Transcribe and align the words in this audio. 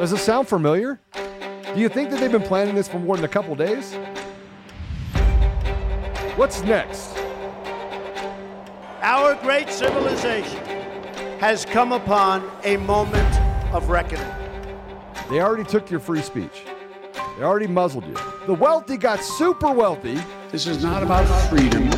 Does 0.00 0.14
it 0.14 0.16
sound 0.16 0.48
familiar? 0.48 0.98
Do 1.12 1.78
you 1.78 1.90
think 1.90 2.08
that 2.08 2.20
they've 2.20 2.32
been 2.32 2.40
planning 2.40 2.74
this 2.74 2.88
for 2.88 2.98
more 2.98 3.16
than 3.16 3.24
a 3.26 3.28
couple 3.28 3.54
days? 3.54 3.92
What's 6.36 6.62
next? 6.62 7.14
Our 9.02 9.34
great 9.42 9.68
civilization 9.68 10.64
has 11.38 11.66
come 11.66 11.92
upon 11.92 12.50
a 12.64 12.78
moment 12.78 13.28
of 13.74 13.90
reckoning. 13.90 14.24
They 15.28 15.42
already 15.42 15.64
took 15.64 15.90
your 15.90 16.00
free 16.00 16.22
speech. 16.22 16.62
They 17.36 17.44
already 17.44 17.66
muzzled 17.66 18.06
you. 18.06 18.16
The 18.46 18.54
wealthy 18.54 18.96
got 18.96 19.22
super 19.22 19.70
wealthy. 19.70 20.18
This 20.50 20.66
is 20.66 20.82
not 20.82 21.02
about 21.02 21.26
freedom 21.50 21.88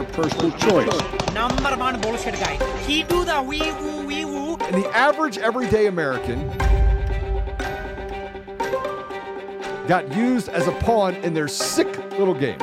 or 0.00 0.04
personal 0.06 0.50
choice. 0.58 1.32
number 1.32 1.76
one 1.76 2.00
bullshit 2.00 2.34
guy. 2.40 2.58
He 2.78 3.04
do 3.04 3.24
the 3.24 3.40
wee 3.40 3.70
woo 3.70 4.04
wee 4.04 4.24
woo. 4.24 4.56
And 4.56 4.82
the 4.82 4.88
average 4.96 5.38
everyday 5.38 5.86
American 5.86 6.50
got 9.86 10.12
used 10.16 10.48
as 10.48 10.66
a 10.66 10.72
pawn 10.72 11.14
in 11.16 11.32
their 11.32 11.46
sick 11.46 11.86
little 12.18 12.34
game. 12.34 12.58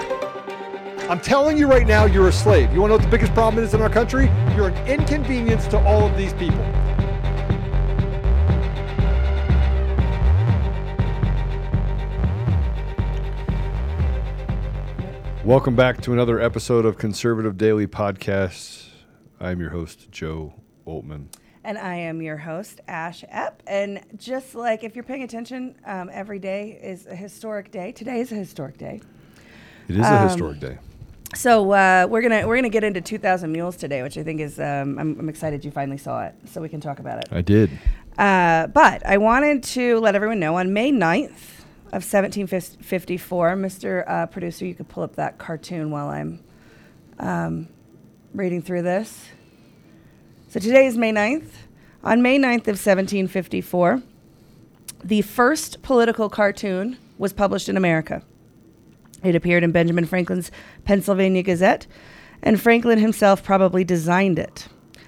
I'm 1.09 1.21
telling 1.21 1.57
you 1.57 1.67
right 1.67 1.87
now, 1.87 2.03
you're 2.03 2.27
a 2.27 2.33
slave. 2.33 2.73
You 2.73 2.81
want 2.81 2.91
to 2.91 2.97
know 2.97 3.01
what 3.01 3.09
the 3.09 3.17
biggest 3.17 3.33
problem 3.33 3.63
is 3.63 3.73
in 3.73 3.81
our 3.81 3.89
country? 3.89 4.25
You're 4.55 4.69
an 4.69 4.87
inconvenience 4.87 5.67
to 5.67 5.79
all 5.85 6.05
of 6.05 6.17
these 6.17 6.33
people. 6.33 6.59
Welcome 15.45 15.75
back 15.75 16.01
to 16.01 16.13
another 16.13 16.41
episode 16.41 16.85
of 16.85 16.97
Conservative 16.97 17.57
Daily 17.57 17.87
Podcast. 17.87 18.87
I'm 19.39 19.61
your 19.61 19.69
host, 19.69 20.11
Joe 20.11 20.53
Oltmann. 20.85 21.27
And 21.65 21.77
I 21.77 21.95
am 21.95 22.21
your 22.21 22.37
host, 22.37 22.81
Ash 22.87 23.23
Epp. 23.33 23.53
And 23.67 24.01
just 24.17 24.53
like 24.53 24.83
if 24.83 24.95
you're 24.95 25.03
paying 25.03 25.23
attention, 25.23 25.75
um, 25.85 26.09
every 26.11 26.39
day 26.39 26.77
is 26.81 27.05
a 27.05 27.15
historic 27.15 27.71
day. 27.71 27.93
Today 27.93 28.19
is 28.19 28.31
a 28.31 28.35
historic 28.35 28.77
day. 28.77 29.01
It 29.87 29.95
is 29.95 30.05
a 30.05 30.27
historic 30.27 30.59
day. 30.59 30.77
So 31.35 31.71
uh, 31.71 32.05
we're 32.09 32.21
gonna 32.21 32.45
we're 32.47 32.55
gonna 32.55 32.69
get 32.69 32.83
into 32.83 33.01
2,000 33.01 33.51
Mules 33.51 33.75
today, 33.77 34.03
which 34.03 34.17
I 34.17 34.23
think 34.23 34.39
is 34.39 34.59
um, 34.59 34.99
I'm, 34.99 35.19
I'm 35.19 35.29
excited 35.29 35.63
you 35.65 35.71
finally 35.71 35.97
saw 35.97 36.25
it, 36.25 36.35
so 36.45 36.61
we 36.61 36.69
can 36.69 36.79
talk 36.79 36.99
about 36.99 37.19
it. 37.19 37.29
I 37.31 37.41
did. 37.41 37.71
Uh, 38.17 38.67
but 38.67 39.05
I 39.05 39.17
wanted 39.17 39.63
to 39.63 39.99
let 39.99 40.15
everyone 40.15 40.39
know 40.39 40.57
on 40.57 40.73
May 40.73 40.91
9th 40.91 41.63
of 41.87 42.03
1754, 42.03 43.55
Mr. 43.55 44.03
Uh, 44.07 44.25
producer, 44.27 44.65
you 44.65 44.75
could 44.75 44.87
pull 44.87 45.03
up 45.03 45.15
that 45.15 45.37
cartoon 45.37 45.89
while 45.89 46.09
I'm 46.09 46.43
um, 47.19 47.67
reading 48.33 48.61
through 48.61 48.83
this. 48.83 49.29
So 50.53 50.59
today 50.59 50.85
is 50.85 50.99
May 50.99 51.11
9th. 51.11 51.49
On 52.03 52.21
May 52.21 52.37
9th 52.37 52.67
of 52.67 52.77
1754, 52.77 54.03
the 55.03 55.23
first 55.23 55.81
political 55.81 56.29
cartoon 56.29 56.99
was 57.17 57.33
published 57.33 57.69
in 57.69 57.75
America. 57.75 58.21
It 59.23 59.33
appeared 59.33 59.63
in 59.63 59.71
Benjamin 59.71 60.05
Franklin's 60.05 60.51
Pennsylvania 60.85 61.41
Gazette, 61.41 61.87
and 62.43 62.61
Franklin 62.61 62.99
himself 62.99 63.43
probably 63.43 63.83
designed 63.83 64.37
it. 64.37 64.67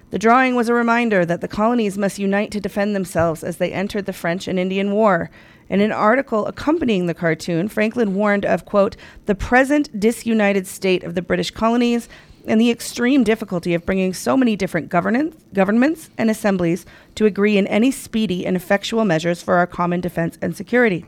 The 0.10 0.18
drawing 0.18 0.56
was 0.56 0.68
a 0.68 0.74
reminder 0.74 1.28
that 1.28 1.42
the 1.42 1.48
colonies 1.48 1.96
must 1.96 2.18
unite 2.18 2.50
to 2.50 2.60
defend 2.60 2.96
themselves 2.96 3.44
as 3.44 3.58
they 3.58 3.72
entered 3.72 4.08
the 4.08 4.14
French 4.14 4.48
and 4.48 4.58
Indian 4.58 4.94
War. 4.94 5.30
In 5.70 5.80
an 5.80 5.92
article 5.92 6.48
accompanying 6.48 7.06
the 7.06 7.14
cartoon, 7.14 7.68
Franklin 7.68 8.16
warned 8.16 8.46
of, 8.46 8.66
quote, 8.66 8.96
the 9.28 9.36
present 9.36 10.00
disunited 10.00 10.66
state 10.66 11.04
of 11.04 11.14
the 11.14 11.22
British 11.22 11.52
colonies 11.52 12.10
and 12.48 12.60
the 12.60 12.70
extreme 12.70 13.24
difficulty 13.24 13.74
of 13.74 13.86
bringing 13.86 14.14
so 14.14 14.38
many 14.38 14.56
different 14.56 14.90
governance, 14.90 15.36
governments 15.54 16.10
and 16.18 16.30
assemblies 16.30 16.86
to 17.16 17.26
agree 17.26 17.58
in 17.58 17.68
any 17.68 17.92
speedy 17.92 18.46
and 18.46 18.56
effectual 18.56 19.06
measures 19.06 19.42
for 19.42 19.56
our 19.56 19.68
common 19.68 20.02
defense 20.02 20.38
and 20.42 20.56
security. 20.56 21.06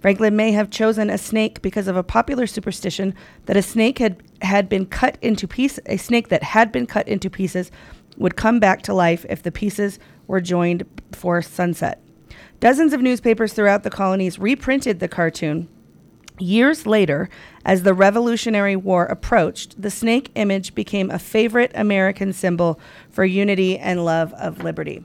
Franklin 0.00 0.36
may 0.36 0.52
have 0.52 0.70
chosen 0.70 1.10
a 1.10 1.18
snake 1.18 1.60
because 1.60 1.88
of 1.88 1.96
a 1.96 2.04
popular 2.04 2.46
superstition 2.46 3.14
that 3.46 3.56
a 3.56 3.62
snake 3.62 3.98
had, 3.98 4.22
had 4.42 4.68
been 4.68 4.86
cut 4.86 5.18
into 5.20 5.48
pieces, 5.48 5.80
a 5.86 5.96
snake 5.96 6.28
that 6.28 6.42
had 6.42 6.70
been 6.70 6.86
cut 6.86 7.08
into 7.08 7.28
pieces 7.28 7.72
would 8.16 8.36
come 8.36 8.60
back 8.60 8.82
to 8.82 8.94
life 8.94 9.26
if 9.28 9.42
the 9.42 9.52
pieces 9.52 9.98
were 10.26 10.40
joined 10.40 10.84
before 11.10 11.42
sunset. 11.42 12.00
Dozens 12.60 12.92
of 12.92 13.00
newspapers 13.00 13.52
throughout 13.52 13.82
the 13.82 13.90
colonies 13.90 14.38
reprinted 14.38 15.00
the 15.00 15.08
cartoon. 15.08 15.68
Years 16.38 16.86
later, 16.86 17.28
as 17.68 17.82
the 17.82 17.92
Revolutionary 17.92 18.76
War 18.76 19.04
approached, 19.04 19.80
the 19.80 19.90
snake 19.90 20.30
image 20.34 20.74
became 20.74 21.10
a 21.10 21.18
favorite 21.18 21.70
American 21.74 22.32
symbol 22.32 22.80
for 23.10 23.26
unity 23.26 23.78
and 23.78 24.06
love 24.06 24.32
of 24.32 24.64
liberty. 24.64 25.04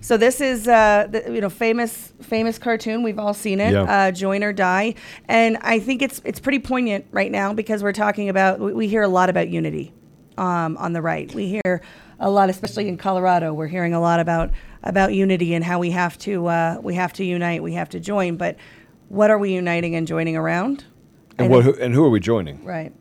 So 0.00 0.16
this 0.16 0.40
is, 0.40 0.66
uh, 0.66 1.08
the, 1.10 1.30
you 1.30 1.42
know, 1.42 1.50
famous 1.50 2.14
famous 2.22 2.58
cartoon. 2.58 3.02
We've 3.02 3.18
all 3.18 3.34
seen 3.34 3.60
it. 3.60 3.74
Yeah. 3.74 3.82
Uh, 3.82 4.10
Join 4.12 4.42
or 4.42 4.54
Die, 4.54 4.94
and 5.28 5.58
I 5.60 5.78
think 5.78 6.00
it's 6.00 6.22
it's 6.24 6.40
pretty 6.40 6.58
poignant 6.58 7.04
right 7.10 7.30
now 7.30 7.52
because 7.52 7.82
we're 7.82 7.92
talking 7.92 8.30
about 8.30 8.60
we 8.60 8.72
we 8.72 8.88
hear 8.88 9.02
a 9.02 9.08
lot 9.08 9.28
about 9.28 9.50
unity 9.50 9.92
um, 10.38 10.78
on 10.78 10.94
the 10.94 11.02
right. 11.02 11.32
We 11.34 11.60
hear 11.62 11.82
a 12.18 12.30
lot, 12.30 12.48
especially 12.48 12.88
in 12.88 12.96
Colorado. 12.96 13.52
We're 13.52 13.66
hearing 13.66 13.92
a 13.92 14.00
lot 14.00 14.20
about 14.20 14.52
about 14.82 15.12
unity 15.12 15.52
and 15.52 15.62
how 15.62 15.78
we 15.78 15.90
have 15.90 16.16
to 16.20 16.46
uh, 16.46 16.78
we 16.82 16.94
have 16.94 17.12
to 17.14 17.24
unite, 17.26 17.62
we 17.62 17.74
have 17.74 17.90
to 17.90 18.00
join. 18.00 18.38
But 18.38 18.56
what 19.10 19.28
are 19.28 19.36
we 19.36 19.52
uniting 19.52 19.94
and 19.96 20.06
joining 20.06 20.34
around? 20.34 20.86
And 21.44 21.50
what? 21.50 21.64
Who, 21.64 21.74
and 21.74 21.94
who 21.94 22.04
are 22.04 22.10
we 22.10 22.20
joining? 22.20 22.64
Right. 22.64 22.92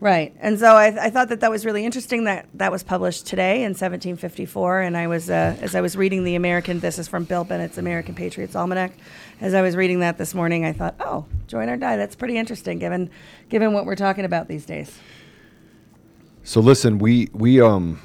Right. 0.00 0.34
And 0.40 0.58
so 0.58 0.76
I, 0.76 0.86
I 0.86 1.10
thought 1.10 1.28
that 1.28 1.40
that 1.40 1.50
was 1.50 1.66
really 1.66 1.84
interesting 1.84 2.24
that 2.24 2.46
that 2.54 2.72
was 2.72 2.82
published 2.82 3.26
today 3.26 3.56
in 3.56 3.72
1754. 3.72 4.80
And 4.80 4.96
I 4.96 5.08
was, 5.08 5.28
uh, 5.28 5.56
as 5.60 5.74
I 5.74 5.82
was 5.82 5.94
reading 5.94 6.24
the 6.24 6.36
American, 6.36 6.80
this 6.80 6.98
is 6.98 7.06
from 7.06 7.24
Bill 7.24 7.44
Bennett's 7.44 7.76
American 7.76 8.14
Patriots 8.14 8.56
Almanac. 8.56 8.92
As 9.42 9.52
I 9.52 9.60
was 9.60 9.76
reading 9.76 10.00
that 10.00 10.16
this 10.16 10.34
morning, 10.34 10.64
I 10.64 10.72
thought, 10.72 10.94
oh, 11.00 11.26
join 11.48 11.68
or 11.68 11.76
die. 11.76 11.98
That's 11.98 12.16
pretty 12.16 12.38
interesting 12.38 12.78
given, 12.78 13.10
given 13.50 13.74
what 13.74 13.84
we're 13.84 13.94
talking 13.94 14.24
about 14.24 14.48
these 14.48 14.64
days. 14.64 14.98
So 16.44 16.60
listen, 16.60 16.98
we 16.98 17.28
we 17.34 17.60
um, 17.60 18.00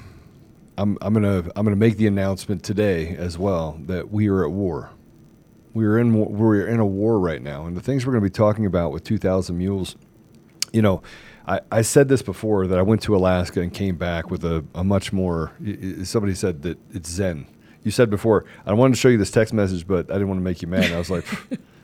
I'm 0.77 0.97
I'm 1.01 1.13
gonna 1.13 1.49
I'm 1.55 1.63
gonna 1.63 1.77
make 1.77 1.95
the 1.95 2.07
announcement 2.07 2.63
today 2.63 3.15
as 3.15 3.37
well 3.37 3.79
that 3.85 4.11
we 4.11 4.27
are 4.27 4.43
at 4.43 4.51
war. 4.51 4.91
We 5.75 5.85
are 5.85 5.99
in 5.99 6.13
we're 6.13 6.65
in 6.67 6.79
a 6.79 6.85
war 6.85 7.19
right 7.19 7.41
now, 7.41 7.65
and 7.65 7.75
the 7.75 7.81
things 7.81 8.05
we're 8.05 8.13
going 8.13 8.23
to 8.23 8.29
be 8.29 8.33
talking 8.33 8.65
about 8.65 8.91
with 8.93 9.03
2,000 9.03 9.57
mules. 9.57 9.97
You 10.71 10.81
know, 10.81 11.03
I, 11.45 11.59
I 11.69 11.81
said 11.83 12.07
this 12.07 12.21
before 12.21 12.65
that 12.67 12.79
I 12.79 12.81
went 12.81 13.01
to 13.03 13.15
Alaska 13.15 13.59
and 13.61 13.73
came 13.73 13.97
back 13.97 14.31
with 14.31 14.45
a, 14.45 14.63
a 14.73 14.83
much 14.85 15.11
more. 15.11 15.51
Somebody 16.03 16.33
said 16.33 16.61
that 16.63 16.77
it's 16.93 17.09
Zen. 17.09 17.45
You 17.83 17.91
said 17.91 18.09
before 18.09 18.45
I 18.65 18.71
wanted 18.73 18.95
to 18.95 18.99
show 19.01 19.09
you 19.09 19.17
this 19.17 19.29
text 19.31 19.53
message, 19.53 19.85
but 19.85 20.09
I 20.09 20.13
didn't 20.13 20.29
want 20.29 20.39
to 20.39 20.43
make 20.43 20.61
you 20.61 20.67
mad. 20.69 20.91
I 20.93 20.97
was 20.97 21.09
like, 21.09 21.25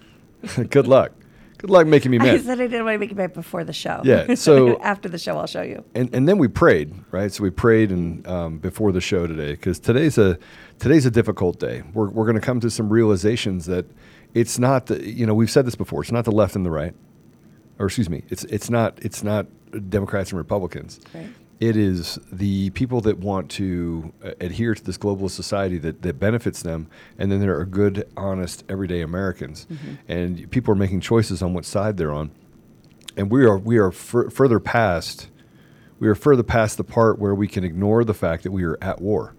good 0.69 0.87
luck, 0.87 1.11
good 1.57 1.69
luck 1.69 1.85
making 1.85 2.11
me 2.11 2.17
mad. 2.17 2.29
I 2.35 2.37
said 2.39 2.59
I 2.61 2.67
didn't 2.67 2.85
want 2.85 2.95
to 2.95 2.99
make 2.99 3.11
you 3.11 3.15
mad 3.17 3.33
before 3.33 3.63
the 3.65 3.73
show. 3.73 4.01
Yeah, 4.05 4.35
so- 4.35 4.79
after 4.81 5.09
the 5.09 5.19
show, 5.19 5.37
I'll 5.37 5.47
show 5.47 5.61
you. 5.63 5.83
and 5.95 6.13
and 6.15 6.27
then 6.29 6.37
we 6.37 6.47
prayed, 6.47 6.93
right? 7.11 7.31
So 7.31 7.43
we 7.43 7.49
prayed 7.49 7.91
and 7.91 8.25
um, 8.25 8.57
before 8.57 8.91
the 8.93 9.01
show 9.01 9.27
today 9.27 9.51
because 9.51 9.79
today's 9.79 10.17
a 10.17 10.39
today's 10.81 11.05
a 11.05 11.11
difficult 11.11 11.59
day. 11.59 11.83
We're 11.93 12.09
we're 12.09 12.25
going 12.25 12.35
to 12.35 12.41
come 12.41 12.59
to 12.59 12.69
some 12.69 12.89
realizations 12.89 13.67
that 13.67 13.85
it's 14.33 14.59
not 14.59 14.87
the 14.87 15.07
you 15.07 15.25
know 15.25 15.33
we've 15.33 15.51
said 15.51 15.65
this 15.65 15.75
before. 15.75 16.01
It's 16.01 16.11
not 16.11 16.25
the 16.25 16.31
left 16.31 16.55
and 16.55 16.65
the 16.65 16.71
right, 16.71 16.93
or 17.79 17.85
excuse 17.85 18.09
me, 18.09 18.23
it's 18.29 18.43
it's 18.45 18.69
not 18.69 18.99
it's 19.01 19.23
not 19.23 19.47
Democrats 19.89 20.31
and 20.31 20.37
Republicans. 20.37 20.99
Right. 21.13 21.29
It 21.61 21.77
is 21.77 22.17
the 22.31 22.71
people 22.71 23.01
that 23.01 23.19
want 23.19 23.51
to 23.51 24.11
uh, 24.25 24.31
adhere 24.41 24.73
to 24.73 24.83
this 24.83 24.97
globalist 24.97 25.31
society 25.31 25.77
that, 25.77 26.01
that 26.01 26.19
benefits 26.19 26.63
them, 26.63 26.87
and 27.19 27.31
then 27.31 27.39
there 27.39 27.55
are 27.55 27.65
good, 27.65 28.11
honest, 28.17 28.63
everyday 28.67 29.01
Americans, 29.01 29.67
and 30.07 30.49
people 30.49 30.71
are 30.71 30.75
making 30.75 31.01
choices 31.01 31.43
on 31.43 31.53
what 31.53 31.65
side 31.65 31.97
they're 31.97 32.11
on 32.11 32.31
and 33.17 33.29
we 33.29 33.45
are 33.45 33.57
we 33.57 33.77
are 33.77 33.91
fur- 33.91 34.29
further 34.29 34.59
past 34.59 35.27
we 35.99 36.07
are 36.07 36.15
further 36.15 36.41
past 36.41 36.77
the 36.77 36.83
part 36.83 37.19
where 37.19 37.35
we 37.35 37.47
can 37.47 37.63
ignore 37.63 38.03
the 38.03 38.13
fact 38.13 38.41
that 38.41 38.51
we 38.51 38.63
are 38.63 38.75
at 38.81 38.99
war. 38.99 39.35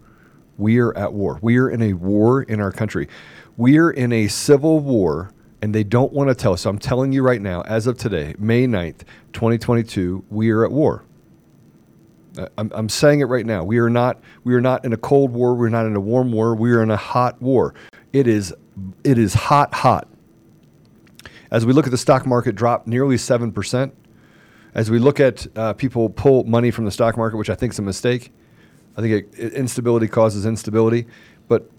We 0.62 0.78
are 0.78 0.97
at 0.97 1.12
war. 1.12 1.41
We 1.42 1.59
are 1.59 1.68
in 1.68 1.82
a 1.82 1.92
war 1.94 2.42
in 2.42 2.60
our 2.60 2.70
country. 2.70 3.09
We 3.56 3.78
are 3.78 3.91
in 3.91 4.12
a 4.12 4.28
civil 4.28 4.78
war 4.78 5.32
and 5.60 5.74
they 5.74 5.82
don't 5.82 6.12
want 6.12 6.28
to 6.28 6.34
tell 6.34 6.53
us. 6.53 6.62
So 6.62 6.70
I'm 6.70 6.78
telling 6.78 7.12
you 7.12 7.22
right 7.22 7.42
now, 7.42 7.62
as 7.62 7.88
of 7.88 7.98
today, 7.98 8.34
May 8.38 8.66
9th, 8.66 9.00
2022, 9.32 10.24
we 10.30 10.50
are 10.50 10.64
at 10.64 10.70
war. 10.70 11.04
I'm, 12.56 12.70
I'm 12.72 12.88
saying 12.88 13.20
it 13.20 13.24
right 13.24 13.44
now. 13.44 13.64
We 13.64 13.78
are 13.78 13.91
not 13.91 14.20
we 14.44 14.54
are 14.54 14.60
not 14.60 14.84
in 14.84 14.92
a 14.92 14.97
cold 14.97 15.32
war. 15.32 15.54
We're 15.54 15.68
not 15.68 15.84
in 15.84 15.97
a 15.97 16.00
warm 16.00 16.32
war. 16.32 16.54
We 16.54 16.72
are 16.72 16.82
in 16.82 16.91
a 16.91 16.97
hot 16.97 17.42
war. 17.42 17.74
It 18.12 18.26
is 18.26 18.54
it 19.04 19.18
is 19.18 19.34
hot 19.34 19.74
hot. 19.74 20.08
As 21.50 21.66
we 21.66 21.72
look 21.72 21.86
at 21.86 21.91
the 21.91 21.98
stock 21.98 22.24
market 22.24 22.54
drop 22.54 22.86
nearly 22.86 23.16
7%, 23.16 23.92
as 24.74 24.91
we 24.91 24.98
look 24.98 25.20
at 25.20 25.47
uh, 25.54 25.74
people 25.74 26.08
pull 26.08 26.44
money 26.44 26.70
from 26.70 26.86
the 26.86 26.91
stock 26.91 27.18
market, 27.18 27.36
which 27.36 27.50
I 27.50 27.54
think 27.54 27.74
is 27.74 27.78
a 27.78 27.82
mistake, 27.82 28.32
I 28.97 29.00
think 29.00 29.12
it, 29.34 29.39
it- 29.39 29.53
instability 29.54 30.09
causes 30.09 30.47
instability. 30.47 31.06
But 31.48 31.71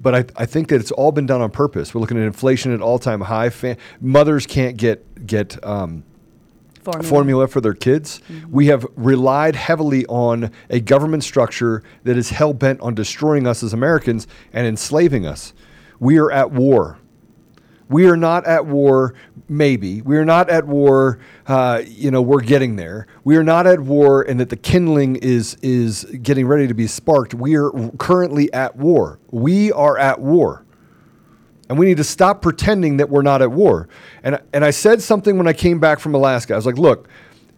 but 0.00 0.14
I, 0.14 0.42
I 0.42 0.46
think 0.46 0.68
that 0.68 0.76
it's 0.80 0.92
all 0.92 1.10
been 1.10 1.26
done 1.26 1.40
on 1.40 1.50
purpose. 1.50 1.92
We're 1.94 2.00
looking 2.00 2.16
at 2.18 2.24
inflation 2.24 2.72
at 2.72 2.80
all 2.80 2.98
time 2.98 3.20
high. 3.22 3.50
Mothers 4.00 4.46
can't 4.46 4.76
get 4.76 5.26
get 5.26 5.62
um, 5.64 6.04
Formula. 6.84 7.08
formula 7.08 7.48
for 7.48 7.60
their 7.60 7.74
kids. 7.74 8.20
We 8.48 8.66
have 8.68 8.86
relied 8.94 9.56
heavily 9.56 10.06
on 10.06 10.52
a 10.70 10.78
government 10.78 11.24
structure 11.24 11.82
that 12.04 12.16
is 12.16 12.30
hell 12.30 12.54
bent 12.54 12.80
on 12.80 12.94
destroying 12.94 13.44
us 13.48 13.64
as 13.64 13.72
Americans 13.72 14.28
and 14.52 14.66
enslaving 14.68 15.26
us. 15.26 15.52
we 15.98 16.16
are 16.18 16.30
at 16.30 16.52
war. 16.52 16.98
We 17.88 18.06
are 18.08 18.16
not 18.16 18.46
at 18.46 18.66
war, 18.66 19.14
maybe. 19.48 20.02
We 20.02 20.16
are 20.16 20.24
not 20.24 20.50
at 20.50 20.66
war, 20.66 21.18
uh, 21.46 21.82
you 21.86 22.10
know, 22.10 22.22
we're 22.22 22.40
getting 22.40 22.76
there. 22.76 23.06
We 23.24 23.36
are 23.36 23.44
not 23.44 23.66
at 23.66 23.80
war 23.80 24.22
and 24.22 24.40
that 24.40 24.50
the 24.50 24.56
kindling 24.56 25.16
is, 25.16 25.56
is 25.62 26.04
getting 26.22 26.46
ready 26.46 26.66
to 26.66 26.74
be 26.74 26.86
sparked. 26.86 27.34
We 27.34 27.56
are 27.56 27.70
currently 27.98 28.52
at 28.52 28.76
war. 28.76 29.18
We 29.30 29.72
are 29.72 29.98
at 29.98 30.20
war. 30.20 30.64
And 31.68 31.78
we 31.78 31.86
need 31.86 31.96
to 31.96 32.04
stop 32.04 32.42
pretending 32.42 32.98
that 32.98 33.10
we're 33.10 33.22
not 33.22 33.42
at 33.42 33.50
war. 33.50 33.88
And, 34.22 34.40
and 34.52 34.64
I 34.64 34.70
said 34.70 35.02
something 35.02 35.36
when 35.36 35.48
I 35.48 35.52
came 35.52 35.80
back 35.80 35.98
from 35.98 36.14
Alaska. 36.14 36.52
I 36.52 36.56
was 36.56 36.66
like, 36.66 36.78
look, 36.78 37.08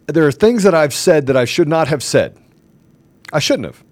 there 0.06 0.26
are 0.26 0.32
things 0.32 0.62
that 0.62 0.74
I've 0.74 0.94
said 0.94 1.26
that 1.26 1.36
I 1.36 1.44
should 1.44 1.68
not 1.68 1.88
have 1.88 2.02
said. 2.02 2.38
I 3.32 3.38
shouldn't 3.38 3.66
have. 3.66 3.84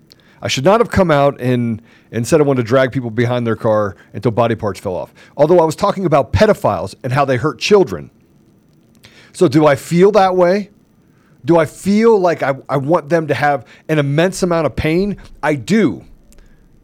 I 0.42 0.48
should 0.48 0.64
not 0.64 0.80
have 0.80 0.90
come 0.90 1.10
out 1.10 1.40
and, 1.40 1.82
and 2.10 2.26
said 2.26 2.40
I 2.40 2.44
wanted 2.44 2.62
to 2.62 2.68
drag 2.68 2.92
people 2.92 3.10
behind 3.10 3.46
their 3.46 3.56
car 3.56 3.96
until 4.12 4.30
body 4.30 4.54
parts 4.54 4.78
fell 4.80 4.94
off. 4.94 5.12
Although 5.36 5.60
I 5.60 5.64
was 5.64 5.76
talking 5.76 6.04
about 6.04 6.32
pedophiles 6.32 6.94
and 7.02 7.12
how 7.12 7.24
they 7.24 7.36
hurt 7.36 7.58
children. 7.58 8.10
So, 9.32 9.48
do 9.48 9.66
I 9.66 9.74
feel 9.74 10.12
that 10.12 10.34
way? 10.34 10.70
Do 11.44 11.58
I 11.58 11.64
feel 11.66 12.18
like 12.18 12.42
I, 12.42 12.54
I 12.68 12.76
want 12.76 13.08
them 13.08 13.28
to 13.28 13.34
have 13.34 13.66
an 13.88 13.98
immense 13.98 14.42
amount 14.42 14.66
of 14.66 14.74
pain? 14.74 15.18
I 15.42 15.54
do. 15.54 16.04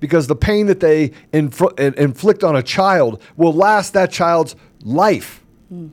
Because 0.00 0.26
the 0.26 0.36
pain 0.36 0.66
that 0.66 0.80
they 0.80 1.10
infl- 1.32 1.78
inflict 1.96 2.44
on 2.44 2.56
a 2.56 2.62
child 2.62 3.22
will 3.36 3.52
last 3.52 3.92
that 3.94 4.10
child's 4.10 4.54
life. 4.82 5.42
Hmm. 5.68 5.88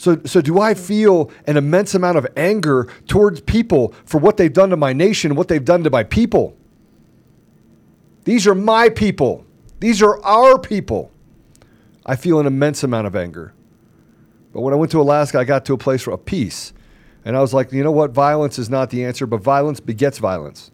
So, 0.00 0.18
so 0.24 0.40
do 0.40 0.58
I 0.58 0.72
feel 0.72 1.30
an 1.46 1.58
immense 1.58 1.94
amount 1.94 2.16
of 2.16 2.26
anger 2.34 2.88
towards 3.06 3.42
people 3.42 3.92
for 4.06 4.16
what 4.16 4.38
they've 4.38 4.50
done 4.50 4.70
to 4.70 4.76
my 4.78 4.94
nation, 4.94 5.34
what 5.34 5.48
they've 5.48 5.62
done 5.62 5.84
to 5.84 5.90
my 5.90 6.04
people? 6.04 6.56
These 8.24 8.46
are 8.46 8.54
my 8.54 8.88
people. 8.88 9.44
These 9.78 10.00
are 10.00 10.18
our 10.24 10.58
people. 10.58 11.12
I 12.06 12.16
feel 12.16 12.40
an 12.40 12.46
immense 12.46 12.82
amount 12.82 13.08
of 13.08 13.14
anger. 13.14 13.52
But 14.54 14.62
when 14.62 14.72
I 14.72 14.78
went 14.78 14.90
to 14.92 15.02
Alaska, 15.02 15.38
I 15.38 15.44
got 15.44 15.66
to 15.66 15.74
a 15.74 15.78
place 15.78 16.06
of 16.06 16.24
peace. 16.24 16.72
And 17.26 17.36
I 17.36 17.42
was 17.42 17.52
like, 17.52 17.70
you 17.70 17.84
know 17.84 17.92
what? 17.92 18.12
Violence 18.12 18.58
is 18.58 18.70
not 18.70 18.88
the 18.88 19.04
answer, 19.04 19.26
but 19.26 19.42
violence 19.42 19.80
begets 19.80 20.16
violence. 20.16 20.70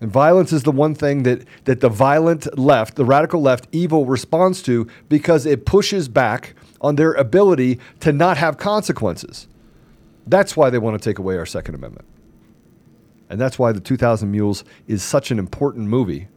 And 0.00 0.10
violence 0.10 0.50
is 0.54 0.62
the 0.62 0.72
one 0.72 0.94
thing 0.94 1.24
that, 1.24 1.44
that 1.66 1.80
the 1.80 1.90
violent 1.90 2.58
left, 2.58 2.96
the 2.96 3.04
radical 3.04 3.42
left, 3.42 3.68
evil 3.70 4.06
responds 4.06 4.62
to 4.62 4.86
because 5.10 5.44
it 5.44 5.66
pushes 5.66 6.08
back 6.08 6.54
on 6.80 6.96
their 6.96 7.12
ability 7.12 7.78
to 8.00 8.12
not 8.12 8.36
have 8.38 8.56
consequences. 8.56 9.46
That's 10.26 10.56
why 10.56 10.70
they 10.70 10.78
want 10.78 11.00
to 11.00 11.08
take 11.08 11.18
away 11.18 11.36
our 11.36 11.46
Second 11.46 11.74
Amendment. 11.74 12.06
And 13.28 13.40
that's 13.40 13.58
why 13.58 13.72
the 13.72 13.80
2000 13.80 14.30
Mules 14.30 14.64
is 14.88 15.02
such 15.02 15.30
an 15.30 15.38
important 15.38 15.88
movie, 15.88 16.28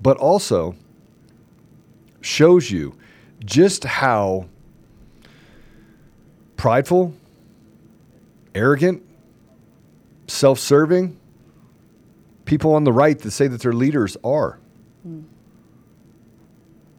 but 0.00 0.16
also 0.18 0.76
shows 2.20 2.70
you 2.70 2.94
just 3.44 3.84
how 3.84 4.46
prideful, 6.56 7.14
arrogant, 8.54 9.02
self 10.28 10.58
serving 10.58 11.18
people 12.44 12.74
on 12.74 12.84
the 12.84 12.92
right 12.92 13.18
that 13.18 13.30
say 13.30 13.46
that 13.48 13.60
their 13.60 13.72
leaders 13.72 14.16
are. 14.22 14.58
Mm. 15.06 15.24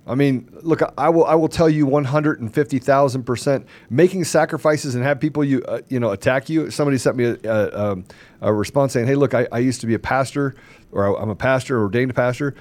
I 0.07 0.15
mean, 0.15 0.49
look, 0.63 0.81
I 0.97 1.09
will 1.09 1.25
I 1.25 1.35
will 1.35 1.47
tell 1.47 1.69
you 1.69 1.85
150,000% 1.85 3.65
making 3.89 4.23
sacrifices 4.23 4.95
and 4.95 5.03
have 5.03 5.19
people 5.19 5.43
you 5.43 5.61
uh, 5.63 5.81
you 5.89 5.99
know 5.99 6.09
attack 6.09 6.49
you. 6.49 6.71
Somebody 6.71 6.97
sent 6.97 7.17
me 7.17 7.25
a, 7.25 7.37
a, 7.43 7.91
um, 7.91 8.05
a 8.41 8.51
response 8.51 8.93
saying, 8.93 9.05
"Hey, 9.05 9.15
look, 9.15 9.33
I, 9.33 9.47
I 9.51 9.59
used 9.59 9.79
to 9.81 9.87
be 9.87 9.93
a 9.93 9.99
pastor 9.99 10.55
or 10.91 11.19
I'm 11.21 11.29
a 11.29 11.35
pastor 11.35 11.77
or 11.77 11.83
ordained 11.83 12.15
pastor. 12.15 12.55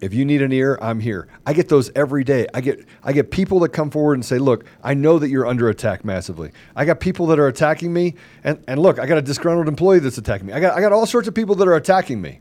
If 0.00 0.14
you 0.14 0.24
need 0.24 0.40
an 0.40 0.52
ear, 0.52 0.78
I'm 0.80 1.00
here." 1.00 1.28
I 1.44 1.52
get 1.52 1.68
those 1.68 1.90
every 1.94 2.24
day. 2.24 2.46
I 2.54 2.62
get 2.62 2.86
I 3.04 3.12
get 3.12 3.30
people 3.30 3.60
that 3.60 3.70
come 3.70 3.90
forward 3.90 4.14
and 4.14 4.24
say, 4.24 4.38
"Look, 4.38 4.64
I 4.82 4.94
know 4.94 5.18
that 5.18 5.28
you're 5.28 5.46
under 5.46 5.68
attack 5.68 6.02
massively. 6.02 6.52
I 6.74 6.86
got 6.86 6.98
people 6.98 7.26
that 7.26 7.38
are 7.38 7.48
attacking 7.48 7.92
me 7.92 8.14
and 8.42 8.64
and 8.66 8.80
look, 8.80 8.98
I 8.98 9.04
got 9.04 9.18
a 9.18 9.22
disgruntled 9.22 9.68
employee 9.68 9.98
that's 9.98 10.16
attacking 10.16 10.46
me. 10.46 10.54
I 10.54 10.60
got 10.60 10.74
I 10.74 10.80
got 10.80 10.92
all 10.92 11.04
sorts 11.04 11.28
of 11.28 11.34
people 11.34 11.56
that 11.56 11.68
are 11.68 11.76
attacking 11.76 12.22
me." 12.22 12.40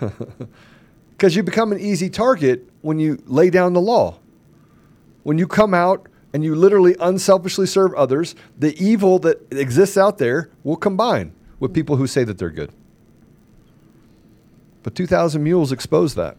Because 1.16 1.34
you 1.34 1.42
become 1.42 1.72
an 1.72 1.80
easy 1.80 2.10
target 2.10 2.68
when 2.82 2.98
you 2.98 3.22
lay 3.26 3.48
down 3.48 3.72
the 3.72 3.80
law. 3.80 4.18
When 5.22 5.38
you 5.38 5.46
come 5.46 5.72
out 5.72 6.08
and 6.32 6.44
you 6.44 6.54
literally 6.54 6.94
unselfishly 7.00 7.66
serve 7.66 7.94
others, 7.94 8.34
the 8.58 8.76
evil 8.82 9.18
that 9.20 9.50
exists 9.50 9.96
out 9.96 10.18
there 10.18 10.50
will 10.62 10.76
combine 10.76 11.32
with 11.58 11.72
people 11.72 11.96
who 11.96 12.06
say 12.06 12.22
that 12.24 12.36
they're 12.36 12.50
good. 12.50 12.70
But 14.82 14.94
2,000 14.94 15.42
Mules 15.42 15.72
exposed 15.72 16.16
that. 16.16 16.36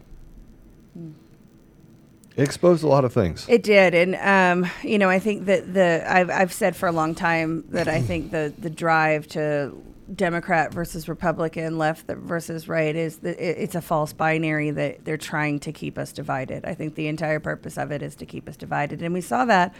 It 2.38 2.44
exposed 2.44 2.84
a 2.84 2.86
lot 2.86 3.04
of 3.04 3.12
things. 3.12 3.44
It 3.48 3.64
did, 3.64 3.94
and 3.94 4.14
um, 4.14 4.70
you 4.84 4.96
know, 4.96 5.10
I 5.10 5.18
think 5.18 5.46
that 5.46 5.74
the 5.74 6.04
I've 6.08 6.30
I've 6.30 6.52
said 6.52 6.76
for 6.76 6.86
a 6.86 6.92
long 6.92 7.16
time 7.16 7.64
that 7.70 7.88
I 7.88 8.00
think 8.10 8.30
the 8.30 8.54
the 8.56 8.70
drive 8.70 9.26
to 9.30 9.76
Democrat 10.14 10.72
versus 10.72 11.08
Republican, 11.08 11.76
left 11.76 12.06
versus 12.06 12.68
right 12.68 12.96
is 12.96 13.18
it, 13.22 13.38
it's 13.38 13.74
a 13.74 13.80
false 13.80 14.12
binary 14.12 14.70
that 14.70 15.04
they're 15.04 15.16
trying 15.16 15.60
to 15.60 15.72
keep 15.72 15.98
us 15.98 16.12
divided. 16.12 16.64
I 16.64 16.74
think 16.74 16.94
the 16.94 17.08
entire 17.08 17.40
purpose 17.40 17.76
of 17.76 17.90
it 17.90 18.02
is 18.02 18.14
to 18.16 18.26
keep 18.26 18.48
us 18.48 18.56
divided, 18.56 19.02
and 19.02 19.12
we 19.12 19.20
saw 19.20 19.44
that 19.44 19.74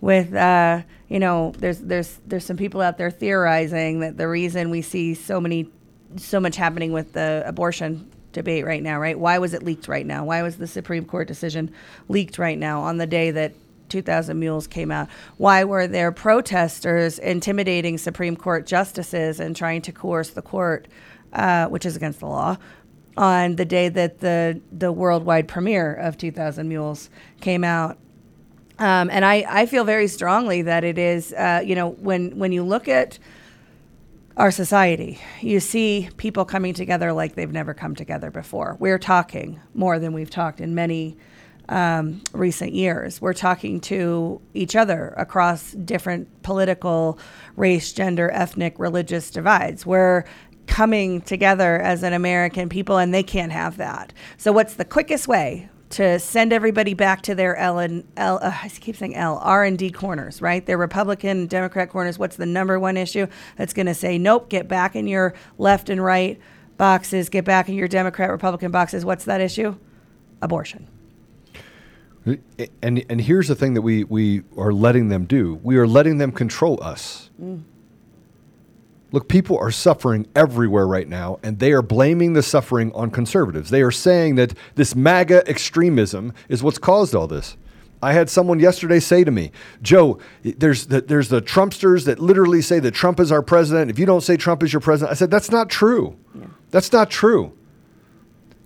with 0.00 0.34
uh, 0.34 0.82
you 1.08 1.18
know 1.18 1.52
there's 1.58 1.78
there's 1.78 2.18
there's 2.26 2.44
some 2.44 2.56
people 2.56 2.80
out 2.80 2.98
there 2.98 3.10
theorizing 3.10 4.00
that 4.00 4.16
the 4.16 4.28
reason 4.28 4.70
we 4.70 4.82
see 4.82 5.14
so 5.14 5.40
many 5.40 5.70
so 6.16 6.40
much 6.40 6.56
happening 6.56 6.92
with 6.92 7.12
the 7.12 7.42
abortion 7.46 8.10
debate 8.32 8.64
right 8.64 8.82
now, 8.82 8.98
right? 8.98 9.18
Why 9.18 9.38
was 9.38 9.54
it 9.54 9.62
leaked 9.62 9.88
right 9.88 10.06
now? 10.06 10.24
Why 10.24 10.42
was 10.42 10.56
the 10.56 10.66
Supreme 10.66 11.04
Court 11.04 11.28
decision 11.28 11.72
leaked 12.08 12.38
right 12.38 12.58
now 12.58 12.80
on 12.80 12.98
the 12.98 13.06
day 13.06 13.30
that 13.30 13.52
2000 13.88 14.38
Mules 14.38 14.66
came 14.66 14.90
out? 14.90 15.08
Why 15.36 15.64
were 15.64 15.86
there 15.86 16.12
protesters 16.12 17.18
intimidating 17.18 17.98
Supreme 17.98 18.36
Court 18.36 18.66
justices 18.66 19.40
and 19.40 19.54
trying 19.54 19.82
to 19.82 19.92
coerce 19.92 20.30
the 20.30 20.42
court, 20.42 20.88
uh, 21.32 21.66
which 21.66 21.86
is 21.86 21.96
against 21.96 22.20
the 22.20 22.26
law, 22.26 22.56
on 23.16 23.56
the 23.56 23.64
day 23.64 23.88
that 23.88 24.20
the, 24.20 24.60
the 24.70 24.92
worldwide 24.92 25.48
premiere 25.48 25.94
of 25.94 26.16
2000 26.16 26.68
Mules 26.68 27.10
came 27.40 27.64
out? 27.64 27.98
Um, 28.78 29.10
and 29.10 29.24
I, 29.24 29.44
I 29.48 29.66
feel 29.66 29.84
very 29.84 30.06
strongly 30.06 30.62
that 30.62 30.84
it 30.84 30.98
is, 30.98 31.32
uh, 31.32 31.62
you 31.64 31.74
know, 31.74 31.90
when, 31.90 32.38
when 32.38 32.52
you 32.52 32.62
look 32.62 32.86
at 32.86 33.18
our 34.38 34.52
society. 34.52 35.18
You 35.40 35.58
see 35.58 36.08
people 36.16 36.44
coming 36.44 36.72
together 36.72 37.12
like 37.12 37.34
they've 37.34 37.50
never 37.50 37.74
come 37.74 37.96
together 37.96 38.30
before. 38.30 38.76
We're 38.78 38.98
talking 38.98 39.60
more 39.74 39.98
than 39.98 40.12
we've 40.12 40.30
talked 40.30 40.60
in 40.60 40.74
many 40.76 41.16
um, 41.68 42.22
recent 42.32 42.72
years. 42.72 43.20
We're 43.20 43.34
talking 43.34 43.80
to 43.82 44.40
each 44.54 44.76
other 44.76 45.14
across 45.16 45.72
different 45.72 46.42
political, 46.42 47.18
race, 47.56 47.92
gender, 47.92 48.30
ethnic, 48.32 48.78
religious 48.78 49.30
divides. 49.30 49.84
We're 49.84 50.24
coming 50.66 51.20
together 51.22 51.80
as 51.80 52.02
an 52.02 52.12
American 52.12 52.68
people, 52.68 52.98
and 52.98 53.12
they 53.12 53.22
can't 53.22 53.52
have 53.52 53.76
that. 53.78 54.12
So, 54.36 54.52
what's 54.52 54.74
the 54.74 54.84
quickest 54.84 55.28
way 55.28 55.68
to 55.90 56.18
send 56.18 56.52
everybody 56.52 56.94
back 56.94 57.22
to 57.22 57.34
their 57.34 57.56
L 57.56 57.78
and 57.78 58.06
L. 58.16 58.38
Uh, 58.42 58.52
I 58.62 58.68
keep 58.68 58.96
saying 58.96 59.16
L 59.16 59.38
R 59.42 59.64
and 59.64 59.78
D 59.78 59.90
corners, 59.90 60.42
right? 60.42 60.64
Their 60.64 60.78
Republican, 60.78 61.46
Democrat 61.46 61.90
corners. 61.90 62.18
What's 62.18 62.36
the 62.36 62.46
number 62.46 62.78
one 62.78 62.96
issue 62.96 63.26
that's 63.56 63.72
going 63.72 63.86
to 63.86 63.94
say 63.94 64.18
nope? 64.18 64.48
Get 64.50 64.68
back 64.68 64.94
in 64.94 65.06
your 65.06 65.34
left 65.56 65.88
and 65.88 66.02
right 66.02 66.38
boxes. 66.76 67.28
Get 67.28 67.44
back 67.44 67.68
in 67.68 67.74
your 67.74 67.88
Democrat, 67.88 68.30
Republican 68.30 68.70
boxes. 68.70 69.04
What's 69.04 69.24
that 69.24 69.40
issue? 69.40 69.76
Abortion. 70.42 70.88
And 72.82 73.04
and 73.08 73.20
here's 73.20 73.48
the 73.48 73.54
thing 73.54 73.74
that 73.74 73.82
we 73.82 74.04
we 74.04 74.42
are 74.56 74.72
letting 74.72 75.08
them 75.08 75.24
do. 75.24 75.60
We 75.62 75.76
are 75.76 75.86
letting 75.86 76.18
them 76.18 76.32
control 76.32 76.82
us. 76.82 77.30
Mm. 77.40 77.62
Look, 79.10 79.28
people 79.28 79.56
are 79.56 79.70
suffering 79.70 80.26
everywhere 80.36 80.86
right 80.86 81.08
now, 81.08 81.38
and 81.42 81.58
they 81.58 81.72
are 81.72 81.80
blaming 81.80 82.34
the 82.34 82.42
suffering 82.42 82.92
on 82.92 83.10
conservatives. 83.10 83.70
They 83.70 83.80
are 83.80 83.90
saying 83.90 84.34
that 84.34 84.52
this 84.74 84.94
MAGA 84.94 85.48
extremism 85.48 86.34
is 86.50 86.62
what's 86.62 86.78
caused 86.78 87.14
all 87.14 87.26
this. 87.26 87.56
I 88.02 88.12
had 88.12 88.30
someone 88.30 88.60
yesterday 88.60 89.00
say 89.00 89.24
to 89.24 89.30
me, 89.30 89.50
Joe, 89.82 90.18
there's 90.42 90.86
the, 90.86 91.00
there's 91.00 91.28
the 91.30 91.42
Trumpsters 91.42 92.04
that 92.04 92.18
literally 92.18 92.62
say 92.62 92.78
that 92.80 92.92
Trump 92.92 93.18
is 93.18 93.32
our 93.32 93.42
president. 93.42 93.90
If 93.90 93.98
you 93.98 94.06
don't 94.06 94.20
say 94.20 94.36
Trump 94.36 94.62
is 94.62 94.72
your 94.72 94.80
president, 94.80 95.10
I 95.10 95.14
said, 95.14 95.30
that's 95.30 95.50
not 95.50 95.68
true. 95.68 96.16
Yeah. 96.34 96.46
That's 96.70 96.92
not 96.92 97.10
true. 97.10 97.57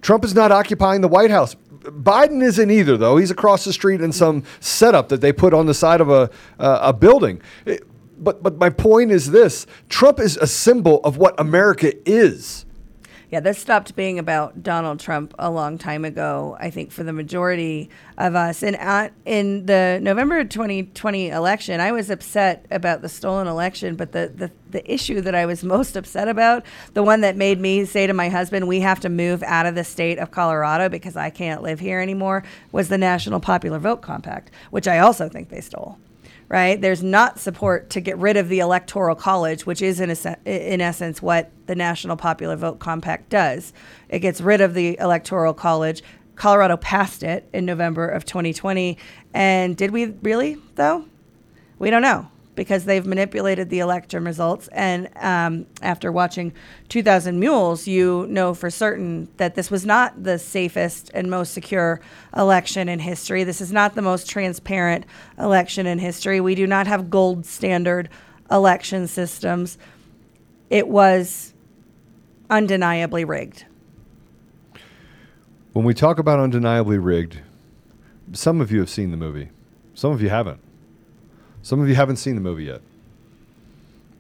Trump 0.03 0.25
is 0.25 0.35
not 0.35 0.53
occupying 0.53 1.01
the 1.01 1.09
White 1.09 1.31
House. 1.31 1.57
Biden 1.81 2.43
isn't 2.43 2.71
either, 2.71 2.97
though. 2.97 3.17
He's 3.17 3.31
across 3.31 3.65
the 3.65 3.73
street 3.73 4.01
in 4.01 4.13
some 4.13 4.45
setup 4.61 5.09
that 5.09 5.21
they 5.21 5.33
put 5.33 5.55
on 5.55 5.67
the 5.67 5.75
side 5.75 6.01
of 6.01 6.11
a, 6.11 6.31
uh, 6.59 6.79
a 6.83 6.93
building. 6.93 7.41
It, 7.65 7.85
but 8.19 8.43
but 8.43 8.59
my 8.59 8.71
point 8.71 9.11
is 9.11 9.31
this: 9.31 9.67
Trump 9.89 10.21
is 10.21 10.37
a 10.37 10.47
symbol 10.47 11.01
of 11.03 11.17
what 11.17 11.39
America 11.41 11.93
is. 12.09 12.67
Yeah, 13.33 13.41
this 13.41 13.57
stopped 13.57 13.97
being 13.97 14.19
about 14.19 14.63
Donald 14.63 15.01
Trump 15.01 15.33
a 15.39 15.51
long 15.51 15.79
time 15.79 16.05
ago, 16.05 16.55
I 16.61 16.69
think, 16.69 16.93
for 16.93 17.03
the 17.03 17.15
majority 17.15 17.89
of 18.19 18.35
us. 18.35 18.63
And 18.63 18.77
at, 18.77 19.15
in 19.25 19.65
the 19.65 20.01
November 20.03 20.45
2020 20.45 21.31
election, 21.31 21.81
I 21.81 21.93
was 21.93 22.11
upset 22.11 22.67
about 22.71 23.01
the 23.01 23.09
stolen 23.09 23.47
election, 23.47 23.97
but 23.97 24.13
the, 24.13 24.31
the, 24.35 24.51
the 24.69 24.93
issue 24.93 25.23
that 25.23 25.35
I 25.35 25.47
was 25.47 25.65
most 25.65 25.97
upset 25.97 26.29
about, 26.29 26.67
the 26.93 27.03
one 27.03 27.23
that 27.23 27.39
made 27.39 27.59
me 27.59 27.87
say 27.87 28.07
to 28.07 28.13
my 28.13 28.29
husband, 28.29 28.69
we 28.69 28.81
have 28.81 29.01
to 29.01 29.09
move 29.09 29.43
out 29.45 29.65
of 29.65 29.77
the 29.77 29.85
state 29.85 30.19
of 30.19 30.31
Colorado 30.31 30.91
because 30.91 31.17
I 31.17 31.31
can't 31.31 31.63
live 31.63 31.81
here 31.81 32.01
anymore, 32.01 32.45
was 32.71 32.91
the 32.91 32.99
National 32.99 33.41
Popular 33.41 33.79
Vote 33.79 34.03
Compact, 34.03 34.51
which 34.69 34.87
I 34.87 34.99
also 34.99 35.31
think 35.31 35.49
they 35.49 35.63
stole 35.63 35.97
right? 36.53 36.79
There's 36.79 37.03
not 37.03 37.41
support 37.41 37.89
to 37.91 38.01
get 38.03 38.19
rid 38.19 38.37
of 38.37 38.51
the 38.51 38.61
Electoral 38.61 39.17
College, 39.17 39.65
which 39.65 39.81
is 39.81 40.01
in, 40.01 40.11
a, 40.11 40.37
in 40.45 40.83
essence 40.83 41.23
what 41.23 41.51
the 41.67 41.75
National 41.75 42.15
Popular 42.15 42.57
Vote 42.57 42.79
Compact 42.79 43.31
does. 43.31 43.73
It 44.11 44.19
gets 44.19 44.39
rid 44.43 44.61
of 44.61 44.75
the 44.75 44.99
Electoral 45.01 45.55
College. 45.55 46.03
Colorado 46.37 46.77
passed 46.77 47.23
it 47.23 47.49
in 47.55 47.65
November 47.65 48.07
of 48.07 48.27
2020. 48.27 48.99
And 49.33 49.75
did 49.79 49.93
we 49.93 50.07
really, 50.23 50.59
though? 50.75 51.07
We 51.79 51.89
don't 51.89 52.03
know 52.03 52.29
because 52.55 52.85
they've 52.85 53.07
manipulated 53.07 53.71
the 53.71 53.79
election 53.79 54.25
results. 54.25 54.69
And 54.69 55.09
um, 55.17 55.67
after 55.81 56.13
watching 56.13 56.53
2000 56.89 57.39
Mules, 57.39 57.87
you 57.87 58.27
know 58.29 58.55
for 58.55 58.71
certain 58.71 59.29
that 59.39 59.55
this 59.55 59.71
was 59.71 59.87
not 59.87 60.23
the 60.23 60.39
safest 60.39 61.11
and 61.15 61.31
most 61.31 61.55
secure 61.55 62.01
election 62.37 62.89
in 62.89 62.99
history. 62.99 63.45
This 63.45 63.61
is 63.61 63.73
not 63.73 63.95
the 63.95 64.03
most 64.03 64.29
transparent 64.29 65.07
election 65.39 65.87
in 65.87 65.99
history. 65.99 66.41
We 66.41 66.55
do 66.55 66.67
not 66.67 66.87
have 66.87 67.11
gold 67.11 67.47
standard 67.47 68.09
election 68.51 69.07
systems. 69.07 69.79
It 70.69 70.89
was 70.89 71.55
undeniably 72.51 73.25
rigged. 73.25 73.65
When 75.73 75.87
we 75.87 75.95
talk 75.95 76.19
about 76.19 76.39
undeniably 76.39 76.99
rigged, 76.99 77.41
some 78.33 78.61
of 78.61 78.71
you 78.71 78.81
have 78.81 78.91
seen 78.91 79.11
the 79.11 79.17
movie, 79.17 79.49
some 79.95 80.13
of 80.13 80.21
you 80.21 80.29
haven't. 80.29 80.61
Some 81.63 81.81
of 81.81 81.89
you 81.89 81.95
haven't 81.95 82.17
seen 82.17 82.35
the 82.35 82.41
movie 82.41 82.65
yet. 82.65 82.81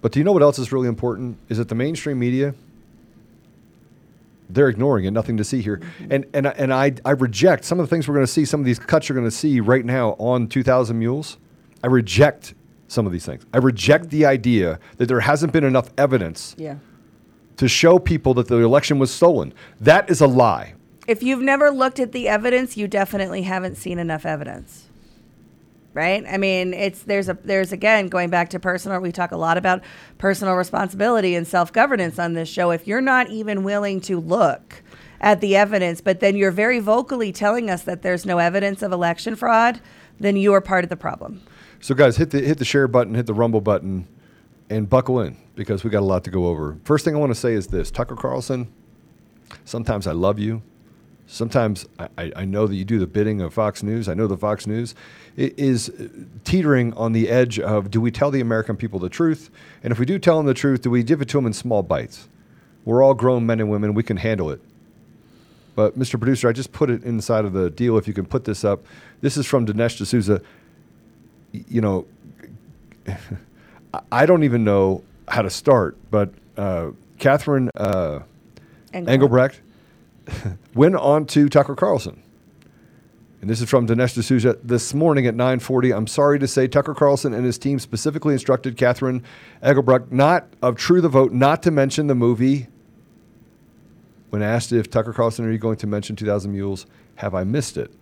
But 0.00 0.12
do 0.12 0.20
you 0.20 0.24
know 0.24 0.32
what 0.32 0.42
else 0.42 0.58
is 0.58 0.72
really 0.72 0.88
important? 0.88 1.38
Is 1.48 1.58
that 1.58 1.68
the 1.68 1.74
mainstream 1.74 2.18
media, 2.18 2.54
they're 4.48 4.68
ignoring 4.68 5.04
it, 5.04 5.10
nothing 5.12 5.36
to 5.36 5.44
see 5.44 5.60
here. 5.60 5.78
Mm-hmm. 5.78 6.12
And, 6.12 6.26
and, 6.34 6.46
and 6.46 6.74
I, 6.74 6.94
I 7.04 7.12
reject 7.12 7.64
some 7.64 7.80
of 7.80 7.88
the 7.88 7.94
things 7.94 8.08
we're 8.08 8.14
going 8.14 8.26
to 8.26 8.32
see, 8.32 8.44
some 8.44 8.60
of 8.60 8.66
these 8.66 8.78
cuts 8.78 9.08
you're 9.08 9.14
going 9.16 9.28
to 9.28 9.36
see 9.36 9.60
right 9.60 9.84
now 9.84 10.10
on 10.18 10.48
2000 10.48 10.98
Mules. 10.98 11.38
I 11.82 11.88
reject 11.88 12.54
some 12.88 13.06
of 13.06 13.12
these 13.12 13.24
things. 13.24 13.44
I 13.52 13.58
reject 13.58 14.10
the 14.10 14.26
idea 14.26 14.78
that 14.98 15.06
there 15.06 15.20
hasn't 15.20 15.52
been 15.52 15.64
enough 15.64 15.90
evidence 15.96 16.54
yeah. 16.58 16.76
to 17.56 17.68
show 17.68 17.98
people 17.98 18.34
that 18.34 18.48
the 18.48 18.58
election 18.58 18.98
was 18.98 19.12
stolen. 19.12 19.54
That 19.80 20.10
is 20.10 20.20
a 20.20 20.26
lie. 20.26 20.74
If 21.08 21.22
you've 21.22 21.42
never 21.42 21.70
looked 21.70 21.98
at 21.98 22.12
the 22.12 22.28
evidence, 22.28 22.76
you 22.76 22.86
definitely 22.86 23.42
haven't 23.42 23.76
seen 23.76 23.98
enough 23.98 24.26
evidence 24.26 24.88
right? 25.94 26.24
I 26.28 26.36
mean, 26.38 26.74
it's 26.74 27.02
there's 27.02 27.28
a 27.28 27.34
there's 27.44 27.72
again 27.72 28.08
going 28.08 28.30
back 28.30 28.50
to 28.50 28.60
personal. 28.60 29.00
We 29.00 29.12
talk 29.12 29.32
a 29.32 29.36
lot 29.36 29.56
about 29.58 29.82
personal 30.18 30.54
responsibility 30.54 31.34
and 31.34 31.46
self 31.46 31.72
governance 31.72 32.18
on 32.18 32.34
this 32.34 32.48
show. 32.48 32.70
If 32.70 32.86
you're 32.86 33.00
not 33.00 33.28
even 33.30 33.64
willing 33.64 34.00
to 34.02 34.18
look 34.20 34.82
at 35.20 35.40
the 35.40 35.56
evidence, 35.56 36.00
but 36.00 36.20
then 36.20 36.36
you're 36.36 36.50
very 36.50 36.80
vocally 36.80 37.32
telling 37.32 37.70
us 37.70 37.84
that 37.84 38.02
there's 38.02 38.26
no 38.26 38.38
evidence 38.38 38.82
of 38.82 38.92
election 38.92 39.36
fraud, 39.36 39.80
then 40.18 40.36
you 40.36 40.52
are 40.52 40.60
part 40.60 40.84
of 40.84 40.90
the 40.90 40.96
problem. 40.96 41.42
So, 41.80 41.94
guys, 41.94 42.16
hit 42.16 42.30
the 42.30 42.40
hit 42.40 42.58
the 42.58 42.64
share 42.64 42.88
button, 42.88 43.14
hit 43.14 43.26
the 43.26 43.34
rumble 43.34 43.60
button, 43.60 44.06
and 44.70 44.88
buckle 44.88 45.20
in 45.20 45.36
because 45.54 45.84
we 45.84 45.90
got 45.90 46.00
a 46.00 46.06
lot 46.06 46.24
to 46.24 46.30
go 46.30 46.46
over. 46.46 46.78
First 46.84 47.04
thing 47.04 47.14
I 47.14 47.18
want 47.18 47.30
to 47.30 47.38
say 47.38 47.54
is 47.54 47.68
this: 47.68 47.90
Tucker 47.90 48.16
Carlson. 48.16 48.72
Sometimes 49.64 50.06
I 50.06 50.12
love 50.12 50.38
you. 50.38 50.62
Sometimes 51.26 51.86
I, 51.98 52.32
I 52.36 52.44
know 52.44 52.66
that 52.66 52.74
you 52.74 52.84
do 52.84 52.98
the 52.98 53.06
bidding 53.06 53.40
of 53.40 53.54
Fox 53.54 53.82
News. 53.82 54.08
I 54.08 54.14
know 54.14 54.26
the 54.26 54.36
Fox 54.36 54.66
News 54.66 54.94
is 55.36 55.90
teetering 56.44 56.92
on 56.94 57.12
the 57.12 57.28
edge 57.28 57.58
of 57.58 57.90
do 57.90 58.00
we 58.00 58.10
tell 58.10 58.30
the 58.30 58.40
American 58.40 58.76
people 58.76 58.98
the 58.98 59.08
truth? 59.08 59.50
And 59.82 59.92
if 59.92 59.98
we 59.98 60.04
do 60.04 60.18
tell 60.18 60.36
them 60.36 60.46
the 60.46 60.54
truth, 60.54 60.82
do 60.82 60.90
we 60.90 61.02
give 61.02 61.22
it 61.22 61.28
to 61.30 61.38
them 61.38 61.46
in 61.46 61.52
small 61.52 61.82
bites? 61.82 62.28
We're 62.84 63.02
all 63.02 63.14
grown 63.14 63.46
men 63.46 63.60
and 63.60 63.70
women. 63.70 63.94
We 63.94 64.02
can 64.02 64.16
handle 64.16 64.50
it. 64.50 64.60
But, 65.74 65.98
Mr. 65.98 66.18
Producer, 66.18 66.48
I 66.48 66.52
just 66.52 66.72
put 66.72 66.90
it 66.90 67.02
inside 67.02 67.44
of 67.44 67.54
the 67.54 67.70
deal. 67.70 67.96
If 67.96 68.06
you 68.06 68.12
can 68.12 68.26
put 68.26 68.44
this 68.44 68.62
up, 68.64 68.84
this 69.22 69.36
is 69.36 69.46
from 69.46 69.66
Dinesh 69.66 70.02
D'Souza. 70.02 70.42
You 71.52 71.80
know, 71.80 72.06
I 74.12 74.26
don't 74.26 74.42
even 74.42 74.64
know 74.64 75.02
how 75.28 75.42
to 75.42 75.50
start, 75.50 75.96
but 76.10 76.30
uh, 76.56 76.90
Catherine 77.18 77.70
uh, 77.76 78.20
Engelbrecht 78.92 79.60
went 80.74 80.96
on 80.96 81.26
to 81.26 81.48
Tucker 81.48 81.74
Carlson 81.74 82.22
and 83.42 83.50
this 83.50 83.60
is 83.60 83.68
from 83.68 83.88
Dinesh 83.88 84.14
D'Souza 84.14 84.58
this 84.62 84.94
morning 84.94 85.26
at 85.26 85.34
9:40. 85.34 85.94
I'm 85.94 86.06
sorry 86.06 86.38
to 86.38 86.46
say, 86.46 86.68
Tucker 86.68 86.94
Carlson 86.94 87.34
and 87.34 87.44
his 87.44 87.58
team 87.58 87.80
specifically 87.80 88.34
instructed 88.34 88.76
Catherine 88.76 89.24
Engelbrecht, 89.62 90.12
not 90.12 90.46
of 90.62 90.76
True 90.76 91.00
the 91.00 91.08
Vote, 91.08 91.32
not 91.32 91.60
to 91.64 91.72
mention 91.72 92.06
the 92.06 92.14
movie. 92.14 92.68
When 94.30 94.42
asked 94.42 94.70
if 94.72 94.88
Tucker 94.88 95.12
Carlson, 95.12 95.44
are 95.44 95.50
you 95.50 95.58
going 95.58 95.76
to 95.78 95.88
mention 95.88 96.14
2,000 96.14 96.52
Mules? 96.52 96.86
Have 97.16 97.34
I 97.34 97.42
missed 97.42 97.76
it? 97.76 97.92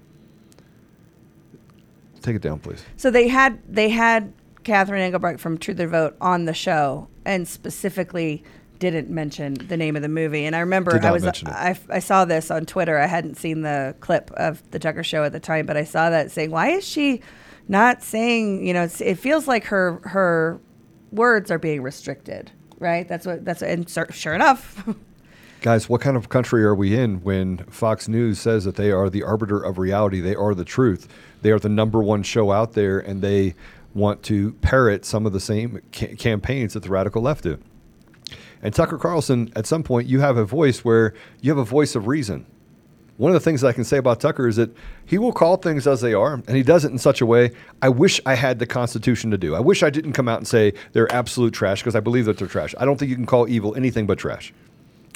Take 2.21 2.37
it 2.37 2.43
down, 2.43 2.61
please. 2.61 2.85
So 2.99 3.11
they 3.11 3.27
had 3.27 3.59
they 3.67 3.89
had 3.89 4.35
Catherine 4.63 5.01
Engelbrecht 5.01 5.41
from 5.41 5.57
True 5.57 5.73
the 5.73 5.87
Vote 5.87 6.17
on 6.21 6.45
the 6.45 6.53
show, 6.53 7.09
and 7.25 7.49
specifically 7.49 8.45
didn't 8.81 9.11
mention 9.11 9.55
the 9.55 9.77
name 9.77 9.95
of 9.95 10.03
the 10.03 10.09
movie. 10.09 10.45
And 10.47 10.57
I 10.57 10.61
remember 10.61 10.99
I 11.01 11.13
was 11.13 11.25
I, 11.25 11.79
I 11.89 11.99
saw 12.01 12.25
this 12.25 12.51
on 12.51 12.67
Twitter. 12.67 12.99
I 12.99 13.07
hadn't 13.07 13.37
seen 13.37 13.61
the 13.61 13.95
clip 14.01 14.33
of 14.33 14.69
the 14.73 14.81
Tucker 14.81 15.05
show 15.05 15.23
at 15.23 15.33
the 15.33 15.39
time, 15.39 15.67
but 15.67 15.77
I 15.77 15.85
saw 15.85 16.11
that 16.11 16.33
saying, 16.33 16.51
"Why 16.51 16.71
is 16.71 16.85
she 16.85 17.21
not 17.69 18.03
saying? 18.03 18.67
You 18.67 18.73
know, 18.73 18.89
it 18.99 19.17
feels 19.17 19.47
like 19.47 19.65
her 19.67 20.01
her 20.03 20.61
words 21.13 21.51
are 21.53 21.59
being 21.59 21.83
restricted." 21.83 22.51
Right? 22.81 23.07
That's 23.07 23.27
what 23.27 23.45
that's 23.45 23.63
and 23.63 23.89
sure 24.11 24.35
enough. 24.35 24.89
Guys, 25.61 25.91
what 25.91 26.01
kind 26.01 26.17
of 26.17 26.31
country 26.31 26.65
are 26.65 26.75
we 26.75 26.99
in 26.99 27.23
when 27.23 27.59
Fox 27.67 28.09
News 28.09 28.41
says 28.41 28.65
that 28.65 28.77
they 28.77 28.91
are 28.91 29.11
the 29.11 29.23
arbiter 29.23 29.63
of 29.63 29.77
reality? 29.77 30.21
They 30.21 30.35
are 30.35 30.55
the 30.55 30.65
truth. 30.65 31.07
They 31.43 31.51
are 31.51 31.59
the 31.59 31.69
number 31.69 32.03
one 32.03 32.23
show 32.23 32.51
out 32.51 32.73
there, 32.73 32.99
and 32.99 33.21
they 33.21 33.55
want 33.93 34.23
to 34.23 34.55
parrot 34.63 35.05
some 35.05 35.27
of 35.27 35.35
the 35.35 35.41
same 35.41 35.83
ca- 35.93 36.15
campaigns 36.17 36.73
that 36.73 36.83
the 36.85 36.89
radical 36.89 37.21
left 37.21 37.45
do. 37.45 37.59
And 38.63 38.75
Tucker 38.75 38.99
Carlson, 38.99 39.51
at 39.57 39.67
some 39.67 39.83
point, 39.83 40.09
you 40.09 40.21
have 40.21 40.37
a 40.37 40.45
voice 40.45 40.85
where 40.85 41.15
you 41.41 41.51
have 41.51 41.59
a 41.59 41.65
voice 41.65 41.95
of 41.95 42.07
reason. 42.07 42.47
One 43.17 43.31
of 43.31 43.35
the 43.35 43.41
things 43.41 43.63
I 43.63 43.73
can 43.73 43.85
say 43.85 43.99
about 43.99 44.19
Tucker 44.19 44.49
is 44.49 44.57
that 44.57 44.75
he 45.05 45.19
will 45.19 45.33
call 45.33 45.57
things 45.57 45.87
as 45.87 46.01
they 46.01 46.15
are, 46.15 46.35
and 46.35 46.57
he 46.57 46.63
does 46.63 46.87
it 46.87 46.91
in 46.91 46.97
such 46.97 47.21
a 47.21 47.27
way 47.27 47.53
I 47.83 47.91
wish 47.91 48.19
I 48.25 48.35
had 48.35 48.59
the 48.59 48.67
Constitution 48.67 49.31
to 49.31 49.37
do. 49.37 49.55
I 49.55 49.61
wish 49.61 49.83
I 49.83 49.91
didn't 49.91 50.15
come 50.15 50.27
out 50.27 50.39
and 50.39 50.49
say 50.49 50.73
they're 50.93 51.13
absolute 51.13 51.53
trash 51.53 51.83
because 51.83 51.95
I 51.95 52.01
believe 52.01 52.25
that 52.25 52.39
they're 52.39 52.49
trash. 52.49 52.75
I 52.79 52.87
don't 52.87 52.99
think 52.99 53.11
you 53.11 53.17
can 53.17 53.27
call 53.27 53.47
evil 53.47 53.75
anything 53.75 54.07
but 54.07 54.19
trash. 54.19 54.55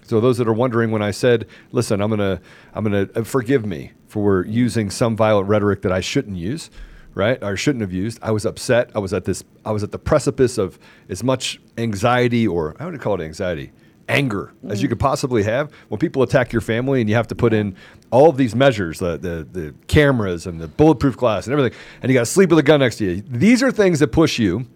So 0.04 0.20
those 0.20 0.36
that 0.36 0.46
are 0.46 0.52
wondering 0.52 0.90
when 0.90 1.00
I 1.00 1.12
said, 1.12 1.46
"Listen, 1.72 2.02
I'm 2.02 2.10
gonna, 2.10 2.42
I'm 2.74 2.84
gonna 2.84 3.08
uh, 3.14 3.22
forgive 3.22 3.64
me 3.64 3.92
for 4.06 4.44
using 4.44 4.90
some 4.90 5.16
violent 5.16 5.48
rhetoric 5.48 5.80
that 5.80 5.92
I 5.92 6.00
shouldn't 6.00 6.36
use," 6.36 6.68
right? 7.14 7.42
Or 7.42 7.56
shouldn't 7.56 7.82
have 7.82 7.92
used. 7.92 8.18
I 8.22 8.30
was 8.30 8.44
upset. 8.44 8.90
I 8.94 8.98
was 8.98 9.12
at 9.12 9.24
this. 9.24 9.44
I 9.64 9.72
was 9.72 9.82
at 9.82 9.92
the 9.92 9.98
precipice 9.98 10.58
of 10.58 10.78
as 11.08 11.22
much 11.22 11.60
anxiety, 11.78 12.46
or 12.46 12.76
I 12.78 12.86
would 12.86 13.00
call 13.00 13.20
it 13.20 13.24
anxiety, 13.24 13.72
anger, 14.08 14.52
mm. 14.64 14.70
as 14.70 14.82
you 14.82 14.88
could 14.88 15.00
possibly 15.00 15.42
have 15.44 15.72
when 15.88 15.98
people 15.98 16.22
attack 16.22 16.52
your 16.52 16.60
family, 16.60 17.00
and 17.00 17.08
you 17.08 17.16
have 17.16 17.28
to 17.28 17.34
put 17.34 17.52
in 17.52 17.76
all 18.10 18.28
of 18.28 18.36
these 18.36 18.54
measures, 18.54 18.98
the 18.98 19.16
the, 19.16 19.46
the 19.50 19.74
cameras 19.86 20.46
and 20.46 20.60
the 20.60 20.68
bulletproof 20.68 21.16
glass 21.16 21.46
and 21.46 21.52
everything, 21.52 21.78
and 22.02 22.10
you 22.10 22.18
got 22.18 22.22
to 22.22 22.26
sleep 22.26 22.50
with 22.50 22.58
a 22.58 22.62
gun 22.62 22.80
next 22.80 22.96
to 22.96 23.04
you. 23.04 23.22
These 23.26 23.62
are 23.62 23.70
things 23.70 24.00
that 24.00 24.08
push 24.08 24.38
you 24.38 24.66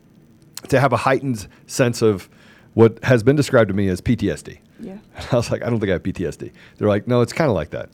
to 0.68 0.80
have 0.80 0.92
a 0.92 0.99
heightened 0.99 1.47
sense 1.66 2.02
of 2.02 2.28
what 2.75 3.02
has 3.04 3.23
been 3.23 3.37
described 3.37 3.68
to 3.68 3.75
me 3.75 3.88
as 3.88 4.00
PTSD. 4.00 4.59
Yeah. 4.80 4.99
I 5.33 5.37
was 5.37 5.50
like, 5.50 5.62
I 5.62 5.71
don't 5.71 5.80
think 5.80 5.90
I 5.90 5.95
have 5.95 6.02
PTSD. 6.02 6.52
They're 6.76 6.88
like, 6.88 7.09
no, 7.09 7.21
it's 7.23 7.33
kind 7.33 7.49
of 7.49 7.54
like 7.54 7.71
that 7.71 7.90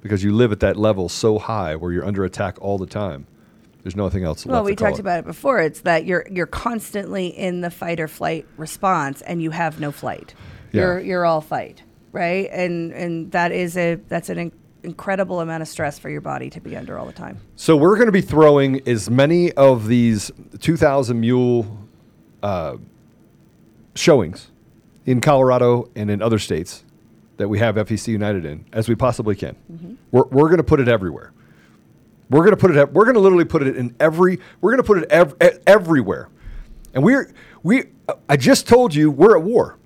because 0.00 0.22
you 0.22 0.32
live 0.32 0.52
at 0.52 0.60
that 0.60 0.76
level 0.76 1.08
so 1.08 1.38
high 1.38 1.76
where 1.76 1.92
you're 1.92 2.04
under 2.04 2.24
attack 2.24 2.56
all 2.60 2.78
the 2.78 2.86
time. 2.86 3.26
There's 3.82 3.96
nothing 3.96 4.24
else. 4.24 4.44
Well, 4.44 4.64
we 4.64 4.74
talked 4.74 4.98
it. 4.98 5.00
about 5.00 5.20
it 5.20 5.24
before. 5.24 5.60
It's 5.60 5.80
that 5.82 6.04
you're 6.04 6.26
you're 6.30 6.46
constantly 6.46 7.28
in 7.28 7.60
the 7.60 7.70
fight 7.70 8.00
or 8.00 8.08
flight 8.08 8.46
response, 8.56 9.22
and 9.22 9.42
you 9.42 9.50
have 9.50 9.80
no 9.80 9.92
flight. 9.92 10.34
Yeah. 10.72 10.82
You're 10.82 11.00
you're 11.00 11.26
all 11.26 11.40
fight, 11.40 11.82
right? 12.12 12.48
And 12.50 12.92
and 12.92 13.32
that 13.32 13.52
is 13.52 13.76
a 13.76 13.94
that's 14.08 14.28
an 14.28 14.52
incredible 14.82 15.40
amount 15.40 15.62
of 15.62 15.68
stress 15.68 15.98
for 15.98 16.10
your 16.10 16.20
body 16.20 16.50
to 16.50 16.60
be 16.60 16.76
under 16.76 16.98
all 16.98 17.06
the 17.06 17.12
time. 17.12 17.40
So 17.56 17.76
we're 17.76 17.96
going 17.96 18.06
to 18.06 18.12
be 18.12 18.20
throwing 18.20 18.86
as 18.88 19.10
many 19.10 19.52
of 19.52 19.88
these 19.88 20.30
2,000 20.60 21.18
mule 21.20 21.88
uh, 22.42 22.76
showings 23.94 24.50
in 25.06 25.20
Colorado 25.20 25.90
and 25.94 26.10
in 26.10 26.22
other 26.22 26.38
states 26.38 26.84
that 27.38 27.48
we 27.48 27.58
have 27.58 27.76
FEC 27.76 28.08
United 28.08 28.44
in 28.44 28.64
as 28.72 28.88
we 28.88 28.94
possibly 28.94 29.34
can. 29.34 29.56
Mm-hmm. 29.72 29.94
We're, 30.10 30.24
we're 30.24 30.48
going 30.48 30.58
to 30.58 30.64
put 30.64 30.80
it 30.80 30.88
everywhere. 30.88 31.32
We're 32.30 32.40
going 32.40 32.50
to 32.50 32.56
put 32.56 32.70
it. 32.70 32.76
Up, 32.76 32.92
we're 32.92 33.04
going 33.04 33.14
to 33.14 33.20
literally 33.20 33.44
put 33.44 33.62
it 33.62 33.76
in 33.76 33.94
every. 33.98 34.38
We're 34.60 34.70
going 34.70 34.82
to 34.82 34.86
put 34.86 34.98
it 34.98 35.10
ev- 35.10 35.60
everywhere, 35.66 36.28
and 36.94 37.02
we're 37.02 37.32
we. 37.62 37.84
I 38.28 38.36
just 38.36 38.68
told 38.68 38.94
you 38.94 39.10
we're 39.10 39.36
at 39.36 39.42
war. 39.42 39.78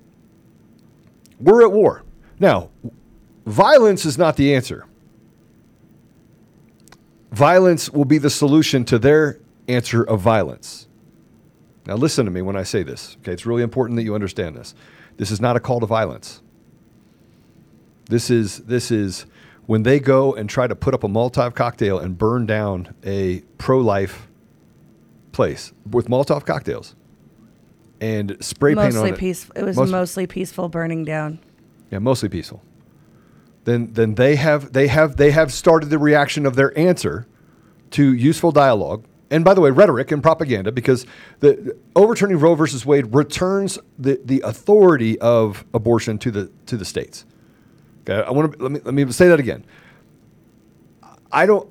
We're 1.39 1.63
at 1.63 1.71
war. 1.71 2.03
Now, 2.39 2.69
violence 3.45 4.05
is 4.05 4.17
not 4.17 4.35
the 4.35 4.53
answer. 4.55 4.85
Violence 7.31 7.89
will 7.89 8.05
be 8.05 8.17
the 8.17 8.29
solution 8.29 8.85
to 8.85 8.99
their 8.99 9.39
answer 9.67 10.03
of 10.03 10.21
violence. 10.21 10.87
Now, 11.85 11.95
listen 11.95 12.25
to 12.25 12.31
me 12.31 12.41
when 12.41 12.55
I 12.55 12.63
say 12.63 12.83
this. 12.83 13.17
Okay, 13.21 13.33
it's 13.33 13.45
really 13.45 13.63
important 13.63 13.97
that 13.97 14.03
you 14.03 14.15
understand 14.15 14.55
this. 14.55 14.75
This 15.17 15.31
is 15.31 15.41
not 15.41 15.55
a 15.55 15.59
call 15.59 15.79
to 15.79 15.85
violence. 15.85 16.41
This 18.05 18.29
is 18.29 18.59
this 18.59 18.91
is 18.91 19.25
when 19.65 19.83
they 19.83 19.99
go 19.99 20.33
and 20.33 20.49
try 20.49 20.67
to 20.67 20.75
put 20.75 20.93
up 20.93 21.03
a 21.03 21.07
Molotov 21.07 21.55
cocktail 21.55 21.99
and 21.99 22.17
burn 22.17 22.45
down 22.45 22.93
a 23.05 23.41
pro-life 23.57 24.27
place 25.31 25.73
with 25.89 26.07
Molotov 26.07 26.45
cocktails 26.45 26.95
and 28.01 28.37
spray 28.41 28.71
paint 28.75 28.79
on 28.87 28.93
Mostly 28.93 29.09
it. 29.11 29.17
peaceful. 29.17 29.55
It 29.57 29.63
was 29.63 29.77
Most- 29.77 29.91
mostly 29.91 30.27
peaceful 30.27 30.69
burning 30.69 31.05
down. 31.05 31.39
yeah, 31.91 31.99
mostly 31.99 32.29
peaceful. 32.29 32.61
Then 33.65 33.93
then 33.93 34.15
they 34.15 34.35
have 34.35 34.73
they 34.73 34.87
have 34.87 35.15
they 35.15 35.31
have 35.31 35.51
started 35.53 35.89
the 35.89 35.97
reaction 35.97 36.45
of 36.45 36.55
their 36.55 36.77
answer 36.77 37.25
to 37.91 38.13
useful 38.13 38.51
dialogue. 38.51 39.05
And 39.31 39.43
by 39.45 39.53
the 39.53 39.61
way, 39.61 39.71
rhetoric 39.71 40.11
and 40.11 40.21
propaganda, 40.21 40.71
because 40.71 41.07
the, 41.39 41.53
the 41.53 41.77
overturning 41.95 42.37
Roe 42.39 42.53
versus 42.55 42.85
Wade 42.85 43.15
returns 43.15 43.79
the, 43.97 44.19
the 44.23 44.41
authority 44.41 45.17
of 45.19 45.65
abortion 45.73 46.17
to 46.19 46.29
the 46.29 46.51
to 46.65 46.75
the 46.77 46.83
states. 46.85 47.25
Okay, 48.03 48.21
I 48.21 48.31
want 48.31 48.53
to 48.53 48.63
let 48.63 48.71
me 48.71 48.79
let 48.83 48.93
me 48.93 49.11
say 49.11 49.29
that 49.29 49.39
again. 49.39 49.65
I 51.31 51.45
don't. 51.45 51.69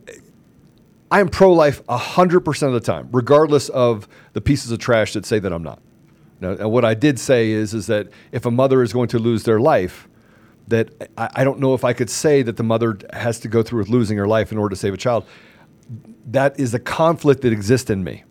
I 1.10 1.20
am 1.20 1.28
pro 1.28 1.52
life 1.52 1.82
hundred 1.88 2.40
percent 2.40 2.74
of 2.74 2.80
the 2.80 2.86
time, 2.86 3.08
regardless 3.12 3.68
of 3.68 4.08
the 4.32 4.40
pieces 4.40 4.70
of 4.70 4.78
trash 4.78 5.12
that 5.12 5.26
say 5.26 5.38
that 5.38 5.52
I'm 5.52 5.62
not. 5.62 5.80
Now, 6.40 6.54
now, 6.54 6.68
what 6.68 6.84
I 6.84 6.94
did 6.94 7.18
say 7.20 7.50
is 7.50 7.74
is 7.74 7.86
that 7.86 8.08
if 8.32 8.46
a 8.46 8.50
mother 8.50 8.82
is 8.82 8.92
going 8.92 9.08
to 9.08 9.18
lose 9.18 9.44
their 9.44 9.60
life, 9.60 10.08
that 10.68 10.88
I, 11.16 11.28
I 11.36 11.44
don't 11.44 11.60
know 11.60 11.74
if 11.74 11.84
I 11.84 11.92
could 11.92 12.10
say 12.10 12.42
that 12.42 12.56
the 12.56 12.62
mother 12.62 12.98
has 13.12 13.38
to 13.40 13.48
go 13.48 13.62
through 13.62 13.80
with 13.80 13.88
losing 13.88 14.16
her 14.16 14.26
life 14.26 14.52
in 14.52 14.58
order 14.58 14.74
to 14.74 14.76
save 14.76 14.94
a 14.94 14.96
child. 14.96 15.24
That 16.26 16.58
is 16.58 16.72
a 16.72 16.78
conflict 16.78 17.42
that 17.42 17.52
exists 17.52 17.90
in 17.90 18.02
me. 18.02 18.24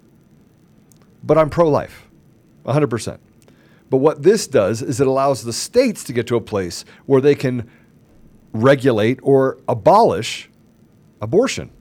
But 1.23 1.37
I'm 1.37 1.49
pro 1.49 1.69
life, 1.69 2.09
100%. 2.65 3.19
But 3.89 3.97
what 3.97 4.23
this 4.23 4.47
does 4.47 4.81
is 4.81 4.99
it 4.99 5.07
allows 5.07 5.43
the 5.43 5.53
states 5.53 6.03
to 6.05 6.13
get 6.13 6.25
to 6.27 6.35
a 6.35 6.41
place 6.41 6.83
where 7.05 7.21
they 7.21 7.35
can 7.35 7.69
regulate 8.53 9.19
or 9.23 9.57
abolish 9.67 10.49
abortion. 11.21 11.71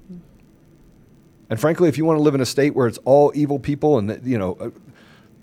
And 1.49 1.61
frankly, 1.61 1.89
if 1.89 1.99
you 1.99 2.05
want 2.05 2.19
to 2.19 2.23
live 2.23 2.35
in 2.35 2.41
a 2.41 2.47
state 2.47 2.75
where 2.75 2.87
it's 2.87 2.99
all 2.99 3.33
evil 3.35 3.59
people 3.59 3.99
and 3.99 4.25
you 4.25 4.39
know, 4.39 4.57
uh, 4.61 4.71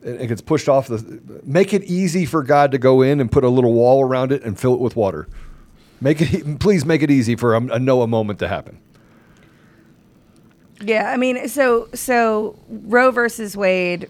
it 0.03 0.27
gets 0.27 0.41
pushed 0.41 0.69
off 0.69 0.87
the, 0.87 1.41
make 1.43 1.73
it 1.73 1.83
easy 1.83 2.25
for 2.25 2.43
God 2.43 2.71
to 2.71 2.77
go 2.77 3.01
in 3.01 3.19
and 3.19 3.29
put 3.29 3.43
a 3.43 3.49
little 3.49 3.73
wall 3.73 4.01
around 4.01 4.31
it 4.31 4.43
and 4.43 4.57
fill 4.57 4.73
it 4.73 4.79
with 4.79 4.95
water. 4.95 5.27
Make 5.99 6.21
it, 6.21 6.59
please 6.59 6.85
make 6.85 7.01
it 7.01 7.11
easy 7.11 7.35
for 7.35 7.55
a, 7.55 7.61
a 7.73 7.79
Noah 7.79 8.07
moment 8.07 8.39
to 8.39 8.47
happen. 8.47 8.79
Yeah, 10.79 11.11
I 11.11 11.17
mean, 11.17 11.49
so 11.49 11.89
so 11.95 12.57
Roe 12.69 13.09
versus 13.09 13.57
Wade 13.57 14.09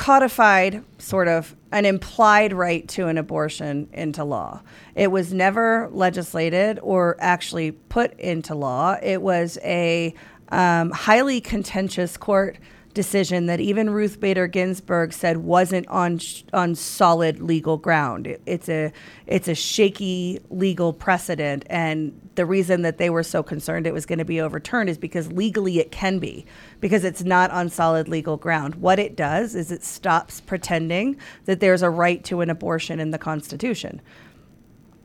codified 0.00 0.82
sort 0.96 1.28
of 1.28 1.54
an 1.72 1.84
implied 1.84 2.54
right 2.54 2.88
to 2.88 3.06
an 3.08 3.18
abortion 3.18 3.86
into 3.92 4.24
law. 4.24 4.62
It 4.94 5.08
was 5.08 5.34
never 5.34 5.90
legislated 5.92 6.78
or 6.82 7.18
actually 7.20 7.72
put 7.72 8.18
into 8.18 8.54
law. 8.54 8.96
It 9.02 9.20
was 9.20 9.58
a 9.62 10.14
um, 10.48 10.90
highly 10.90 11.42
contentious 11.42 12.16
court 12.16 12.56
decision 12.94 13.46
that 13.46 13.60
even 13.60 13.90
Ruth 13.90 14.18
Bader 14.20 14.46
Ginsburg 14.46 15.12
said 15.12 15.38
wasn't 15.38 15.86
on 15.88 16.18
sh- 16.18 16.42
on 16.52 16.74
solid 16.74 17.40
legal 17.40 17.76
ground. 17.76 18.26
It, 18.26 18.42
it's 18.46 18.68
a 18.68 18.92
it's 19.26 19.48
a 19.48 19.54
shaky 19.54 20.40
legal 20.50 20.92
precedent, 20.92 21.64
and 21.70 22.18
the 22.34 22.46
reason 22.46 22.82
that 22.82 22.98
they 22.98 23.10
were 23.10 23.22
so 23.22 23.42
concerned 23.42 23.86
it 23.86 23.94
was 23.94 24.06
going 24.06 24.18
to 24.18 24.24
be 24.24 24.40
overturned 24.40 24.88
is 24.88 24.98
because 24.98 25.30
legally 25.32 25.78
it 25.78 25.92
can 25.92 26.18
be 26.18 26.46
because 26.80 27.04
it's 27.04 27.22
not 27.22 27.50
on 27.50 27.68
solid 27.68 28.08
legal 28.08 28.36
ground. 28.36 28.76
What 28.76 28.98
it 28.98 29.16
does 29.16 29.54
is 29.54 29.70
it 29.70 29.84
stops 29.84 30.40
pretending 30.40 31.16
that 31.44 31.60
there's 31.60 31.82
a 31.82 31.90
right 31.90 32.24
to 32.24 32.40
an 32.40 32.50
abortion 32.50 32.98
in 32.98 33.10
the 33.10 33.18
Constitution. 33.18 34.00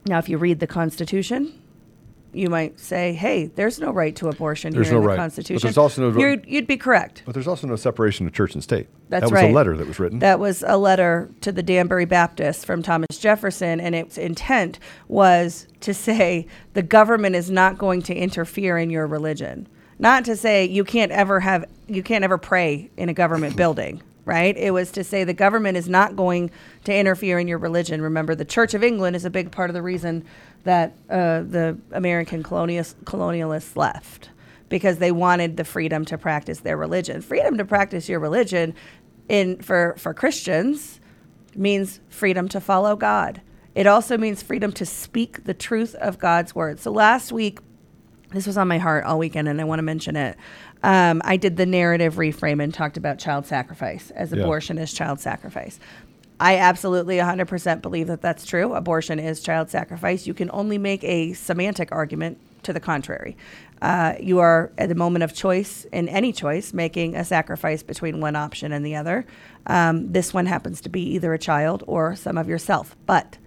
Now, 0.06 0.20
if 0.20 0.30
you 0.30 0.38
read 0.38 0.60
the 0.60 0.68
Constitution, 0.68 1.62
you 2.36 2.50
might 2.50 2.80
say, 2.80 3.14
"Hey, 3.14 3.46
there's 3.48 3.80
no 3.80 3.92
right 3.92 4.16
to 4.18 4.28
abortion 4.28 4.74
There's 4.74 4.88
here 4.88 4.96
no 4.96 4.98
in 5.00 5.04
the 5.04 5.08
right. 5.10 5.16
But 5.16 5.22
Constitution." 5.22 5.62
there's 5.66 5.78
also 5.78 6.10
no- 6.12 6.20
You'd, 6.20 6.46
you'd 6.48 6.68
be 6.68 6.78
correct. 6.78 7.24
But 7.26 7.34
there's 7.34 7.48
also 7.48 7.68
no 7.68 7.76
separation 7.76 8.28
of 8.28 8.34
church 8.34 8.54
and 8.54 8.64
state. 8.64 8.88
That's 9.10 9.22
that 9.22 9.32
was 9.32 9.42
right. 9.42 9.52
a 9.52 9.54
letter 9.54 9.78
that 9.78 9.88
was 9.88 10.00
written. 10.00 10.20
That 10.20 10.40
was 10.40 10.64
a 10.68 10.78
letter 10.78 11.30
to 11.42 11.52
the 11.52 11.64
Danbury 11.64 12.06
Baptists 12.06 12.66
from 12.66 12.82
Thomas 12.82 13.18
Jefferson, 13.18 13.80
and 13.80 13.96
its 13.96 14.18
intent 14.18 14.80
was 15.08 15.68
to 15.82 15.94
say 15.94 16.48
the 16.74 16.84
government 16.84 17.36
is 17.36 17.50
not 17.52 17.78
going 17.78 18.02
to 18.04 18.16
interfere 18.16 18.78
in 18.78 18.90
your 18.90 19.08
religion. 19.08 19.68
Not 19.98 20.26
to 20.26 20.36
say 20.36 20.66
you 20.66 20.84
can't 20.84 21.12
ever 21.12 21.40
have 21.40 21.66
you 21.88 22.04
can't 22.04 22.24
ever 22.24 22.38
pray 22.38 22.90
in 22.98 23.08
a 23.10 23.14
government 23.14 23.56
building, 23.64 24.02
right? 24.26 24.58
It 24.58 24.72
was 24.72 24.92
to 24.94 25.04
say 25.04 25.24
the 25.24 25.34
government 25.34 25.78
is 25.78 25.88
not 25.88 26.16
going 26.16 26.52
to 26.84 26.94
interfere 26.94 27.40
in 27.40 27.48
your 27.48 27.60
religion. 27.60 28.02
Remember, 28.02 28.36
the 28.36 28.44
Church 28.44 28.74
of 28.74 28.84
England 28.84 29.16
is 29.16 29.24
a 29.24 29.30
big 29.30 29.52
part 29.52 29.70
of 29.70 29.74
the 29.74 29.82
reason 29.82 30.26
that 30.66 30.94
uh, 31.10 31.42
the 31.42 31.78
American 31.92 32.44
colonialists, 32.44 32.96
colonialists 33.06 33.76
left 33.76 34.30
because 34.68 34.98
they 34.98 35.12
wanted 35.12 35.58
the 35.58 35.64
freedom 35.64 36.04
to 36.06 36.18
practice 36.18 36.60
their 36.60 36.76
religion. 36.76 37.22
Freedom 37.22 37.58
to 37.58 37.66
practice 37.66 38.10
your 38.10 38.20
religion 38.20 38.74
in 39.30 39.62
for 39.62 39.96
for 39.98 40.14
Christians 40.14 41.00
means 41.56 42.00
freedom 42.10 42.48
to 42.50 42.60
follow 42.60 42.96
God. 42.96 43.42
It 43.74 43.88
also 43.88 44.18
means 44.18 44.42
freedom 44.44 44.72
to 44.74 44.86
speak 44.86 45.44
the 45.46 45.54
truth 45.54 45.96
of 45.96 46.20
God's 46.20 46.54
word. 46.54 46.80
So 46.80 46.92
last 46.92 47.32
week 47.32 47.60
this 48.32 48.48
was 48.48 48.58
on 48.58 48.68
my 48.68 48.80
heart 48.80 49.06
all 49.06 49.18
weekend, 49.20 49.48
and 49.48 49.62
I 49.62 49.64
want 49.64 49.80
to 49.80 49.84
mention 49.84 50.16
it. 50.16 50.36
Um, 50.84 51.22
I 51.24 51.38
did 51.38 51.58
the 51.58 51.66
narrative 51.66 52.16
reframe 52.16 52.62
and 52.62 52.74
talked 52.74 52.98
about 52.98 53.18
child 53.18 53.46
sacrifice 53.46 54.12
as 54.12 54.32
Yeah. 54.32 54.40
abortion 54.40 54.78
is 54.78 54.94
child 54.94 55.20
sacrifice. 55.20 55.80
I 56.40 56.58
absolutely 56.58 57.18
100% 57.18 57.82
believe 57.82 58.08
that 58.08 58.22
that's 58.22 58.46
true. 58.46 58.74
Abortion 58.74 59.20
is 59.20 59.42
child 59.42 59.70
sacrifice. 59.70 60.28
You 60.28 60.34
can 60.34 60.50
only 60.52 60.78
make 60.78 61.04
a 61.04 61.34
semantic 61.34 61.92
argument 61.92 62.40
to 62.64 62.74
the 62.74 62.80
contrary. 62.80 63.38
Uh, 63.82 64.16
you 64.20 64.40
are 64.40 64.72
at 64.78 64.90
the 64.90 64.96
moment 64.96 65.24
of 65.24 65.34
choice, 65.34 65.86
in 65.92 66.10
any 66.10 66.34
choice, 66.34 66.74
making 66.74 67.16
a 67.16 67.24
sacrifice 67.24 67.84
between 67.84 68.20
one 68.20 68.36
option 68.36 68.72
and 68.72 68.86
the 68.86 68.96
other. 68.96 69.26
Um, 69.68 70.12
this 70.12 70.34
one 70.34 70.46
happens 70.46 70.82
to 70.82 70.90
be 70.90 71.02
either 71.14 71.34
a 71.34 71.40
child 71.40 71.84
or 71.88 72.16
some 72.16 72.38
of 72.38 72.50
yourself. 72.50 72.96
But 73.06 73.38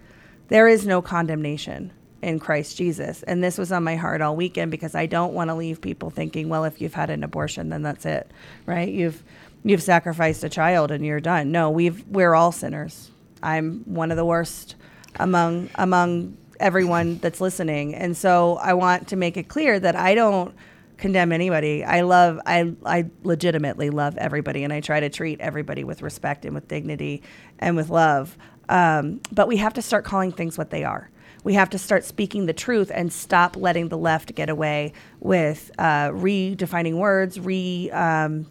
there 0.49 0.69
is 0.69 0.87
no 0.87 1.03
condemnation 1.03 1.93
in 2.23 2.39
Christ 2.39 2.77
Jesus. 2.77 3.23
And 3.25 3.43
this 3.45 3.59
was 3.59 3.71
on 3.71 3.85
my 3.85 3.97
heart 3.97 4.21
all 4.21 4.35
weekend 4.35 4.71
because 4.71 4.95
I 4.95 5.07
don't 5.07 5.35
want 5.35 5.51
to 5.51 5.55
leave 5.55 5.81
people 5.81 6.11
thinking, 6.11 6.49
well, 6.49 6.65
if 6.65 6.81
you've 6.81 6.95
had 6.95 7.11
an 7.11 7.23
abortion, 7.23 7.69
then 7.69 7.83
that's 7.83 8.07
it, 8.07 8.31
right? 8.67 8.89
You've 8.89 9.23
you've 9.65 9.83
sacrificed 9.83 10.45
a 10.45 10.49
child 10.49 10.91
and 10.91 11.05
you're 11.05 11.21
done. 11.21 11.53
No, 11.53 11.71
we've 11.71 12.07
we're 12.09 12.35
all 12.35 12.53
sinners. 12.53 13.11
I'm 13.43 13.81
one 13.85 14.11
of 14.11 14.17
the 14.17 14.25
worst 14.25 14.77
among 15.17 15.71
among 15.75 16.37
everyone 16.61 17.19
that's 17.19 17.41
listening. 17.41 17.95
And 17.95 18.17
so 18.17 18.57
I 18.57 18.75
want 18.75 19.09
to 19.09 19.17
make 19.17 19.37
it 19.37 19.49
clear 19.49 19.79
that 19.79 19.97
I 19.97 20.15
don't 20.15 20.55
condemn 20.97 21.33
anybody. 21.33 21.85
I 21.85 22.03
love 22.03 22.41
I 22.45 22.75
I 22.85 23.07
legitimately 23.23 23.91
love 23.91 24.17
everybody 24.19 24.65
and 24.65 24.73
I 24.73 24.81
try 24.81 25.01
to 25.01 25.09
treat 25.09 25.41
everybody 25.41 25.85
with 25.85 26.03
respect 26.03 26.45
and 26.45 26.55
with 26.55 26.69
dignity 26.69 27.23
and 27.59 27.77
with 27.77 27.89
love. 27.89 28.37
Um, 28.69 29.21
but 29.33 29.49
we 29.49 29.57
have 29.59 29.73
to 29.75 29.83
start 29.83 30.05
calling 30.05 30.33
things 30.33 30.59
what 30.59 30.71
they 30.71 30.85
are. 30.85 31.11
We 31.45 31.55
have 31.55 31.71
to 31.71 31.79
start 31.79 32.05
speaking 32.05 32.47
the 32.47 32.53
truth 32.53 32.91
and 32.93 33.13
stop 33.13 33.57
letting 33.57 33.89
the 33.89 33.97
left 33.97 34.35
get 34.35 34.51
away 34.51 34.93
with 35.21 35.71
uh, 35.79 36.09
redefining 36.09 36.99
words, 36.99 37.39
re, 37.39 37.91
um, 37.93 38.47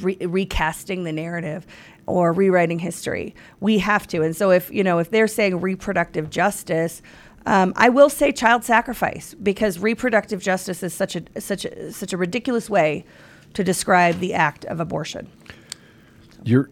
re- 0.00 0.18
recasting 0.20 1.04
the 1.04 1.12
narrative 1.12 1.66
or 2.06 2.32
rewriting 2.32 2.78
history. 2.78 3.34
We 3.60 3.78
have 3.78 4.06
to. 4.08 4.22
And 4.22 4.34
so 4.34 4.50
if, 4.50 4.70
you 4.70 4.84
know, 4.84 4.98
if 4.98 5.10
they're 5.10 5.28
saying 5.28 5.60
reproductive 5.60 6.30
justice, 6.30 7.02
um, 7.46 7.72
I 7.76 7.88
will 7.88 8.08
say 8.08 8.32
child 8.32 8.64
sacrifice 8.64 9.34
because 9.34 9.78
reproductive 9.78 10.40
justice 10.40 10.82
is 10.82 10.94
such 10.94 11.16
a 11.16 11.40
such 11.40 11.64
a 11.64 11.92
such 11.92 12.12
a 12.12 12.16
ridiculous 12.16 12.70
way 12.70 13.04
to 13.54 13.64
describe 13.64 14.20
the 14.20 14.32
act 14.34 14.64
of 14.66 14.80
abortion. 14.80 15.28
You're 16.44 16.70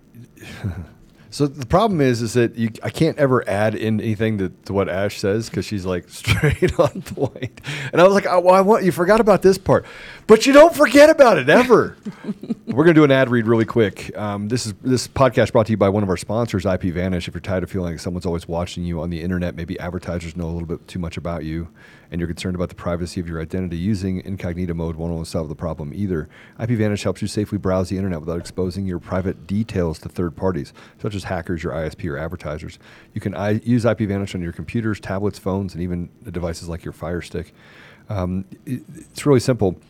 so 1.31 1.47
the 1.47 1.67
problem 1.67 2.01
is 2.01 2.23
is 2.23 2.33
that 2.33 2.57
you 2.57 2.71
I 2.83 2.91
can't 2.91 3.17
ever 3.19 3.49
add 3.49 3.75
in 3.75 4.01
anything 4.01 4.39
to, 4.39 4.49
to 4.65 4.73
what 4.73 4.89
Ash 4.89 5.19
says 5.19 5.49
because 5.49 5.65
she's 5.65 5.87
like 5.87 6.09
straight 6.09 6.79
on 6.79 7.03
point. 7.03 7.61
And 7.93 8.01
I 8.01 8.05
was 8.05 8.15
like, 8.15 8.27
oh, 8.29 8.41
well, 8.41 8.55
I 8.55 8.61
want 8.61 8.85
you 8.85 8.93
forgot 8.93 9.21
about 9.21 9.43
this 9.43 9.57
part, 9.57 9.87
but 10.27 10.47
you 10.47 10.53
don't 10.53 10.75
forget 10.75 11.09
about 11.09 11.39
it 11.39 11.49
ever. 11.49 11.97
We're 12.67 12.85
going 12.85 12.95
to 12.95 13.01
do 13.01 13.05
an 13.05 13.11
ad 13.11 13.31
read 13.31 13.47
really 13.47 13.65
quick. 13.65 14.17
Um, 14.17 14.49
this 14.49 14.67
is 14.67 14.75
this 14.83 15.09
podcast 15.09 15.53
brought 15.53 15.67
to 15.67 15.73
you 15.73 15.77
by 15.77 15.89
one 15.89 16.03
of 16.03 16.09
our 16.09 16.17
sponsors, 16.17 16.65
IPVanish. 16.65 17.29
If 17.29 17.35
you're 17.35 17.41
tired 17.41 17.63
of 17.63 17.71
feeling 17.71 17.93
like 17.93 18.01
someone's 18.01 18.27
always 18.27 18.47
watching 18.47 18.85
you 18.85 19.01
on 19.01 19.11
the 19.11 19.21
internet, 19.21 19.55
maybe 19.55 19.79
advertisers 19.79 20.37
know 20.37 20.47
a 20.47 20.53
little 20.53 20.69
bit 20.69 20.87
too 20.87 20.99
much 20.99 21.17
about 21.17 21.45
you, 21.45 21.69
and 22.11 22.21
you're 22.21 22.29
concerned 22.29 22.57
about 22.57 22.69
the 22.69 22.75
privacy 22.75 23.21
of 23.21 23.29
your 23.29 23.41
identity, 23.41 23.77
using 23.77 24.21
incognito 24.25 24.75
mode 24.75 24.97
won't 24.97 25.13
always 25.13 25.29
solve 25.29 25.49
the 25.49 25.55
problem 25.55 25.93
either. 25.95 26.29
IPVanish 26.59 27.03
helps 27.03 27.23
you 27.23 27.29
safely 27.29 27.59
browse 27.59 27.89
the 27.89 27.97
internet 27.97 28.21
without 28.21 28.39
exposing 28.39 28.87
your 28.87 28.99
private 28.99 29.47
details 29.47 29.99
to 30.01 30.09
third 30.09 30.35
parties, 30.37 30.73
such 31.01 31.15
as 31.15 31.25
hackers, 31.25 31.63
your 31.63 31.73
ISP, 31.73 32.11
or 32.11 32.17
advertisers. 32.17 32.79
You 33.15 33.21
can 33.21 33.35
I- 33.35 33.61
use 33.63 33.85
IPVanish 33.85 34.35
on 34.35 34.43
your 34.43 34.53
computers, 34.53 34.99
tablets, 34.99 35.39
phones, 35.39 35.75
and 35.75 35.83
even 35.83 36.11
devices 36.31 36.69
like 36.69 36.85
your 36.85 36.93
Fire 36.93 37.23
Stick. 37.23 37.55
Um, 38.09 38.45
it, 38.67 38.83
it's 38.97 39.25
really 39.25 39.41
simple 39.41 39.81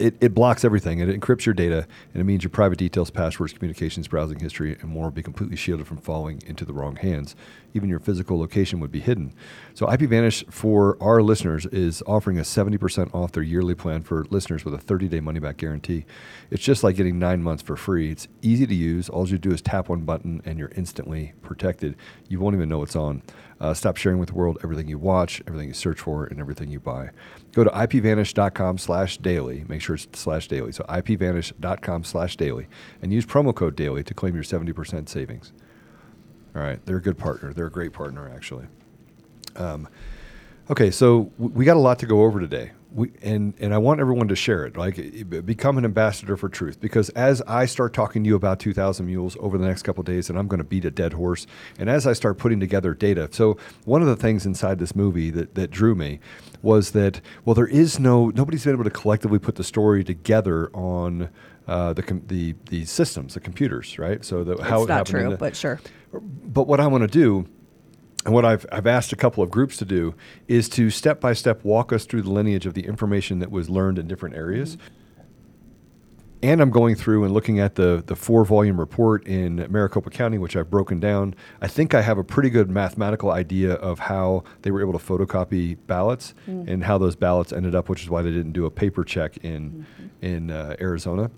it, 0.00 0.16
it 0.20 0.34
blocks 0.34 0.64
everything. 0.64 0.98
It 0.98 1.08
encrypts 1.08 1.44
your 1.44 1.54
data, 1.54 1.86
and 2.12 2.20
it 2.20 2.24
means 2.24 2.42
your 2.42 2.50
private 2.50 2.78
details, 2.78 3.10
passwords, 3.10 3.52
communications, 3.52 4.08
browsing 4.08 4.40
history, 4.40 4.76
and 4.80 4.90
more 4.90 5.04
will 5.04 5.10
be 5.10 5.22
completely 5.22 5.56
shielded 5.56 5.86
from 5.86 5.98
falling 5.98 6.42
into 6.46 6.64
the 6.64 6.72
wrong 6.72 6.96
hands. 6.96 7.36
Even 7.74 7.88
your 7.88 8.00
physical 8.00 8.38
location 8.38 8.80
would 8.80 8.90
be 8.90 9.00
hidden. 9.00 9.32
So, 9.74 9.86
IPVanish 9.86 10.50
for 10.52 10.96
our 11.00 11.22
listeners 11.22 11.66
is 11.66 12.02
offering 12.06 12.38
a 12.38 12.42
70% 12.42 13.14
off 13.14 13.32
their 13.32 13.42
yearly 13.42 13.74
plan 13.74 14.02
for 14.02 14.24
listeners 14.30 14.64
with 14.64 14.74
a 14.74 14.78
30 14.78 15.08
day 15.08 15.20
money 15.20 15.38
back 15.38 15.58
guarantee. 15.58 16.04
It's 16.50 16.62
just 16.62 16.82
like 16.82 16.96
getting 16.96 17.18
nine 17.18 17.42
months 17.42 17.62
for 17.62 17.76
free. 17.76 18.10
It's 18.10 18.26
easy 18.42 18.66
to 18.66 18.74
use. 18.74 19.08
All 19.08 19.28
you 19.28 19.38
do 19.38 19.52
is 19.52 19.62
tap 19.62 19.88
one 19.88 20.00
button, 20.00 20.42
and 20.44 20.58
you're 20.58 20.72
instantly 20.74 21.34
protected. 21.42 21.96
You 22.28 22.40
won't 22.40 22.56
even 22.56 22.68
know 22.68 22.82
it's 22.82 22.96
on. 22.96 23.22
Uh, 23.60 23.74
stop 23.74 23.96
sharing 23.98 24.18
with 24.18 24.30
the 24.30 24.34
world 24.34 24.58
everything 24.64 24.88
you 24.88 24.98
watch, 24.98 25.42
everything 25.46 25.68
you 25.68 25.74
search 25.74 26.00
for, 26.00 26.24
and 26.24 26.40
everything 26.40 26.70
you 26.70 26.80
buy. 26.80 27.10
Go 27.52 27.64
to 27.64 27.70
ipvanish.com 27.70 28.78
slash 28.78 29.18
daily. 29.18 29.64
Make 29.68 29.80
sure 29.82 29.96
it's 29.96 30.06
slash 30.18 30.46
daily. 30.46 30.72
So 30.72 30.84
ipvanish.com 30.84 32.04
slash 32.04 32.36
daily. 32.36 32.68
And 33.02 33.12
use 33.12 33.26
promo 33.26 33.54
code 33.54 33.74
daily 33.76 34.04
to 34.04 34.14
claim 34.14 34.34
your 34.34 34.44
70% 34.44 35.08
savings. 35.08 35.52
All 36.54 36.62
right. 36.62 36.84
They're 36.86 36.98
a 36.98 37.02
good 37.02 37.18
partner. 37.18 37.52
They're 37.52 37.66
a 37.66 37.70
great 37.70 37.92
partner, 37.92 38.30
actually. 38.34 38.66
Um, 39.56 39.88
okay. 40.70 40.90
So 40.90 41.24
w- 41.38 41.52
we 41.54 41.64
got 41.64 41.76
a 41.76 41.80
lot 41.80 41.98
to 42.00 42.06
go 42.06 42.22
over 42.22 42.38
today. 42.40 42.70
We, 42.92 43.12
and, 43.22 43.54
and 43.60 43.72
I 43.72 43.78
want 43.78 44.00
everyone 44.00 44.28
to 44.28 44.36
share 44.36 44.64
it. 44.66 44.76
Like, 44.76 44.96
become 45.46 45.78
an 45.78 45.84
ambassador 45.84 46.36
for 46.36 46.48
truth. 46.48 46.80
Because 46.80 47.08
as 47.10 47.40
I 47.42 47.66
start 47.66 47.92
talking 47.94 48.24
to 48.24 48.28
you 48.28 48.34
about 48.36 48.58
2,000 48.58 49.06
Mules 49.06 49.36
over 49.40 49.56
the 49.58 49.66
next 49.66 49.82
couple 49.82 50.02
of 50.02 50.06
days, 50.06 50.28
and 50.28 50.38
I'm 50.38 50.48
going 50.48 50.58
to 50.58 50.64
beat 50.64 50.84
a 50.84 50.90
dead 50.90 51.12
horse, 51.12 51.46
and 51.78 51.88
as 51.88 52.06
I 52.06 52.12
start 52.14 52.38
putting 52.38 52.58
together 52.58 52.92
data. 52.94 53.28
So, 53.30 53.56
one 53.84 54.02
of 54.02 54.08
the 54.08 54.16
things 54.16 54.44
inside 54.44 54.78
this 54.80 54.96
movie 54.96 55.30
that, 55.30 55.54
that 55.54 55.70
drew 55.70 55.94
me 55.94 56.18
was 56.62 56.90
that, 56.90 57.20
well, 57.44 57.54
there 57.54 57.66
is 57.68 58.00
no, 58.00 58.30
nobody's 58.30 58.64
been 58.64 58.74
able 58.74 58.84
to 58.84 58.90
collectively 58.90 59.38
put 59.38 59.54
the 59.54 59.64
story 59.64 60.02
together 60.04 60.70
on. 60.74 61.30
Uh, 61.68 61.92
the, 61.92 62.02
com- 62.02 62.22
the 62.26 62.56
the 62.68 62.84
systems, 62.84 63.34
the 63.34 63.40
computers, 63.40 63.96
right? 63.96 64.24
So 64.24 64.42
the, 64.42 64.60
how 64.60 64.78
it's 64.80 64.86
it 64.86 64.88
not 64.88 64.96
happened 64.96 65.06
true, 65.06 65.30
the- 65.30 65.36
but 65.36 65.54
sure. 65.54 65.78
but 66.12 66.66
what 66.66 66.80
I 66.80 66.88
want 66.88 67.02
to 67.02 67.06
do, 67.06 67.46
and 68.24 68.34
what 68.34 68.44
I've, 68.44 68.66
I've 68.70 68.86
asked 68.86 69.12
a 69.12 69.16
couple 69.16 69.42
of 69.42 69.50
groups 69.50 69.76
to 69.78 69.84
do, 69.84 70.14
is 70.46 70.68
to 70.70 70.90
step 70.90 71.20
by 71.20 71.32
step 71.32 71.64
walk 71.64 71.92
us 71.92 72.04
through 72.04 72.22
the 72.22 72.30
lineage 72.30 72.66
of 72.66 72.74
the 72.74 72.86
information 72.86 73.38
that 73.38 73.50
was 73.50 73.70
learned 73.70 73.98
in 73.98 74.06
different 74.06 74.34
areas. 74.34 74.76
And 76.42 76.62
I'm 76.62 76.70
going 76.70 76.94
through 76.94 77.24
and 77.24 77.34
looking 77.34 77.60
at 77.60 77.74
the, 77.74 78.02
the 78.06 78.16
four 78.16 78.46
volume 78.46 78.80
report 78.80 79.26
in 79.26 79.66
Maricopa 79.70 80.08
County, 80.08 80.38
which 80.38 80.56
I've 80.56 80.70
broken 80.70 80.98
down. 80.98 81.34
I 81.60 81.68
think 81.68 81.92
I 81.92 82.00
have 82.00 82.16
a 82.16 82.24
pretty 82.24 82.48
good 82.48 82.70
mathematical 82.70 83.30
idea 83.30 83.74
of 83.74 83.98
how 83.98 84.44
they 84.62 84.70
were 84.70 84.80
able 84.80 84.98
to 84.98 84.98
photocopy 84.98 85.76
ballots 85.86 86.32
and 86.46 86.84
how 86.84 86.96
those 86.96 87.14
ballots 87.14 87.52
ended 87.52 87.74
up, 87.74 87.90
which 87.90 88.02
is 88.02 88.10
why 88.10 88.22
they 88.22 88.30
didn't 88.30 88.52
do 88.52 88.64
a 88.64 88.70
paper 88.70 89.04
check 89.04 89.36
in, 89.38 89.86
in 90.22 90.50
uh, 90.50 90.76
Arizona 90.80 91.30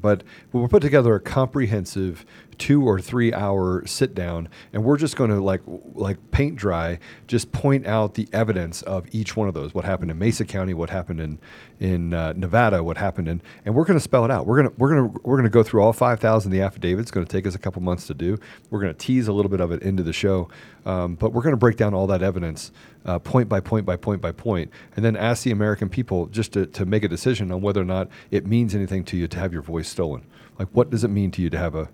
but 0.00 0.22
we'll 0.52 0.68
put 0.68 0.82
together 0.82 1.14
a 1.14 1.20
comprehensive 1.20 2.24
two 2.60 2.86
or 2.86 3.00
three 3.00 3.32
hour 3.32 3.84
sit 3.86 4.14
down 4.14 4.48
and 4.72 4.84
we're 4.84 4.98
just 4.98 5.16
going 5.16 5.30
to 5.30 5.40
like 5.40 5.62
like 5.94 6.18
paint 6.30 6.56
dry 6.56 6.98
just 7.26 7.50
point 7.52 7.86
out 7.86 8.14
the 8.14 8.28
evidence 8.32 8.82
of 8.82 9.06
each 9.12 9.34
one 9.34 9.48
of 9.48 9.54
those 9.54 9.72
what 9.72 9.84
happened 9.84 10.10
in 10.10 10.18
mesa 10.18 10.44
county 10.44 10.74
what 10.74 10.90
happened 10.90 11.20
in 11.20 11.38
in 11.80 12.12
uh, 12.12 12.34
nevada 12.36 12.84
what 12.84 12.98
happened 12.98 13.26
in 13.26 13.40
and 13.64 13.74
we're 13.74 13.84
going 13.84 13.98
to 13.98 14.02
spell 14.02 14.24
it 14.24 14.30
out. 14.30 14.46
We're 14.46 14.62
going 14.62 14.68
to 14.68 14.74
we're 14.76 14.94
to 14.94 15.20
we're 15.24 15.40
to 15.40 15.48
go 15.48 15.62
through 15.62 15.82
all 15.82 15.94
5000 15.94 16.52
of 16.52 16.52
the 16.52 16.62
affidavits 16.62 17.04
it's 17.04 17.10
going 17.10 17.26
to 17.26 17.32
take 17.32 17.46
us 17.46 17.54
a 17.54 17.58
couple 17.58 17.80
months 17.82 18.06
to 18.08 18.14
do. 18.14 18.38
We're 18.68 18.80
going 18.80 18.92
to 18.92 18.98
tease 18.98 19.26
a 19.26 19.32
little 19.32 19.50
bit 19.50 19.60
of 19.60 19.72
it 19.72 19.82
into 19.82 20.02
the 20.02 20.12
show 20.12 20.50
um, 20.86 21.14
but 21.14 21.32
we're 21.32 21.42
going 21.42 21.52
to 21.52 21.58
break 21.58 21.76
down 21.76 21.94
all 21.94 22.06
that 22.08 22.22
evidence 22.22 22.72
uh, 23.04 23.18
point 23.18 23.48
by 23.48 23.60
point 23.60 23.86
by 23.86 23.96
point 23.96 24.20
by 24.20 24.32
point, 24.32 24.70
and 24.96 25.04
then 25.04 25.16
ask 25.16 25.42
the 25.42 25.50
American 25.50 25.88
people 25.88 26.26
just 26.26 26.52
to, 26.52 26.66
to 26.66 26.84
make 26.86 27.04
a 27.04 27.08
decision 27.08 27.50
on 27.52 27.60
whether 27.60 27.80
or 27.80 27.84
not 27.84 28.08
it 28.30 28.46
means 28.46 28.74
anything 28.74 29.04
to 29.04 29.16
you 29.16 29.28
to 29.28 29.38
have 29.38 29.52
your 29.52 29.62
voice 29.62 29.88
stolen. 29.88 30.26
Like, 30.58 30.68
what 30.72 30.90
does 30.90 31.04
it 31.04 31.08
mean 31.08 31.30
to 31.32 31.42
you 31.42 31.50
to 31.50 31.58
have 31.58 31.74
a 31.74 31.88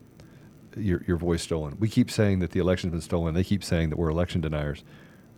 your, 0.77 1.03
your 1.07 1.17
voice 1.17 1.43
stolen? 1.43 1.77
We 1.79 1.89
keep 1.89 2.11
saying 2.11 2.41
that 2.41 2.53
the 2.53 2.61
election's 2.61 2.93
been 2.93 3.01
stolen. 3.01 3.35
They 3.35 3.45
keep 3.45 3.65
saying 3.65 3.91
that 3.91 3.99
we're 3.99 4.11
election 4.11 4.41
deniers. 4.41 4.85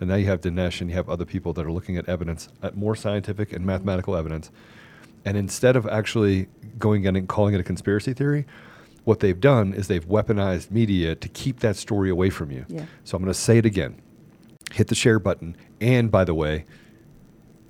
And 0.00 0.08
now 0.08 0.16
you 0.16 0.26
have 0.26 0.40
Dinesh 0.40 0.80
and 0.80 0.90
you 0.90 0.96
have 0.96 1.08
other 1.08 1.24
people 1.24 1.52
that 1.54 1.66
are 1.66 1.72
looking 1.72 1.96
at 1.96 2.08
evidence, 2.08 2.48
at 2.62 2.76
more 2.76 2.94
scientific 2.94 3.52
and 3.52 3.64
mathematical 3.64 4.14
evidence. 4.16 4.50
And 5.24 5.36
instead 5.36 5.74
of 5.74 5.86
actually 5.86 6.48
going 6.78 7.04
in 7.04 7.16
and 7.16 7.28
calling 7.28 7.54
it 7.54 7.60
a 7.60 7.64
conspiracy 7.64 8.12
theory, 8.14 8.46
what 9.04 9.20
they've 9.20 9.40
done 9.40 9.72
is 9.72 9.88
they've 9.88 10.06
weaponized 10.06 10.70
media 10.70 11.14
to 11.16 11.28
keep 11.28 11.60
that 11.60 11.76
story 11.76 12.10
away 12.10 12.30
from 12.30 12.50
you. 12.50 12.64
Yeah. 12.68 12.86
So 13.04 13.16
I'm 13.16 13.22
going 13.22 13.32
to 13.32 13.38
say 13.38 13.58
it 13.58 13.66
again 13.66 14.00
hit 14.72 14.88
the 14.88 14.94
share 14.94 15.18
button. 15.18 15.56
And 15.80 16.10
by 16.10 16.24
the 16.24 16.34
way, 16.34 16.64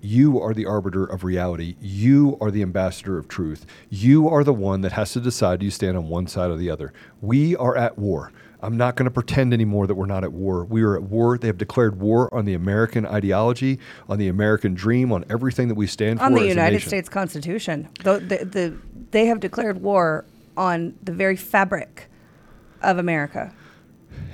you 0.00 0.40
are 0.40 0.54
the 0.54 0.66
arbiter 0.66 1.04
of 1.04 1.24
reality. 1.24 1.76
You 1.80 2.36
are 2.40 2.50
the 2.50 2.62
ambassador 2.62 3.18
of 3.18 3.28
truth. 3.28 3.66
You 3.88 4.28
are 4.28 4.44
the 4.44 4.52
one 4.52 4.80
that 4.82 4.92
has 4.92 5.12
to 5.12 5.20
decide 5.20 5.60
do 5.60 5.64
you 5.64 5.70
stand 5.70 5.96
on 5.96 6.08
one 6.08 6.26
side 6.26 6.50
or 6.50 6.56
the 6.56 6.70
other. 6.70 6.92
We 7.20 7.56
are 7.56 7.76
at 7.76 7.98
war. 7.98 8.32
I'm 8.60 8.76
not 8.76 8.96
going 8.96 9.04
to 9.04 9.10
pretend 9.10 9.52
anymore 9.52 9.86
that 9.86 9.94
we're 9.94 10.06
not 10.06 10.24
at 10.24 10.32
war. 10.32 10.64
We 10.64 10.82
are 10.82 10.96
at 10.96 11.02
war. 11.02 11.38
They 11.38 11.46
have 11.46 11.58
declared 11.58 12.00
war 12.00 12.32
on 12.34 12.44
the 12.44 12.54
American 12.54 13.06
ideology, 13.06 13.78
on 14.08 14.18
the 14.18 14.28
American 14.28 14.74
dream, 14.74 15.12
on 15.12 15.24
everything 15.30 15.68
that 15.68 15.76
we 15.76 15.86
stand 15.86 16.18
for 16.18 16.26
on 16.26 16.34
the 16.34 16.46
United. 16.46 16.82
States 16.82 17.08
Constitution. 17.08 17.88
The, 18.02 18.18
the, 18.18 18.44
the, 18.44 18.78
they 19.10 19.26
have 19.26 19.38
declared 19.40 19.80
war 19.80 20.24
on 20.56 20.96
the 21.02 21.12
very 21.12 21.36
fabric 21.36 22.08
of 22.82 22.98
America. 22.98 23.54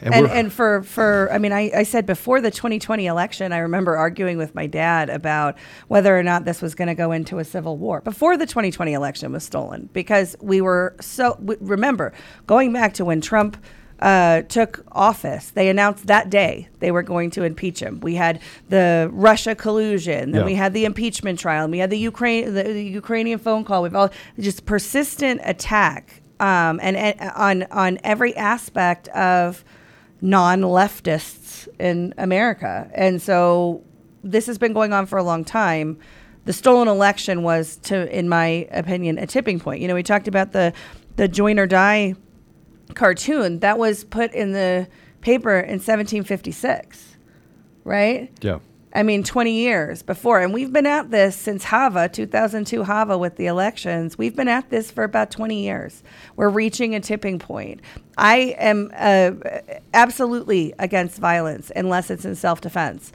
And, 0.03 0.15
we're- 0.27 0.31
and 0.39 0.53
for, 0.53 0.83
for 0.83 1.29
I 1.33 1.39
mean, 1.39 1.53
I, 1.53 1.71
I 1.75 1.83
said 1.83 2.05
before 2.07 2.41
the 2.41 2.51
2020 2.51 3.07
election, 3.07 3.53
I 3.53 3.59
remember 3.59 3.97
arguing 3.97 4.37
with 4.37 4.55
my 4.55 4.67
dad 4.67 5.09
about 5.09 5.57
whether 5.89 6.19
or 6.19 6.23
not 6.23 6.45
this 6.45 6.61
was 6.61 6.75
going 6.75 6.89
to 6.89 6.95
go 6.95 7.11
into 7.13 7.39
a 7.39 7.45
civil 7.45 7.79
war 7.79 8.01
before 8.03 8.37
the 8.37 8.47
2020 8.47 8.93
election 8.93 9.33
was 9.33 9.45
stolen 9.45 9.89
because 9.93 10.37
we 10.41 10.61
were 10.61 10.95
so, 11.01 11.39
remember, 11.61 12.13
going 12.47 12.73
back 12.73 12.95
to 12.95 13.05
when 13.05 13.21
Trump 13.21 13.57
uh, 14.01 14.43
took 14.43 14.85
office, 14.93 15.51
they 15.53 15.69
announced 15.71 16.09
that 16.09 16.29
day 16.29 16.69
they 16.81 16.91
were 16.91 17.03
going 17.03 17.31
to 17.31 17.45
impeach 17.45 17.81
him. 17.81 18.01
We 18.01 18.17
had 18.17 18.41
the 18.69 19.09
Russia 19.13 19.55
collusion, 19.55 20.33
then 20.33 20.41
Yeah. 20.43 20.45
we 20.47 20.55
had 20.55 20.75
the 20.75 20.85
impeachment 20.85 21.39
trial, 21.39 21.63
and 21.65 21.71
we 21.73 21.79
had 21.79 21.89
the 21.91 21.99
Ukraine, 21.99 22.53
the, 22.53 22.65
the 22.65 22.83
Ukrainian 22.85 23.39
phone 23.39 23.65
call. 23.65 23.83
We've 23.85 23.95
all 23.95 24.11
just 24.39 24.67
persistent 24.67 25.41
attack 25.45 26.21
um, 26.41 26.81
and, 26.83 26.97
and 26.97 27.31
on 27.37 27.63
on 27.71 27.99
every 28.05 28.37
aspect 28.37 29.09
of 29.09 29.65
non-leftists 30.21 31.69
in 31.79 32.15
America, 32.19 32.91
and 32.95 33.21
so 33.21 33.83
this 34.23 34.47
has 34.47 34.59
been 34.59 34.73
going 34.73 34.93
on 34.93 35.07
for 35.07 35.19
a 35.19 35.23
long 35.23 35.45
time. 35.45 35.99
The 36.47 36.53
stolen 36.53 36.89
election 36.89 37.43
was, 37.43 37.77
to, 37.85 38.17
in 38.17 38.29
my 38.29 38.69
opinion, 38.71 39.19
a 39.19 39.27
tipping 39.27 39.61
point. 39.61 39.81
You 39.81 39.89
know, 39.89 39.95
we 39.95 40.03
talked 40.03 40.29
about 40.29 40.53
the 40.53 40.73
the 41.17 41.29
join 41.29 41.59
or 41.59 41.67
die 41.67 42.15
cartoon 42.95 43.61
that 43.61 43.79
was 43.79 44.05
put 44.05 44.33
in 44.33 44.53
the 44.53 44.89
paper 45.21 45.59
in 45.59 45.81
1756, 45.81 47.17
right? 47.85 48.31
yeah. 48.41 48.59
I 48.95 49.03
mean, 49.03 49.25
20 49.25 49.53
years 49.53 50.03
before. 50.03 50.41
And 50.41 50.55
we've 50.55 50.73
been 50.73 50.87
at 50.87 51.11
this 51.11 51.35
since 51.35 51.65
HAVA, 51.65 52.11
2002 52.11 52.85
HAVA 52.85 53.19
with 53.19 53.37
the 53.37 53.47
elections. 53.47 54.17
We've 54.17 54.37
been 54.37 54.47
at 54.47 54.71
this 54.71 54.91
for 54.93 55.03
about 55.03 55.33
20 55.33 55.65
years. 55.65 56.05
We're 56.37 56.49
reaching 56.49 56.95
a 56.95 57.01
tipping 57.01 57.41
point. 57.41 57.81
I 58.17 58.55
am 58.57 58.93
uh, 58.97 59.33
absolutely 59.93 60.75
against 60.79 61.19
violence 61.19 61.73
unless 61.75 62.09
it's 62.09 62.25
in 62.25 62.37
self 62.37 62.61
defense. 62.61 63.13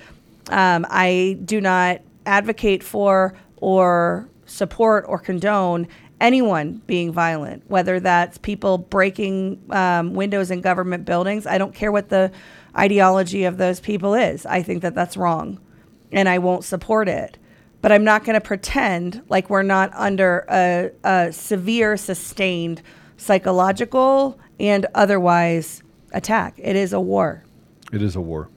Um, 0.50 0.86
I 0.90 1.38
do 1.46 1.62
not 1.62 2.02
advocate 2.26 2.84
for 2.84 3.34
or 3.58 4.28
support 4.46 5.06
or 5.08 5.18
condone 5.18 5.88
anyone 6.20 6.82
being 6.88 7.14
violent, 7.14 7.64
whether 7.70 8.02
that's 8.02 8.38
people 8.40 8.78
breaking 8.78 9.62
um, 9.70 10.14
windows 10.14 10.52
in 10.52 10.60
government 10.60 11.06
buildings. 11.06 11.48
I 11.48 11.58
don't 11.58 11.74
care 11.74 11.94
what 11.94 12.10
the 12.10 12.34
ideology 12.78 13.46
of 13.46 13.58
those 13.58 13.80
people 13.80 14.14
is. 14.14 14.46
I 14.46 14.62
think 14.62 14.82
that 14.82 14.94
that's 14.94 15.16
wrong 15.16 15.60
and 16.12 16.28
I 16.30 16.38
won't 16.40 16.64
support 16.64 17.08
it. 17.08 17.38
But 17.82 17.92
I'm 17.92 18.04
not 18.04 18.26
going 18.26 18.34
to 18.34 18.42
pretend 18.42 19.22
like 19.30 19.50
we're 19.50 19.64
not 19.64 19.92
under 19.94 20.46
a, 20.50 20.92
a 21.04 21.32
severe, 21.32 21.96
sustained 21.96 22.82
psychological 23.18 24.40
and 24.60 24.86
otherwise 24.96 25.82
attack. 26.14 26.56
It 26.58 26.76
is 26.76 26.94
a 26.94 27.00
war. 27.00 27.44
It 27.94 28.02
is 28.02 28.16
a 28.16 28.22
war. 28.22 28.50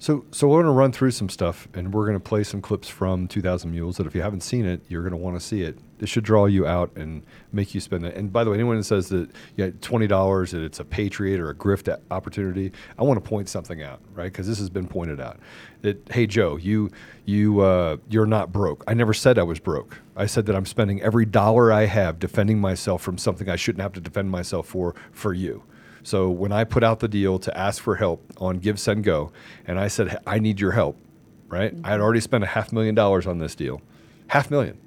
So, 0.00 0.24
so 0.30 0.48
we're 0.48 0.62
going 0.62 0.72
to 0.72 0.78
run 0.78 0.92
through 0.92 1.10
some 1.10 1.28
stuff, 1.28 1.68
and 1.74 1.92
we're 1.92 2.06
going 2.06 2.16
to 2.16 2.24
play 2.24 2.42
some 2.42 2.62
clips 2.62 2.88
from 2.88 3.28
2,000 3.28 3.70
Mules 3.70 3.98
that 3.98 4.06
if 4.06 4.14
you 4.14 4.22
haven't 4.22 4.40
seen 4.40 4.64
it, 4.64 4.80
you're 4.88 5.02
going 5.02 5.10
to 5.10 5.18
want 5.18 5.38
to 5.38 5.46
see 5.46 5.60
it. 5.60 5.78
This 5.98 6.08
should 6.08 6.24
draw 6.24 6.46
you 6.46 6.66
out 6.66 6.90
and 6.96 7.22
make 7.52 7.74
you 7.74 7.80
spend 7.82 8.06
it. 8.06 8.16
And 8.16 8.32
by 8.32 8.42
the 8.42 8.48
way, 8.48 8.54
anyone 8.54 8.78
that 8.78 8.84
says 8.84 9.10
that 9.10 9.28
you 9.56 9.66
yeah, 9.66 9.70
twenty 9.82 10.06
dollars 10.06 10.52
that 10.52 10.62
it's 10.62 10.80
a 10.80 10.84
patriot 10.86 11.38
or 11.38 11.50
a 11.50 11.54
grift 11.54 11.94
opportunity, 12.10 12.72
I 12.98 13.02
want 13.02 13.22
to 13.22 13.28
point 13.28 13.50
something 13.50 13.82
out, 13.82 14.00
right? 14.14 14.32
Because 14.32 14.46
this 14.46 14.58
has 14.58 14.70
been 14.70 14.88
pointed 14.88 15.20
out. 15.20 15.38
That 15.82 16.00
hey, 16.10 16.26
Joe, 16.26 16.56
you 16.56 16.90
you 17.26 17.60
uh, 17.60 17.98
you're 18.08 18.24
not 18.24 18.50
broke. 18.50 18.82
I 18.88 18.94
never 18.94 19.12
said 19.12 19.38
I 19.38 19.42
was 19.42 19.60
broke. 19.60 20.00
I 20.16 20.24
said 20.24 20.46
that 20.46 20.56
I'm 20.56 20.64
spending 20.64 21.02
every 21.02 21.26
dollar 21.26 21.70
I 21.70 21.84
have 21.84 22.18
defending 22.18 22.58
myself 22.58 23.02
from 23.02 23.18
something 23.18 23.50
I 23.50 23.56
shouldn't 23.56 23.82
have 23.82 23.92
to 23.92 24.00
defend 24.00 24.30
myself 24.30 24.66
for 24.66 24.94
for 25.12 25.34
you. 25.34 25.64
So 26.02 26.30
when 26.30 26.52
I 26.52 26.64
put 26.64 26.82
out 26.82 27.00
the 27.00 27.08
deal 27.08 27.38
to 27.38 27.56
ask 27.56 27.82
for 27.82 27.96
help 27.96 28.24
on 28.38 28.60
GiveSendGo, 28.60 29.30
and 29.66 29.78
I 29.78 29.88
said 29.88 30.18
I 30.26 30.38
need 30.38 30.60
your 30.60 30.72
help, 30.72 30.96
right? 31.48 31.72
I 31.72 31.88
had 31.88 31.94
mm-hmm. 31.94 32.02
already 32.02 32.20
spent 32.20 32.44
a 32.44 32.48
half 32.48 32.72
million 32.72 32.94
dollars 32.94 33.26
on 33.26 33.38
this 33.38 33.54
deal, 33.54 33.82
half 34.28 34.50
million. 34.50 34.78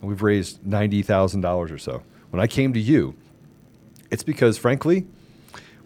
And 0.00 0.08
we've 0.08 0.22
raised 0.22 0.64
ninety 0.64 1.02
thousand 1.02 1.42
dollars 1.42 1.70
or 1.70 1.78
so. 1.78 2.02
When 2.30 2.40
I 2.40 2.46
came 2.46 2.72
to 2.72 2.80
you, 2.80 3.14
it's 4.10 4.22
because, 4.22 4.58
frankly, 4.58 5.06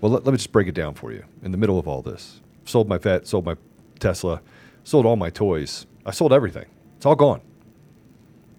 well, 0.00 0.12
let, 0.12 0.24
let 0.24 0.32
me 0.32 0.36
just 0.36 0.52
break 0.52 0.68
it 0.68 0.74
down 0.74 0.94
for 0.94 1.12
you. 1.12 1.24
In 1.42 1.52
the 1.52 1.58
middle 1.58 1.78
of 1.78 1.88
all 1.88 2.02
this, 2.02 2.40
sold 2.64 2.88
my 2.88 2.98
vet, 2.98 3.26
sold 3.26 3.44
my 3.44 3.56
Tesla, 3.98 4.40
sold 4.84 5.06
all 5.06 5.16
my 5.16 5.30
toys. 5.30 5.86
I 6.04 6.10
sold 6.10 6.32
everything. 6.32 6.66
It's 6.96 7.06
all 7.06 7.14
gone. 7.14 7.40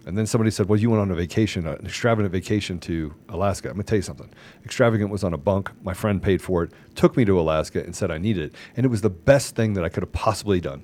And 0.06 0.18
then 0.18 0.26
somebody 0.26 0.50
said, 0.50 0.68
"Well, 0.68 0.78
you 0.78 0.90
went 0.90 1.00
on 1.00 1.10
a 1.10 1.14
vacation, 1.14 1.66
an 1.66 1.86
extravagant 1.86 2.30
vacation 2.30 2.78
to 2.80 3.14
Alaska." 3.28 3.68
I'm 3.68 3.74
gonna 3.74 3.84
tell 3.84 3.96
you 3.96 4.02
something. 4.02 4.28
Extravagant 4.64 5.10
was 5.10 5.24
on 5.24 5.32
a 5.32 5.38
bunk. 5.38 5.70
My 5.82 5.94
friend 5.94 6.22
paid 6.22 6.42
for 6.42 6.62
it, 6.62 6.72
took 6.94 7.16
me 7.16 7.24
to 7.24 7.40
Alaska, 7.40 7.82
and 7.82 7.96
said 7.96 8.10
I 8.10 8.18
needed 8.18 8.44
it, 8.44 8.54
and 8.76 8.84
it 8.84 8.90
was 8.90 9.00
the 9.00 9.10
best 9.10 9.56
thing 9.56 9.72
that 9.74 9.84
I 9.84 9.88
could 9.88 10.02
have 10.02 10.12
possibly 10.12 10.60
done. 10.60 10.82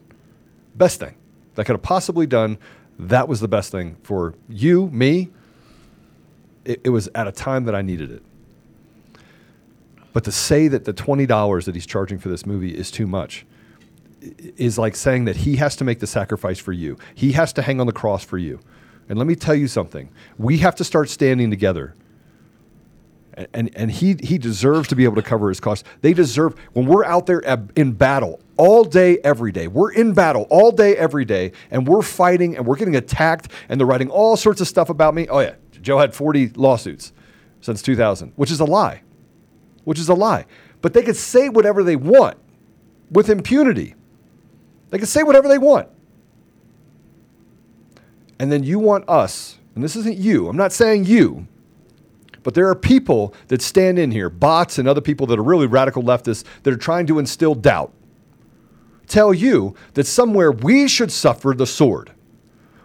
Best 0.75 1.01
thing 1.01 1.15
that 1.55 1.63
I 1.63 1.65
could 1.65 1.75
have 1.75 1.83
possibly 1.83 2.27
done. 2.27 2.57
That 2.99 3.29
was 3.29 3.41
the 3.41 3.49
best 3.49 3.71
thing 3.71 3.97
for 4.03 4.35
you, 4.49 4.89
me. 4.89 5.31
It, 6.65 6.81
it 6.85 6.91
was 6.91 7.09
at 7.15 7.27
a 7.27 7.33
time 7.33 7.65
that 7.65 7.75
I 7.75 7.83
needed 7.83 8.11
it. 8.11 8.23
But 10.13 10.25
to 10.25 10.33
say 10.33 10.69
that 10.69 10.85
the 10.87 10.93
twenty 10.93 11.27
dollars 11.27 11.67
that 11.67 11.75
he's 11.75 11.87
charging 11.87 12.19
for 12.19 12.31
this 12.31 12.47
movie 12.47 12.75
is 12.75 12.91
too 12.91 13.07
much 13.07 13.45
is 14.57 14.79
like 14.79 14.97
saying 14.97 15.25
that 15.27 15.37
he 15.37 15.57
has 15.57 15.77
to 15.77 15.85
make 15.85 16.01
the 16.01 16.07
sacrifice 16.07 16.59
for 16.59 16.73
you. 16.73 16.99
He 17.15 17.33
has 17.33 17.53
to 17.55 17.63
hang 17.63 17.81
on 17.81 17.87
the 17.87 17.93
cross 17.93 18.25
for 18.25 18.39
you. 18.39 18.61
And 19.11 19.19
let 19.19 19.27
me 19.27 19.35
tell 19.35 19.57
you 19.57 19.67
something. 19.67 20.09
We 20.39 20.59
have 20.59 20.77
to 20.77 20.85
start 20.85 21.11
standing 21.11 21.51
together. 21.51 21.97
And, 23.35 23.49
and, 23.53 23.71
and 23.75 23.91
he, 23.91 24.15
he 24.23 24.39
deserves 24.39 24.87
to 24.89 24.95
be 24.95 25.03
able 25.03 25.17
to 25.17 25.23
cover 25.23 25.49
his 25.49 25.59
costs. 25.59 25.83
They 26.01 26.15
deserve, 26.15 26.57
when 26.75 26.87
we're 26.87 27.05
out 27.05 27.27
there 27.27 27.41
in 27.75 27.91
battle 27.91 28.41
all 28.57 28.85
day, 28.85 29.19
every 29.25 29.51
day, 29.51 29.67
we're 29.67 29.91
in 29.91 30.15
battle 30.15 30.47
all 30.49 30.71
day, 30.71 30.97
every 30.97 31.25
day, 31.25 31.51
and 31.73 31.89
we're 31.89 32.03
fighting 32.03 32.57
and 32.57 32.65
we're 32.65 32.77
getting 32.77 32.95
attacked 32.95 33.51
and 33.69 33.81
they're 33.81 33.87
writing 33.87 34.11
all 34.11 34.37
sorts 34.37 34.61
of 34.61 34.69
stuff 34.69 34.91
about 34.91 35.13
me. 35.13 35.27
Oh, 35.29 35.41
yeah. 35.41 35.57
Joe 35.83 35.99
had 35.99 36.15
40 36.15 36.51
lawsuits 36.51 37.13
since 37.63 37.83
2000, 37.83 38.33
which 38.37 38.53
is 38.53 38.61
a 38.61 38.65
lie, 38.65 39.03
which 39.83 39.99
is 39.99 40.09
a 40.09 40.15
lie. 40.15 40.47
But 40.83 40.93
they 40.93 41.03
could 41.03 41.17
say 41.17 41.49
whatever 41.49 41.83
they 41.83 41.97
want 41.97 42.39
with 43.11 43.29
impunity. 43.29 43.97
They 44.91 44.99
can 44.99 45.09
say 45.09 45.25
whatever 45.25 45.49
they 45.49 45.59
want. 45.59 45.89
And 48.41 48.51
then 48.51 48.65
you 48.65 48.79
want 48.79 49.07
us, 49.07 49.59
and 49.75 49.85
this 49.85 49.95
isn't 49.97 50.17
you, 50.17 50.49
I'm 50.49 50.57
not 50.57 50.73
saying 50.73 51.05
you, 51.05 51.47
but 52.43 52.55
there 52.55 52.67
are 52.71 52.75
people 52.75 53.35
that 53.49 53.61
stand 53.61 53.99
in 53.99 54.11
here, 54.11 54.31
bots 54.31 54.79
and 54.79 54.89
other 54.89 55.03
people 55.03 55.27
that 55.27 55.39
are 55.39 55.43
really 55.43 55.67
radical 55.67 56.03
leftists 56.03 56.45
that 56.63 56.73
are 56.73 56.79
trying 56.79 57.07
to 57.09 57.19
instill 57.19 57.55
doubt. 57.55 57.93
Tell 59.07 59.35
you 59.35 59.75
that 59.93 60.07
somewhere 60.07 60.51
we 60.51 60.89
should 60.89 61.13
suffer 61.13 61.53
the 61.55 61.67
sword. 61.67 62.13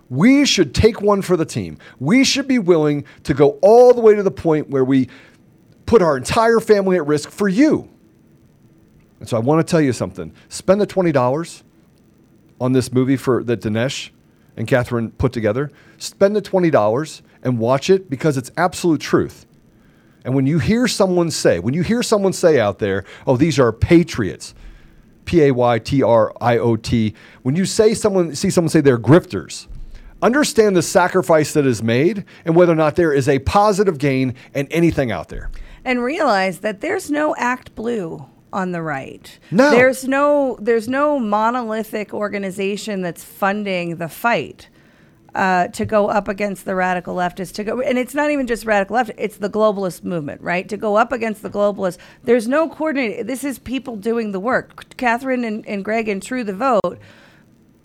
We 0.09 0.45
should 0.45 0.75
take 0.75 0.99
one 0.99 1.21
for 1.21 1.37
the 1.37 1.45
team. 1.45 1.77
We 2.01 2.25
should 2.25 2.49
be 2.49 2.59
willing 2.59 3.05
to 3.23 3.33
go 3.33 3.51
all 3.61 3.93
the 3.93 4.01
way 4.01 4.13
to 4.13 4.23
the 4.23 4.31
point 4.31 4.69
where 4.69 4.83
we 4.83 5.07
put 5.85 6.01
our 6.01 6.17
entire 6.17 6.59
family 6.59 6.97
at 6.97 7.07
risk 7.07 7.31
for 7.31 7.47
you. 7.47 7.89
And 9.21 9.29
so 9.29 9.37
I 9.37 9.39
want 9.39 9.65
to 9.65 9.71
tell 9.71 9.79
you 9.79 9.93
something. 9.93 10.33
Spend 10.49 10.81
the 10.81 10.87
$20 10.87 11.63
on 12.59 12.73
this 12.73 12.91
movie 12.91 13.15
for 13.15 13.41
that 13.45 13.61
Dinesh 13.61 14.09
and 14.57 14.67
Catherine 14.67 15.11
put 15.11 15.33
together. 15.33 15.71
Spend 15.97 16.35
the 16.35 16.41
$20 16.41 17.21
and 17.43 17.59
watch 17.59 17.89
it 17.89 18.09
because 18.09 18.37
it's 18.37 18.51
absolute 18.57 19.01
truth. 19.01 19.45
And 20.23 20.33
when 20.33 20.47
you 20.47 20.59
hear 20.59 20.87
someone 20.87 21.29
say, 21.29 21.59
when 21.59 21.73
you 21.73 21.83
hear 21.83 22.01
someone 22.01 22.33
say 22.33 22.59
out 22.59 22.79
there, 22.79 23.05
oh, 23.27 23.37
these 23.37 23.59
are 23.59 23.71
patriots, 23.71 24.55
P 25.25 25.43
A 25.43 25.51
Y 25.51 25.79
T 25.79 26.01
R 26.01 26.33
I 26.41 26.57
O 26.57 26.75
T, 26.75 27.13
when 27.43 27.55
you 27.55 27.65
say 27.65 27.93
someone 27.93 28.35
see 28.35 28.49
someone 28.49 28.69
say 28.69 28.81
they're 28.81 28.97
grifters, 28.97 29.67
understand 30.21 30.75
the 30.75 30.81
sacrifice 30.81 31.53
that 31.53 31.65
is 31.67 31.83
made 31.83 32.25
and 32.43 32.55
whether 32.55 32.71
or 32.71 32.75
not 32.75 32.95
there 32.95 33.13
is 33.13 33.29
a 33.29 33.37
positive 33.39 33.99
gain 33.99 34.33
in 34.55 34.67
anything 34.67 35.11
out 35.11 35.29
there. 35.29 35.51
and 35.83 36.03
realize 36.03 36.61
that 36.61 36.81
there's 36.81 37.11
no 37.11 37.35
ActBlue 37.35 38.27
on 38.55 38.71
the 38.71 38.81
right. 38.81 39.37
No. 39.51 39.69
There's 39.69 40.07
no 40.07 40.57
there's 40.61 40.87
no 40.87 41.19
monolithic 41.19 42.13
organization 42.13 43.01
that's 43.01 43.23
funding 43.23 43.97
the 43.97 44.09
fight. 44.09 44.69
Uh, 45.33 45.67
to 45.67 45.83
go 45.83 46.07
up 46.07 46.29
against 46.29 46.63
the 46.63 46.73
radical 46.73 47.13
leftists, 47.13 47.51
to 47.51 47.61
go, 47.65 47.81
and 47.81 47.97
it's 47.97 48.13
not 48.13 48.31
even 48.31 48.47
just 48.47 48.63
radical 48.63 48.95
left; 48.95 49.11
it's 49.17 49.35
the 49.35 49.49
globalist 49.49 50.01
movement, 50.01 50.39
right? 50.41 50.69
To 50.69 50.77
go 50.77 50.95
up 50.95 51.11
against 51.11 51.41
the 51.41 51.49
globalists, 51.49 51.97
there's 52.23 52.47
no 52.47 52.69
coordinated. 52.69 53.27
This 53.27 53.43
is 53.43 53.59
people 53.59 53.97
doing 53.97 54.31
the 54.31 54.39
work. 54.39 54.95
Catherine 54.95 55.43
and, 55.43 55.67
and 55.67 55.83
Greg 55.83 56.07
and 56.07 56.23
True 56.23 56.45
the 56.45 56.53
Vote 56.53 56.97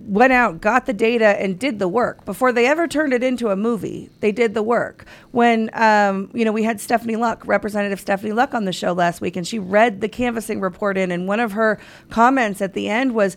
went 0.06 0.32
out, 0.32 0.60
got 0.60 0.86
the 0.86 0.92
data, 0.92 1.40
and 1.40 1.58
did 1.58 1.78
the 1.78 1.88
work 1.88 2.24
before 2.24 2.52
they 2.52 2.66
ever 2.66 2.88
turned 2.88 3.12
it 3.12 3.22
into 3.22 3.48
a 3.48 3.56
movie. 3.56 4.10
They 4.20 4.32
did 4.32 4.54
the 4.54 4.62
work. 4.62 5.06
When 5.30 5.70
um, 5.74 6.30
you 6.34 6.44
know 6.44 6.52
we 6.52 6.62
had 6.62 6.80
Stephanie 6.80 7.16
Luck, 7.16 7.46
Representative 7.46 8.00
Stephanie 8.00 8.32
Luck, 8.32 8.54
on 8.54 8.64
the 8.64 8.72
show 8.72 8.92
last 8.92 9.20
week, 9.20 9.36
and 9.36 9.46
she 9.46 9.58
read 9.58 10.00
the 10.00 10.08
canvassing 10.08 10.60
report 10.60 10.96
in, 10.96 11.10
and 11.10 11.28
one 11.28 11.40
of 11.40 11.52
her 11.52 11.78
comments 12.10 12.60
at 12.60 12.74
the 12.74 12.88
end 12.88 13.14
was. 13.14 13.36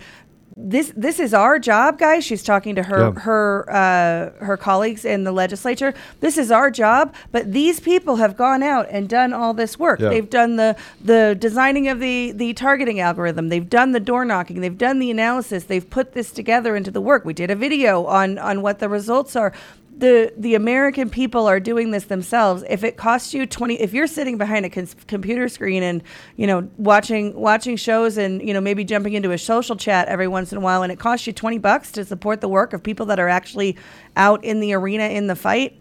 This 0.56 0.94
this 0.96 1.20
is 1.20 1.34
our 1.34 1.58
job, 1.58 1.98
guys. 1.98 2.24
She's 2.24 2.44
talking 2.44 2.76
to 2.76 2.84
her 2.84 3.00
Yeah. 3.16 3.22
her 3.22 3.66
uh, 3.72 4.46
her 4.46 4.56
colleagues 4.56 5.04
in 5.04 5.24
the 5.24 5.32
legislature. 5.32 5.96
This 6.20 6.38
is 6.38 6.52
our 6.52 6.70
job, 6.70 7.16
but 7.32 7.52
these 7.54 7.80
people 7.80 8.18
have 8.18 8.38
gone 8.38 8.62
out 8.62 8.86
and 8.92 9.10
done 9.10 9.34
all 9.34 9.56
this 9.56 9.80
work. 9.80 10.00
Yeah. 10.00 10.10
They've 10.10 10.30
done 10.30 10.58
the 10.58 10.76
the 11.04 11.36
designing 11.40 11.88
of 11.88 12.00
the 12.00 12.34
the 12.34 12.54
targeting 12.54 13.00
algorithm. 13.00 13.50
They've 13.50 13.68
done 13.68 13.94
the 13.94 14.00
door 14.00 14.26
knocking. 14.26 14.62
They've 14.62 14.78
done 14.78 15.00
the 15.00 15.10
analysis. 15.10 15.64
They've 15.64 15.90
put 15.90 16.14
this 16.14 16.32
together 16.32 16.76
into 16.76 16.92
the 16.92 17.02
work. 17.02 17.26
We 17.26 17.34
did 17.34 17.50
a 17.50 17.56
video 17.56 18.06
on 18.06 18.38
on 18.38 18.62
what 18.62 18.78
the 18.78 18.90
results 18.90 19.36
are. 19.36 19.54
The 19.96 20.34
the 20.36 20.56
American 20.56 21.10
people 21.10 21.48
are 21.48 21.60
doing 21.60 21.92
this 21.92 22.06
themselves. 22.06 22.64
If 22.68 22.84
it 22.84 22.98
costs 22.98 23.34
you 23.34 23.46
twenty, 23.46 23.80
if 23.80 23.94
you're 23.94 24.08
sitting 24.08 24.38
behind 24.38 24.66
a 24.66 24.70
cons- 24.70 24.96
computer 25.08 25.48
screen 25.48 25.84
and 25.84 26.02
you 26.36 26.48
know 26.48 26.68
watching 26.78 27.36
watching 27.36 27.76
shows 27.76 28.18
and 28.18 28.42
you 28.42 28.54
know 28.54 28.62
maybe 28.62 28.84
jumping 28.84 29.14
into 29.14 29.32
a 29.32 29.38
social 29.38 29.76
chat 29.76 30.08
every 30.08 30.28
once 30.28 30.52
in 30.52 30.58
a 30.58 30.62
while, 30.62 30.82
and 30.84 30.92
it 30.92 31.00
costs 31.00 31.28
you 31.28 31.34
twenty 31.34 31.60
bucks 31.60 31.92
to 31.92 32.04
support 32.06 32.42
the 32.42 32.48
work 32.48 32.74
of 32.74 32.82
people 32.82 33.06
that 33.06 33.20
are 33.20 33.30
actually 33.30 33.78
out 34.18 34.44
in 34.44 34.60
the 34.60 34.74
arena 34.74 35.04
in 35.04 35.28
the 35.28 35.36
fight, 35.36 35.80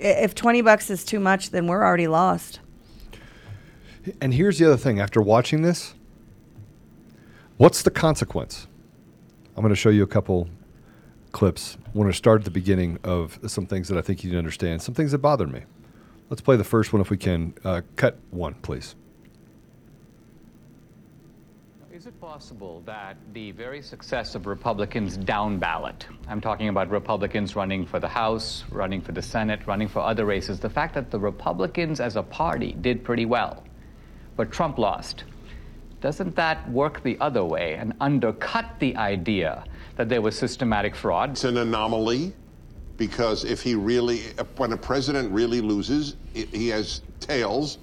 if 0.00 0.34
20 0.34 0.62
bucks 0.62 0.90
is 0.90 1.04
too 1.04 1.20
much, 1.20 1.50
then 1.50 1.66
we're 1.66 1.84
already 1.84 2.06
lost. 2.06 2.60
And 4.20 4.32
here's 4.32 4.58
the 4.58 4.66
other 4.66 4.76
thing 4.76 4.98
after 4.98 5.20
watching 5.20 5.62
this, 5.62 5.94
what's 7.58 7.82
the 7.82 7.90
consequence? 7.90 8.66
I'm 9.56 9.62
going 9.62 9.74
to 9.74 9.76
show 9.76 9.90
you 9.90 10.02
a 10.02 10.06
couple 10.06 10.48
clips. 11.32 11.76
I 11.86 11.90
want 11.94 12.10
to 12.10 12.16
start 12.16 12.40
at 12.40 12.44
the 12.44 12.50
beginning 12.50 12.98
of 13.04 13.38
some 13.46 13.66
things 13.66 13.88
that 13.88 13.98
I 13.98 14.02
think 14.02 14.22
you 14.22 14.30
need 14.30 14.34
to 14.34 14.38
understand, 14.38 14.82
some 14.82 14.94
things 14.94 15.12
that 15.12 15.18
bothered 15.18 15.50
me. 15.50 15.62
Let's 16.28 16.42
play 16.42 16.56
the 16.56 16.64
first 16.64 16.92
one 16.92 17.02
if 17.02 17.10
we 17.10 17.16
can. 17.16 17.54
Uh, 17.64 17.82
cut 17.96 18.18
one, 18.30 18.54
please. 18.54 18.94
Is 21.92 22.06
it 22.06 22.18
possible 22.18 22.82
that 22.86 23.16
the 23.34 23.50
very 23.50 23.82
success 23.82 24.34
of 24.34 24.46
Republicans 24.46 25.18
down 25.18 25.58
ballot, 25.58 26.06
I'm 26.28 26.40
talking 26.40 26.70
about 26.70 26.88
Republicans 26.88 27.56
running 27.56 27.84
for 27.84 28.00
the 28.00 28.08
House, 28.08 28.64
running 28.70 29.02
for 29.02 29.12
the 29.12 29.20
Senate, 29.20 29.66
running 29.66 29.86
for 29.86 29.98
other 29.98 30.24
races, 30.24 30.58
the 30.58 30.70
fact 30.70 30.94
that 30.94 31.10
the 31.10 31.18
Republicans 31.18 32.00
as 32.00 32.16
a 32.16 32.22
party 32.22 32.72
did 32.80 33.04
pretty 33.04 33.26
well, 33.26 33.64
but 34.36 34.50
Trump 34.50 34.78
lost, 34.78 35.24
doesn't 36.00 36.34
that 36.36 36.66
work 36.70 37.02
the 37.02 37.18
other 37.20 37.44
way 37.44 37.74
and 37.74 37.92
undercut 38.00 38.64
the 38.78 38.96
idea 38.96 39.64
that 40.00 40.08
there 40.08 40.22
was 40.22 40.36
systematic 40.38 40.94
fraud? 40.96 41.30
It's 41.32 41.44
an 41.44 41.58
anomaly 41.58 42.32
because 42.96 43.44
if 43.44 43.60
he 43.62 43.74
really, 43.74 44.20
when 44.56 44.72
a 44.72 44.76
president 44.76 45.30
really 45.30 45.60
loses, 45.60 46.16
he 46.32 46.68
has 46.68 47.02
tails. 47.20 47.76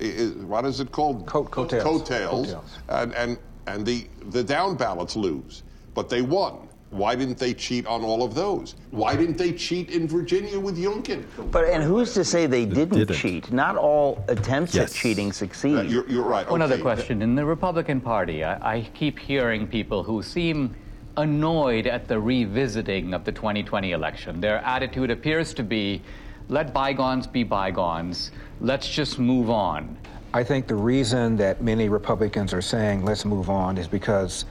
I- 0.00 0.04
i- 0.04 0.44
What 0.46 0.64
is 0.66 0.78
it 0.80 0.92
called? 0.92 1.26
Coat- 1.26 1.50
coattails. 1.50 1.82
Coattails. 1.82 2.46
Coattails. 2.46 2.78
And, 2.88 3.12
and, 3.14 3.38
and 3.66 3.84
the, 3.84 4.06
the 4.30 4.44
down 4.44 4.76
ballots 4.76 5.16
lose. 5.16 5.64
But 5.94 6.08
they 6.08 6.22
won. 6.22 6.68
Why 6.90 7.16
didn't 7.16 7.38
they 7.38 7.54
cheat 7.54 7.86
on 7.88 8.04
all 8.04 8.22
of 8.22 8.36
those? 8.36 8.76
Why 8.92 9.16
didn't 9.16 9.36
they 9.36 9.50
cheat 9.52 9.90
in 9.90 10.06
Virginia 10.06 10.60
with 10.60 10.78
Youngkin? 10.78 11.24
But 11.50 11.64
and 11.64 11.82
who's 11.82 12.14
to 12.14 12.24
say 12.24 12.46
they 12.46 12.64
didn't, 12.66 12.98
didn't. 12.98 13.16
cheat? 13.16 13.50
Not 13.50 13.74
all 13.76 14.24
attempts 14.28 14.76
Yes. 14.76 14.90
at 14.92 14.96
cheating 14.96 15.32
succeed. 15.32 15.76
Uh, 15.76 15.82
you're, 15.82 16.08
you're 16.08 16.22
right. 16.22 16.48
One 16.48 16.62
other 16.62 16.78
question. 16.78 17.20
In 17.20 17.34
the 17.34 17.44
Republican 17.44 18.00
Party, 18.00 18.44
I, 18.44 18.74
I 18.76 18.80
keep 18.94 19.18
hearing 19.18 19.66
people 19.66 20.04
who 20.04 20.22
seem 20.22 20.76
annoyed 21.16 21.86
at 21.86 22.08
the 22.08 22.18
revisiting 22.18 23.14
of 23.14 23.24
the 23.24 23.32
2020 23.32 23.92
election. 23.92 24.40
Their 24.40 24.58
attitude 24.58 25.10
appears 25.10 25.54
to 25.54 25.62
be 25.62 26.02
let 26.48 26.74
bygones 26.74 27.26
be 27.26 27.42
bygones, 27.42 28.30
let's 28.60 28.88
just 28.88 29.18
move 29.18 29.48
on. 29.48 29.96
I 30.34 30.42
think 30.42 30.66
the 30.66 30.74
reason 30.74 31.36
that 31.36 31.62
many 31.62 31.88
Republicans 31.88 32.52
are 32.52 32.60
saying 32.60 33.04
let's 33.04 33.24
move 33.24 33.48
on 33.48 33.78
is 33.78 33.88
because 33.88 34.44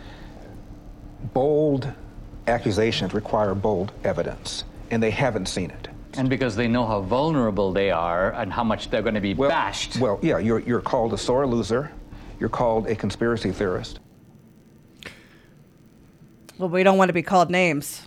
bold 1.34 1.92
accusations 2.48 3.14
require 3.14 3.54
bold 3.54 3.92
evidence, 4.04 4.64
and 4.92 5.04
they 5.04 5.12
haven't 5.12 5.48
seen 5.48 5.70
it. 5.70 5.90
And 6.16 6.30
because 6.30 6.56
they 6.56 6.68
know 6.68 6.86
how 6.86 7.02
vulnerable 7.02 7.72
they 7.74 7.92
are 7.92 8.32
and 8.34 8.52
how 8.52 8.64
much 8.64 8.90
they're 8.90 9.02
going 9.02 9.16
to 9.16 9.22
be 9.22 9.34
Well, 9.34 9.50
bashed. 9.50 9.98
Well, 9.98 10.20
yeah, 10.22 10.38
you're, 10.38 10.60
you're 10.60 10.82
called 10.82 11.14
a 11.14 11.18
sore 11.18 11.46
loser. 11.46 11.92
You're 12.40 12.50
called 12.50 12.88
a 12.88 12.96
conspiracy 12.96 13.52
theorist. 13.52 14.00
Well, 16.64 16.70
we 16.70 16.84
don't 16.84 16.98
want 16.98 17.10
to 17.10 17.14
be 17.14 17.24
called 17.24 17.52
names. 17.52 18.06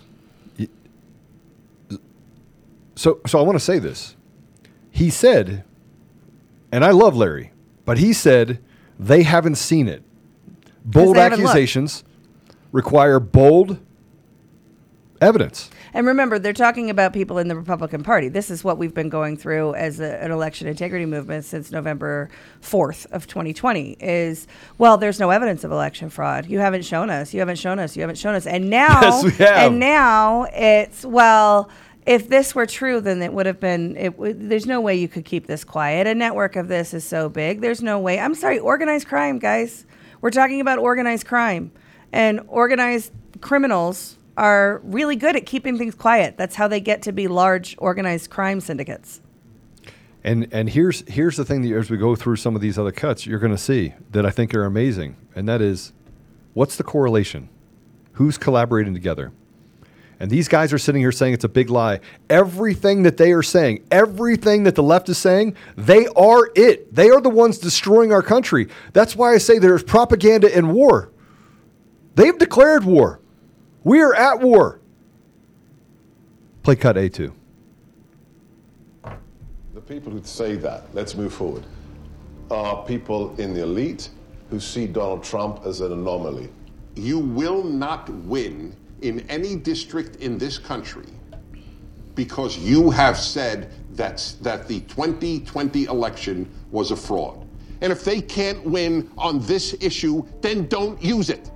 So, 2.94 3.20
so 3.26 3.38
I 3.38 3.42
want 3.42 3.56
to 3.56 3.62
say 3.62 3.78
this. 3.78 4.16
He 4.90 5.10
said, 5.10 5.62
and 6.72 6.82
I 6.82 6.92
love 6.92 7.14
Larry, 7.14 7.52
but 7.84 7.98
he 7.98 8.14
said 8.14 8.58
they 8.98 9.24
haven't 9.24 9.56
seen 9.56 9.88
it. 9.88 10.02
Bold 10.86 11.18
looked. 11.18 11.32
accusations 11.32 12.02
require 12.72 13.20
bold 13.20 13.78
evidence. 15.20 15.70
And 15.94 16.06
remember, 16.06 16.38
they're 16.38 16.52
talking 16.52 16.90
about 16.90 17.12
people 17.12 17.38
in 17.38 17.48
the 17.48 17.56
Republican 17.56 18.02
Party. 18.02 18.28
This 18.28 18.50
is 18.50 18.62
what 18.62 18.78
we've 18.78 18.94
been 18.94 19.08
going 19.08 19.36
through 19.36 19.74
as 19.74 20.00
a, 20.00 20.22
an 20.22 20.30
election 20.30 20.66
integrity 20.68 21.06
movement 21.06 21.44
since 21.44 21.70
November 21.70 22.28
4th 22.62 23.06
of 23.12 23.26
2020 23.26 23.92
is, 24.00 24.46
well, 24.78 24.96
there's 24.96 25.18
no 25.20 25.30
evidence 25.30 25.64
of 25.64 25.72
election 25.72 26.10
fraud. 26.10 26.46
You 26.46 26.58
haven't 26.58 26.84
shown 26.84 27.10
us. 27.10 27.32
You 27.34 27.40
haven't 27.40 27.56
shown 27.58 27.78
us. 27.78 27.96
You 27.96 28.02
haven't 28.02 28.16
shown 28.18 28.34
us. 28.34 28.46
And 28.46 28.68
now, 28.70 29.00
Yes, 29.38 29.40
and 29.40 29.78
now 29.78 30.46
it's, 30.52 31.04
well, 31.04 31.70
if 32.06 32.28
this 32.28 32.54
were 32.54 32.66
true, 32.66 33.00
then 33.00 33.20
it 33.22 33.32
would 33.32 33.46
have 33.46 33.58
been. 33.58 33.96
It, 33.96 34.16
would- 34.18 34.48
there's 34.48 34.66
no 34.66 34.80
way 34.80 34.94
you 34.94 35.08
could 35.08 35.24
keep 35.24 35.46
this 35.46 35.64
quiet. 35.64 36.06
A 36.06 36.14
network 36.14 36.54
of 36.56 36.68
this 36.68 36.94
is 36.94 37.04
so 37.04 37.28
big. 37.28 37.60
There's 37.60 37.82
no 37.82 37.98
way. 37.98 38.20
I'm 38.20 38.34
sorry, 38.34 38.58
organized 38.60 39.08
crime, 39.08 39.38
guys. 39.40 39.84
We're 40.20 40.30
talking 40.30 40.60
about 40.60 40.78
organized 40.78 41.26
crime, 41.26 41.72
and 42.12 42.40
organized 42.48 43.12
criminals 43.40 44.16
are 44.36 44.80
really 44.84 45.16
good 45.16 45.36
at 45.36 45.46
keeping 45.46 45.78
things 45.78 45.94
quiet. 45.94 46.36
That's 46.36 46.56
how 46.56 46.68
they 46.68 46.80
get 46.80 47.02
to 47.02 47.12
be 47.12 47.28
large 47.28 47.74
organized 47.78 48.30
crime 48.30 48.60
syndicates. 48.60 49.20
And 50.24 50.48
and 50.52 50.68
here's 50.68 51.08
here's 51.08 51.36
the 51.36 51.44
thing 51.44 51.62
that 51.62 51.72
as 51.76 51.88
we 51.88 51.96
go 51.96 52.16
through 52.16 52.36
some 52.36 52.56
of 52.56 52.60
these 52.60 52.78
other 52.78 52.92
cuts, 52.92 53.26
you're 53.26 53.38
going 53.38 53.52
to 53.52 53.58
see 53.58 53.94
that 54.10 54.26
I 54.26 54.30
think 54.30 54.54
are 54.54 54.64
amazing, 54.64 55.16
and 55.36 55.48
that 55.48 55.62
is, 55.62 55.92
what's 56.52 56.76
the 56.76 56.82
correlation? 56.82 57.48
Who's 58.14 58.36
collaborating 58.36 58.92
together? 58.92 59.32
And 60.18 60.30
these 60.30 60.48
guys 60.48 60.72
are 60.72 60.78
sitting 60.78 61.02
here 61.02 61.12
saying 61.12 61.34
it's 61.34 61.44
a 61.44 61.48
big 61.48 61.68
lie. 61.68 62.00
Everything 62.30 63.02
that 63.02 63.18
they 63.18 63.32
are 63.32 63.42
saying, 63.42 63.86
everything 63.90 64.64
that 64.64 64.74
the 64.74 64.82
left 64.82 65.08
is 65.10 65.18
saying, 65.18 65.54
they 65.76 66.06
are 66.16 66.50
it. 66.54 66.94
They 66.94 67.10
are 67.10 67.20
the 67.20 67.28
ones 67.28 67.58
destroying 67.58 68.12
our 68.12 68.22
country. 68.22 68.68
That's 68.94 69.14
why 69.14 69.34
I 69.34 69.38
say 69.38 69.58
there's 69.58 69.82
propaganda 69.82 70.54
and 70.56 70.72
war. 70.72 71.12
They've 72.14 72.36
declared 72.36 72.84
war. 72.84 73.20
We 73.86 74.00
are 74.00 74.14
at 74.14 74.40
war. 74.40 74.80
Play 76.64 76.74
cut 76.74 76.96
A2. 76.96 77.32
The 79.74 79.80
people 79.80 80.10
who 80.10 80.20
say 80.24 80.56
that, 80.56 80.92
let's 80.92 81.14
move 81.14 81.32
forward, 81.32 81.62
are 82.50 82.84
people 82.84 83.32
in 83.36 83.54
the 83.54 83.62
elite 83.62 84.10
who 84.50 84.58
see 84.58 84.88
Donald 84.88 85.22
Trump 85.22 85.60
as 85.64 85.82
an 85.82 85.92
anomaly. 85.92 86.48
You 86.96 87.20
will 87.20 87.62
not 87.62 88.08
win 88.08 88.74
in 89.02 89.20
any 89.30 89.54
district 89.54 90.16
in 90.16 90.36
this 90.36 90.58
country 90.58 91.06
because 92.16 92.58
you 92.58 92.90
have 92.90 93.16
said 93.16 93.70
that's, 93.92 94.32
that 94.32 94.66
the 94.66 94.80
2020 94.80 95.84
election 95.84 96.50
was 96.72 96.90
a 96.90 96.96
fraud. 96.96 97.46
And 97.82 97.92
if 97.92 98.02
they 98.02 98.20
can't 98.20 98.64
win 98.64 99.12
on 99.16 99.38
this 99.46 99.76
issue, 99.80 100.26
then 100.40 100.66
don't 100.66 101.00
use 101.00 101.30
it. 101.30 101.52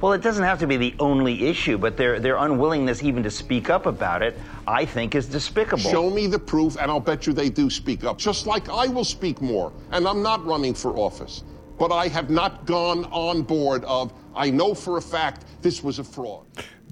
Well, 0.00 0.12
it 0.12 0.20
doesn't 0.20 0.44
have 0.44 0.58
to 0.58 0.66
be 0.66 0.76
the 0.76 0.94
only 1.00 1.48
issue, 1.48 1.78
but 1.78 1.96
their 1.96 2.20
their 2.20 2.36
unwillingness 2.36 3.02
even 3.02 3.22
to 3.22 3.30
speak 3.30 3.70
up 3.70 3.86
about 3.86 4.22
it, 4.22 4.38
I 4.66 4.84
think, 4.84 5.14
is 5.14 5.26
despicable. 5.26 5.90
Show 5.90 6.10
me 6.10 6.26
the 6.26 6.38
proof, 6.38 6.76
and 6.76 6.90
I'll 6.90 7.00
bet 7.00 7.26
you 7.26 7.32
they 7.32 7.48
do 7.48 7.70
speak 7.70 8.04
up. 8.04 8.18
Just 8.18 8.46
like 8.46 8.68
I 8.68 8.88
will 8.88 9.04
speak 9.04 9.40
more, 9.40 9.72
and 9.92 10.06
I'm 10.06 10.22
not 10.22 10.44
running 10.44 10.74
for 10.74 10.94
office. 10.96 11.44
But 11.78 11.92
I 11.92 12.08
have 12.08 12.30
not 12.30 12.66
gone 12.66 13.04
on 13.06 13.42
board 13.42 13.84
of, 13.84 14.12
I 14.34 14.50
know 14.50 14.74
for 14.74 14.96
a 14.96 15.02
fact 15.02 15.44
this 15.62 15.82
was 15.82 15.98
a 15.98 16.04
fraud. 16.04 16.46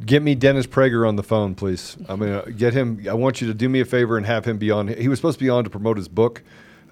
Get 0.05 0.23
me 0.23 0.35
Dennis 0.35 0.67
Prager 0.67 1.09
on 1.09 1.17
the 1.17 1.23
phone, 1.23 1.55
please. 1.55 1.97
I'm 2.09 2.21
gonna 2.21 2.51
get 2.53 2.75
him. 2.75 3.07
I 3.09 3.14
want 3.14 3.40
you 3.40 3.47
to 3.47 3.55
do 3.55 3.69
me 3.69 3.81
a 3.81 3.85
favor 3.85 4.17
and 4.17 4.27
have 4.27 4.45
him 4.45 4.59
be 4.59 4.71
on. 4.71 4.88
He 4.88 5.09
was 5.09 5.19
supposed 5.19 5.38
to 5.38 5.45
be 5.45 5.51
on 5.51 5.64
to 5.64 5.71
promote 5.71 5.99
his 5.99 6.09
book. 6.09 6.43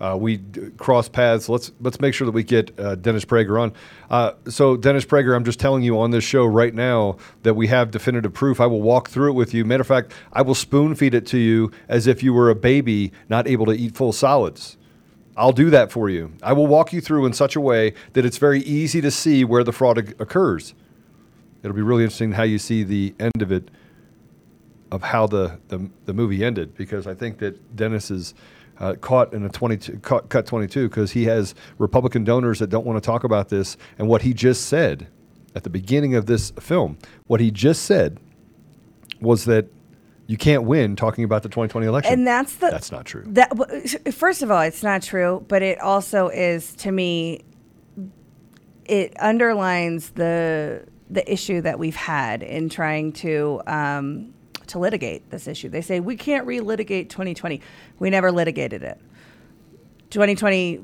Uh, 0.03 0.17
we 0.17 0.41
cross 0.79 1.09
paths. 1.09 1.49
Let's 1.49 1.71
let's 1.81 2.01
make 2.01 2.13
sure 2.13 2.25
that 2.25 2.33
we 2.33 2.43
get 2.43 2.77
uh, 2.77 2.97
Dennis 2.97 3.25
Prager 3.25 3.63
on. 3.63 3.73
Uh, 4.11 4.33
so 4.49 4.77
Dennis 4.77 5.05
Prager, 5.05 5.37
I'm 5.37 5.45
just 5.45 5.61
telling 5.61 5.85
you 5.85 5.97
on 6.01 6.11
this 6.11 6.25
show 6.25 6.45
right 6.45 6.75
now 6.75 7.19
that 7.45 7.55
we 7.55 7.69
have 7.69 7.93
definitive 7.93 8.33
proof. 8.33 8.61
I 8.61 8.67
will 8.67 8.83
walk 8.83 9.09
through 9.11 9.31
it 9.31 9.35
with 9.35 9.55
you. 9.55 9.65
Matter 9.65 9.83
of 9.83 9.87
fact, 9.87 10.13
I 10.33 10.43
will 10.43 10.57
spoon 10.57 10.97
feed 10.97 11.15
it 11.15 11.25
to 11.27 11.39
you 11.39 11.71
as 11.89 12.09
if 12.09 12.21
you 12.21 12.35
were 12.35 12.51
a 12.51 12.57
baby 12.57 13.13
not 13.29 13.47
able 13.47 13.65
to 13.67 13.73
eat 13.73 13.95
full 13.95 14.13
solids. 14.13 14.77
I'll 15.37 15.53
do 15.53 15.71
that 15.71 15.93
for 15.93 16.11
you. 16.11 16.33
I 16.43 16.53
will 16.53 16.67
walk 16.67 16.93
you 16.93 17.01
through 17.01 17.25
in 17.27 17.33
such 17.33 17.55
a 17.55 17.61
way 17.61 17.95
that 18.15 18.25
it's 18.25 18.39
very 18.39 18.61
easy 18.63 19.01
to 19.03 19.11
see 19.11 19.45
where 19.45 19.63
the 19.63 19.73
fraud 19.73 19.99
oc- 19.99 20.21
occurs. 20.21 20.75
It'll 21.63 21.77
be 21.77 21.81
really 21.81 22.03
interesting 22.03 22.33
how 22.33 22.43
you 22.43 22.59
see 22.59 22.83
the 22.83 23.15
end 23.21 23.41
of 23.41 23.53
it, 23.53 23.71
of 24.91 25.03
how 25.05 25.29
the, 25.29 25.61
the, 25.69 25.89
the 26.07 26.13
movie 26.13 26.45
ended, 26.45 26.77
because 26.77 27.07
I 27.07 27.15
think 27.15 27.39
that 27.39 27.77
Dennis 27.77 28.11
is 28.11 28.35
uh, 28.79 28.95
caught 29.01 29.33
in 29.33 29.45
a 29.45 29.49
22, 29.49 29.99
cut, 29.99 30.29
cut 30.29 30.47
22 30.47 30.89
because 30.89 31.13
he 31.13 31.25
has 31.25 31.55
Republican 31.79 32.25
donors 32.25 32.59
that 32.59 32.69
don't 32.69 32.87
want 32.87 33.03
to 33.03 33.07
talk 33.07 33.25
about 33.25 33.49
this. 33.49 33.77
And 33.99 34.09
what 34.09 34.23
he 34.23 34.35
just 34.35 34.67
said 34.67 35.09
at 35.55 35.65
the 35.65 35.71
beginning 35.71 36.15
of 36.15 36.27
this 36.27 36.51
film, 36.59 36.99
what 37.27 37.41
he 37.41 37.51
just 37.51 37.85
said 37.85 38.19
was 39.21 39.45
that 39.45 39.67
you 40.27 40.37
can't 40.37 40.65
win 40.65 40.97
talking 40.97 41.25
about 41.25 41.43
the 41.43 41.49
2020 41.49 41.87
election. 41.87 42.13
And 42.13 42.27
that's 42.27 42.55
the 42.57 42.71
That's 42.71 42.91
not 42.91 43.05
true. 43.05 43.25
That 43.27 43.51
first 44.13 44.43
of 44.43 44.51
all, 44.51 44.63
it's 44.63 44.83
not 44.83 45.03
true, 45.03 45.45
but 45.49 45.63
it 45.63 45.81
also 45.81 46.29
is 46.29 46.75
to 46.77 46.93
me. 46.93 47.43
It 48.85 49.15
underlines 49.21 50.11
the 50.11 50.87
the 51.11 51.31
issue 51.31 51.61
that 51.61 51.79
we've 51.79 51.97
had 51.97 52.43
in 52.43 52.69
trying 52.71 53.13
to 53.13 53.61
um, 53.67 54.32
to 54.73 54.79
litigate 54.79 55.31
this 55.31 55.47
issue. 55.47 55.69
They 55.69 55.81
say 55.81 56.01
we 56.01 56.17
can't 56.17 56.47
relitigate 56.47 57.09
2020. 57.09 57.61
We 57.99 58.11
never 58.11 58.31
litigated 58.33 58.83
it. 58.83 59.01
2020. 60.11 60.81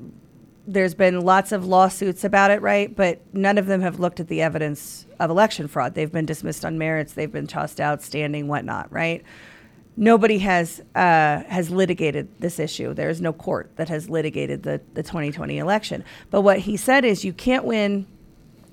There's 0.66 0.94
been 0.94 1.22
lots 1.22 1.53
of 1.53 1.66
lawsuits 1.66 2.24
about 2.24 2.51
it, 2.51 2.61
right? 2.61 2.94
But 2.94 3.20
none 3.33 3.57
of 3.57 3.66
them 3.66 3.81
have 3.81 3.98
looked 3.98 4.20
at 4.20 4.29
the 4.29 4.42
evidence 4.42 5.07
of 5.18 5.31
election 5.31 5.66
fraud. 5.66 5.94
They've 5.94 6.12
been 6.12 6.27
dismissed 6.27 6.64
on 6.64 6.77
merits. 6.77 7.14
They've 7.14 7.33
been 7.33 7.46
tossed 7.46 7.81
out, 7.81 8.03
standing, 8.03 8.48
whatnot, 8.48 8.92
right? 8.92 9.24
nobody 9.98 10.38
has 10.38 10.81
uh, 10.94 11.42
has 11.48 11.70
litigated 11.70 12.29
this 12.40 12.59
issue. 12.59 12.94
There 12.94 13.11
is 13.11 13.20
no 13.20 13.33
court 13.33 13.72
that 13.77 13.88
has 13.88 14.09
litigated 14.09 14.62
the, 14.62 14.81
the 14.94 15.03
2020 15.03 15.59
election. 15.59 16.05
But 16.31 16.42
what 16.42 16.61
he 16.61 16.77
said 16.77 17.05
is 17.05 17.24
you 17.24 17.33
can't 17.33 17.64
win 17.64 18.07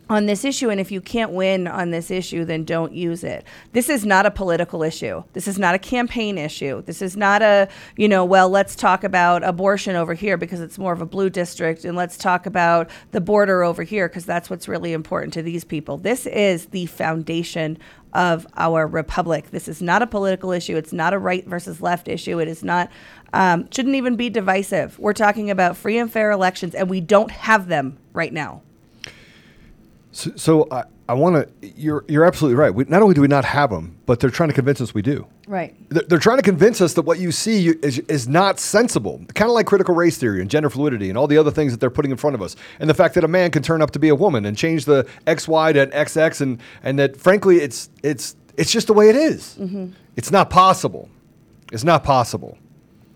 on 0.10 0.26
this 0.26 0.46
issue, 0.46 0.70
and 0.70 0.80
if 0.80 0.91
you 0.91 1.02
can't 1.02 1.32
win 1.32 1.68
on 1.68 1.91
this 1.91 2.12
issue, 2.12 2.46
then 2.46 2.63
don't 2.63 2.94
use 2.94 3.24
it. 3.24 3.46
This 3.72 3.89
is 3.89 4.06
not 4.06 4.26
a 4.26 4.32
political 4.32 4.84
issue. 4.84 5.24
This 5.34 5.48
is 5.48 5.58
not 5.58 5.76
a 5.76 5.80
campaign 5.80 6.38
issue. 6.38 6.82
This 6.84 7.02
is 7.02 7.18
not 7.18 7.41
a 7.41 7.68
you 7.98 8.08
know 8.08 8.24
well 8.26 8.50
let's 8.50 8.76
talk 8.76 9.04
about 9.04 9.44
abortion 9.44 9.96
over 9.96 10.13
here 10.13 10.38
because 10.38 10.62
it's 10.62 10.78
more 10.78 10.94
of 10.94 11.02
a 11.02 11.06
blue 11.06 11.30
district, 11.30 11.86
and 11.86 11.98
let's 11.98 12.18
talk 12.18 12.46
about 12.46 12.89
the 13.12 13.22
border 13.22 13.63
over 13.63 13.84
here 13.84 14.08
because 14.08 14.26
that's 14.26 14.50
what's 14.50 14.68
really 14.68 14.94
important 14.94 15.34
to 15.34 15.41
these 15.41 15.63
people. 15.63 15.98
This 15.98 16.26
is 16.26 16.68
the 16.68 16.86
foundation 16.86 17.78
of 18.15 18.48
our 18.56 18.88
republic. 18.88 19.52
This 19.52 19.68
is 19.68 19.82
not 19.82 20.02
a 20.02 20.08
political 20.08 20.52
issue. 20.52 20.78
It's 20.78 20.94
not 20.94 21.13
a 21.13 21.20
right 21.20 21.46
versus 21.46 21.82
left 21.82 22.08
issue. 22.08 22.39
It 22.39 22.48
is 22.48 22.63
not, 22.63 22.89
um, 23.34 23.70
shouldn't 23.72 23.96
even 23.96 24.15
be 24.15 24.30
divisive. 24.30 24.98
We're 24.98 25.13
talking 25.13 25.52
about 25.52 25.76
free 25.76 25.98
and 25.98 26.12
fair 26.12 26.32
elections, 26.32 26.74
and 26.74 26.89
we 26.89 27.02
don't 27.02 27.30
have 27.30 27.68
them 27.68 27.98
right 28.13 28.32
now. 28.32 28.62
So, 30.15 30.32
so 30.38 30.67
I, 30.71 30.84
I 31.10 31.13
want 31.13 31.36
to. 31.62 31.67
You're 31.75 32.06
you're 32.08 32.23
absolutely 32.23 32.56
right. 32.56 32.73
We, 32.73 32.86
not 32.86 33.01
only 33.01 33.13
do 33.15 33.19
we 33.21 33.28
not 33.28 33.43
have 33.43 33.69
them, 33.69 33.97
but 34.06 34.21
they're 34.21 34.30
trying 34.30 34.47
to 34.47 34.56
convince 34.56 34.80
us 34.80 34.93
we 34.93 35.01
do. 35.01 35.28
Right. 35.45 35.75
They're, 35.89 36.04
they're 36.08 36.19
trying 36.19 36.38
to 36.38 36.43
convince 36.43 36.80
us 36.80 36.93
that 36.93 37.01
what 37.01 37.19
you 37.19 37.34
see 37.34 37.67
is, 37.67 37.99
is 37.99 38.25
not 38.30 38.58
sensible. 38.62 39.19
Kind 39.34 39.49
of 39.51 39.56
like 39.56 39.65
critical 39.65 39.93
race 39.93 40.17
theory 40.17 40.39
and 40.39 40.49
gender 40.49 40.69
fluidity 40.69 41.10
and 41.10 41.17
all 41.17 41.28
the 41.28 41.38
other 41.38 41.51
things 41.51 41.73
that 41.73 41.82
they're 41.82 41.89
putting 41.89 42.12
in 42.12 42.17
front 42.17 42.34
of 42.34 42.41
us, 42.41 42.56
and 42.80 42.89
the 42.89 42.93
fact 42.93 43.13
that 43.15 43.25
a 43.25 43.28
man 43.28 43.51
can 43.51 43.62
turn 43.62 43.82
up 43.82 43.91
to 43.91 43.99
be 43.99 44.08
a 44.08 44.15
woman 44.15 44.45
and 44.45 44.58
change 44.58 44.86
the 44.86 45.06
XY 45.28 45.73
to 45.73 45.82
an 45.82 45.89
XX, 45.91 46.39
and 46.41 46.62
and 46.82 46.97
that 46.97 47.17
frankly, 47.17 47.58
it's 47.58 47.89
it's 48.01 48.38
It's 48.56 48.71
just 48.71 48.88
the 48.88 48.93
way 48.93 49.10
it 49.10 49.17
is. 49.17 49.58
Mhm. 49.60 49.91
It's 50.15 50.32
not 50.32 50.49
possible. 50.49 51.10
It's 51.73 51.84
not 51.84 52.06
possible. 52.06 52.58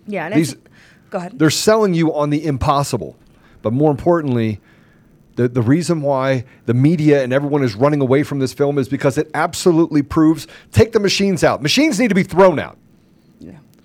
Yeah, 0.06 0.26
and 0.26 0.36
These- 0.36 0.58
go 1.12 1.20
ahead. 1.20 1.40
They're 1.40 1.50
selling 1.50 1.94
you 1.94 2.14
on 2.14 2.30
the 2.30 2.46
impossible. 2.46 3.16
But 3.62 3.72
more 3.72 3.90
importantly, 3.92 4.60
the, 5.40 5.48
the 5.48 5.62
reason 5.62 6.02
why 6.02 6.44
the 6.66 6.74
media 6.74 7.24
and 7.24 7.32
everyone 7.32 7.64
is 7.64 7.74
running 7.74 8.02
away 8.02 8.24
from 8.24 8.40
this 8.40 8.52
film 8.52 8.78
is 8.78 8.90
because 8.90 9.18
it 9.18 9.32
absolutely 9.34 10.02
proves 10.02 10.48
take 10.74 10.92
the 10.92 11.00
machines 11.00 11.46
out. 11.46 11.62
Machines 11.62 11.98
need 11.98 12.10
to 12.10 12.16
be 12.16 12.24
thrown 12.24 12.60
out. 12.60 12.78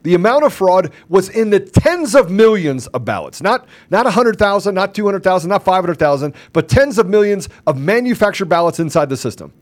The 0.03 0.15
amount 0.15 0.45
of 0.45 0.53
fraud 0.53 0.93
was 1.09 1.31
in 1.31 1.49
the 1.49 1.61
tens 1.61 2.15
of 2.15 2.31
millions 2.31 2.89
of 2.89 3.05
ballots. 3.07 3.41
Not 3.41 3.67
not 3.89 4.05
100,000, 4.05 4.75
not 4.75 4.95
200,000, 4.95 5.49
not 5.49 5.65
500,000, 5.65 6.35
but 6.53 6.69
tens 6.69 6.99
of 6.99 7.09
millions 7.09 7.49
of 7.69 7.79
manufactured 7.79 8.47
ballots 8.47 8.81
inside 8.81 9.09
the 9.09 9.17
system. 9.17 9.53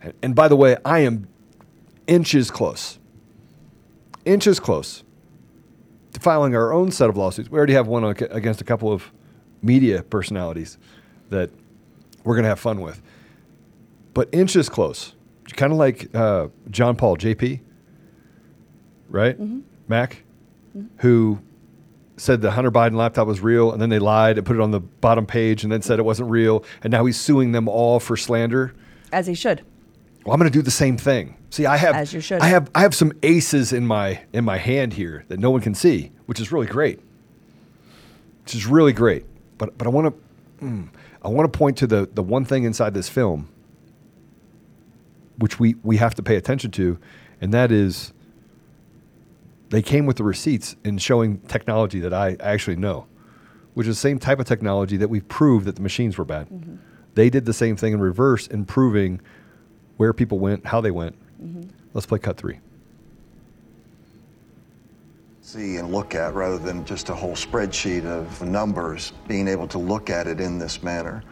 And, 0.00 0.14
and 0.22 0.34
by 0.34 0.48
the 0.48 0.56
way, 0.56 0.76
I 0.86 1.00
am 1.00 1.28
inches 2.06 2.50
close. 2.50 2.98
Inches 4.24 4.58
close 4.58 5.04
to 6.14 6.20
filing 6.20 6.56
our 6.56 6.72
own 6.72 6.90
set 6.90 7.08
of 7.08 7.16
lawsuits. 7.16 7.48
We 7.48 7.58
already 7.58 7.74
have 7.74 7.86
one 7.86 8.04
uh, 8.04 8.14
against 8.30 8.60
a 8.60 8.64
couple 8.64 8.90
of 8.90 9.12
media 9.64 10.02
personalities 10.02 10.78
that 11.30 11.50
we're 12.22 12.34
going 12.34 12.44
to 12.44 12.48
have 12.48 12.60
fun 12.60 12.80
with. 12.80 13.02
But 14.12 14.28
inches 14.32 14.68
close. 14.68 15.14
Kind 15.56 15.72
of 15.72 15.78
like 15.78 16.14
uh, 16.14 16.48
John 16.70 16.96
Paul, 16.96 17.16
JP, 17.16 17.60
right? 19.08 19.36
Mac, 19.88 20.22
who 20.98 21.40
said 22.16 22.40
the 22.40 22.52
Hunter 22.52 22.70
Biden 22.70 22.94
laptop 22.94 23.26
was 23.26 23.40
real, 23.40 23.72
and 23.72 23.80
then 23.82 23.90
they 23.90 23.98
lied 23.98 24.38
and 24.38 24.46
put 24.46 24.56
it 24.56 24.62
on 24.62 24.70
the 24.70 24.80
bottom 24.80 25.26
page 25.26 25.62
and 25.64 25.72
then 25.72 25.82
said 25.82 25.98
it 25.98 26.04
wasn't 26.04 26.30
real. 26.30 26.64
And 26.82 26.90
now 26.90 27.04
he's 27.04 27.20
suing 27.20 27.52
them 27.52 27.68
all 27.68 28.00
for 28.00 28.16
slander. 28.16 28.74
As 29.12 29.26
he 29.26 29.34
should. 29.34 29.64
Well, 30.24 30.32
I'm 30.32 30.40
going 30.40 30.50
to 30.50 30.56
do 30.58 30.62
the 30.62 30.70
same 30.70 30.96
thing. 30.96 31.36
See, 31.50 31.66
I 31.66 31.76
have 31.76 31.94
As 31.94 32.12
you 32.12 32.20
should. 32.20 32.40
I 32.40 32.46
have 32.46 32.70
I 32.74 32.80
have 32.80 32.94
some 32.94 33.12
aces 33.22 33.72
in 33.72 33.86
my 33.86 34.22
in 34.32 34.44
my 34.44 34.56
hand 34.56 34.94
here 34.94 35.24
that 35.28 35.38
no 35.38 35.50
one 35.50 35.60
can 35.60 35.74
see, 35.74 36.10
which 36.26 36.40
is 36.40 36.50
really 36.50 36.66
great. 36.66 37.00
Which 38.44 38.54
is 38.54 38.66
really 38.66 38.92
great. 38.92 39.26
But 39.58 39.76
but 39.78 39.86
I 39.86 39.90
want 39.90 40.14
to 40.60 40.64
mm, 40.64 40.88
I 41.22 41.28
want 41.28 41.52
to 41.52 41.58
point 41.58 41.78
to 41.78 41.86
the 41.86 42.08
the 42.12 42.22
one 42.22 42.44
thing 42.44 42.64
inside 42.64 42.94
this 42.94 43.08
film 43.08 43.48
which 45.38 45.58
we 45.58 45.74
we 45.82 45.96
have 45.96 46.14
to 46.14 46.22
pay 46.22 46.36
attention 46.36 46.70
to, 46.72 46.98
and 47.40 47.52
that 47.52 47.72
is 47.72 48.12
they 49.70 49.82
came 49.82 50.06
with 50.06 50.16
the 50.16 50.24
receipts 50.24 50.76
in 50.84 50.98
showing 50.98 51.38
technology 51.40 52.00
that 52.00 52.12
I 52.14 52.36
actually 52.40 52.76
know, 52.76 53.06
which 53.74 53.86
is 53.86 53.96
the 53.96 54.00
same 54.00 54.18
type 54.18 54.38
of 54.38 54.46
technology 54.46 54.96
that 54.98 55.08
we've 55.08 55.26
proved 55.26 55.66
that 55.66 55.76
the 55.76 55.82
machines 55.82 56.16
were 56.16 56.24
bad. 56.24 56.48
They 57.14 57.30
did 57.30 57.44
the 57.44 57.52
same 57.52 57.76
thing 57.76 57.92
in 57.92 58.00
reverse 58.00 58.46
in 58.46 58.64
proving 58.64 59.20
where 59.96 60.12
people 60.12 60.38
went, 60.38 60.66
how 60.66 60.80
they 60.80 60.90
went. 60.90 61.16
Let's 61.92 62.06
play 62.06 62.18
cut 62.18 62.36
three. 62.36 62.60
See 65.54 65.76
and 65.76 65.92
look 65.92 66.16
at 66.16 66.34
rather 66.34 66.58
than 66.58 66.84
just 66.84 67.10
a 67.10 67.14
whole 67.14 67.36
spreadsheet 67.36 68.04
of 68.04 68.42
numbers, 68.42 69.12
being 69.28 69.46
able 69.46 69.68
to 69.68 69.78
look 69.78 70.10
at 70.10 70.26
it 70.26 70.40
in 70.40 70.58
this 70.58 70.82
manner. 70.82 71.22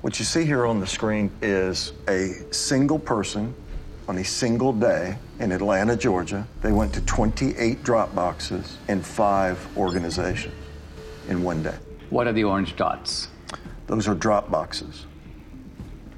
What 0.00 0.18
you 0.18 0.24
see 0.24 0.46
here 0.46 0.64
on 0.64 0.80
the 0.80 0.86
screen 0.86 1.30
is 1.42 1.92
a 2.08 2.32
single 2.50 2.98
person 2.98 3.54
on 4.08 4.16
a 4.16 4.24
single 4.24 4.72
day 4.72 5.18
in 5.38 5.52
Atlanta, 5.52 5.94
Georgia. 5.96 6.48
They 6.62 6.72
went 6.72 6.94
to 6.94 7.02
28 7.02 7.84
drop 7.84 8.14
boxes 8.14 8.78
in 8.88 9.02
five 9.02 9.58
organizations 9.76 10.54
in 11.28 11.42
one 11.42 11.62
day. 11.62 11.76
What 12.08 12.26
are 12.26 12.32
the 12.32 12.44
orange 12.44 12.74
dots? 12.76 13.28
Those 13.86 14.08
are 14.08 14.14
drop 14.14 14.50
boxes. 14.50 15.04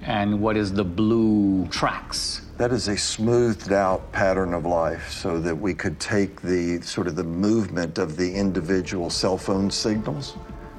And 0.03 0.41
what 0.41 0.57
is 0.57 0.73
the 0.73 0.85
blue 0.85 1.67
tracks? 1.67 2.43
That 2.57 2.71
is 2.71 2.87
a 2.87 2.97
smoothed 2.97 3.73
out 3.73 4.13
pattern 4.13 4.55
of 4.55 4.65
life 4.65 5.11
so 5.11 5.41
that 5.41 5.57
we 5.57 5.75
could 5.75 5.99
take 5.99 6.41
the 6.41 6.81
sort 6.83 7.09
of 7.09 7.17
the 7.17 7.25
movement 7.25 7.99
of 7.99 8.17
the 8.17 8.33
individual 8.33 9.11
cell 9.11 9.37
phone 9.37 9.69
signals, 9.73 10.37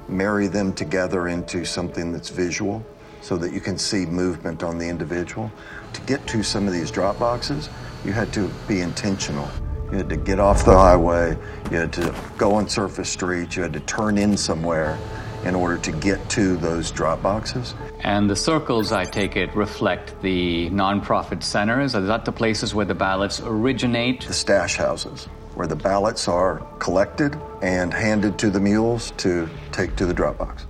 marry 0.08 0.46
them 0.46 0.72
together 0.72 1.28
into 1.28 1.66
something 1.66 2.12
that's 2.12 2.30
visual 2.30 2.82
so 3.20 3.36
that 3.36 3.52
you 3.52 3.60
can 3.60 3.76
see 3.76 4.06
movement 4.06 4.62
on 4.62 4.78
the 4.78 4.88
individual. 4.88 5.52
To 5.92 6.00
get 6.02 6.26
to 6.28 6.42
some 6.42 6.66
of 6.66 6.72
these 6.72 6.90
drop 6.90 7.18
boxes, 7.18 7.68
you 8.06 8.12
had 8.12 8.32
to 8.32 8.50
be 8.66 8.80
intentional. 8.80 9.48
You 9.92 9.98
had 9.98 10.08
to 10.08 10.16
get 10.16 10.40
off 10.40 10.64
the 10.64 10.72
highway, 10.72 11.36
you 11.70 11.76
had 11.76 11.92
to 11.92 12.14
go 12.38 12.54
on 12.54 12.70
surface 12.70 13.10
streets, 13.10 13.54
you 13.54 13.62
had 13.62 13.74
to 13.74 13.80
turn 13.80 14.16
in 14.16 14.38
somewhere 14.38 14.98
in 15.44 15.54
order 15.54 15.76
to 15.76 15.92
get 15.92 16.26
to 16.30 16.56
those 16.56 16.90
drop 16.90 17.22
boxes. 17.22 17.74
And 18.00 18.28
the 18.28 18.36
circles, 18.36 18.92
I 18.92 19.04
take 19.04 19.36
it, 19.36 19.54
reflect 19.54 20.20
the 20.22 20.68
nonprofit 20.70 21.42
centers. 21.42 21.94
Are 21.94 22.00
that 22.02 22.24
the 22.24 22.32
places 22.32 22.74
where 22.74 22.84
the 22.84 22.94
ballots 22.94 23.40
originate? 23.40 24.22
The 24.26 24.34
stash 24.34 24.76
houses, 24.76 25.24
where 25.54 25.66
the 25.66 25.76
ballots 25.76 26.28
are 26.28 26.58
collected 26.78 27.36
and 27.62 27.92
handed 27.92 28.38
to 28.40 28.50
the 28.50 28.60
mules 28.60 29.12
to 29.18 29.48
take 29.72 29.96
to 29.96 30.06
the 30.06 30.14
drop 30.14 30.38
boxes. 30.38 30.68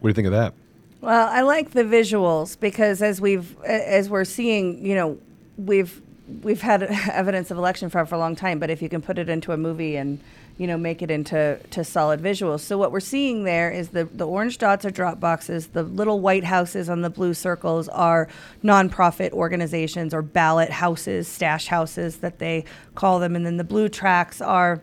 What 0.00 0.08
do 0.08 0.10
you 0.10 0.14
think 0.14 0.26
of 0.26 0.32
that? 0.32 0.54
Well, 1.00 1.28
I 1.28 1.42
like 1.42 1.70
the 1.72 1.84
visuals 1.84 2.58
because 2.58 3.02
as 3.02 3.20
we've 3.20 3.60
as 3.62 4.08
we're 4.08 4.24
seeing, 4.24 4.84
you 4.84 4.94
know, 4.94 5.18
we've 5.56 6.00
we've 6.42 6.60
had 6.60 6.82
evidence 7.12 7.50
of 7.50 7.58
election 7.58 7.90
fraud 7.90 8.08
for 8.08 8.14
a 8.14 8.18
long 8.18 8.34
time, 8.34 8.58
but 8.58 8.70
if 8.70 8.80
you 8.82 8.88
can 8.88 9.02
put 9.02 9.18
it 9.18 9.28
into 9.28 9.52
a 9.52 9.56
movie 9.56 9.96
and 9.96 10.20
you 10.58 10.66
know 10.66 10.76
make 10.76 11.02
it 11.02 11.10
into 11.10 11.58
to 11.70 11.84
solid 11.84 12.20
visuals. 12.20 12.60
So 12.60 12.78
what 12.78 12.92
we're 12.92 13.00
seeing 13.00 13.44
there 13.44 13.70
is 13.70 13.90
the 13.90 14.04
the 14.04 14.26
orange 14.26 14.58
dots 14.58 14.84
are 14.84 14.90
drop 14.90 15.20
boxes, 15.20 15.68
the 15.68 15.82
little 15.82 16.20
white 16.20 16.44
houses 16.44 16.88
on 16.88 17.02
the 17.02 17.10
blue 17.10 17.34
circles 17.34 17.88
are 17.88 18.28
nonprofit 18.62 19.32
organizations 19.32 20.12
or 20.12 20.22
ballot 20.22 20.70
houses, 20.70 21.26
stash 21.28 21.66
houses 21.66 22.18
that 22.18 22.38
they 22.38 22.64
call 22.94 23.18
them, 23.18 23.34
and 23.34 23.46
then 23.46 23.56
the 23.56 23.64
blue 23.64 23.88
tracks 23.88 24.40
are 24.40 24.82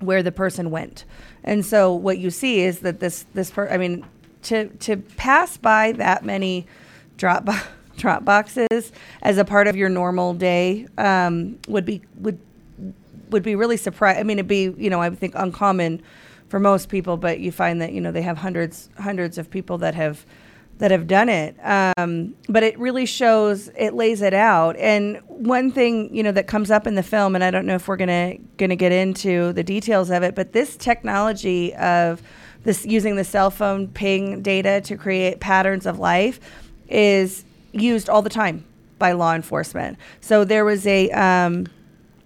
where 0.00 0.22
the 0.22 0.32
person 0.32 0.70
went. 0.70 1.04
And 1.44 1.64
so 1.64 1.92
what 1.92 2.18
you 2.18 2.30
see 2.30 2.60
is 2.60 2.80
that 2.80 3.00
this 3.00 3.26
this 3.34 3.50
per 3.50 3.68
I 3.68 3.78
mean 3.78 4.04
to 4.44 4.68
to 4.68 4.96
pass 4.96 5.56
by 5.56 5.92
that 5.92 6.24
many 6.24 6.66
drop 7.16 7.48
drop 7.96 8.24
boxes 8.24 8.92
as 9.22 9.38
a 9.38 9.44
part 9.44 9.66
of 9.66 9.76
your 9.76 9.88
normal 9.88 10.34
day 10.34 10.86
um, 10.98 11.58
would 11.68 11.84
be 11.84 12.02
would 12.16 12.38
would 13.32 13.42
be 13.42 13.54
really 13.54 13.76
surprised. 13.76 14.20
I 14.20 14.22
mean, 14.22 14.38
it'd 14.38 14.48
be 14.48 14.74
you 14.76 14.90
know 14.90 15.00
I 15.00 15.10
think 15.10 15.34
uncommon 15.36 16.02
for 16.48 16.60
most 16.60 16.88
people, 16.88 17.16
but 17.16 17.40
you 17.40 17.50
find 17.50 17.80
that 17.80 17.92
you 17.92 18.00
know 18.00 18.12
they 18.12 18.22
have 18.22 18.38
hundreds 18.38 18.90
hundreds 18.98 19.38
of 19.38 19.50
people 19.50 19.78
that 19.78 19.94
have 19.94 20.24
that 20.78 20.90
have 20.90 21.06
done 21.06 21.28
it. 21.28 21.56
Um, 21.64 22.34
but 22.48 22.62
it 22.62 22.78
really 22.78 23.06
shows 23.06 23.70
it 23.76 23.94
lays 23.94 24.20
it 24.20 24.34
out. 24.34 24.76
And 24.76 25.18
one 25.28 25.70
thing 25.70 26.14
you 26.14 26.22
know 26.22 26.32
that 26.32 26.46
comes 26.46 26.70
up 26.70 26.86
in 26.86 26.94
the 26.94 27.02
film, 27.02 27.34
and 27.34 27.42
I 27.44 27.50
don't 27.50 27.66
know 27.66 27.76
if 27.76 27.88
we're 27.88 27.96
gonna 27.96 28.36
gonna 28.58 28.76
get 28.76 28.92
into 28.92 29.52
the 29.52 29.62
details 29.62 30.10
of 30.10 30.22
it, 30.22 30.34
but 30.34 30.52
this 30.52 30.76
technology 30.76 31.74
of 31.76 32.20
this 32.64 32.84
using 32.84 33.16
the 33.16 33.24
cell 33.24 33.50
phone 33.50 33.88
ping 33.88 34.42
data 34.42 34.80
to 34.82 34.96
create 34.96 35.40
patterns 35.40 35.86
of 35.86 35.98
life 35.98 36.38
is 36.88 37.44
used 37.72 38.08
all 38.08 38.22
the 38.22 38.30
time 38.30 38.64
by 38.98 39.12
law 39.12 39.34
enforcement. 39.34 39.98
So 40.20 40.44
there 40.44 40.64
was 40.64 40.86
a. 40.86 41.10
Um, 41.12 41.66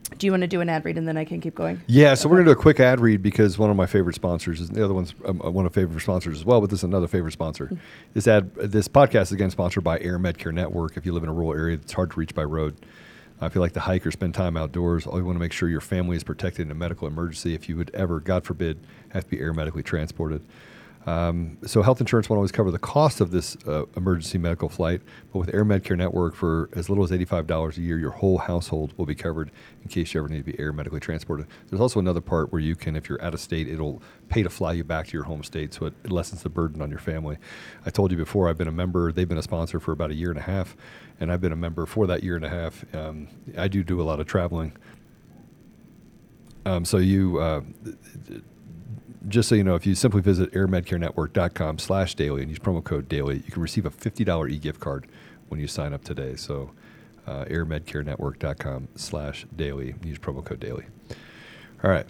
do 0.08 0.26
you 0.26 0.32
want 0.32 0.42
to 0.42 0.46
do 0.46 0.60
an 0.60 0.68
ad 0.68 0.84
read 0.84 0.98
and 0.98 1.06
then 1.06 1.16
I 1.16 1.24
can 1.24 1.40
keep 1.40 1.54
going? 1.54 1.80
Yeah, 1.86 2.14
so 2.14 2.28
we're 2.28 2.36
going 2.36 2.46
to 2.46 2.54
do 2.54 2.58
a 2.58 2.62
quick 2.62 2.80
ad 2.80 3.00
read 3.00 3.22
because 3.22 3.58
one 3.58 3.70
of 3.70 3.76
my 3.76 3.86
favorite 3.86 4.14
sponsors 4.14 4.60
is 4.60 4.70
the 4.70 4.84
other 4.84 4.94
one's 4.94 5.14
um, 5.24 5.40
uh, 5.44 5.50
one 5.50 5.66
of 5.66 5.72
my 5.72 5.80
favorite 5.80 6.00
sponsors 6.00 6.36
as 6.36 6.44
well, 6.44 6.60
but 6.60 6.70
this 6.70 6.80
is 6.80 6.84
another 6.84 7.08
favorite 7.08 7.32
sponsor. 7.32 7.70
This 8.14 8.26
ad, 8.28 8.54
this 8.54 8.88
podcast 8.88 9.22
is 9.22 9.32
again 9.32 9.50
sponsored 9.50 9.84
by 9.84 9.98
AirMedCare 9.98 10.52
Network. 10.52 10.96
If 10.96 11.06
you 11.06 11.12
live 11.12 11.22
in 11.22 11.28
a 11.28 11.32
rural 11.32 11.52
area 11.52 11.76
that's 11.76 11.92
hard 11.92 12.10
to 12.12 12.20
reach 12.20 12.34
by 12.34 12.44
road, 12.44 12.76
if 13.42 13.54
you 13.54 13.60
like 13.60 13.72
to 13.72 13.80
hike 13.80 14.06
or 14.06 14.10
spend 14.10 14.34
time 14.34 14.56
outdoors, 14.56 15.06
all 15.06 15.18
you 15.18 15.24
want 15.24 15.36
to 15.36 15.40
make 15.40 15.52
sure 15.52 15.68
your 15.68 15.80
family 15.80 16.16
is 16.16 16.24
protected 16.24 16.66
in 16.66 16.70
a 16.70 16.74
medical 16.74 17.06
emergency. 17.06 17.54
If 17.54 17.68
you 17.68 17.76
would 17.76 17.90
ever, 17.94 18.20
God 18.20 18.44
forbid, 18.44 18.78
have 19.10 19.24
to 19.24 19.30
be 19.30 19.40
air 19.40 19.52
medically 19.52 19.82
transported. 19.82 20.42
Um, 21.06 21.58
so 21.64 21.82
health 21.82 22.00
insurance 22.00 22.28
won't 22.28 22.38
always 22.38 22.50
cover 22.50 22.72
the 22.72 22.80
cost 22.80 23.20
of 23.20 23.30
this 23.30 23.56
uh, 23.66 23.84
emergency 23.96 24.38
medical 24.38 24.68
flight, 24.68 25.00
but 25.32 25.38
with 25.38 25.52
AirMedCare 25.52 25.96
Network, 25.96 26.34
for 26.34 26.68
as 26.74 26.88
little 26.88 27.04
as 27.04 27.12
$85 27.12 27.76
a 27.76 27.80
year, 27.80 27.96
your 27.98 28.10
whole 28.10 28.38
household 28.38 28.92
will 28.96 29.06
be 29.06 29.14
covered 29.14 29.52
in 29.82 29.88
case 29.88 30.12
you 30.12 30.20
ever 30.20 30.28
need 30.28 30.44
to 30.44 30.52
be 30.52 30.58
air 30.58 30.72
medically 30.72 30.98
transported. 30.98 31.46
There's 31.68 31.80
also 31.80 32.00
another 32.00 32.20
part 32.20 32.52
where 32.52 32.60
you 32.60 32.74
can, 32.74 32.96
if 32.96 33.08
you're 33.08 33.22
out 33.22 33.34
of 33.34 33.40
state, 33.40 33.68
it'll 33.68 34.02
pay 34.28 34.42
to 34.42 34.50
fly 34.50 34.72
you 34.72 34.82
back 34.82 35.06
to 35.06 35.12
your 35.12 35.22
home 35.22 35.44
state, 35.44 35.72
so 35.72 35.86
it, 35.86 35.94
it 36.02 36.10
lessens 36.10 36.42
the 36.42 36.48
burden 36.48 36.82
on 36.82 36.90
your 36.90 36.98
family. 36.98 37.38
I 37.84 37.90
told 37.90 38.10
you 38.10 38.16
before, 38.16 38.48
I've 38.48 38.58
been 38.58 38.68
a 38.68 38.72
member, 38.72 39.12
they've 39.12 39.28
been 39.28 39.38
a 39.38 39.42
sponsor 39.42 39.78
for 39.78 39.92
about 39.92 40.10
a 40.10 40.14
year 40.14 40.30
and 40.30 40.38
a 40.38 40.42
half, 40.42 40.76
and 41.20 41.30
I've 41.30 41.40
been 41.40 41.52
a 41.52 41.56
member 41.56 41.86
for 41.86 42.08
that 42.08 42.24
year 42.24 42.34
and 42.34 42.44
a 42.44 42.50
half. 42.50 42.84
Um, 42.92 43.28
I 43.56 43.68
do 43.68 43.84
do 43.84 44.00
a 44.00 44.04
lot 44.04 44.18
of 44.18 44.26
traveling. 44.26 44.76
Um, 46.64 46.84
so 46.84 46.96
you, 46.96 47.38
uh, 47.38 47.60
just 49.28 49.48
so 49.48 49.54
you 49.54 49.64
know, 49.64 49.74
if 49.74 49.86
you 49.86 49.94
simply 49.94 50.20
visit 50.20 50.52
airmedcarenetwork.com 50.52 51.78
slash 51.78 52.14
daily 52.14 52.42
and 52.42 52.50
use 52.50 52.58
promo 52.58 52.82
code 52.82 53.08
daily, 53.08 53.36
you 53.36 53.52
can 53.52 53.62
receive 53.62 53.86
a 53.86 53.90
$50 53.90 54.50
e-gift 54.50 54.80
card 54.80 55.06
when 55.48 55.60
you 55.60 55.66
sign 55.66 55.92
up 55.92 56.04
today. 56.04 56.36
So 56.36 56.70
uh, 57.26 57.44
airmedcarenetwork.com 57.46 58.88
slash 58.94 59.46
daily, 59.54 59.94
use 60.04 60.18
promo 60.18 60.44
code 60.44 60.60
daily. 60.60 60.84
All 61.84 61.90
right. 61.90 62.06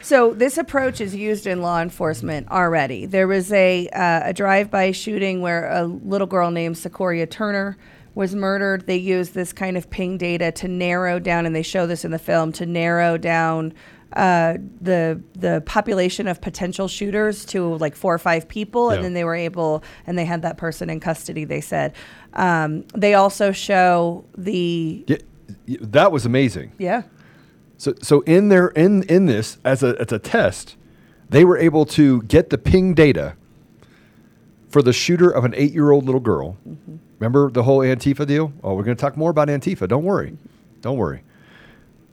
So 0.00 0.32
this 0.32 0.56
approach 0.56 1.00
is 1.00 1.14
used 1.14 1.46
in 1.46 1.60
law 1.60 1.80
enforcement 1.80 2.48
already. 2.50 3.04
There 3.04 3.28
was 3.28 3.52
a 3.52 3.88
uh, 3.88 4.22
a 4.24 4.32
drive-by 4.32 4.92
shooting 4.92 5.42
where 5.42 5.70
a 5.70 5.84
little 5.84 6.26
girl 6.26 6.50
named 6.50 6.78
Sequoia 6.78 7.26
Turner 7.26 7.76
was 8.14 8.34
murdered. 8.34 8.86
They 8.86 8.96
used 8.96 9.34
this 9.34 9.52
kind 9.52 9.76
of 9.76 9.90
ping 9.90 10.16
data 10.16 10.50
to 10.52 10.68
narrow 10.68 11.18
down, 11.18 11.44
and 11.44 11.54
they 11.54 11.62
show 11.62 11.86
this 11.86 12.04
in 12.04 12.10
the 12.10 12.18
film 12.18 12.50
to 12.52 12.66
narrow 12.66 13.18
down 13.18 13.74
uh, 14.14 14.56
the 14.80 15.20
the 15.34 15.62
population 15.66 16.26
of 16.26 16.40
potential 16.40 16.88
shooters 16.88 17.44
to 17.46 17.76
like 17.76 17.94
four 17.94 18.12
or 18.14 18.18
five 18.18 18.48
people, 18.48 18.88
Yeah. 18.90 18.96
and 18.96 19.04
then 19.04 19.14
they 19.14 19.24
were 19.24 19.34
able, 19.36 19.82
and 20.06 20.18
they 20.18 20.24
had 20.24 20.42
that 20.42 20.56
person 20.56 20.90
in 20.90 21.00
custody. 21.00 21.44
They 21.44 21.60
said 21.60 21.94
um, 22.34 22.84
they 22.94 23.14
also 23.14 23.52
show 23.52 24.24
the 24.36 25.04
Yeah, 25.06 25.16
that 25.80 26.10
was 26.12 26.24
amazing. 26.26 26.72
yeah 26.78 27.02
So, 27.78 27.94
so 28.02 28.20
in 28.22 28.48
their 28.48 28.68
in 28.68 29.02
in 29.04 29.26
this 29.26 29.58
as 29.64 29.82
a 29.82 29.96
as 30.00 30.12
a 30.12 30.18
test, 30.18 30.76
they 31.28 31.44
were 31.44 31.56
able 31.58 31.86
to 31.86 32.22
get 32.22 32.50
the 32.50 32.58
ping 32.58 32.94
data 32.94 33.34
for 34.68 34.82
the 34.82 34.92
shooter 34.92 35.30
of 35.30 35.44
an 35.44 35.54
eight 35.56 35.72
year 35.72 35.90
old 35.90 36.04
little 36.06 36.20
girl. 36.20 36.56
Remember 37.18 37.50
the 37.50 37.62
whole 37.64 37.78
Antifa 37.80 38.26
deal? 38.26 38.52
Oh, 38.64 38.74
we're 38.74 38.84
going 38.84 38.96
to 38.96 39.00
talk 39.00 39.16
more 39.16 39.30
about 39.30 39.48
Antifa. 39.48 39.86
Don't 39.88 40.04
worry, 40.04 40.36
don't 40.80 40.96
worry. 40.96 41.22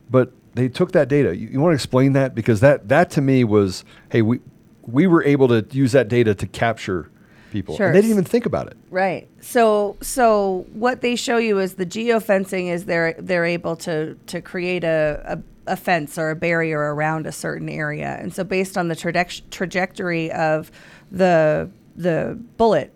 But 0.09 0.31
they 0.57 0.67
took 0.69 0.91
that 0.93 1.07
data. 1.07 1.35
You, 1.35 1.47
you 1.49 1.59
want 1.61 1.71
to 1.71 1.75
explain 1.75 2.13
that 2.13 2.35
because 2.35 2.59
that 2.61 2.89
that 2.89 3.09
to 3.11 3.21
me 3.21 3.43
was, 3.43 3.85
hey, 4.11 4.21
we 4.21 4.39
we 4.81 5.07
were 5.07 5.23
able 5.23 5.47
to 5.49 5.65
use 5.71 5.91
that 5.93 6.07
data 6.07 6.33
to 6.35 6.47
capture 6.47 7.09
people, 7.51 7.77
Sure. 7.77 7.87
and 7.87 7.95
they 7.95 8.01
didn't 8.01 8.11
even 8.11 8.23
think 8.23 8.45
about 8.45 8.67
it. 8.67 8.77
Right. 8.89 9.27
So 9.41 9.95
so 10.01 10.65
what 10.73 11.01
they 11.01 11.15
show 11.15 11.37
you 11.37 11.59
is 11.59 11.75
the 11.75 11.85
geofencing 11.85 12.67
is 12.71 12.85
they're 12.85 13.13
they're 13.13 13.45
able 13.45 13.75
to 13.77 14.15
to 14.27 14.41
create 14.41 14.83
a, 14.83 15.21
a, 15.67 15.73
a 15.73 15.75
fence 15.77 16.17
or 16.17 16.31
a 16.31 16.35
barrier 16.35 16.79
around 16.93 17.27
a 17.27 17.31
certain 17.31 17.69
area. 17.69 18.17
And 18.19 18.33
so 18.33 18.43
based 18.43 18.77
on 18.77 18.87
the 18.87 18.95
traje- 18.95 19.41
trajectory 19.51 20.31
of 20.31 20.71
the 21.11 21.69
the 21.95 22.37
bullet 22.57 22.93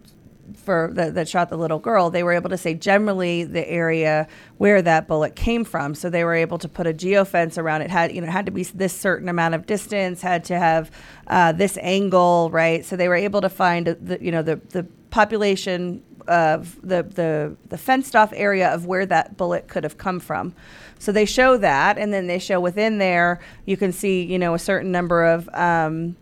for 0.53 0.89
that, 0.93 1.15
that 1.15 1.27
shot 1.27 1.49
the 1.49 1.57
little 1.57 1.79
girl, 1.79 2.09
they 2.09 2.23
were 2.23 2.33
able 2.33 2.49
to 2.49 2.57
say 2.57 2.73
generally 2.73 3.43
the 3.43 3.67
area 3.69 4.27
where 4.57 4.81
that 4.81 5.07
bullet 5.07 5.35
came 5.35 5.63
from. 5.63 5.95
So 5.95 6.09
they 6.09 6.23
were 6.23 6.33
able 6.33 6.57
to 6.59 6.67
put 6.67 6.87
a 6.87 6.93
geofence 6.93 7.57
around 7.57 7.81
it. 7.81 7.89
Had 7.89 8.13
you 8.13 8.21
know 8.21 8.27
had 8.27 8.45
to 8.45 8.51
be 8.51 8.63
this 8.63 8.93
certain 8.93 9.29
amount 9.29 9.55
of 9.55 9.65
distance, 9.65 10.21
had 10.21 10.43
to 10.45 10.57
have 10.57 10.91
uh, 11.27 11.51
this 11.51 11.77
angle, 11.81 12.49
right? 12.51 12.85
So 12.85 12.95
they 12.95 13.07
were 13.07 13.15
able 13.15 13.41
to 13.41 13.49
find 13.49 13.87
the 13.87 14.17
you 14.21 14.31
know 14.31 14.41
the 14.41 14.57
the 14.69 14.83
population 15.09 16.03
of 16.27 16.79
the 16.81 17.03
the 17.03 17.55
the 17.69 17.77
fenced 17.77 18.15
off 18.15 18.31
area 18.35 18.73
of 18.73 18.85
where 18.85 19.05
that 19.05 19.37
bullet 19.37 19.67
could 19.67 19.83
have 19.83 19.97
come 19.97 20.19
from. 20.19 20.53
So 20.99 21.11
they 21.11 21.25
show 21.25 21.57
that, 21.57 21.97
and 21.97 22.13
then 22.13 22.27
they 22.27 22.39
show 22.39 22.59
within 22.59 22.99
there 22.99 23.39
you 23.65 23.77
can 23.77 23.91
see 23.91 24.23
you 24.23 24.39
know 24.39 24.53
a 24.53 24.59
certain 24.59 24.91
number 24.91 25.25
of 25.25 25.49
um, 25.53 26.15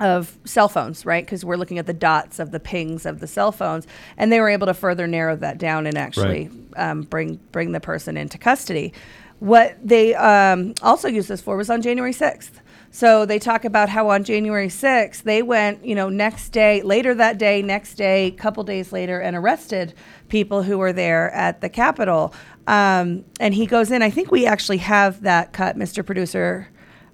of 0.00 0.36
cell 0.44 0.68
phones, 0.68 1.04
right? 1.04 1.24
Because 1.24 1.44
we're 1.44 1.56
looking 1.56 1.78
at 1.78 1.86
the 1.86 1.92
dots 1.92 2.38
of 2.38 2.50
the 2.50 2.60
pings 2.60 3.06
of 3.06 3.20
the 3.20 3.26
cell 3.26 3.52
phones, 3.52 3.86
and 4.16 4.30
they 4.30 4.40
were 4.40 4.48
able 4.48 4.66
to 4.66 4.74
further 4.74 5.06
narrow 5.06 5.36
that 5.36 5.58
down 5.58 5.86
and 5.86 5.98
actually 5.98 6.50
um, 6.76 7.02
bring 7.02 7.40
bring 7.52 7.72
the 7.72 7.80
person 7.80 8.16
into 8.16 8.38
custody. 8.38 8.92
What 9.40 9.76
they 9.82 10.14
um, 10.14 10.74
also 10.82 11.08
used 11.08 11.28
this 11.28 11.40
for 11.40 11.56
was 11.56 11.70
on 11.70 11.82
January 11.82 12.12
sixth. 12.12 12.60
So 12.90 13.26
they 13.26 13.38
talk 13.38 13.64
about 13.64 13.88
how 13.90 14.08
on 14.08 14.24
January 14.24 14.68
6th, 14.68 15.22
they 15.22 15.42
went, 15.42 15.84
you 15.84 15.94
know, 15.94 16.08
next 16.08 16.50
day, 16.50 16.80
later 16.82 17.14
that 17.14 17.36
day, 17.36 17.60
next 17.60 17.94
day, 17.94 18.30
couple 18.30 18.64
days 18.64 18.92
later, 18.92 19.20
and 19.20 19.36
arrested 19.36 19.94
people 20.28 20.62
who 20.62 20.78
were 20.78 20.92
there 20.92 21.30
at 21.32 21.60
the 21.60 21.68
Capitol. 21.68 22.32
Um, 22.66 23.24
and 23.40 23.54
he 23.54 23.66
goes 23.66 23.90
in, 23.90 24.02
I 24.02 24.10
think 24.10 24.30
we 24.30 24.46
actually 24.46 24.78
have 24.78 25.22
that 25.22 25.52
cut, 25.52 25.76
Mr. 25.76 26.04
Producer, 26.04 26.68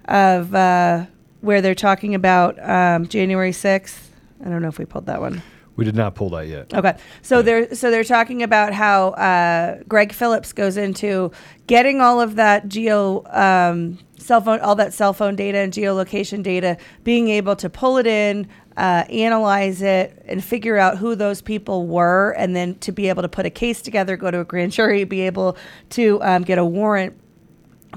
of 0.05 0.55
uh, 0.55 1.05
where 1.45 1.61
they're 1.61 1.75
talking 1.75 2.15
about 2.15 2.57
um, 2.67 3.07
January 3.07 3.51
6th. 3.51 4.07
I 4.43 4.49
don't 4.49 4.61
know 4.61 4.67
if 4.67 4.79
we 4.79 4.85
pulled 4.85 5.05
that 5.05 5.21
one. 5.21 5.41
We 5.75 5.85
did 5.85 5.95
not 5.95 6.15
pull 6.15 6.29
that 6.31 6.47
yet. 6.47 6.73
Okay, 6.73 6.97
so 7.21 7.41
they're 7.41 7.73
so 7.75 7.91
they're 7.91 8.05
talking 8.05 8.43
about 8.43 8.71
how 8.71 9.09
uh, 9.09 9.83
Greg 9.87 10.13
Phillips 10.13 10.53
goes 10.53 10.77
into 10.77 11.31
getting 11.67 11.99
all 11.99 12.21
of 12.21 12.35
that 12.35 12.69
geo 12.69 13.25
um, 13.25 13.99
cell 14.17 14.39
phone, 14.39 14.61
all 14.61 14.75
that 14.75 14.93
cell 14.93 15.11
phone 15.11 15.35
data 15.35 15.57
and 15.57 15.73
geolocation 15.73 16.41
data, 16.41 16.77
being 17.03 17.27
able 17.27 17.57
to 17.57 17.69
pull 17.69 17.97
it 17.97 18.07
in, 18.07 18.47
uh, 18.77 19.03
analyze 19.09 19.81
it, 19.81 20.23
and 20.25 20.41
figure 20.41 20.77
out 20.77 20.97
who 20.97 21.13
those 21.13 21.41
people 21.41 21.87
were, 21.87 22.33
and 22.37 22.55
then 22.55 22.75
to 22.75 22.93
be 22.93 23.09
able 23.09 23.21
to 23.21 23.29
put 23.29 23.45
a 23.45 23.49
case 23.49 23.81
together, 23.81 24.15
go 24.15 24.31
to 24.31 24.39
a 24.39 24.45
grand 24.45 24.71
jury, 24.71 25.03
be 25.03 25.21
able 25.21 25.57
to 25.89 26.21
um, 26.23 26.43
get 26.43 26.57
a 26.57 26.65
warrant 26.65 27.19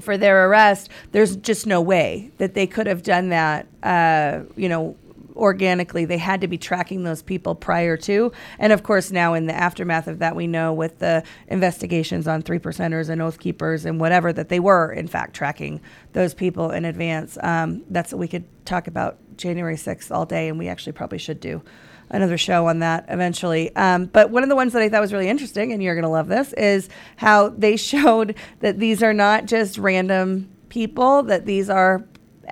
for 0.01 0.17
their 0.17 0.47
arrest, 0.47 0.89
there's 1.11 1.35
just 1.35 1.67
no 1.67 1.81
way 1.81 2.31
that 2.37 2.53
they 2.53 2.67
could 2.67 2.87
have 2.87 3.03
done 3.03 3.29
that, 3.29 3.67
uh, 3.83 4.41
you 4.55 4.69
know, 4.69 4.95
organically. 5.35 6.05
They 6.05 6.17
had 6.17 6.41
to 6.41 6.47
be 6.47 6.57
tracking 6.57 7.03
those 7.03 7.21
people 7.21 7.55
prior 7.55 7.97
to. 7.97 8.31
And 8.59 8.73
of 8.73 8.83
course, 8.83 9.09
now 9.11 9.33
in 9.33 9.47
the 9.47 9.55
aftermath 9.55 10.07
of 10.07 10.19
that, 10.19 10.35
we 10.35 10.47
know 10.47 10.73
with 10.73 10.99
the 10.99 11.23
investigations 11.47 12.27
on 12.27 12.41
three 12.41 12.59
percenters 12.59 13.09
and 13.09 13.21
oath 13.21 13.39
keepers 13.39 13.85
and 13.85 13.99
whatever 13.99 14.33
that 14.33 14.49
they 14.49 14.59
were, 14.59 14.91
in 14.91 15.07
fact, 15.07 15.33
tracking 15.33 15.81
those 16.13 16.33
people 16.33 16.71
in 16.71 16.85
advance. 16.85 17.37
Um, 17.41 17.83
that's 17.89 18.13
we 18.13 18.27
could 18.27 18.43
talk 18.65 18.87
about 18.87 19.17
January 19.37 19.75
6th 19.75 20.11
all 20.11 20.25
day, 20.25 20.49
and 20.49 20.59
we 20.59 20.67
actually 20.67 20.93
probably 20.93 21.17
should 21.17 21.39
do 21.39 21.63
another 22.09 22.37
show 22.37 22.67
on 22.67 22.79
that 22.79 23.05
eventually. 23.09 23.75
Um, 23.75 24.05
but 24.05 24.29
one 24.29 24.43
of 24.43 24.49
the 24.49 24.55
ones 24.55 24.73
that 24.73 24.81
I 24.81 24.89
thought 24.89 25.01
was 25.01 25.13
really 25.13 25.29
interesting, 25.29 25.71
and 25.71 25.81
you're 25.81 25.95
going 25.95 26.03
to 26.03 26.09
love 26.09 26.27
this, 26.27 26.53
is 26.53 26.89
how 27.17 27.49
they 27.49 27.75
showed 27.77 28.35
that 28.59 28.79
these 28.79 29.03
are 29.03 29.13
not 29.13 29.45
just 29.45 29.77
random 29.77 30.49
people, 30.69 31.23
that 31.23 31.45
these 31.45 31.69
are 31.69 32.03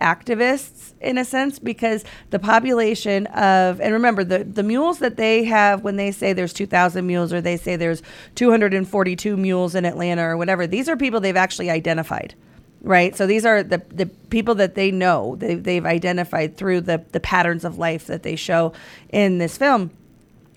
activists 0.02 0.94
in 1.02 1.18
a 1.18 1.26
sense 1.26 1.60
because 1.60 2.04
the 2.30 2.40
population 2.40 3.26
of 3.28 3.82
and 3.82 3.94
remember 3.94 4.24
the 4.24 4.44
the 4.44 4.62
mules 4.62 5.00
that 5.00 5.18
they 5.18 5.44
have 5.44 5.84
when 5.84 5.96
they 5.96 6.12
say 6.12 6.34
there's 6.34 6.54
2000 6.54 7.06
mules 7.06 7.34
or 7.34 7.42
they 7.42 7.58
say 7.58 7.76
there's 7.76 8.04
242 8.36 9.38
mules 9.38 9.74
in 9.74 9.86
Atlanta 9.86 10.22
or 10.22 10.38
whatever 10.38 10.68
these 10.68 10.88
are 10.88 10.96
people 10.96 11.20
they've 11.20 11.36
actually 11.36 11.70
identified 11.70 12.36
right? 12.82 13.16
So 13.16 13.28
these 13.28 13.46
are 13.46 13.64
the 13.64 13.82
the 13.90 14.06
people 14.06 14.56
that 14.56 14.76
they 14.76 14.92
know 14.92 15.36
they, 15.38 15.56
they've 15.56 15.86
identified 15.86 16.58
through 16.58 16.82
the 16.82 17.04
the 17.12 17.20
patterns 17.20 17.66
of 17.66 17.78
life 17.78 18.08
that 18.08 18.24
they 18.24 18.36
show 18.36 18.74
in 19.10 19.38
this 19.38 19.58
film. 19.58 19.92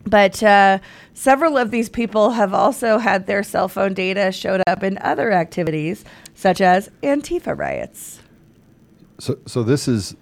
But 0.07 0.43
uh, 0.43 0.79
several 1.13 1.59
of 1.59 1.71
these 1.71 1.89
people 1.89 2.31
have 2.31 2.55
also 2.55 2.99
had 2.99 3.27
their 3.27 3.43
cell 3.43 3.69
phone 3.69 3.93
data 3.93 4.33
showed 4.33 4.63
up 4.67 4.83
in 4.83 4.99
other 4.99 5.31
activities 5.31 6.05
such 6.35 6.61
as 6.61 6.89
antifa 7.03 7.57
riots. 7.57 8.21
So, 9.19 9.39
so 9.47 9.63
this 9.63 9.87
is 9.87 10.17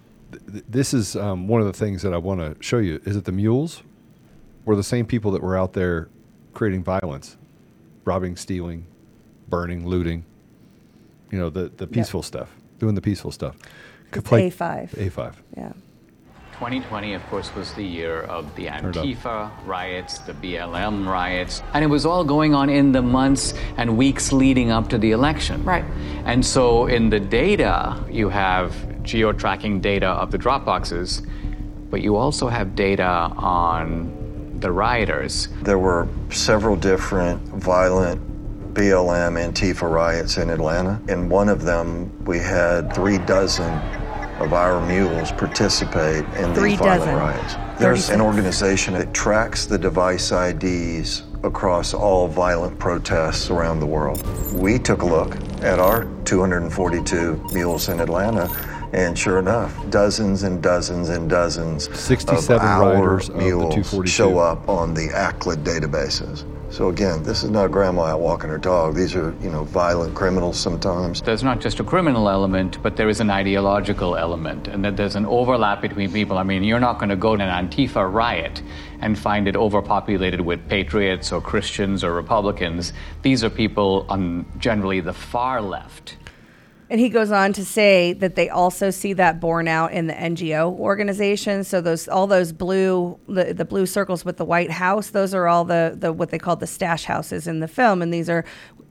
th- 0.51 0.65
this 0.67 0.93
is 0.93 1.15
um, 1.15 1.47
one 1.47 1.61
of 1.61 1.67
the 1.67 1.73
things 1.73 2.01
that 2.01 2.13
I 2.13 2.17
want 2.17 2.41
to 2.41 2.61
show 2.61 2.79
you. 2.79 3.01
Is 3.05 3.15
it 3.15 3.23
the 3.23 3.31
mules, 3.31 3.83
or 4.65 4.75
the 4.75 4.83
same 4.83 5.05
people 5.05 5.31
that 5.31 5.41
were 5.41 5.57
out 5.57 5.73
there 5.73 6.09
creating 6.53 6.83
violence, 6.83 7.37
robbing, 8.03 8.35
stealing, 8.35 8.85
burning, 9.47 9.87
looting? 9.87 10.25
You 11.31 11.39
know, 11.39 11.49
the 11.49 11.71
the 11.75 11.87
peaceful 11.87 12.23
stuff, 12.23 12.49
doing 12.79 12.95
the 12.95 13.01
peaceful 13.01 13.31
stuff. 13.31 13.55
Could 14.11 14.23
It's 14.31 14.55
A5. 14.55 14.89
A5. 14.89 15.35
yeah 15.55 15.73
2020, 16.59 17.13
of 17.13 17.25
course, 17.27 17.55
was 17.55 17.71
the 17.75 17.85
year 17.85 18.23
of 18.23 18.53
the. 18.55 18.65
Antifa 18.65 19.49
riots, 19.65 20.19
the 20.19 20.33
BLM 20.33 21.07
riots, 21.07 21.63
and 21.73 21.85
it 21.85 21.87
was 21.87 22.05
all 22.05 22.25
going 22.25 22.53
on 22.53 22.69
in 22.69 22.91
the 22.91 23.01
months 23.01 23.53
and 23.77 23.97
weeks 23.97 24.33
leading 24.33 24.69
up 24.69 24.89
to 24.89 24.97
the 24.97 25.11
election. 25.11 25.63
Right. 25.63 25.85
And 26.25 26.45
so 26.45 26.87
in 26.87 27.09
the 27.09 27.19
data, 27.21 28.03
you 28.11 28.27
have 28.27 28.75
geo-tracking 29.03 29.79
data 29.79 30.07
of 30.07 30.31
the 30.31 30.37
drop 30.37 30.65
boxes, 30.65 31.21
but 31.89 32.01
you 32.01 32.17
also 32.17 32.49
have 32.49 32.75
data 32.75 33.07
on 33.37 34.59
the 34.59 34.69
rioters. 34.69 35.47
There 35.61 35.79
were 35.79 36.09
several 36.29 36.75
different 36.75 37.41
violent 37.47 38.19
BLM 38.73 39.37
Antifa 39.51 39.89
riots 39.89 40.37
in 40.37 40.49
Atlanta. 40.49 41.01
In 41.11 41.29
one 41.29 41.49
of 41.49 41.63
them, 41.63 42.11
we 42.25 42.37
had 42.37 42.93
three 42.93 43.17
dozen 43.19 43.73
of 44.39 44.53
our 44.53 44.85
mules 44.87 45.31
participate 45.33 46.23
in 46.35 46.53
Three 46.53 46.71
these 46.71 46.79
violent 46.79 47.01
dozen. 47.05 47.15
riots. 47.15 47.55
There's 47.79 48.09
an 48.09 48.21
organization 48.21 48.93
that 48.93 49.13
tracks 49.13 49.65
the 49.65 49.77
device 49.77 50.31
IDs 50.31 51.23
across 51.43 51.93
all 51.93 52.27
violent 52.27 52.77
protests 52.79 53.49
around 53.49 53.79
the 53.79 53.85
world. 53.85 54.23
We 54.53 54.79
took 54.79 55.01
a 55.01 55.05
look 55.05 55.35
at 55.61 55.79
our 55.79 56.05
242 56.25 57.41
mules 57.51 57.89
in 57.89 57.99
Atlanta, 57.99 58.47
and 58.93 59.17
sure 59.17 59.39
enough, 59.39 59.75
dozens 59.89 60.43
and 60.43 60.61
dozens 60.61 61.09
and 61.09 61.29
dozens 61.29 61.89
67 61.97 62.55
of 62.55 62.61
our 62.61 62.93
riders 62.93 63.29
of 63.29 63.35
the 63.35 63.41
mules 63.41 63.73
242. 63.75 64.07
show 64.09 64.39
up 64.39 64.67
on 64.69 64.93
the 64.93 65.09
ACLED 65.13 65.63
databases. 65.63 66.45
So 66.71 66.89
again, 66.89 67.23
this 67.23 67.43
is 67.43 67.49
not 67.49 67.71
grandma 67.71 68.03
out 68.03 68.21
walking 68.21 68.49
her 68.51 68.59
dog. 68.59 68.95
These 68.95 69.15
are, 69.15 69.35
you 69.41 69.49
know, 69.49 69.63
violent 69.63 70.13
criminals 70.13 70.57
sometimes. 70.57 71.19
There's 71.21 71.43
not 71.43 71.59
just 71.59 71.79
a 71.79 71.83
criminal 71.83 72.29
element, 72.29 72.81
but 72.83 72.95
there 72.95 73.09
is 73.09 73.19
an 73.19 73.31
ideological 73.31 74.15
element, 74.15 74.67
and 74.67 74.85
that 74.85 74.95
there's 74.95 75.15
an 75.15 75.25
overlap 75.25 75.81
between 75.81 76.11
people. 76.11 76.37
I 76.37 76.43
mean, 76.43 76.63
you're 76.63 76.79
not 76.79 76.99
going 76.99 77.09
to 77.09 77.15
go 77.15 77.35
to 77.35 77.43
an 77.43 77.67
Antifa 77.69 78.11
riot 78.11 78.61
and 79.01 79.17
find 79.17 79.47
it 79.47 79.55
overpopulated 79.55 80.41
with 80.41 80.67
patriots 80.69 81.31
or 81.31 81.41
Christians 81.41 82.03
or 82.03 82.13
Republicans. 82.13 82.93
These 83.23 83.43
are 83.43 83.49
people 83.49 84.05
on 84.07 84.45
generally 84.59 84.99
the 84.99 85.13
far 85.13 85.61
left. 85.61 86.17
And 86.91 86.99
he 86.99 87.09
goes 87.09 87.31
on 87.31 87.53
to 87.53 87.63
say 87.63 88.13
that 88.13 88.35
they 88.35 88.49
also 88.49 88.89
see 88.89 89.13
that 89.13 89.39
borne 89.39 89.67
out 89.67 89.91
in 89.91 90.07
the 90.07 90.13
NGO 90.13 90.71
organizations. 90.71 91.67
So 91.67 91.81
those 91.81 92.07
all 92.07 92.25
those 92.25 92.51
blue 92.51 93.19
the, 93.27 93.53
the 93.53 93.65
blue 93.65 93.85
circles 93.85 94.25
with 94.25 94.37
the 94.37 94.45
white 94.45 94.71
house, 94.71 95.11
those 95.11 95.35
are 95.35 95.47
all 95.47 95.65
the, 95.65 95.95
the 95.95 96.11
what 96.11 96.31
they 96.31 96.39
call 96.39 96.55
the 96.55 96.65
stash 96.67 97.03
houses 97.03 97.45
in 97.45 97.59
the 97.59 97.67
film. 97.67 98.01
And 98.01 98.11
these 98.11 98.27
are 98.27 98.43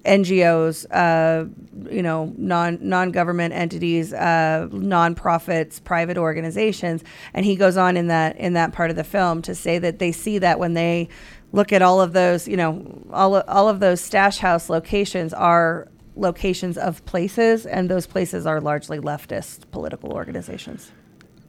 NGOs, 0.04 0.86
uh, 0.92 1.46
you 1.92 2.02
know, 2.02 2.32
non 2.36 2.78
non 2.80 3.10
government 3.10 3.52
entities, 3.52 4.12
uh, 4.12 4.68
nonprofits, 4.70 5.82
private 5.82 6.16
organizations, 6.16 7.02
and 7.34 7.44
he 7.44 7.56
goes 7.56 7.76
on 7.76 7.96
in 7.96 8.06
that 8.06 8.36
in 8.36 8.52
that 8.52 8.72
part 8.72 8.90
of 8.90 8.96
the 8.96 9.04
film 9.04 9.42
to 9.42 9.56
say 9.56 9.78
that 9.78 9.98
they 9.98 10.12
see 10.12 10.38
that 10.38 10.60
when 10.60 10.74
they 10.74 11.08
look 11.52 11.72
at 11.72 11.82
all 11.82 12.00
of 12.00 12.12
those, 12.12 12.46
you 12.46 12.56
know, 12.56 13.02
all 13.12 13.40
all 13.42 13.68
of 13.68 13.80
those 13.80 14.00
stash 14.00 14.38
house 14.38 14.70
locations 14.70 15.34
are 15.34 15.88
locations 16.18 16.76
of 16.76 17.04
places, 17.04 17.66
and 17.66 17.88
those 17.88 18.06
places 18.06 18.46
are 18.46 18.60
largely 18.60 18.98
leftist 18.98 19.70
political 19.70 20.12
organizations. 20.12 20.92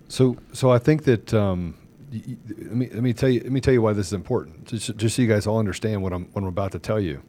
So, 0.07 0.37
so 0.53 0.71
I 0.71 0.79
think 0.79 1.03
that 1.03 1.33
um, 1.33 1.75
y- 2.11 2.37
let 2.57 2.75
me 2.75 2.89
let 2.93 3.03
me 3.03 3.13
tell 3.13 3.29
you 3.29 3.41
let 3.41 3.51
me 3.51 3.61
tell 3.61 3.73
you 3.73 3.81
why 3.81 3.93
this 3.93 4.07
is 4.07 4.13
important. 4.13 4.65
Just, 4.65 4.95
just 4.95 5.15
so 5.15 5.21
you 5.21 5.27
guys 5.27 5.47
all 5.47 5.59
understand 5.59 6.01
what 6.01 6.13
I'm 6.13 6.25
what 6.33 6.41
I'm 6.41 6.47
about 6.47 6.71
to 6.73 6.79
tell 6.79 6.99
you. 6.99 7.21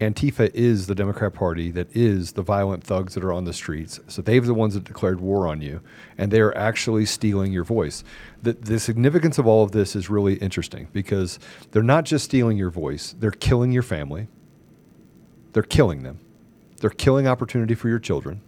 Antifa 0.00 0.50
is 0.52 0.88
the 0.88 0.96
Democrat 0.96 1.32
Party 1.32 1.70
that 1.70 1.94
is 1.94 2.32
the 2.32 2.42
violent 2.42 2.82
thugs 2.82 3.14
that 3.14 3.22
are 3.22 3.32
on 3.32 3.44
the 3.44 3.52
streets. 3.52 4.00
So 4.08 4.20
they're 4.20 4.40
the 4.40 4.54
ones 4.54 4.74
that 4.74 4.82
declared 4.82 5.20
war 5.20 5.46
on 5.46 5.60
you, 5.60 5.80
and 6.18 6.32
they 6.32 6.40
are 6.40 6.56
actually 6.56 7.06
stealing 7.06 7.52
your 7.52 7.62
voice. 7.62 8.02
The, 8.42 8.54
the 8.54 8.80
significance 8.80 9.38
of 9.38 9.46
all 9.46 9.62
of 9.62 9.70
this 9.70 9.94
is 9.94 10.10
really 10.10 10.34
interesting 10.34 10.88
because 10.92 11.38
they're 11.70 11.84
not 11.84 12.04
just 12.04 12.24
stealing 12.24 12.56
your 12.56 12.70
voice; 12.70 13.14
they're 13.18 13.30
killing 13.30 13.70
your 13.70 13.84
family. 13.84 14.26
They're 15.52 15.62
killing 15.62 16.02
them. 16.02 16.18
They're 16.82 16.90
killing 16.90 17.28
opportunity 17.28 17.76
for 17.76 17.88
your 17.88 18.00
children. 18.00 18.40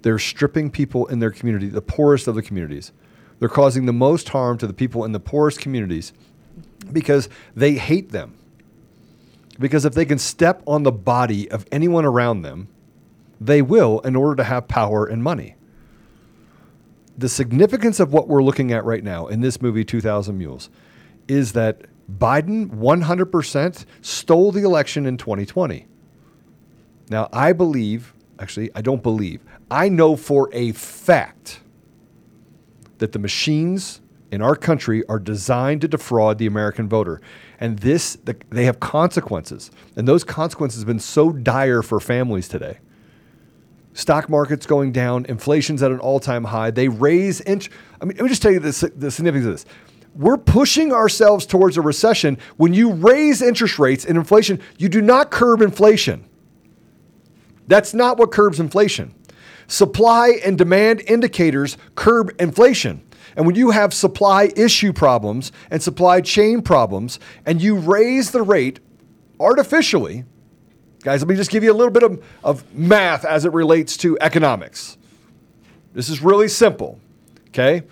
They're 0.00 0.18
stripping 0.18 0.70
people 0.70 1.06
in 1.06 1.18
their 1.18 1.30
community, 1.30 1.68
the 1.68 1.82
poorest 1.82 2.26
of 2.26 2.34
the 2.34 2.40
communities. 2.40 2.92
They're 3.38 3.48
causing 3.50 3.84
the 3.84 3.92
most 3.92 4.30
harm 4.30 4.56
to 4.56 4.66
the 4.66 4.72
people 4.72 5.04
in 5.04 5.12
the 5.12 5.20
poorest 5.20 5.60
communities 5.60 6.14
because 6.90 7.28
they 7.54 7.74
hate 7.74 8.10
them. 8.10 8.38
Because 9.60 9.84
if 9.84 9.92
they 9.92 10.06
can 10.06 10.18
step 10.18 10.62
on 10.66 10.82
the 10.82 10.90
body 10.90 11.50
of 11.50 11.66
anyone 11.70 12.06
around 12.06 12.40
them, 12.40 12.68
they 13.38 13.60
will 13.60 14.00
in 14.00 14.16
order 14.16 14.36
to 14.36 14.44
have 14.44 14.66
power 14.66 15.04
and 15.04 15.22
money. 15.22 15.54
The 17.18 17.28
significance 17.28 18.00
of 18.00 18.14
what 18.14 18.28
we're 18.28 18.42
looking 18.42 18.72
at 18.72 18.86
right 18.86 19.04
now 19.04 19.26
in 19.26 19.42
this 19.42 19.60
movie, 19.60 19.84
2000 19.84 20.38
Mules, 20.38 20.70
is 21.28 21.52
that 21.52 21.82
Biden 22.10 22.70
100% 22.70 23.84
stole 24.00 24.52
the 24.52 24.62
election 24.62 25.04
in 25.04 25.18
2020. 25.18 25.86
Now, 27.08 27.28
I 27.32 27.52
believe, 27.52 28.14
actually, 28.38 28.70
I 28.74 28.80
don't 28.80 29.02
believe, 29.02 29.40
I 29.70 29.88
know 29.88 30.16
for 30.16 30.50
a 30.52 30.72
fact 30.72 31.60
that 32.98 33.12
the 33.12 33.18
machines 33.18 34.00
in 34.30 34.40
our 34.40 34.56
country 34.56 35.04
are 35.08 35.18
designed 35.18 35.82
to 35.82 35.88
defraud 35.88 36.38
the 36.38 36.46
American 36.46 36.88
voter. 36.88 37.20
And 37.60 37.78
this, 37.78 38.16
the, 38.24 38.36
they 38.50 38.64
have 38.64 38.80
consequences. 38.80 39.70
And 39.94 40.08
those 40.08 40.24
consequences 40.24 40.80
have 40.80 40.86
been 40.86 40.98
so 40.98 41.32
dire 41.32 41.82
for 41.82 42.00
families 42.00 42.48
today. 42.48 42.78
Stock 43.92 44.30
market's 44.30 44.64
going 44.64 44.90
down, 44.90 45.26
inflation's 45.26 45.82
at 45.82 45.90
an 45.90 45.98
all 45.98 46.18
time 46.18 46.44
high. 46.44 46.70
They 46.70 46.88
raise 46.88 47.40
int- 47.42 47.68
I 48.00 48.06
mean, 48.06 48.16
let 48.16 48.24
me 48.24 48.28
just 48.30 48.40
tell 48.40 48.50
you 48.50 48.58
this, 48.58 48.80
the 48.80 49.10
significance 49.10 49.46
of 49.46 49.52
this. 49.52 49.66
We're 50.14 50.38
pushing 50.38 50.92
ourselves 50.92 51.44
towards 51.46 51.76
a 51.76 51.82
recession. 51.82 52.38
When 52.56 52.72
you 52.74 52.92
raise 52.92 53.42
interest 53.42 53.78
rates 53.78 54.04
and 54.04 54.16
inflation, 54.16 54.60
you 54.78 54.88
do 54.88 55.02
not 55.02 55.30
curb 55.30 55.60
inflation. 55.60 56.24
That's 57.66 57.94
not 57.94 58.18
what 58.18 58.32
curbs 58.32 58.60
inflation. 58.60 59.14
Supply 59.66 60.40
and 60.44 60.58
demand 60.58 61.02
indicators 61.06 61.76
curb 61.94 62.34
inflation. 62.38 63.02
And 63.36 63.46
when 63.46 63.54
you 63.54 63.70
have 63.70 63.94
supply 63.94 64.50
issue 64.56 64.92
problems 64.92 65.52
and 65.70 65.82
supply 65.82 66.20
chain 66.20 66.60
problems, 66.62 67.18
and 67.46 67.62
you 67.62 67.76
raise 67.76 68.30
the 68.30 68.42
rate 68.42 68.80
artificially, 69.40 70.24
guys, 71.02 71.22
let 71.22 71.28
me 71.28 71.36
just 71.36 71.50
give 71.50 71.64
you 71.64 71.72
a 71.72 71.74
little 71.74 71.92
bit 71.92 72.02
of, 72.02 72.22
of 72.44 72.74
math 72.74 73.24
as 73.24 73.44
it 73.44 73.52
relates 73.52 73.96
to 73.98 74.18
economics. 74.20 74.98
This 75.94 76.08
is 76.08 76.20
really 76.22 76.48
simple, 76.48 77.00
okay? 77.48 77.82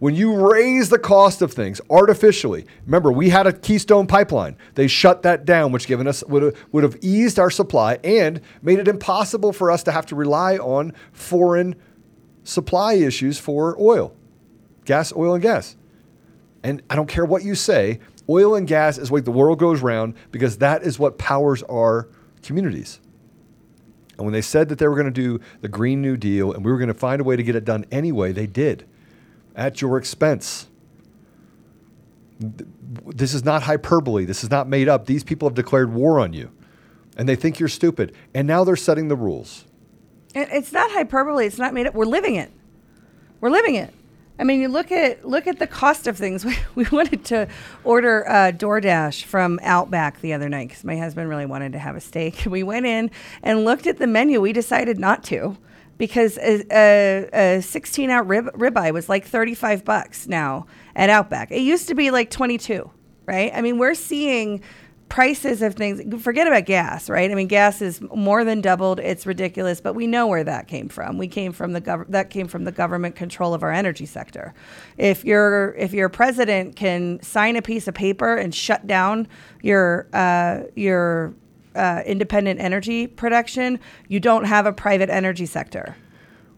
When 0.00 0.14
you 0.14 0.34
raise 0.50 0.88
the 0.88 0.98
cost 0.98 1.40
of 1.40 1.52
things 1.52 1.80
artificially, 1.88 2.66
remember 2.84 3.12
we 3.12 3.30
had 3.30 3.46
a 3.46 3.52
Keystone 3.52 4.06
pipeline. 4.06 4.56
They 4.74 4.88
shut 4.88 5.22
that 5.22 5.44
down, 5.44 5.72
which 5.72 5.86
given 5.86 6.06
us 6.06 6.24
would 6.24 6.42
have, 6.42 6.56
would 6.72 6.82
have 6.82 6.96
eased 7.00 7.38
our 7.38 7.50
supply 7.50 7.98
and 8.02 8.40
made 8.60 8.80
it 8.80 8.88
impossible 8.88 9.52
for 9.52 9.70
us 9.70 9.82
to 9.84 9.92
have 9.92 10.06
to 10.06 10.16
rely 10.16 10.56
on 10.58 10.92
foreign 11.12 11.76
supply 12.42 12.94
issues 12.94 13.38
for 13.38 13.80
oil, 13.80 14.14
gas, 14.84 15.12
oil, 15.14 15.34
and 15.34 15.42
gas. 15.42 15.76
And 16.62 16.82
I 16.90 16.96
don't 16.96 17.08
care 17.08 17.24
what 17.24 17.44
you 17.44 17.54
say, 17.54 18.00
oil 18.28 18.56
and 18.56 18.66
gas 18.66 18.98
is 18.98 19.10
what 19.10 19.24
the 19.24 19.30
world 19.30 19.58
goes 19.58 19.80
round 19.80 20.14
because 20.32 20.58
that 20.58 20.82
is 20.82 20.98
what 20.98 21.18
powers 21.18 21.62
our 21.64 22.08
communities. 22.42 23.00
And 24.16 24.26
when 24.26 24.32
they 24.32 24.42
said 24.42 24.68
that 24.68 24.78
they 24.78 24.88
were 24.88 24.94
going 24.94 25.06
to 25.06 25.10
do 25.12 25.40
the 25.60 25.68
Green 25.68 26.02
New 26.02 26.16
Deal 26.16 26.52
and 26.52 26.64
we 26.64 26.72
were 26.72 26.78
going 26.78 26.88
to 26.88 26.94
find 26.94 27.20
a 27.20 27.24
way 27.24 27.36
to 27.36 27.42
get 27.42 27.54
it 27.54 27.64
done 27.64 27.84
anyway, 27.90 28.32
they 28.32 28.46
did 28.46 28.86
at 29.54 29.80
your 29.80 29.96
expense. 29.98 30.68
This 32.38 33.34
is 33.34 33.44
not 33.44 33.62
hyperbole. 33.62 34.24
This 34.24 34.42
is 34.42 34.50
not 34.50 34.68
made 34.68 34.88
up. 34.88 35.06
These 35.06 35.24
people 35.24 35.48
have 35.48 35.54
declared 35.54 35.92
war 35.92 36.18
on 36.18 36.32
you 36.32 36.50
and 37.16 37.28
they 37.28 37.36
think 37.36 37.58
you're 37.58 37.68
stupid. 37.68 38.14
And 38.34 38.46
now 38.46 38.64
they're 38.64 38.76
setting 38.76 39.08
the 39.08 39.16
rules. 39.16 39.64
It's 40.34 40.72
not 40.72 40.90
hyperbole. 40.90 41.46
It's 41.46 41.58
not 41.58 41.74
made 41.74 41.86
up. 41.86 41.94
We're 41.94 42.06
living 42.06 42.34
it. 42.34 42.50
We're 43.40 43.50
living 43.50 43.76
it. 43.76 43.94
I 44.36 44.42
mean, 44.42 44.60
you 44.60 44.66
look 44.66 44.90
at 44.90 45.24
look 45.24 45.46
at 45.46 45.60
the 45.60 45.66
cost 45.66 46.08
of 46.08 46.16
things. 46.16 46.44
We, 46.44 46.56
we 46.74 46.84
wanted 46.90 47.24
to 47.26 47.46
order 47.84 48.28
uh, 48.28 48.50
DoorDash 48.50 49.24
from 49.24 49.60
Outback 49.62 50.20
the 50.20 50.32
other 50.32 50.48
night 50.48 50.68
because 50.68 50.82
my 50.82 50.96
husband 50.96 51.28
really 51.28 51.46
wanted 51.46 51.72
to 51.72 51.78
have 51.78 51.94
a 51.94 52.00
steak. 52.00 52.44
We 52.46 52.64
went 52.64 52.86
in 52.86 53.12
and 53.44 53.64
looked 53.64 53.86
at 53.86 53.98
the 53.98 54.08
menu. 54.08 54.40
We 54.40 54.52
decided 54.52 54.98
not 54.98 55.22
to 55.24 55.56
because 55.98 56.38
a, 56.38 56.64
a, 56.70 57.56
a 57.56 57.62
16 57.62 58.10
ounce 58.10 58.28
rib, 58.28 58.46
ribeye 58.54 58.92
was 58.92 59.08
like 59.08 59.24
35 59.24 59.84
bucks 59.84 60.26
now 60.26 60.66
at 60.96 61.10
Outback. 61.10 61.50
It 61.50 61.60
used 61.60 61.88
to 61.88 61.94
be 61.94 62.10
like 62.10 62.30
22, 62.30 62.90
right? 63.26 63.52
I 63.54 63.60
mean, 63.60 63.78
we're 63.78 63.94
seeing 63.94 64.62
prices 65.08 65.62
of 65.62 65.74
things. 65.74 66.22
Forget 66.22 66.46
about 66.46 66.64
gas, 66.64 67.08
right? 67.08 67.30
I 67.30 67.34
mean, 67.34 67.46
gas 67.46 67.80
is 67.80 68.00
more 68.14 68.44
than 68.44 68.60
doubled. 68.60 68.98
It's 68.98 69.26
ridiculous, 69.26 69.80
but 69.80 69.94
we 69.94 70.06
know 70.06 70.26
where 70.26 70.42
that 70.44 70.66
came 70.66 70.88
from. 70.88 71.18
We 71.18 71.28
came 71.28 71.52
from 71.52 71.72
the 71.72 71.80
gov- 71.80 72.08
that 72.08 72.30
came 72.30 72.48
from 72.48 72.64
the 72.64 72.72
government 72.72 73.14
control 73.14 73.54
of 73.54 73.62
our 73.62 73.70
energy 73.70 74.06
sector. 74.06 74.54
If 74.96 75.24
your 75.24 75.74
if 75.74 75.92
your 75.92 76.08
president 76.08 76.76
can 76.76 77.22
sign 77.22 77.56
a 77.56 77.62
piece 77.62 77.86
of 77.86 77.94
paper 77.94 78.34
and 78.36 78.54
shut 78.54 78.86
down 78.86 79.28
your 79.62 80.08
uh, 80.12 80.64
your 80.74 81.34
uh, 81.74 82.02
independent 82.06 82.60
energy 82.60 83.06
production, 83.06 83.78
you 84.08 84.20
don't 84.20 84.44
have 84.44 84.66
a 84.66 84.72
private 84.72 85.10
energy 85.10 85.46
sector. 85.46 85.96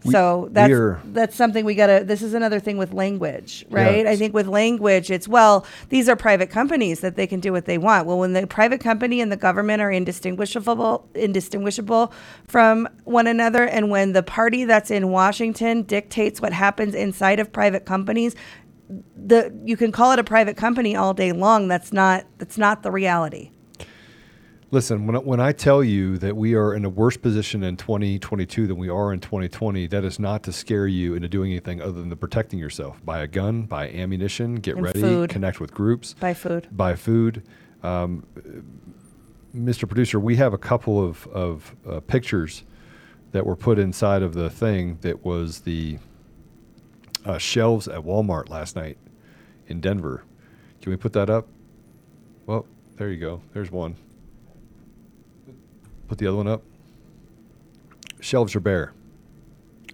We- 0.03 0.11
so 0.11 0.47
that's 0.51 0.69
that's 1.05 1.35
something 1.35 1.65
we 1.65 1.73
gotta. 1.73 2.03
This 2.05 2.21
is 2.21 2.35
another 2.35 2.59
thing 2.59 2.77
with 2.77 2.93
language, 2.93 3.65
right? 3.71 4.05
Yeah. 4.05 4.11
I 4.11 4.15
think 4.15 4.31
with 4.33 4.45
language, 4.47 5.09
it's 5.09 5.27
well, 5.27 5.65
these 5.89 6.07
are 6.07 6.15
private 6.15 6.51
companies 6.51 6.99
that 6.99 7.15
they 7.15 7.25
can 7.25 7.39
do 7.39 7.51
what 7.51 7.65
they 7.65 7.79
want. 7.79 8.05
Well, 8.05 8.19
when 8.19 8.33
the 8.33 8.45
private 8.45 8.79
company 8.79 9.21
and 9.21 9.31
the 9.31 9.37
government 9.37 9.81
are 9.81 9.89
indistinguishable, 9.91 11.09
indistinguishable 11.15 12.13
from 12.47 12.87
one 13.05 13.25
another, 13.25 13.63
and 13.63 13.89
when 13.89 14.13
the 14.13 14.21
party 14.23 14.65
that's 14.65 14.91
in 14.91 15.09
Washington 15.09 15.81
dictates 15.81 16.39
what 16.41 16.53
happens 16.53 16.93
inside 16.93 17.39
of 17.39 17.51
private 17.51 17.85
companies, 17.85 18.35
the 19.15 19.51
you 19.65 19.75
can 19.75 19.91
call 19.91 20.11
it 20.11 20.19
a 20.19 20.23
private 20.23 20.55
company 20.57 20.95
all 20.95 21.15
day 21.15 21.31
long. 21.31 21.67
That's 21.67 21.91
not 21.91 22.25
that's 22.37 22.57
not 22.59 22.83
the 22.83 22.91
reality. 22.91 23.49
Listen, 24.69 25.07
when 25.07 25.15
I, 25.15 25.19
when 25.19 25.39
I 25.39 25.53
tell 25.53 25.81
you 25.81 26.17
that 26.17 26.35
we 26.35 26.53
are 26.53 26.73
in 26.73 26.83
a 26.83 26.89
worse 26.89 27.15
position 27.15 27.63
in 27.63 27.77
2022 27.77 28.67
than 28.67 28.75
we 28.77 28.89
are 28.89 29.13
in 29.13 29.21
2020, 29.21 29.87
that 29.87 30.03
is 30.03 30.19
not 30.19 30.43
to 30.43 30.51
scare 30.51 30.87
you 30.87 31.13
into 31.15 31.29
doing 31.29 31.51
anything 31.51 31.81
other 31.81 31.93
than 32.01 32.13
protecting 32.17 32.59
yourself. 32.59 33.03
Buy 33.05 33.19
a 33.19 33.27
gun, 33.27 33.63
buy 33.63 33.87
ammunition, 33.89 34.55
get 34.55 34.75
And 34.75 34.83
ready, 34.83 34.99
food. 34.99 35.29
connect 35.29 35.61
with 35.61 35.73
groups, 35.73 36.15
Buy 36.19 36.33
food. 36.33 36.67
buy 36.71 36.95
food. 36.95 37.43
Um, 37.81 38.25
Mr. 39.55 39.87
Producer, 39.87 40.19
we 40.19 40.35
have 40.35 40.53
a 40.53 40.57
couple 40.57 41.01
of, 41.01 41.25
of 41.27 41.73
uh, 41.89 42.01
pictures 42.01 42.63
that 43.31 43.45
were 43.45 43.55
put 43.55 43.79
inside 43.79 44.21
of 44.21 44.33
the 44.33 44.49
thing 44.49 44.97
that 44.99 45.23
was 45.23 45.61
the 45.61 45.97
uh, 47.25 47.37
shelves 47.37 47.87
at 47.87 48.01
Walmart 48.01 48.49
last 48.49 48.75
night 48.75 48.97
in 49.67 49.79
Denver. 49.79 50.25
Can 50.81 50.91
we 50.91 50.97
put 50.97 51.13
that 51.13 51.29
up? 51.29 51.47
Well, 52.45 52.65
there 52.97 53.09
you 53.09 53.17
go. 53.19 53.41
There's 53.53 53.71
one. 53.71 53.95
Put 56.07 56.17
the 56.17 56.27
other 56.27 56.37
one 56.37 56.47
up. 56.47 56.63
Shelves 58.19 58.55
are 58.55 58.59
bare. 58.59 58.93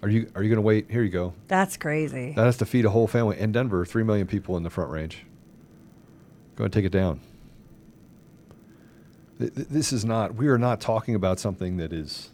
Are 0.02 0.08
you 0.08 0.30
are 0.34 0.42
you 0.42 0.48
going 0.48 0.56
to 0.56 0.62
wait? 0.62 0.90
Here 0.90 1.02
you 1.02 1.10
go. 1.10 1.34
That's 1.48 1.76
crazy. 1.76 2.32
That 2.32 2.44
has 2.44 2.56
to 2.58 2.66
feed 2.66 2.84
a 2.84 2.90
whole 2.90 3.06
family 3.06 3.38
in 3.38 3.52
Denver. 3.52 3.84
Three 3.84 4.02
million 4.02 4.26
people 4.26 4.56
in 4.56 4.62
the 4.62 4.70
Front 4.70 4.90
Range. 4.90 5.24
Go 6.56 6.62
ahead 6.62 6.66
and 6.66 6.72
take 6.72 6.84
it 6.84 6.92
down. 6.92 7.20
Th- 9.38 9.52
th- 9.54 9.68
This 9.68 9.92
is 9.92 10.04
not. 10.04 10.34
We 10.34 10.48
are 10.48 10.58
not 10.58 10.80
talking 10.80 11.14
about 11.14 11.38
something 11.40 11.78
that 11.78 11.92
is. 11.92 12.30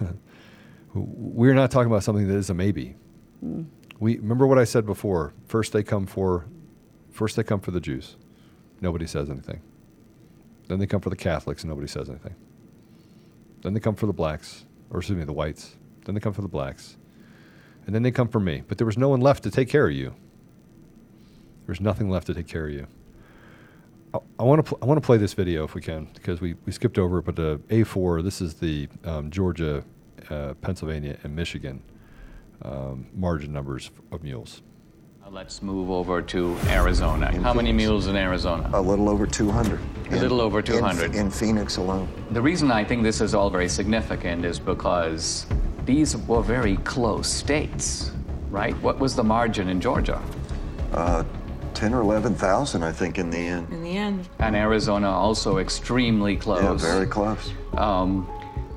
We're 0.94 1.54
not 1.54 1.70
talking 1.70 1.90
about 1.90 2.04
something 2.04 2.28
that 2.28 2.36
is 2.36 2.50
a 2.50 2.54
maybe. 2.54 2.96
Mm. 3.44 3.66
We 3.98 4.18
remember 4.18 4.46
what 4.46 4.58
I 4.58 4.64
said 4.64 4.84
before. 4.84 5.32
First 5.46 5.72
they 5.72 5.82
come 5.82 6.06
for, 6.06 6.44
first 7.10 7.36
they 7.36 7.42
come 7.42 7.60
for 7.60 7.70
the 7.70 7.80
Jews. 7.80 8.16
Nobody 8.80 9.06
says 9.06 9.30
anything. 9.30 9.60
Then 10.68 10.78
they 10.80 10.86
come 10.86 11.00
for 11.00 11.10
the 11.10 11.16
Catholics, 11.16 11.62
and 11.62 11.70
nobody 11.70 11.86
says 11.88 12.08
anything. 12.10 12.34
Then 13.62 13.74
they 13.74 13.80
come 13.80 13.94
for 13.94 14.06
the 14.06 14.12
blacks, 14.12 14.64
or 14.90 14.98
excuse 14.98 15.18
me, 15.18 15.24
the 15.24 15.32
whites. 15.32 15.76
Then 16.04 16.14
they 16.14 16.20
come 16.20 16.32
for 16.32 16.42
the 16.42 16.48
blacks, 16.48 16.96
and 17.86 17.94
then 17.94 18.02
they 18.02 18.10
come 18.10 18.28
for 18.28 18.40
me. 18.40 18.62
But 18.66 18.78
there 18.78 18.86
was 18.86 18.98
no 18.98 19.08
one 19.08 19.20
left 19.20 19.44
to 19.44 19.50
take 19.50 19.68
care 19.68 19.86
of 19.86 19.94
you. 19.94 20.14
There's 21.66 21.80
nothing 21.80 22.10
left 22.10 22.26
to 22.26 22.34
take 22.34 22.48
care 22.48 22.66
of 22.66 22.72
you. 22.72 22.86
I 24.38 24.42
want 24.42 24.66
to 24.66 24.78
I 24.82 24.84
want 24.84 25.00
to 25.00 25.06
play 25.06 25.16
this 25.16 25.32
video 25.32 25.64
if 25.64 25.74
we 25.74 25.80
can 25.80 26.06
because 26.12 26.40
we, 26.40 26.54
we 26.66 26.72
skipped 26.72 26.98
over 26.98 27.18
it. 27.18 27.24
But 27.24 27.38
uh, 27.38 27.56
A4, 27.68 28.22
this 28.22 28.42
is 28.42 28.54
the 28.54 28.88
um, 29.04 29.30
Georgia, 29.30 29.84
uh, 30.28 30.54
Pennsylvania, 30.60 31.16
and 31.22 31.34
Michigan 31.34 31.82
um, 32.64 33.06
margin 33.14 33.52
numbers 33.52 33.90
of 34.10 34.22
mules. 34.22 34.62
Let's 35.32 35.62
move 35.62 35.90
over 35.90 36.20
to 36.20 36.58
Arizona. 36.66 37.32
How 37.40 37.54
many 37.54 37.72
mules 37.72 38.06
in 38.06 38.16
Arizona? 38.16 38.68
A 38.74 38.80
little 38.82 39.08
over 39.08 39.26
200. 39.26 39.80
A 40.10 40.16
little 40.16 40.42
over 40.42 40.58
In- 40.58 40.64
200. 40.66 41.14
In, 41.14 41.30
Phoenix 41.30 41.78
alone. 41.78 42.06
The 42.32 42.42
reason 42.42 42.70
I 42.70 42.84
think 42.84 43.02
this 43.02 43.22
is 43.22 43.34
all 43.34 43.48
very 43.48 43.70
significant 43.70 44.44
is 44.44 44.58
because 44.58 45.46
these 45.86 46.14
were 46.14 46.42
very 46.42 46.76
close 46.76 47.28
states, 47.28 48.12
right? 48.50 48.76
What 48.82 48.98
was 48.98 49.16
the 49.16 49.24
margin 49.24 49.70
in 49.70 49.80
Georgia? 49.80 50.20
Uh, 50.92 51.24
10 51.72 51.94
or 51.94 52.02
11,000, 52.02 52.82
I 52.82 52.92
think, 52.92 53.16
in 53.16 53.30
the 53.30 53.38
end. 53.38 53.72
In 53.72 53.82
the 53.82 53.96
end. 53.96 54.28
And 54.38 54.54
Arizona 54.54 55.10
also 55.10 55.56
extremely 55.56 56.36
close. 56.36 56.62
Yeah, 56.62 56.92
very 56.92 57.06
close. 57.06 57.54
Um, 57.78 58.28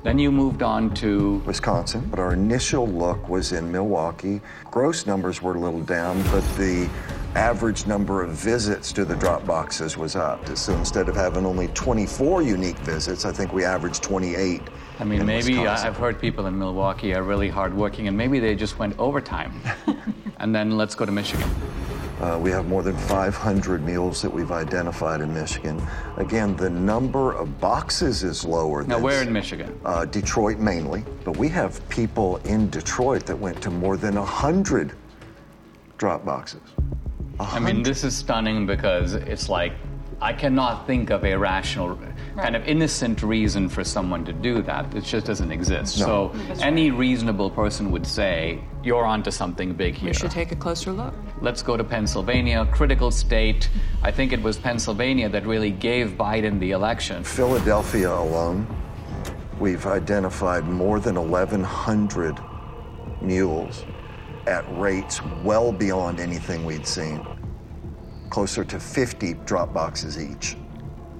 then 0.06 0.20
you 0.20 0.30
moved 0.30 0.62
on 0.62 0.94
to 0.94 1.42
Wisconsin, 1.44 2.06
but 2.08 2.20
our 2.20 2.32
initial 2.32 2.86
look 2.86 3.28
was 3.28 3.50
in 3.50 3.72
Milwaukee. 3.72 4.40
Gross 4.70 5.04
numbers 5.04 5.42
were 5.42 5.56
a 5.56 5.58
little 5.58 5.80
down, 5.80 6.22
but 6.30 6.44
the 6.56 6.88
average 7.34 7.88
number 7.88 8.22
of 8.22 8.30
visits 8.30 8.92
to 8.92 9.04
the 9.04 9.16
drop 9.16 9.44
boxes 9.44 9.96
was 9.96 10.14
up. 10.14 10.46
So 10.56 10.72
instead 10.76 11.08
of 11.08 11.16
having 11.16 11.44
only 11.44 11.66
24 11.68 12.42
unique 12.42 12.78
visits, 12.78 13.24
I 13.24 13.32
think 13.32 13.52
we 13.52 13.64
averaged 13.64 14.04
28. 14.04 14.62
I 15.00 15.04
mean, 15.04 15.26
maybe 15.26 15.54
uh, 15.54 15.62
Wisconsin. 15.62 15.86
I've 15.88 15.96
heard 15.96 16.20
people 16.20 16.46
in 16.46 16.56
Milwaukee 16.56 17.12
are 17.12 17.24
really 17.24 17.48
hardworking, 17.48 18.06
and 18.06 18.16
maybe 18.16 18.38
they 18.38 18.54
just 18.54 18.78
went 18.78 18.96
overtime. 19.00 19.60
and 20.38 20.54
then 20.54 20.76
let's 20.76 20.94
go 20.94 21.04
to 21.04 21.10
Michigan. 21.10 21.50
Uh, 22.20 22.38
we 22.40 22.50
have 22.50 22.66
more 22.66 22.82
than 22.82 22.96
500 22.96 23.84
mules 23.84 24.22
that 24.22 24.32
we've 24.32 24.50
identified 24.50 25.20
in 25.20 25.32
Michigan. 25.34 25.82
Again, 26.16 26.56
the 26.56 26.70
number 26.70 27.32
of 27.32 27.60
boxes 27.60 28.22
is 28.22 28.44
lower. 28.44 28.84
Now, 28.84 28.98
where 28.98 29.22
in 29.22 29.32
Michigan? 29.32 29.78
Uh, 29.84 30.06
Detroit 30.06 30.58
mainly, 30.58 31.04
but 31.24 31.36
we 31.36 31.48
have 31.50 31.86
people 31.90 32.38
in 32.38 32.70
Detroit 32.70 33.26
that 33.26 33.38
went 33.38 33.60
to 33.62 33.70
more 33.70 33.98
than 33.98 34.14
100 34.14 34.92
drop 35.98 36.24
boxes. 36.24 36.62
I 37.38 37.60
mean, 37.60 37.82
this 37.82 38.02
is 38.02 38.16
stunning 38.16 38.66
because 38.66 39.12
it's 39.12 39.50
like 39.50 39.72
I 40.20 40.32
cannot 40.32 40.86
think 40.86 41.10
of 41.10 41.22
a 41.24 41.36
rational, 41.36 41.98
kind 42.36 42.54
of 42.54 42.66
innocent 42.66 43.22
reason 43.22 43.68
for 43.68 43.82
someone 43.82 44.24
to 44.24 44.32
do 44.32 44.62
that. 44.62 44.94
It 44.94 45.04
just 45.04 45.26
doesn't 45.26 45.50
exist. 45.50 45.98
No. 45.98 46.06
So 46.06 46.38
That's 46.48 46.62
any 46.62 46.90
reasonable 46.90 47.50
person 47.50 47.90
would 47.90 48.06
say 48.06 48.60
you're 48.82 49.04
onto 49.04 49.30
something 49.30 49.72
big 49.72 49.94
here. 49.94 50.10
We 50.10 50.14
should 50.14 50.30
take 50.30 50.52
a 50.52 50.56
closer 50.56 50.92
look. 50.92 51.14
Let's 51.40 51.62
go 51.62 51.76
to 51.76 51.84
Pennsylvania, 51.84 52.68
critical 52.72 53.10
state. 53.10 53.68
I 54.02 54.10
think 54.10 54.32
it 54.32 54.42
was 54.42 54.58
Pennsylvania 54.58 55.28
that 55.28 55.46
really 55.46 55.70
gave 55.70 56.10
Biden 56.12 56.60
the 56.60 56.72
election. 56.72 57.24
Philadelphia 57.24 58.12
alone, 58.12 58.66
we've 59.58 59.86
identified 59.86 60.64
more 60.64 61.00
than 61.00 61.16
1,100 61.30 62.38
mules 63.20 63.84
at 64.46 64.64
rates 64.78 65.20
well 65.42 65.72
beyond 65.72 66.20
anything 66.20 66.64
we'd 66.64 66.86
seen. 66.86 67.26
Closer 68.30 68.64
to 68.64 68.78
50 68.78 69.34
drop 69.44 69.72
boxes 69.72 70.20
each. 70.20 70.56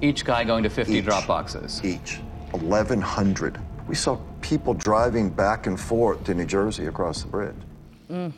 Each 0.01 0.25
guy 0.25 0.45
going 0.45 0.63
to 0.63 0.71
50 0.71 0.95
Each. 0.95 1.05
drop 1.05 1.27
boxes. 1.27 1.81
Each. 1.85 2.21
1,100. 2.53 3.59
We 3.89 3.95
saw 3.95 4.19
people 4.41 4.75
driving 4.75 5.31
back 5.31 5.67
and 5.67 5.79
forth 5.79 6.25
to 6.25 6.35
New 6.35 6.45
Jersey 6.45 6.87
across 6.87 7.23
the 7.23 7.29
bridge. 7.29 7.55
Mm. 8.11 8.33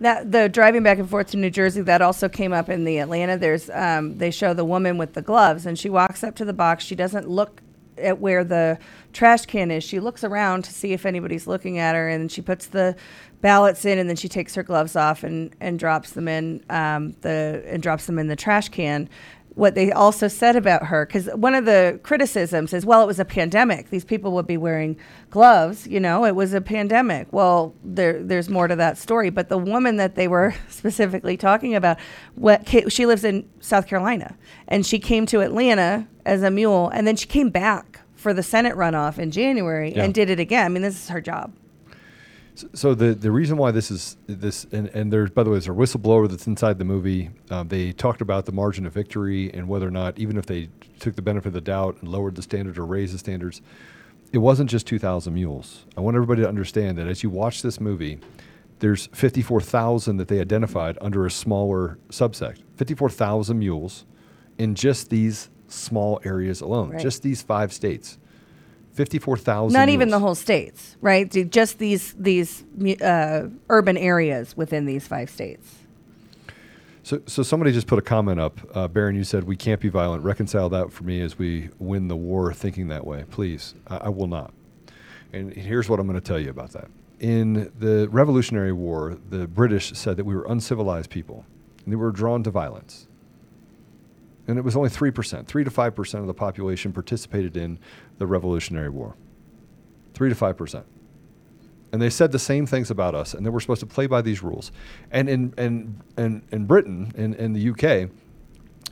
That 0.00 0.30
the 0.30 0.48
driving 0.48 0.82
back 0.82 0.98
and 0.98 1.08
forth 1.08 1.28
to 1.28 1.36
New 1.36 1.50
Jersey 1.50 1.80
that 1.82 2.02
also 2.02 2.28
came 2.28 2.52
up 2.52 2.68
in 2.68 2.84
the 2.84 2.98
Atlanta. 2.98 3.38
There's 3.38 3.70
um, 3.70 4.18
they 4.18 4.30
show 4.30 4.52
the 4.52 4.64
woman 4.64 4.98
with 4.98 5.14
the 5.14 5.22
gloves 5.22 5.64
and 5.64 5.78
she 5.78 5.88
walks 5.88 6.22
up 6.22 6.34
to 6.36 6.44
the 6.44 6.52
box. 6.52 6.84
She 6.84 6.94
doesn't 6.94 7.28
look 7.28 7.62
at 7.98 8.20
where 8.20 8.44
the 8.44 8.78
trash 9.12 9.46
can 9.46 9.70
is. 9.70 9.84
She 9.84 10.00
looks 10.00 10.24
around 10.24 10.64
to 10.64 10.72
see 10.72 10.92
if 10.92 11.06
anybody's 11.06 11.46
looking 11.46 11.78
at 11.78 11.94
her, 11.94 12.08
and 12.08 12.30
she 12.30 12.42
puts 12.42 12.66
the 12.66 12.96
ballots 13.40 13.84
in, 13.84 13.98
and 13.98 14.08
then 14.08 14.16
she 14.16 14.28
takes 14.28 14.54
her 14.54 14.62
gloves 14.62 14.96
off 14.96 15.24
and 15.24 15.54
and 15.60 15.78
drops 15.78 16.10
them 16.10 16.28
in 16.28 16.64
um, 16.70 17.14
the 17.22 17.62
and 17.66 17.82
drops 17.82 18.06
them 18.06 18.18
in 18.18 18.26
the 18.28 18.36
trash 18.36 18.68
can. 18.68 19.08
What 19.56 19.74
they 19.74 19.90
also 19.90 20.28
said 20.28 20.54
about 20.54 20.84
her, 20.84 21.06
because 21.06 21.26
one 21.34 21.54
of 21.54 21.64
the 21.64 21.98
criticisms 22.02 22.74
is, 22.74 22.84
well, 22.84 23.02
it 23.02 23.06
was 23.06 23.18
a 23.18 23.24
pandemic. 23.24 23.88
These 23.88 24.04
people 24.04 24.32
would 24.32 24.46
be 24.46 24.58
wearing 24.58 24.98
gloves. 25.30 25.86
You 25.86 25.98
know, 25.98 26.26
it 26.26 26.34
was 26.36 26.52
a 26.52 26.60
pandemic. 26.60 27.26
Well, 27.32 27.74
there 27.82 28.22
there's 28.22 28.50
more 28.50 28.68
to 28.68 28.76
that 28.76 28.98
story. 28.98 29.30
But 29.30 29.48
the 29.48 29.56
woman 29.56 29.96
that 29.96 30.14
they 30.14 30.28
were 30.28 30.54
specifically 30.68 31.38
talking 31.38 31.74
about, 31.74 31.96
what 32.34 32.68
she 32.88 33.06
lives 33.06 33.24
in 33.24 33.48
South 33.60 33.86
Carolina, 33.86 34.36
and 34.68 34.84
she 34.84 34.98
came 34.98 35.24
to 35.26 35.40
Atlanta 35.40 36.06
as 36.26 36.42
a 36.42 36.50
mule, 36.50 36.90
and 36.90 37.06
then 37.06 37.16
she 37.16 37.26
came 37.26 37.48
back 37.48 38.00
for 38.14 38.34
the 38.34 38.42
Senate 38.42 38.74
runoff 38.76 39.18
in 39.18 39.30
January 39.30 39.94
Yeah. 39.96 40.04
and 40.04 40.12
did 40.12 40.28
it 40.28 40.38
again. 40.38 40.66
I 40.66 40.68
mean, 40.68 40.82
this 40.82 41.02
is 41.02 41.08
her 41.08 41.20
job. 41.22 41.54
So, 42.56 42.68
so 42.72 42.94
the 42.94 43.14
the 43.14 43.30
reason 43.30 43.56
why 43.58 43.70
this 43.70 43.90
is 43.90 44.16
this 44.26 44.66
and 44.72 44.88
and 44.88 45.12
there's 45.12 45.30
by 45.30 45.42
the 45.42 45.50
way 45.50 45.54
there's 45.56 45.68
a 45.68 45.70
whistleblower 45.70 46.28
that's 46.28 46.46
inside 46.46 46.78
the 46.78 46.84
movie. 46.84 47.30
Um, 47.50 47.68
they 47.68 47.92
talked 47.92 48.20
about 48.22 48.46
the 48.46 48.52
margin 48.52 48.86
of 48.86 48.92
victory 48.94 49.52
and 49.52 49.68
whether 49.68 49.86
or 49.86 49.90
not 49.90 50.18
even 50.18 50.36
if 50.38 50.46
they 50.46 50.70
took 50.98 51.14
the 51.16 51.22
benefit 51.22 51.48
of 51.48 51.52
the 51.52 51.60
doubt 51.60 51.98
and 52.00 52.08
lowered 52.10 52.34
the 52.34 52.42
standard 52.42 52.78
or 52.78 52.86
raised 52.86 53.12
the 53.14 53.18
standards, 53.18 53.60
it 54.32 54.38
wasn't 54.38 54.70
just 54.70 54.86
2,000 54.86 55.32
mules. 55.34 55.84
I 55.96 56.00
want 56.00 56.16
everybody 56.16 56.42
to 56.42 56.48
understand 56.48 56.96
that 56.98 57.06
as 57.06 57.22
you 57.22 57.28
watch 57.30 57.60
this 57.62 57.78
movie, 57.80 58.18
there's 58.78 59.06
54,000 59.12 60.16
that 60.16 60.28
they 60.28 60.40
identified 60.40 60.96
under 61.00 61.26
a 61.26 61.30
smaller 61.30 61.98
subsect. 62.10 62.58
54,000 62.76 63.58
mules 63.58 64.04
in 64.58 64.74
just 64.74 65.10
these 65.10 65.50
small 65.68 66.20
areas 66.24 66.60
alone, 66.62 66.90
Right. 66.90 67.00
just 67.02 67.22
these 67.22 67.42
five 67.42 67.72
states. 67.72 68.16
54,000. 68.96 69.72
Not 69.72 69.90
even 69.90 70.08
the 70.08 70.18
whole 70.18 70.34
states, 70.34 70.96
right? 71.02 71.30
Just 71.50 71.78
these 71.78 72.14
these 72.14 72.64
uh, 73.02 73.48
urban 73.68 73.96
areas 73.96 74.56
within 74.56 74.86
these 74.86 75.06
five 75.06 75.28
states. 75.28 75.74
So, 77.02 77.20
so 77.26 77.44
somebody 77.44 77.70
just 77.70 77.86
put 77.86 78.00
a 78.00 78.02
comment 78.02 78.40
up. 78.40 78.58
Uh, 78.74 78.88
Baron, 78.88 79.14
you 79.14 79.22
said 79.22 79.44
we 79.44 79.54
can't 79.54 79.80
be 79.80 79.88
violent. 79.88 80.24
Reconcile 80.24 80.68
that 80.70 80.90
for 80.92 81.04
me 81.04 81.20
as 81.20 81.38
we 81.38 81.68
win 81.78 82.08
the 82.08 82.16
war 82.16 82.52
thinking 82.52 82.88
that 82.88 83.06
way, 83.06 83.24
please. 83.30 83.74
I, 83.86 83.96
I 83.98 84.08
will 84.08 84.26
not. 84.26 84.52
And 85.32 85.52
here's 85.52 85.88
what 85.88 86.00
I'm 86.00 86.06
going 86.06 86.18
to 86.20 86.26
tell 86.26 86.40
you 86.40 86.50
about 86.50 86.70
that. 86.72 86.88
In 87.20 87.70
the 87.78 88.08
Revolutionary 88.10 88.72
War, 88.72 89.18
the 89.28 89.46
British 89.46 89.92
said 89.92 90.16
that 90.16 90.24
we 90.24 90.34
were 90.34 90.46
uncivilized 90.48 91.10
people, 91.10 91.44
and 91.84 91.92
they 91.92 91.96
were 91.96 92.10
drawn 92.10 92.42
to 92.42 92.50
violence. 92.50 93.05
And 94.48 94.58
it 94.58 94.62
was 94.62 94.76
only 94.76 94.90
three 94.90 95.10
percent, 95.10 95.48
three 95.48 95.64
to 95.64 95.70
five 95.70 95.94
percent 95.94 96.20
of 96.20 96.26
the 96.26 96.34
population 96.34 96.92
participated 96.92 97.56
in 97.56 97.78
the 98.18 98.26
Revolutionary 98.26 98.90
War. 98.90 99.16
Three 100.14 100.28
to 100.28 100.34
five 100.34 100.56
percent 100.56 100.86
and 101.92 102.02
they 102.02 102.10
said 102.10 102.32
the 102.32 102.38
same 102.38 102.66
things 102.66 102.90
about 102.90 103.14
us, 103.14 103.32
and 103.32 103.46
they 103.46 103.50
were 103.50 103.58
supposed 103.58 103.80
to 103.80 103.86
play 103.86 104.06
by 104.06 104.20
these 104.20 104.42
rules. 104.42 104.72
And 105.10 105.28
in 105.28 105.54
in 105.56 106.02
in, 106.18 106.42
in 106.52 106.66
Britain, 106.66 107.12
in, 107.16 107.32
in 107.34 107.52
the 107.52 107.70
UK, 107.70 108.10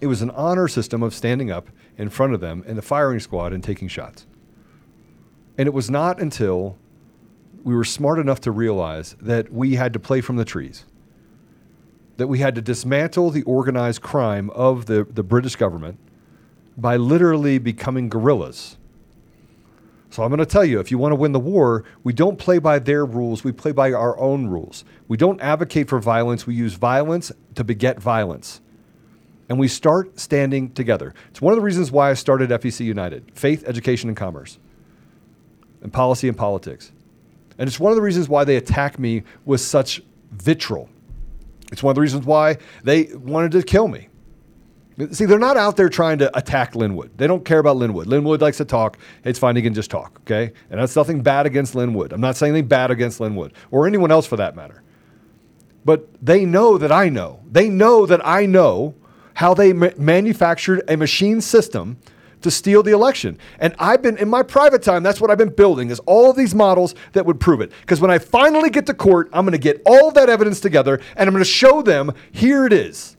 it 0.00 0.06
was 0.06 0.22
an 0.22 0.30
honor 0.30 0.68
system 0.68 1.02
of 1.02 1.14
standing 1.14 1.50
up 1.50 1.68
in 1.98 2.08
front 2.08 2.34
of 2.34 2.40
them 2.40 2.64
in 2.66 2.76
the 2.76 2.82
firing 2.82 3.20
squad 3.20 3.52
and 3.52 3.62
taking 3.62 3.88
shots. 3.88 4.26
And 5.58 5.66
it 5.66 5.74
was 5.74 5.90
not 5.90 6.20
until 6.20 6.78
we 7.62 7.74
were 7.74 7.84
smart 7.84 8.18
enough 8.18 8.40
to 8.40 8.50
realize 8.50 9.16
that 9.20 9.52
we 9.52 9.74
had 9.74 9.92
to 9.92 9.98
play 9.98 10.20
from 10.20 10.36
the 10.36 10.44
trees, 10.44 10.84
that 12.16 12.26
we 12.28 12.38
had 12.38 12.54
to 12.54 12.62
dismantle 12.62 13.30
the 13.30 13.42
organized 13.42 14.02
crime 14.02 14.50
of 14.50 14.86
the, 14.86 15.04
the 15.04 15.22
British 15.22 15.56
government 15.56 15.98
by 16.76 16.96
literally 16.96 17.58
becoming 17.58 18.08
guerrillas. 18.08 18.76
So 20.10 20.22
I'm 20.22 20.28
going 20.28 20.38
to 20.38 20.46
tell 20.46 20.64
you 20.64 20.78
if 20.78 20.92
you 20.92 20.98
want 20.98 21.10
to 21.10 21.16
win 21.16 21.32
the 21.32 21.40
war, 21.40 21.82
we 22.04 22.12
don't 22.12 22.38
play 22.38 22.58
by 22.58 22.78
their 22.78 23.04
rules, 23.04 23.42
we 23.42 23.50
play 23.50 23.72
by 23.72 23.92
our 23.92 24.16
own 24.18 24.46
rules. 24.46 24.84
We 25.08 25.16
don't 25.16 25.40
advocate 25.40 25.88
for 25.88 25.98
violence, 25.98 26.46
we 26.46 26.54
use 26.54 26.74
violence 26.74 27.32
to 27.56 27.64
beget 27.64 27.98
violence. 27.98 28.60
And 29.48 29.58
we 29.58 29.68
start 29.68 30.18
standing 30.18 30.72
together. 30.72 31.14
It's 31.30 31.42
one 31.42 31.52
of 31.52 31.58
the 31.58 31.64
reasons 31.64 31.90
why 31.90 32.10
I 32.10 32.14
started 32.14 32.50
FEC 32.50 32.84
United 32.84 33.30
faith, 33.34 33.64
education, 33.66 34.08
and 34.08 34.16
commerce, 34.16 34.58
and 35.82 35.92
policy 35.92 36.28
and 36.28 36.36
politics. 36.36 36.92
And 37.58 37.66
it's 37.68 37.80
one 37.80 37.90
of 37.90 37.96
the 37.96 38.02
reasons 38.02 38.28
why 38.28 38.44
they 38.44 38.56
attack 38.56 38.98
me 38.98 39.24
with 39.44 39.60
such 39.60 40.00
vitriol. 40.30 40.88
It's 41.72 41.82
one 41.82 41.90
of 41.90 41.94
the 41.94 42.00
reasons 42.00 42.26
why 42.26 42.58
they 42.82 43.04
wanted 43.14 43.52
to 43.52 43.62
kill 43.62 43.88
me. 43.88 44.08
See, 45.10 45.24
they're 45.24 45.40
not 45.40 45.56
out 45.56 45.76
there 45.76 45.88
trying 45.88 46.18
to 46.18 46.36
attack 46.38 46.76
Lin 46.76 46.94
Wood. 46.94 47.10
They 47.16 47.26
don't 47.26 47.44
care 47.44 47.58
about 47.58 47.76
Lin 47.76 47.94
Wood. 47.94 48.06
Linwood 48.06 48.40
likes 48.40 48.58
to 48.58 48.64
talk. 48.64 48.96
It's 49.24 49.40
fine. 49.40 49.56
He 49.56 49.62
can 49.62 49.74
just 49.74 49.90
talk, 49.90 50.20
okay? 50.20 50.52
And 50.70 50.78
that's 50.80 50.94
nothing 50.94 51.20
bad 51.20 51.46
against 51.46 51.74
Lin 51.74 51.94
Wood. 51.94 52.12
I'm 52.12 52.20
not 52.20 52.36
saying 52.36 52.52
anything 52.52 52.68
bad 52.68 52.92
against 52.92 53.18
Lin 53.18 53.34
Wood 53.34 53.52
or 53.72 53.88
anyone 53.88 54.12
else 54.12 54.24
for 54.26 54.36
that 54.36 54.54
matter. 54.54 54.84
But 55.84 56.08
they 56.24 56.44
know 56.44 56.78
that 56.78 56.92
I 56.92 57.08
know. 57.08 57.40
They 57.50 57.68
know 57.68 58.06
that 58.06 58.24
I 58.24 58.46
know 58.46 58.94
how 59.34 59.52
they 59.52 59.72
ma- 59.72 59.90
manufactured 59.98 60.82
a 60.88 60.96
machine 60.96 61.40
system 61.40 61.98
to 62.44 62.50
steal 62.50 62.82
the 62.82 62.92
election. 62.92 63.38
And 63.58 63.74
I've 63.78 64.02
been 64.02 64.16
in 64.18 64.28
my 64.28 64.42
private 64.42 64.82
time, 64.82 65.02
that's 65.02 65.20
what 65.20 65.30
I've 65.30 65.38
been 65.38 65.54
building 65.54 65.90
is 65.90 65.98
all 66.00 66.30
of 66.30 66.36
these 66.36 66.54
models 66.54 66.94
that 67.12 67.26
would 67.26 67.40
prove 67.40 67.60
it. 67.60 67.72
Because 67.80 68.00
when 68.00 68.10
I 68.10 68.18
finally 68.18 68.70
get 68.70 68.86
to 68.86 68.94
court, 68.94 69.28
I'm 69.32 69.44
going 69.44 69.52
to 69.52 69.58
get 69.58 69.82
all 69.84 70.10
that 70.12 70.28
evidence 70.28 70.60
together 70.60 71.00
and 71.16 71.26
I'm 71.26 71.34
going 71.34 71.44
to 71.44 71.50
show 71.50 71.82
them 71.82 72.12
here 72.30 72.66
it 72.66 72.72
is. 72.72 73.16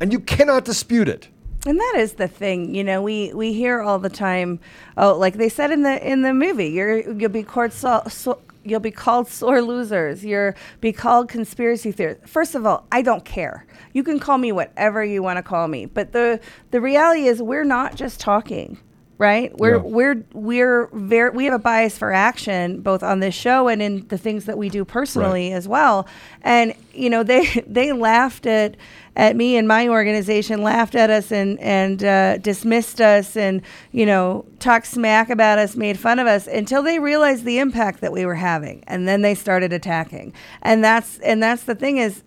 And 0.00 0.12
you 0.12 0.20
cannot 0.20 0.64
dispute 0.64 1.08
it. 1.08 1.28
And 1.66 1.78
that 1.78 1.94
is 1.98 2.12
the 2.12 2.28
thing, 2.28 2.74
you 2.74 2.84
know. 2.84 3.02
We 3.02 3.32
we 3.34 3.52
hear 3.52 3.80
all 3.80 3.98
the 3.98 4.08
time. 4.08 4.60
Oh, 4.96 5.18
like 5.18 5.34
they 5.34 5.48
said 5.48 5.72
in 5.72 5.82
the 5.82 6.08
in 6.08 6.22
the 6.22 6.32
movie, 6.32 6.68
you're 6.68 6.98
you'll 7.12 7.30
be 7.30 7.42
court 7.42 7.72
so, 7.72 8.02
so, 8.08 8.40
you'll 8.70 8.80
be 8.80 8.90
called 8.90 9.28
sore 9.40 9.62
losers. 9.62 10.24
You'll 10.24 10.52
be 10.80 10.92
called 10.92 11.28
conspiracy 11.28 11.92
theorists. 11.92 12.30
First 12.30 12.54
of 12.54 12.66
all, 12.66 12.86
I 12.92 13.02
don't 13.02 13.24
care. 13.24 13.66
You 13.92 14.02
can 14.02 14.18
call 14.18 14.38
me 14.38 14.52
whatever 14.52 15.04
you 15.04 15.22
want 15.22 15.36
to 15.38 15.42
call 15.42 15.68
me, 15.68 15.86
but 15.86 16.12
the 16.12 16.40
the 16.70 16.80
reality 16.80 17.26
is 17.26 17.42
we're 17.42 17.64
not 17.64 17.94
just 17.94 18.20
talking 18.20 18.78
right? 19.18 19.52
We're 19.58 19.76
Yeah. 19.78 19.82
we're 19.82 20.24
we're 20.32 20.86
very 20.92 21.30
we 21.30 21.44
have 21.46 21.54
a 21.54 21.58
bias 21.58 21.98
for 21.98 22.12
action 22.12 22.80
both 22.82 23.02
on 23.02 23.18
this 23.18 23.34
show 23.34 23.66
and 23.66 23.82
in 23.82 24.06
the 24.06 24.16
things 24.16 24.44
that 24.44 24.56
we 24.56 24.68
do 24.68 24.84
personally 24.84 25.52
as 25.52 25.66
well. 25.66 26.06
And 26.42 26.72
you 26.94 27.10
know 27.10 27.24
they 27.24 27.46
they 27.66 27.92
laughed 27.92 28.46
at 28.46 28.76
at 29.18 29.34
me 29.34 29.56
and 29.56 29.66
my 29.66 29.88
organization 29.88 30.62
laughed 30.62 30.94
at 30.94 31.10
us 31.10 31.32
and 31.32 31.58
and 31.58 32.04
uh, 32.04 32.38
dismissed 32.38 33.00
us 33.00 33.36
and 33.36 33.60
you 33.90 34.06
know 34.06 34.46
talked 34.60 34.86
smack 34.86 35.28
about 35.28 35.58
us, 35.58 35.76
made 35.76 35.98
fun 35.98 36.20
of 36.20 36.26
us 36.28 36.46
until 36.46 36.82
they 36.82 37.00
realized 37.00 37.44
the 37.44 37.58
impact 37.58 38.00
that 38.00 38.12
we 38.12 38.24
were 38.24 38.36
having, 38.36 38.82
and 38.86 39.06
then 39.08 39.20
they 39.22 39.34
started 39.34 39.72
attacking. 39.72 40.32
And 40.62 40.82
that's 40.82 41.18
and 41.18 41.42
that's 41.42 41.64
the 41.64 41.74
thing 41.74 41.98
is 41.98 42.22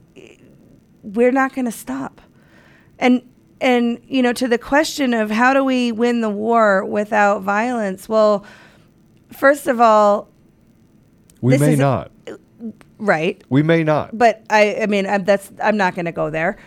we're 1.01 1.31
not 1.31 1.55
going 1.55 1.65
to 1.65 1.71
stop. 1.71 2.21
And 2.99 3.21
and 3.61 3.99
you 4.07 4.21
know 4.21 4.33
to 4.33 4.47
the 4.49 4.57
question 4.57 5.13
of 5.13 5.31
how 5.31 5.53
do 5.53 5.63
we 5.63 5.93
win 5.93 6.19
the 6.19 6.29
war 6.29 6.83
without 6.83 7.41
violence? 7.41 8.09
Well, 8.09 8.45
first 9.31 9.65
of 9.67 9.79
all, 9.79 10.27
We 11.39 11.57
may 11.57 11.75
not. 11.77 12.11
right. 12.97 13.41
We 13.49 13.63
may 13.63 13.85
not. 13.85 14.17
But 14.17 14.43
I 14.49 14.81
I 14.81 14.85
mean 14.87 15.07
I'm, 15.07 15.23
that's 15.23 15.53
I'm 15.63 15.77
not 15.77 15.95
going 15.95 16.05
to 16.05 16.11
go 16.11 16.29
there. 16.29 16.57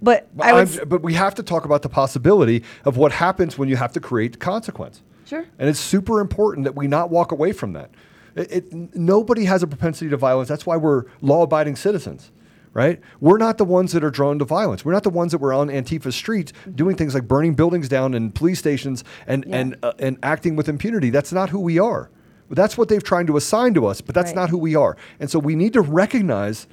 But 0.00 0.28
I 0.40 0.52
I'm- 0.52 0.68
but 0.86 1.02
we 1.02 1.14
have 1.14 1.34
to 1.36 1.42
talk 1.42 1.64
about 1.64 1.82
the 1.82 1.88
possibility 1.88 2.62
of 2.84 2.96
what 2.96 3.12
happens 3.12 3.58
when 3.58 3.68
you 3.68 3.76
have 3.76 3.92
to 3.94 4.00
create 4.00 4.38
consequence. 4.38 5.02
Sure. 5.24 5.44
And 5.58 5.68
it's 5.68 5.80
super 5.80 6.20
important 6.20 6.64
that 6.64 6.74
we 6.76 6.86
not 6.86 7.10
walk 7.10 7.32
away 7.32 7.52
from 7.52 7.72
that. 7.74 7.90
It, 8.34 8.52
it, 8.72 8.94
nobody 8.96 9.44
has 9.44 9.62
a 9.62 9.66
propensity 9.66 10.08
to 10.10 10.16
violence. 10.16 10.48
That's 10.48 10.64
why 10.64 10.76
we're 10.76 11.04
law 11.20 11.42
abiding 11.42 11.76
citizens, 11.76 12.30
right? 12.72 13.00
We're 13.20 13.36
not 13.38 13.58
the 13.58 13.64
ones 13.64 13.92
that 13.92 14.04
are 14.04 14.10
drawn 14.10 14.38
to 14.38 14.44
violence. 14.44 14.84
We're 14.84 14.92
not 14.92 15.02
the 15.02 15.10
ones 15.10 15.32
that 15.32 15.38
were 15.38 15.52
on 15.52 15.68
Antifa 15.68 16.12
streets 16.12 16.52
Mm-hmm. 16.52 16.70
doing 16.72 16.96
things 16.96 17.14
like 17.14 17.26
burning 17.26 17.54
buildings 17.54 17.88
down 17.88 18.14
and 18.14 18.32
police 18.34 18.58
stations 18.60 19.02
and, 19.26 19.44
and, 19.50 19.76
uh, 19.82 19.92
and 19.98 20.16
acting 20.22 20.54
with 20.56 20.68
impunity. 20.68 21.10
That's 21.10 21.32
not 21.32 21.50
who 21.50 21.58
we 21.60 21.78
are. 21.78 22.10
That's 22.50 22.78
what 22.78 22.88
they've 22.88 23.02
tried 23.02 23.26
to 23.26 23.36
assign 23.36 23.74
to 23.74 23.84
us, 23.86 24.00
but 24.00 24.14
that's 24.14 24.30
Right. 24.30 24.36
not 24.36 24.48
who 24.50 24.56
we 24.58 24.74
are. 24.76 24.96
And 25.20 25.28
so 25.28 25.38
we 25.38 25.54
need 25.56 25.72
to 25.74 25.82
recognize 25.82 26.66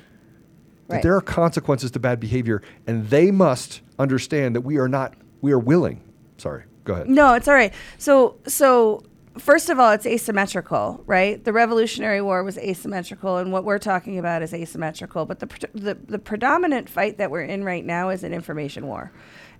that 0.88 0.94
Right. 0.96 1.04
there 1.04 1.16
are 1.16 1.22
consequences 1.22 1.92
to 1.92 2.00
bad 2.00 2.20
behavior, 2.20 2.62
and 2.86 3.10
they 3.10 3.32
must 3.32 3.82
understand 3.98 4.56
that 4.56 4.62
we 4.62 4.78
are 4.78 4.88
not, 4.88 5.14
we 5.42 5.52
are 5.52 5.60
willing. 5.60 6.02
Sorry, 6.38 6.64
go 6.84 6.94
ahead. 6.94 7.10
No, 7.10 7.34
it's 7.34 7.48
all 7.48 7.54
right. 7.56 7.74
So, 7.98 8.36
so 8.46 9.02
first 9.38 9.70
of 9.70 9.80
all, 9.80 9.92
it's 9.92 10.06
asymmetrical, 10.06 11.02
right? 11.08 11.44
The 11.44 11.54
Revolutionary 11.54 12.22
War 12.22 12.44
was 12.44 12.58
asymmetrical, 12.58 13.38
and 13.38 13.52
what 13.52 13.64
we're 13.64 13.80
talking 13.80 14.20
about 14.20 14.42
is 14.44 14.54
asymmetrical. 14.54 15.26
But 15.26 15.40
the 15.40 15.48
pre- 15.48 15.70
the, 15.74 15.96
the 15.96 16.20
predominant 16.20 16.90
fight 16.90 17.18
that 17.18 17.32
we're 17.32 17.42
in 17.44 17.64
right 17.64 17.86
now 17.86 18.10
is 18.10 18.24
an 18.24 18.34
information 18.34 18.86
war, 18.88 19.12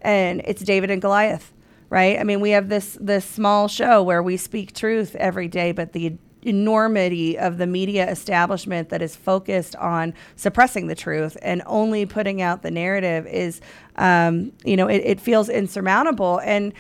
and 0.02 0.42
it's 0.46 0.62
David 0.62 0.92
and 0.92 1.02
Goliath, 1.02 1.54
right? 1.90 2.20
I 2.20 2.24
mean, 2.24 2.40
we 2.42 2.52
have 2.52 2.70
this 2.70 2.98
this 3.02 3.26
small 3.26 3.68
show 3.68 4.04
where 4.04 4.22
we 4.22 4.38
speak 4.38 4.74
truth 4.74 5.16
every 5.16 5.48
day, 5.48 5.72
but 5.72 5.94
the 5.94 6.18
enormity 6.46 7.38
of 7.38 7.58
the 7.58 7.68
media 7.68 8.10
establishment 8.10 8.90
that 8.90 9.02
is 9.02 9.16
focused 9.16 9.76
on 9.78 10.14
suppressing 10.36 10.88
the 10.88 10.96
truth 10.96 11.36
and 11.42 11.62
only 11.66 12.06
putting 12.06 12.42
out 12.42 12.62
the 12.62 12.72
narrative 12.72 13.26
is, 13.28 13.62
um, 13.98 14.52
you 14.64 14.78
know, 14.78 14.88
it, 14.88 15.02
it 15.04 15.20
feels 15.20 15.50
insurmountable. 15.50 16.40
And 16.40 16.74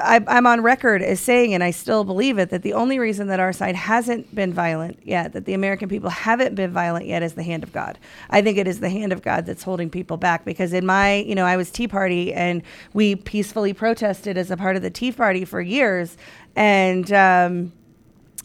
I, 0.00 0.24
I'm 0.26 0.46
on 0.46 0.62
record 0.62 1.02
as 1.02 1.20
saying, 1.20 1.54
and 1.54 1.62
I 1.62 1.70
still 1.70 2.04
believe 2.04 2.38
it, 2.38 2.50
that 2.50 2.62
the 2.62 2.72
only 2.72 2.98
reason 2.98 3.26
that 3.28 3.40
our 3.40 3.52
side 3.52 3.74
hasn't 3.74 4.34
been 4.34 4.52
violent 4.52 5.00
yet, 5.04 5.32
that 5.32 5.44
the 5.44 5.54
American 5.54 5.88
people 5.88 6.08
haven't 6.08 6.54
been 6.54 6.72
violent 6.72 7.06
yet, 7.06 7.22
is 7.22 7.34
the 7.34 7.42
hand 7.42 7.62
of 7.62 7.72
God. 7.72 7.98
I 8.30 8.42
think 8.42 8.58
it 8.58 8.66
is 8.66 8.80
the 8.80 8.88
hand 8.88 9.12
of 9.12 9.22
God 9.22 9.44
that's 9.44 9.62
holding 9.62 9.90
people 9.90 10.16
back. 10.16 10.44
Because 10.44 10.72
in 10.72 10.86
my, 10.86 11.16
you 11.16 11.34
know, 11.34 11.44
I 11.44 11.56
was 11.56 11.70
Tea 11.70 11.88
Party, 11.88 12.32
and 12.32 12.62
we 12.92 13.16
peacefully 13.16 13.72
protested 13.72 14.38
as 14.38 14.50
a 14.50 14.56
part 14.56 14.76
of 14.76 14.82
the 14.82 14.90
Tea 14.90 15.12
Party 15.12 15.44
for 15.44 15.60
years, 15.60 16.16
and. 16.54 17.12
Um, 17.12 17.72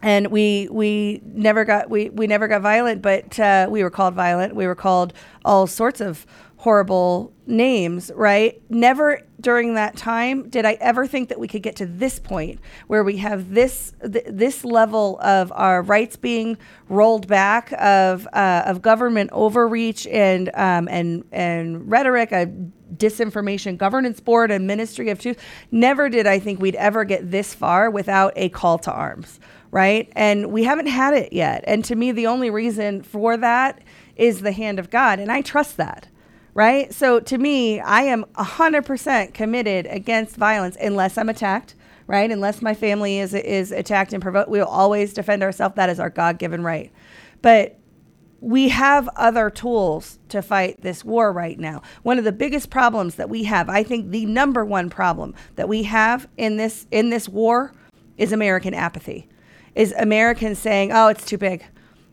and 0.01 0.27
we 0.27 0.67
we 0.71 1.21
never 1.25 1.65
got 1.65 1.89
we, 1.89 2.09
we 2.09 2.27
never 2.27 2.47
got 2.47 2.61
violent, 2.61 3.01
but 3.01 3.39
uh, 3.39 3.67
we 3.69 3.83
were 3.83 3.89
called 3.89 4.13
violent. 4.13 4.55
We 4.55 4.65
were 4.67 4.75
called 4.75 5.13
all 5.43 5.67
sorts 5.67 6.01
of 6.01 6.25
horrible 6.57 7.31
names, 7.47 8.11
right? 8.15 8.61
Never 8.69 9.21
during 9.39 9.75
that 9.75 9.95
time 9.95 10.49
did 10.49 10.65
I 10.65 10.73
ever 10.81 11.07
think 11.07 11.29
that 11.29 11.39
we 11.39 11.47
could 11.47 11.63
get 11.63 11.77
to 11.77 11.85
this 11.85 12.19
point 12.19 12.59
where 12.87 13.03
we 13.03 13.17
have 13.17 13.53
this 13.53 13.93
th- 14.01 14.25
this 14.27 14.65
level 14.65 15.17
of 15.21 15.51
our 15.55 15.81
rights 15.81 16.17
being 16.17 16.57
rolled 16.89 17.27
back, 17.27 17.73
of 17.77 18.27
uh, 18.33 18.63
of 18.65 18.81
government 18.81 19.29
overreach 19.33 20.05
and 20.07 20.49
um, 20.53 20.87
and 20.89 21.23
and 21.31 21.89
rhetoric, 21.89 22.31
a 22.31 22.51
disinformation 22.95 23.77
governance 23.77 24.19
board, 24.19 24.51
and 24.51 24.67
ministry 24.67 25.09
of 25.09 25.19
truth. 25.19 25.37
Never 25.71 26.09
did 26.09 26.27
I 26.27 26.39
think 26.39 26.59
we'd 26.59 26.75
ever 26.75 27.05
get 27.05 27.31
this 27.31 27.53
far 27.53 27.89
without 27.89 28.33
a 28.35 28.49
call 28.49 28.77
to 28.79 28.91
arms 28.91 29.39
right? 29.71 30.11
And 30.13 30.51
we 30.51 30.63
haven't 30.63 30.87
had 30.87 31.13
it 31.13 31.33
yet. 31.33 31.63
And 31.67 31.83
to 31.85 31.95
me, 31.95 32.11
the 32.11 32.27
only 32.27 32.49
reason 32.49 33.03
for 33.03 33.37
that 33.37 33.81
is 34.15 34.41
the 34.41 34.51
hand 34.51 34.79
of 34.79 34.89
God. 34.89 35.19
And 35.19 35.31
I 35.31 35.41
trust 35.41 35.77
that, 35.77 36.07
right? 36.53 36.93
So 36.93 37.19
to 37.19 37.37
me, 37.37 37.79
I 37.79 38.01
am 38.01 38.25
100% 38.35 39.33
committed 39.33 39.85
against 39.87 40.35
violence 40.35 40.75
unless 40.79 41.17
I'm 41.17 41.29
attacked, 41.29 41.75
right? 42.07 42.29
Unless 42.29 42.61
my 42.61 42.73
family 42.73 43.19
is, 43.19 43.33
is 43.33 43.71
attacked 43.71 44.13
and 44.13 44.21
provoked. 44.21 44.49
We 44.49 44.59
will 44.59 44.67
always 44.67 45.13
defend 45.13 45.43
ourselves. 45.43 45.75
That 45.75 45.89
is 45.89 45.99
our 45.99 46.09
God 46.09 46.39
given 46.39 46.63
right. 46.63 46.91
But 47.41 47.75
we 48.41 48.69
have 48.69 49.09
other 49.15 49.49
tools 49.49 50.17
to 50.29 50.41
fight 50.41 50.81
this 50.81 51.03
war 51.03 51.31
right 51.31 51.59
now. 51.59 51.81
One 52.03 52.17
of 52.17 52.23
the 52.23 52.31
biggest 52.31 52.69
problems 52.69 53.15
that 53.15 53.29
we 53.29 53.43
have, 53.43 53.69
I 53.69 53.83
think 53.83 54.11
the 54.11 54.25
number 54.25 54.63
one 54.63 54.89
problem 54.89 55.35
that 55.57 55.67
we 55.67 55.83
have 55.83 56.27
in 56.37 56.55
this 56.55 56.87
in 56.89 57.09
this 57.09 57.27
war 57.27 57.73
is 58.17 58.31
American 58.31 58.73
apathy 58.73 59.27
is 59.79 59.93
Americans 59.97 60.59
saying, 60.59 60.91
"Oh, 60.91 61.07
it's 61.07 61.25
too 61.25 61.37
big," 61.37 61.63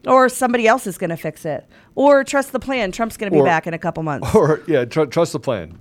or 0.07 0.29
somebody 0.29 0.67
else 0.67 0.87
is 0.87 0.97
going 0.99 1.11
to 1.11 1.17
fix 1.17 1.45
it, 1.45 1.67
or 1.95 2.23
trust 2.25 2.53
the 2.53 2.61
plan. 2.61 2.93
Trump's 2.93 3.17
going 3.17 3.31
to 3.31 3.35
be 3.35 3.41
Or- 3.41 3.45
back 3.45 3.67
in 3.67 3.75
a 3.75 3.79
couple 3.79 4.03
months. 4.03 4.35
Or 4.35 4.63
yeah, 4.67 4.85
tr- 4.85 5.05
trust 5.07 5.33
the 5.33 5.41
plan. 5.41 5.79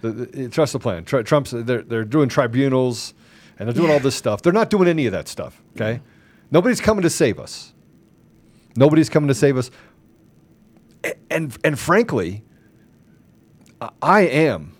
The- 0.00 0.10
the- 0.10 0.44
eh, 0.44 0.48
trust 0.48 0.72
the 0.72 0.78
plan. 0.78 1.04
Tr- 1.04 1.20
Trump's 1.22 1.50
they're 1.52 1.82
they're 1.82 2.04
doing 2.04 2.28
tribunals, 2.28 3.14
and 3.58 3.68
they're 3.68 3.74
doing 3.74 3.90
all 3.92 4.00
this 4.00 4.14
stuff. 4.16 4.42
They're 4.42 4.52
not 4.52 4.68
doing 4.70 4.88
any 4.88 5.06
of 5.06 5.12
that 5.12 5.28
stuff. 5.28 5.62
Okay, 5.76 6.00
nobody's 6.50 6.80
coming 6.80 7.02
to 7.02 7.10
save 7.10 7.38
us. 7.38 7.72
Nobody's 8.76 9.08
coming 9.08 9.28
to 9.28 9.34
save 9.34 9.56
us. 9.56 9.70
A- 11.04 11.14
And 11.30 11.56
and 11.62 11.78
frankly, 11.78 12.42
I 14.02 14.22
am, 14.22 14.72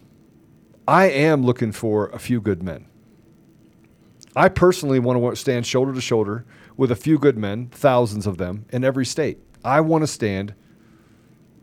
I 0.88 1.04
am 1.10 1.44
looking 1.44 1.72
for 1.72 2.08
a 2.08 2.18
few 2.18 2.40
good 2.40 2.62
men. 2.62 2.86
I 4.37 4.51
personally 4.51 4.99
want 4.99 5.18
to 5.18 5.34
stand 5.34 5.66
shoulder 5.66 5.95
to 5.95 6.01
shoulder 6.01 6.45
with 6.76 6.93
a 6.93 6.97
few 6.97 7.18
good 7.18 7.39
men, 7.39 7.68
thousands 7.68 8.26
of 8.26 8.37
them 8.37 8.66
in 8.68 8.84
every 8.84 9.07
state. 9.07 9.39
I 9.64 9.80
want 9.80 10.03
to 10.03 10.07
stand 10.07 10.55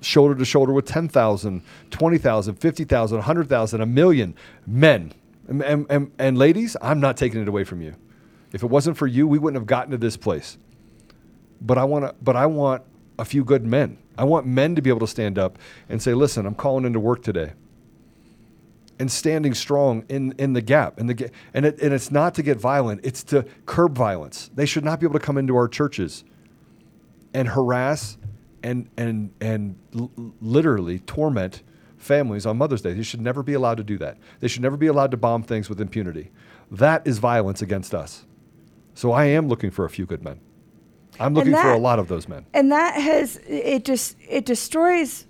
shoulder 0.01 0.33
to 0.33 0.43
shoulder 0.43 0.73
with 0.73 0.87
10,000, 0.87 1.61
20,000, 1.91 2.55
50,000, 2.55 3.17
100,000, 3.17 3.81
a 3.81 3.85
million 3.85 4.35
men. 4.65 5.13
And, 5.47 5.61
and, 5.61 6.11
and, 6.17 6.37
ladies, 6.37 6.75
I'm 6.81 6.99
not 6.99 7.15
taking 7.15 7.41
it 7.41 7.47
away 7.47 7.63
from 7.63 7.81
you. 7.81 7.95
If 8.53 8.63
it 8.63 8.67
wasn't 8.67 8.97
for 8.97 9.07
you, 9.07 9.27
we 9.27 9.37
wouldn't 9.37 9.61
have 9.61 9.67
gotten 9.67 9.91
to 9.91 9.97
this 9.97 10.17
place. 10.17 10.57
But 11.61 11.77
I 11.77 11.83
want 11.83 12.05
to, 12.05 12.15
but 12.21 12.35
I 12.35 12.47
want 12.47 12.83
a 13.19 13.25
few 13.25 13.43
good 13.43 13.63
men. 13.63 13.99
I 14.17 14.23
want 14.23 14.47
men 14.47 14.75
to 14.75 14.81
be 14.81 14.89
able 14.89 14.99
to 15.01 15.07
stand 15.07 15.37
up 15.37 15.57
and 15.89 16.01
say, 16.01 16.13
"Listen, 16.13 16.45
I'm 16.45 16.55
calling 16.55 16.85
into 16.85 16.99
work 16.99 17.23
today." 17.23 17.53
And 19.03 19.11
standing 19.11 19.53
strong 19.53 20.05
in, 20.07 20.33
in 20.37 20.53
the 20.53 20.61
gap, 20.61 20.97
in 20.97 21.07
the 21.07 21.29
and 21.53 21.65
it, 21.65 21.77
and 21.81 21.93
it's 21.93 22.09
not 22.09 22.33
to 22.35 22.41
get 22.41 22.57
violent; 22.57 23.01
it's 23.03 23.21
to 23.25 23.45
curb 23.65 23.97
violence. 23.97 24.49
They 24.55 24.65
should 24.65 24.85
not 24.85 25.01
be 25.01 25.05
able 25.05 25.19
to 25.19 25.25
come 25.25 25.37
into 25.37 25.57
our 25.57 25.67
churches 25.67 26.23
and 27.33 27.49
harass 27.49 28.17
and 28.63 28.89
and 28.95 29.33
and 29.41 29.75
literally 30.39 30.99
torment 30.99 31.63
families 31.97 32.45
on 32.45 32.55
Mother's 32.55 32.81
Day. 32.81 32.93
They 32.93 33.03
should 33.03 33.19
never 33.19 33.43
be 33.43 33.51
allowed 33.55 33.75
to 33.75 33.83
do 33.83 33.97
that. 33.97 34.17
They 34.39 34.47
should 34.47 34.61
never 34.61 34.77
be 34.77 34.87
allowed 34.87 35.11
to 35.11 35.17
bomb 35.17 35.43
things 35.43 35.67
with 35.67 35.81
impunity. 35.81 36.31
That 36.71 37.05
is 37.05 37.17
violence 37.17 37.61
against 37.61 37.93
us. 37.93 38.25
So 38.93 39.11
I 39.11 39.25
am 39.25 39.49
looking 39.49 39.69
for 39.69 39.83
a 39.83 39.89
few 39.89 40.05
good 40.05 40.23
men. 40.23 40.39
I'm 41.19 41.33
looking 41.33 41.51
for 41.51 41.73
a 41.73 41.77
lot 41.77 41.99
of 41.99 42.07
those 42.07 42.29
men. 42.29 42.45
and 42.53 42.71
that 42.71 42.95
has 42.95 43.37
it 43.49 43.83
just 43.83 44.15
it 44.29 44.45
destroys 44.45 45.25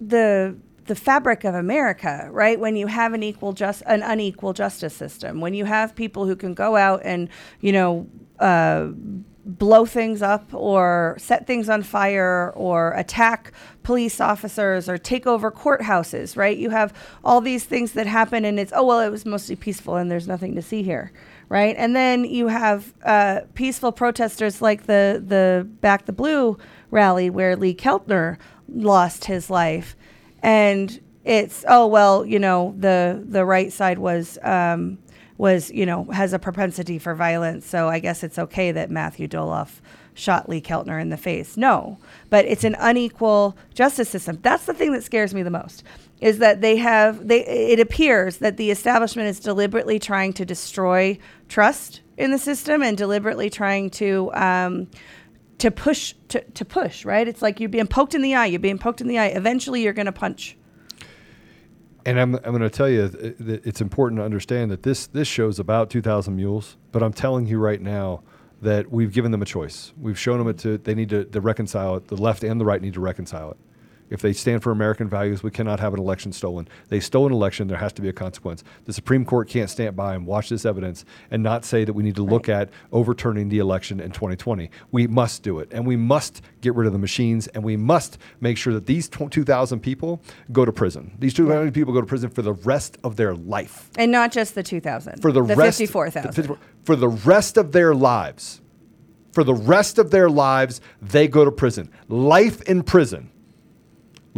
the 0.00 0.56
the 0.88 0.94
fabric 0.94 1.44
of 1.44 1.54
America, 1.54 2.28
right? 2.30 2.58
When 2.58 2.76
you 2.76 2.88
have 2.88 3.12
an 3.12 3.22
equal 3.22 3.52
just 3.52 3.82
an 3.86 4.02
unequal 4.02 4.52
justice 4.52 4.94
system, 4.94 5.40
when 5.40 5.54
you 5.54 5.64
have 5.64 5.94
people 5.94 6.26
who 6.26 6.34
can 6.34 6.54
go 6.54 6.76
out 6.76 7.02
and 7.04 7.28
you 7.60 7.72
know 7.72 8.06
uh, 8.40 8.88
blow 9.48 9.86
things 9.86 10.20
up 10.20 10.52
or 10.52 11.16
set 11.18 11.46
things 11.46 11.68
on 11.70 11.82
fire 11.82 12.52
or 12.54 12.92
attack 12.92 13.52
police 13.82 14.20
officers 14.20 14.88
or 14.88 14.98
take 14.98 15.26
over 15.26 15.50
courthouses, 15.50 16.36
right? 16.36 16.58
You 16.58 16.70
have 16.70 16.92
all 17.24 17.40
these 17.40 17.64
things 17.64 17.92
that 17.92 18.06
happen, 18.06 18.44
and 18.44 18.60
it's 18.60 18.72
oh 18.74 18.84
well, 18.84 19.00
it 19.00 19.10
was 19.10 19.24
mostly 19.24 19.56
peaceful, 19.56 19.96
and 19.96 20.10
there's 20.10 20.28
nothing 20.28 20.54
to 20.54 20.62
see 20.62 20.82
here, 20.82 21.12
right? 21.48 21.74
And 21.78 21.96
then 21.96 22.24
you 22.24 22.48
have 22.48 22.92
uh, 23.04 23.40
peaceful 23.54 23.92
protesters 23.92 24.60
like 24.60 24.84
the 24.86 25.22
the 25.24 25.66
Back 25.80 26.06
the 26.06 26.12
Blue 26.12 26.58
rally 26.90 27.30
where 27.30 27.56
Lee 27.56 27.74
Keltner 27.74 28.38
lost 28.68 29.24
his 29.26 29.48
life, 29.50 29.96
and 30.42 31.00
it's 31.24 31.64
oh 31.68 31.86
well, 31.86 32.24
you 32.24 32.38
know 32.38 32.74
the 32.78 33.24
the 33.26 33.44
right 33.44 33.72
side 33.72 33.98
was. 33.98 34.38
Um, 34.42 34.98
was 35.38 35.70
you 35.70 35.86
know 35.86 36.04
has 36.06 36.32
a 36.32 36.38
propensity 36.38 36.98
for 36.98 37.14
violence, 37.14 37.64
so 37.64 37.88
I 37.88 38.00
guess 38.00 38.24
it's 38.24 38.38
okay 38.38 38.72
that 38.72 38.90
Matthew 38.90 39.28
Dolloff 39.28 39.80
shot 40.12 40.48
Lee 40.48 40.60
Keltner 40.60 41.00
in 41.00 41.10
the 41.10 41.16
face. 41.16 41.56
No, 41.56 41.98
but 42.28 42.44
it's 42.44 42.64
an 42.64 42.76
unequal 42.78 43.56
justice 43.72 44.08
system. 44.08 44.40
That's 44.42 44.66
the 44.66 44.74
thing 44.74 44.92
that 44.92 45.04
scares 45.04 45.32
me 45.32 45.42
the 45.42 45.50
most. 45.50 45.84
Is 46.20 46.38
that 46.38 46.60
they 46.60 46.76
have 46.76 47.28
they 47.28 47.46
it 47.46 47.78
appears 47.78 48.38
that 48.38 48.56
the 48.56 48.72
establishment 48.72 49.28
is 49.28 49.38
deliberately 49.38 50.00
trying 50.00 50.32
to 50.34 50.44
destroy 50.44 51.16
trust 51.48 52.00
in 52.16 52.32
the 52.32 52.38
system 52.38 52.82
and 52.82 52.98
deliberately 52.98 53.48
trying 53.48 53.90
to 53.90 54.32
um, 54.34 54.88
to 55.58 55.70
push 55.70 56.14
to, 56.28 56.40
to 56.40 56.64
push 56.64 57.04
right. 57.04 57.26
It's 57.26 57.42
like 57.42 57.60
you're 57.60 57.68
being 57.68 57.86
poked 57.86 58.14
in 58.14 58.22
the 58.22 58.34
eye. 58.34 58.46
You're 58.46 58.60
being 58.60 58.78
poked 58.78 59.00
in 59.00 59.08
the 59.08 59.18
eye. 59.18 59.26
Eventually, 59.26 59.82
you're 59.82 59.92
going 59.92 60.06
to 60.06 60.12
punch. 60.12 60.56
And 62.06 62.18
I'm, 62.18 62.36
I'm 62.36 62.56
going 62.56 62.60
to 62.60 62.70
tell 62.70 62.88
you 62.88 63.02
uh, 63.02 63.32
that 63.40 63.66
it's 63.66 63.80
important 63.80 64.20
to 64.20 64.24
understand 64.24 64.70
that 64.70 64.82
this 64.82 65.06
this 65.08 65.28
show's 65.28 65.58
about 65.58 65.90
2,000 65.90 66.34
mules, 66.34 66.76
but 66.92 67.02
I'm 67.02 67.12
telling 67.12 67.46
you 67.46 67.58
right 67.58 67.80
now 67.80 68.22
that 68.62 68.90
we've 68.90 69.12
given 69.12 69.30
them 69.30 69.42
a 69.42 69.44
choice. 69.44 69.92
We've 70.00 70.18
shown 70.18 70.38
them 70.38 70.48
it 70.48 70.58
to 70.58 70.78
they 70.78 70.94
need 70.94 71.10
to, 71.10 71.24
to 71.24 71.40
reconcile 71.40 71.96
it. 71.96 72.08
The 72.08 72.16
left 72.16 72.44
and 72.44 72.60
the 72.60 72.64
right 72.64 72.80
need 72.80 72.94
to 72.94 73.00
reconcile 73.00 73.50
it. 73.50 73.56
If 74.10 74.20
they 74.22 74.32
stand 74.32 74.62
for 74.62 74.70
American 74.70 75.08
values, 75.08 75.42
we 75.42 75.50
cannot 75.50 75.80
have 75.80 75.94
an 75.94 76.00
election 76.00 76.32
stolen. 76.32 76.68
They 76.88 77.00
stole 77.00 77.26
an 77.26 77.32
election, 77.32 77.68
there 77.68 77.78
has 77.78 77.92
to 77.94 78.02
be 78.02 78.08
a 78.08 78.12
consequence. 78.12 78.64
The 78.84 78.92
Supreme 78.92 79.24
Court 79.24 79.48
can't 79.48 79.70
stand 79.70 79.96
by 79.96 80.14
and 80.14 80.26
watch 80.26 80.48
this 80.48 80.64
evidence 80.64 81.04
and 81.30 81.42
not 81.42 81.64
say 81.64 81.84
that 81.84 81.92
we 81.92 82.02
need 82.02 82.16
to 82.16 82.24
look 82.24 82.48
at 82.48 82.70
overturning 82.92 83.48
the 83.48 83.58
election 83.58 84.00
in 84.00 84.10
2020. 84.10 84.70
We 84.90 85.06
must 85.06 85.42
do 85.42 85.58
it. 85.58 85.68
And 85.72 85.86
we 85.86 85.96
must 85.96 86.42
get 86.60 86.74
rid 86.74 86.86
of 86.86 86.92
the 86.92 86.98
machines 86.98 87.46
and 87.48 87.62
we 87.62 87.76
must 87.76 88.18
make 88.40 88.56
sure 88.56 88.72
that 88.74 88.86
these 88.86 89.08
tw- 89.08 89.30
2,000 89.30 89.80
people 89.80 90.22
go 90.52 90.64
to 90.64 90.72
prison. 90.72 91.16
These 91.18 91.34
2,000 91.34 91.72
people 91.72 91.92
go 91.92 92.00
to 92.00 92.06
prison 92.06 92.30
for 92.30 92.42
the 92.42 92.54
rest 92.54 92.98
of 93.04 93.16
their 93.16 93.34
life. 93.34 93.90
And 93.96 94.10
not 94.10 94.32
just 94.32 94.54
the 94.54 94.62
2,000. 94.62 95.20
For 95.20 95.32
the, 95.32 95.42
rest 95.42 95.78
fifty-four 95.78 96.06
the 96.06 96.10
thousand. 96.10 96.32
54 96.32 96.58
for 96.84 96.96
the 96.96 97.08
rest 97.08 97.56
of 97.58 97.72
their 97.72 97.94
lives. 97.94 98.62
For 99.32 99.44
the 99.44 99.54
rest 99.54 99.98
of 99.98 100.10
their 100.10 100.30
lives, 100.30 100.80
they 101.02 101.28
go 101.28 101.44
to 101.44 101.52
prison. 101.52 101.90
Life 102.08 102.62
in 102.62 102.82
prison. 102.82 103.30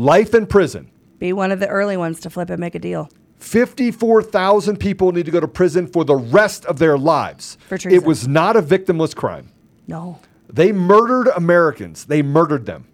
Life 0.01 0.33
in 0.33 0.47
prison. 0.47 0.91
Be 1.19 1.35
one 1.35 1.51
of 1.51 1.61
the 1.61 1.69
early 1.69 1.99
ones 1.99 2.21
to 2.21 2.31
flip 2.31 2.49
and 2.49 2.59
make 2.59 2.75
a 2.75 2.79
deal. 2.79 3.11
54,000 3.37 4.79
people 4.79 5.13
need 5.13 5.27
to 5.27 5.31
go 5.31 5.41
to 5.41 5.47
prison 5.47 5.87
for 5.87 6.07
the 6.07 6.15
rest 6.15 6.65
of 6.65 6.79
their 6.79 6.97
lives. 6.97 7.59
For 7.69 7.77
treason. 7.77 8.01
It 8.01 8.07
was 8.07 8.27
not 8.27 8.57
a 8.57 8.63
victimless 8.63 9.15
crime. 9.15 9.53
No. 9.87 10.19
They 10.51 10.73
murdered 10.73 11.29
Americans. 11.37 12.07
They 12.07 12.23
murdered 12.23 12.65
them. 12.65 12.87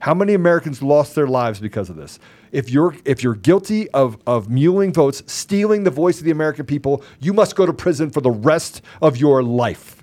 How 0.00 0.14
many 0.14 0.34
Americans 0.34 0.82
lost 0.82 1.14
their 1.14 1.28
lives 1.28 1.60
because 1.60 1.90
of 1.90 1.94
this? 1.94 2.18
If 2.50 2.70
you're 2.70 2.96
if 3.04 3.22
you're 3.22 3.36
guilty 3.36 3.88
of 3.90 4.18
of 4.26 4.50
muling 4.50 4.92
votes, 4.92 5.22
stealing 5.26 5.84
the 5.84 5.92
voice 5.92 6.18
of 6.18 6.24
the 6.24 6.32
American 6.32 6.66
people, 6.66 7.04
you 7.20 7.32
must 7.32 7.54
go 7.54 7.66
to 7.66 7.72
prison 7.72 8.10
for 8.10 8.20
the 8.20 8.32
rest 8.32 8.82
of 9.00 9.16
your 9.16 9.44
life. 9.44 10.02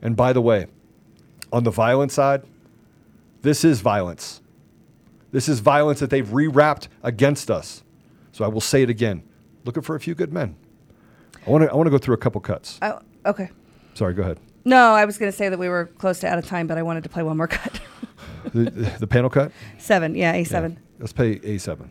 And 0.00 0.16
by 0.16 0.32
the 0.32 0.40
way, 0.40 0.68
on 1.52 1.64
the 1.64 1.70
violent 1.70 2.10
side, 2.10 2.42
this 3.42 3.66
is 3.66 3.82
violence. 3.82 4.40
This 5.36 5.50
is 5.50 5.60
violence 5.60 6.00
that 6.00 6.08
they've 6.08 6.26
rewrapped 6.26 6.88
against 7.02 7.50
us. 7.50 7.82
So 8.32 8.42
I 8.42 8.48
will 8.48 8.62
say 8.62 8.82
it 8.82 8.88
again. 8.88 9.22
Looking 9.66 9.82
for 9.82 9.94
a 9.94 10.00
few 10.00 10.14
good 10.14 10.32
men. 10.32 10.56
I 11.46 11.50
want 11.50 11.62
to 11.62 11.70
I 11.70 11.74
want 11.74 11.86
to 11.88 11.90
go 11.90 11.98
through 11.98 12.14
a 12.14 12.16
couple 12.16 12.40
cuts. 12.40 12.78
Oh, 12.80 13.00
okay. 13.26 13.50
Sorry, 13.92 14.14
go 14.14 14.22
ahead. 14.22 14.40
No, 14.64 14.94
I 14.94 15.04
was 15.04 15.18
going 15.18 15.30
to 15.30 15.36
say 15.36 15.50
that 15.50 15.58
we 15.58 15.68
were 15.68 15.90
close 15.98 16.20
to 16.20 16.26
out 16.26 16.38
of 16.38 16.46
time, 16.46 16.66
but 16.66 16.78
I 16.78 16.82
wanted 16.82 17.02
to 17.02 17.10
play 17.10 17.22
one 17.22 17.36
more 17.36 17.48
cut. 17.58 17.78
the, 18.54 18.70
the 18.98 19.06
panel 19.06 19.28
cut? 19.28 19.52
Seven, 19.76 20.14
yeah, 20.14 20.34
A7. 20.34 20.78
Let's 20.98 21.12
play 21.12 21.38
A7. 21.40 21.86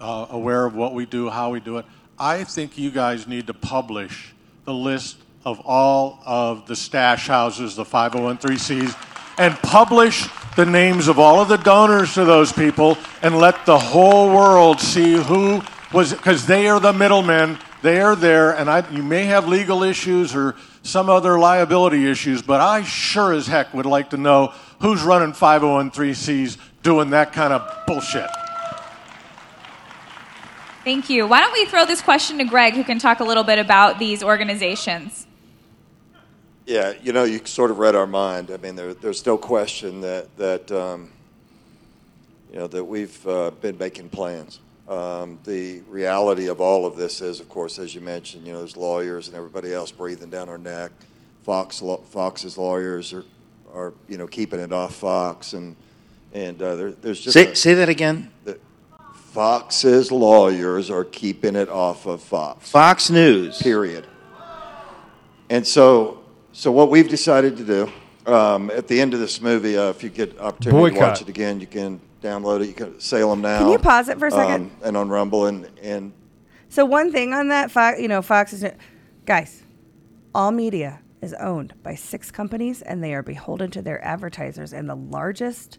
uh, 0.00 0.28
aware 0.30 0.64
of 0.64 0.74
what 0.74 0.94
we 0.94 1.04
do, 1.04 1.28
how 1.28 1.50
we 1.50 1.60
do 1.60 1.76
it. 1.76 1.84
I 2.18 2.42
think 2.44 2.78
you 2.78 2.90
guys 2.90 3.26
need 3.26 3.46
to 3.48 3.54
publish 3.54 4.34
the 4.64 4.72
list 4.72 5.18
of 5.44 5.60
all 5.60 6.20
of 6.24 6.66
the 6.66 6.74
stash 6.74 7.26
houses, 7.28 7.76
the 7.76 7.84
501c, 7.84 9.07
and 9.38 9.54
publish 9.56 10.28
the 10.56 10.66
names 10.66 11.06
of 11.06 11.18
all 11.18 11.40
of 11.40 11.48
the 11.48 11.56
donors 11.56 12.14
to 12.14 12.24
those 12.24 12.52
people 12.52 12.98
and 13.22 13.38
let 13.38 13.64
the 13.64 13.78
whole 13.78 14.28
world 14.28 14.80
see 14.80 15.12
who 15.12 15.62
was, 15.92 16.12
because 16.12 16.46
they 16.46 16.68
are 16.68 16.80
the 16.80 16.92
middlemen. 16.92 17.56
They 17.80 18.00
are 18.00 18.16
there, 18.16 18.50
and 18.56 18.68
I, 18.68 18.90
you 18.90 19.04
may 19.04 19.26
have 19.26 19.46
legal 19.46 19.84
issues 19.84 20.34
or 20.34 20.56
some 20.82 21.08
other 21.08 21.38
liability 21.38 22.10
issues, 22.10 22.42
but 22.42 22.60
I 22.60 22.82
sure 22.82 23.32
as 23.32 23.46
heck 23.46 23.72
would 23.72 23.86
like 23.86 24.10
to 24.10 24.16
know 24.16 24.52
who's 24.80 25.02
running 25.02 25.32
501c's 25.32 26.58
doing 26.82 27.10
that 27.10 27.32
kind 27.32 27.52
of 27.52 27.86
bullshit. 27.86 28.28
Thank 30.82 31.08
you. 31.08 31.26
Why 31.28 31.40
don't 31.40 31.52
we 31.52 31.66
throw 31.66 31.84
this 31.84 32.00
question 32.00 32.38
to 32.38 32.44
Greg, 32.44 32.74
who 32.74 32.82
can 32.82 32.98
talk 32.98 33.20
a 33.20 33.24
little 33.24 33.44
bit 33.44 33.60
about 33.60 34.00
these 34.00 34.24
organizations? 34.24 35.27
Yeah, 36.68 36.92
you 37.02 37.14
know, 37.14 37.24
you 37.24 37.40
sort 37.46 37.70
of 37.70 37.78
read 37.78 37.94
our 37.94 38.06
mind. 38.06 38.50
I 38.50 38.58
mean, 38.58 38.76
there, 38.76 38.92
there's 38.92 39.24
no 39.24 39.38
question 39.38 40.02
that 40.02 40.28
that 40.36 40.70
um, 40.70 41.10
you 42.52 42.58
know 42.58 42.66
that 42.66 42.84
we've 42.84 43.26
uh, 43.26 43.52
been 43.52 43.78
making 43.78 44.10
plans. 44.10 44.60
Um, 44.86 45.38
the 45.44 45.80
reality 45.88 46.48
of 46.48 46.60
all 46.60 46.84
of 46.84 46.94
this 46.96 47.22
is, 47.22 47.40
of 47.40 47.48
course, 47.48 47.78
as 47.78 47.94
you 47.94 48.02
mentioned, 48.02 48.46
you 48.46 48.52
know, 48.52 48.58
there's 48.58 48.76
lawyers 48.76 49.28
and 49.28 49.36
everybody 49.36 49.72
else 49.72 49.90
breathing 49.90 50.28
down 50.28 50.50
our 50.50 50.58
neck. 50.58 50.90
Fox, 51.42 51.82
Fox's 52.10 52.56
lawyers 52.58 53.12
are, 53.14 53.24
are, 53.74 53.92
you 54.06 54.18
know, 54.18 54.26
keeping 54.26 54.60
it 54.60 54.70
off 54.70 54.94
Fox, 54.96 55.54
and 55.54 55.74
and 56.34 56.60
uh, 56.60 56.74
there, 56.76 56.92
there's 56.92 57.20
just 57.22 57.32
Say, 57.32 57.52
a- 57.52 57.56
say 57.56 57.72
that 57.74 57.88
again. 57.88 58.30
the- 58.44 58.58
Fox's 59.32 60.12
lawyers 60.12 60.90
are 60.90 61.04
keeping 61.04 61.56
it 61.56 61.70
off 61.70 62.04
of 62.04 62.20
Fox. 62.22 62.70
Fox 62.70 63.08
News. 63.08 63.56
Period. 63.62 64.06
And 65.50 65.66
so, 65.66 66.17
so 66.58 66.72
what 66.72 66.90
we've 66.90 67.08
decided 67.08 67.56
to 67.56 67.64
do 67.64 67.92
um, 68.26 68.68
at 68.72 68.88
the 68.88 69.00
end 69.00 69.14
of 69.14 69.20
this 69.20 69.40
movie, 69.40 69.78
uh, 69.78 69.90
if 69.90 70.02
you 70.02 70.10
get 70.10 70.36
opportunity 70.40 70.70
to 70.76 70.90
Boycott. 70.90 71.10
watch 71.10 71.22
it 71.22 71.28
again, 71.28 71.60
you 71.60 71.68
can 71.68 72.00
download 72.20 72.62
it. 72.62 72.66
You 72.66 72.72
can 72.72 72.98
Salem 72.98 73.40
now. 73.40 73.60
Can 73.60 73.70
you 73.70 73.78
pause 73.78 74.08
it 74.08 74.18
for 74.18 74.26
a 74.26 74.30
second? 74.32 74.64
Um, 74.64 74.70
and 74.82 74.96
on 74.96 75.08
Rumble 75.08 75.46
and 75.46 75.70
and 75.80 76.12
So 76.68 76.84
one 76.84 77.12
thing 77.12 77.32
on 77.32 77.46
that, 77.48 77.70
Fox, 77.70 78.00
you 78.00 78.08
know, 78.08 78.22
Fox 78.22 78.52
is, 78.52 78.64
guys, 79.24 79.62
all 80.34 80.50
media 80.50 80.98
is 81.22 81.32
owned 81.34 81.74
by 81.84 81.94
six 81.94 82.32
companies, 82.32 82.82
and 82.82 83.04
they 83.04 83.14
are 83.14 83.22
beholden 83.22 83.70
to 83.70 83.80
their 83.80 84.04
advertisers. 84.04 84.72
And 84.72 84.90
the 84.90 84.96
largest 84.96 85.78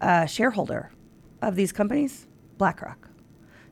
uh, 0.00 0.26
shareholder 0.26 0.90
of 1.42 1.54
these 1.54 1.70
companies, 1.70 2.26
BlackRock. 2.58 3.08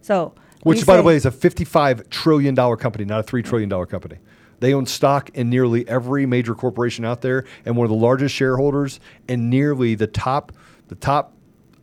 So, 0.00 0.36
Which, 0.62 0.78
we 0.78 0.84
by 0.84 0.96
the 0.96 1.02
say- 1.02 1.06
way, 1.06 1.16
is 1.16 1.26
a 1.26 1.32
$55 1.32 2.08
trillion 2.08 2.54
company, 2.54 3.04
not 3.04 3.18
a 3.18 3.24
$3 3.24 3.44
trillion 3.44 3.86
company. 3.86 4.18
They 4.60 4.72
own 4.74 4.86
stock 4.86 5.30
in 5.34 5.50
nearly 5.50 5.86
every 5.88 6.26
major 6.26 6.54
corporation 6.54 7.04
out 7.04 7.20
there 7.20 7.44
and 7.64 7.76
one 7.76 7.84
of 7.84 7.90
the 7.90 7.96
largest 7.96 8.34
shareholders 8.34 9.00
in 9.28 9.50
nearly 9.50 9.94
the 9.94 10.06
top, 10.06 10.52
the 10.88 10.94
top 10.94 11.34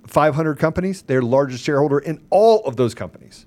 500 0.08 0.58
companies. 0.60 1.02
They're 1.04 1.22
the 1.22 1.26
largest 1.28 1.64
shareholder 1.64 2.00
in 2.00 2.24
all 2.30 2.64
of 2.66 2.76
those 2.76 2.94
companies. 2.94 3.46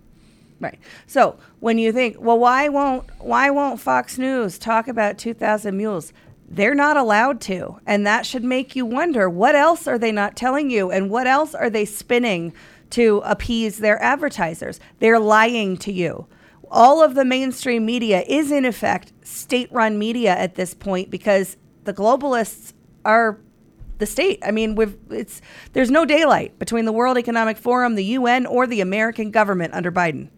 Right. 0.58 0.78
So 1.06 1.38
when 1.60 1.78
you 1.78 1.92
think, 1.92 2.16
well, 2.18 2.38
why 2.38 2.68
won't 2.68 3.04
why 3.18 3.50
won't 3.50 3.78
Fox 3.78 4.16
News 4.16 4.58
talk 4.58 4.88
about 4.88 5.18
2,000 5.18 5.76
mules? 5.76 6.12
They're 6.48 6.74
not 6.74 6.96
allowed 6.96 7.40
to, 7.42 7.80
and 7.86 8.06
that 8.06 8.24
should 8.24 8.44
make 8.44 8.76
you 8.76 8.86
wonder 8.86 9.28
what 9.28 9.54
else 9.54 9.86
are 9.86 9.98
they 9.98 10.12
not 10.12 10.36
telling 10.36 10.70
you, 10.70 10.90
and 10.90 11.10
what 11.10 11.26
else 11.26 11.54
are 11.54 11.68
they 11.68 11.84
spinning 11.84 12.54
to 12.90 13.20
appease 13.24 13.78
their 13.78 14.00
advertisers? 14.00 14.80
They're 15.00 15.18
lying 15.18 15.76
to 15.78 15.92
you. 15.92 16.26
All 16.70 17.02
of 17.02 17.14
the 17.14 17.24
mainstream 17.24 17.86
media 17.86 18.22
is 18.26 18.50
in 18.50 18.64
effect 18.64 19.12
state-run 19.22 19.98
media 19.98 20.36
at 20.36 20.54
this 20.56 20.74
point 20.74 21.10
because 21.10 21.56
the 21.84 21.94
globalists 21.94 22.72
are 23.04 23.38
the 23.98 24.06
state. 24.06 24.40
I 24.44 24.50
mean, 24.50 24.74
we've 24.74 24.96
it's 25.10 25.40
there's 25.72 25.90
no 25.90 26.04
daylight 26.04 26.58
between 26.58 26.84
the 26.84 26.92
World 26.92 27.16
Economic 27.18 27.56
Forum, 27.56 27.94
the 27.94 28.04
UN, 28.04 28.46
or 28.46 28.66
the 28.66 28.80
American 28.80 29.30
government 29.30 29.72
under 29.74 29.90
Biden. 29.90 30.28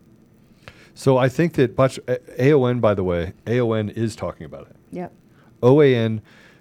So 0.95 1.17
I 1.17 1.29
think 1.29 1.55
that 1.55 1.77
Butch, 1.77 1.99
A- 2.09 2.51
AON, 2.53 2.81
by 2.81 2.95
the 2.95 3.05
way, 3.05 3.33
AON 3.47 3.89
is 3.91 4.17
talking 4.17 4.45
about 4.45 4.69
it. 4.69 4.77
Yep. 4.91 5.13
OAN, 5.63 6.21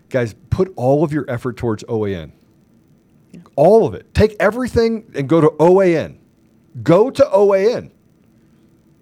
guys, 0.10 0.36
put 0.50 0.72
all 0.76 1.04
of 1.04 1.12
your 1.12 1.26
effort 1.30 1.58
towards 1.58 1.84
OAN. 1.86 2.32
All 3.56 3.86
of 3.86 3.94
it. 3.94 4.14
Take 4.14 4.36
everything 4.40 5.12
and 5.16 5.28
go 5.28 5.42
to 5.42 5.50
OAN. 5.60 6.18
Go 6.84 7.10
to 7.10 7.24
OAN. 7.24 7.92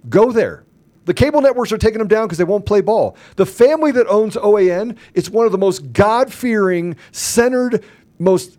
Go 0.10 0.32
there. 0.32 0.66
The 1.06 1.14
cable 1.14 1.42
networks 1.42 1.72
are 1.72 1.78
taking 1.78 2.00
them 2.00 2.08
down 2.08 2.26
because 2.26 2.40
they 2.40 2.44
won't 2.44 2.66
play 2.66 2.82
ball. 2.82 3.16
The 3.36 3.46
family 3.46 3.92
that 3.92 4.08
owns 4.08 4.36
OAN, 4.36 4.98
it's 5.14 5.30
one 5.30 5.46
of 5.46 5.52
the 5.52 5.58
most 5.58 5.94
God 5.94 6.34
fearing, 6.34 6.96
centered, 7.12 7.84
most 8.18 8.58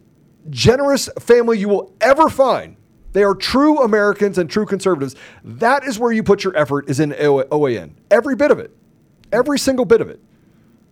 generous 0.49 1.09
family 1.19 1.59
you 1.59 1.69
will 1.69 1.93
ever 2.01 2.29
find. 2.29 2.77
They 3.13 3.25
are 3.25 3.35
true 3.35 3.83
Americans 3.83 4.39
and 4.39 4.49
true 4.49 4.67
conservatives. 4.67 5.17
That 5.43 5.85
is 5.85 5.99
where 5.99 6.13
you 6.13 6.23
put 6.23 6.45
your 6.45 6.57
effort 6.57 6.89
is 6.89 7.01
in 7.01 7.13
OAN. 7.13 7.93
Every 8.11 8.37
bit 8.37 8.51
of 8.51 8.59
it. 8.59 8.77
Every 9.33 9.59
single 9.59 9.85
bit 9.85 10.01
of 10.01 10.09
it. 10.09 10.21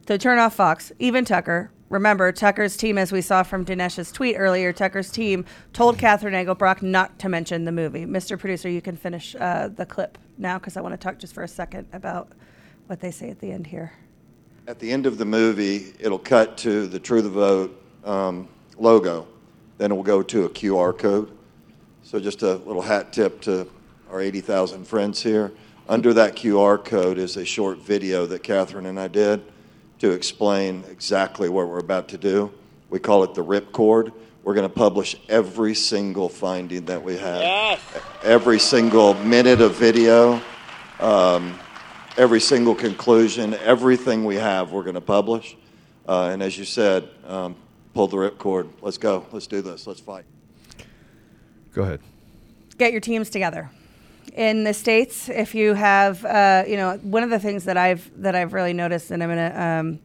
So 0.09 0.17
turn 0.17 0.39
off 0.39 0.55
Fox, 0.55 0.91
even 0.99 1.25
Tucker. 1.25 1.71
Remember, 1.91 2.33
Tucker's 2.33 2.77
team, 2.77 2.99
as 2.99 3.13
we 3.13 3.21
saw 3.21 3.43
from 3.43 3.65
Dinesh's 3.65 4.11
tweet 4.11 4.37
earlier, 4.37 4.73
Tucker's 4.73 5.11
team 5.11 5.45
told 5.73 5.99
Catherine 5.99 6.35
Engelbrecht 6.35 6.83
not 6.83 7.19
to 7.21 7.29
mention 7.29 7.65
the 7.65 7.73
movie. 7.73 8.05
Mr. 8.05 8.39
Producer, 8.39 8.69
you 8.69 8.81
can 8.81 8.97
finish 8.97 9.37
uh, 9.39 9.69
the 9.69 9.87
clip 9.87 10.19
now 10.39 10.59
because 10.59 10.77
I 10.77 10.81
want 10.81 10.93
to 10.93 10.99
talk 10.99 11.19
just 11.19 11.35
for 11.35 11.43
a 11.43 11.49
second 11.49 11.87
about 11.93 12.29
what 12.87 13.01
they 13.01 13.11
say 13.11 13.31
at 13.31 13.41
the 13.41 13.51
end 13.51 13.67
here. 13.67 13.93
At 14.67 14.79
the 14.79 14.91
end 14.91 15.07
of 15.07 15.19
the 15.19 15.25
movie, 15.25 15.93
it'll 15.99 16.19
cut 16.19 16.57
to 16.59 16.87
the 16.87 16.99
True 16.99 17.23
the 17.23 17.29
Vote 17.29 17.83
um, 18.05 18.49
logo. 18.79 19.27
Then 19.79 19.93
it 19.93 19.95
will 19.95 20.03
go 20.03 20.23
to 20.23 20.45
a 20.45 20.49
QR 20.49 20.97
code. 20.97 21.31
So 22.03 22.21
just 22.21 22.43
a 22.43 22.57
little 22.57 22.83
hat 22.83 23.13
tip 23.13 23.41
to 23.43 23.69
our 24.11 24.21
80,000 24.21 24.85
friends 24.85 25.23
here. 25.23 25.53
Under 25.89 26.15
that 26.15 26.37
QR 26.37 26.83
code 26.83 27.19
is 27.19 27.37
a 27.37 27.45
short 27.45 27.79
video 27.79 28.27
that 28.27 28.43
Catherine 28.43 28.87
and 28.87 28.99
I 28.99 29.09
did 29.09 29.43
to 29.99 30.11
explain 30.13 30.85
exactly 30.91 31.49
what 31.49 31.69
we're 31.69 31.79
about 31.79 32.09
to 32.09 32.19
do. 32.19 32.53
We 32.91 32.99
call 32.99 33.25
it 33.25 33.35
the 33.35 33.45
ripcord. 33.45 34.13
We're 34.45 34.53
going 34.53 34.69
to 34.69 34.75
publish 34.75 35.17
every 35.31 35.75
single 35.75 36.29
finding 36.29 36.85
that 36.85 37.03
we 37.03 37.17
have, 37.17 37.81
every 38.23 38.59
single 38.59 39.15
minute 39.15 39.63
of 39.63 39.75
video, 39.75 40.39
um, 41.01 41.59
every 42.19 42.43
single 42.43 42.75
conclusion, 42.75 43.55
everything 43.55 44.23
we 44.23 44.35
have, 44.35 44.71
we're 44.71 44.83
going 44.83 44.97
to 44.97 45.01
publish. 45.01 45.57
Uh, 46.07 46.29
and 46.31 46.43
as 46.43 46.59
you 46.59 46.67
said, 46.67 47.09
um, 47.27 47.57
pull 47.95 48.07
the 48.07 48.19
ripcord. 48.19 48.69
Let's 48.83 48.99
go. 48.99 49.25
Let's 49.33 49.47
do 49.47 49.63
this. 49.63 49.87
Let's 49.87 50.01
fight. 50.01 50.27
Go 51.73 51.83
ahead. 51.83 52.01
get 52.77 52.93
your 52.93 53.01
teams 53.01 53.31
together. 53.31 53.71
In 54.35 54.65
the 54.65 54.75
states, 54.75 55.31
if 55.31 55.55
you 55.55 55.73
have, 55.73 56.23
uh, 56.23 56.65
you 56.67 56.77
know, 56.77 56.99
one 56.99 57.23
of 57.23 57.31
the 57.31 57.39
things 57.39 57.65
that 57.65 57.79
I've 57.79 58.11
that 58.21 58.35
I've 58.35 58.53
really 58.53 58.75
noticed, 58.75 59.11
and 59.11 59.23
I'm 59.23 59.31
going 59.31 59.51
to 59.51 59.63
um, 59.63 59.99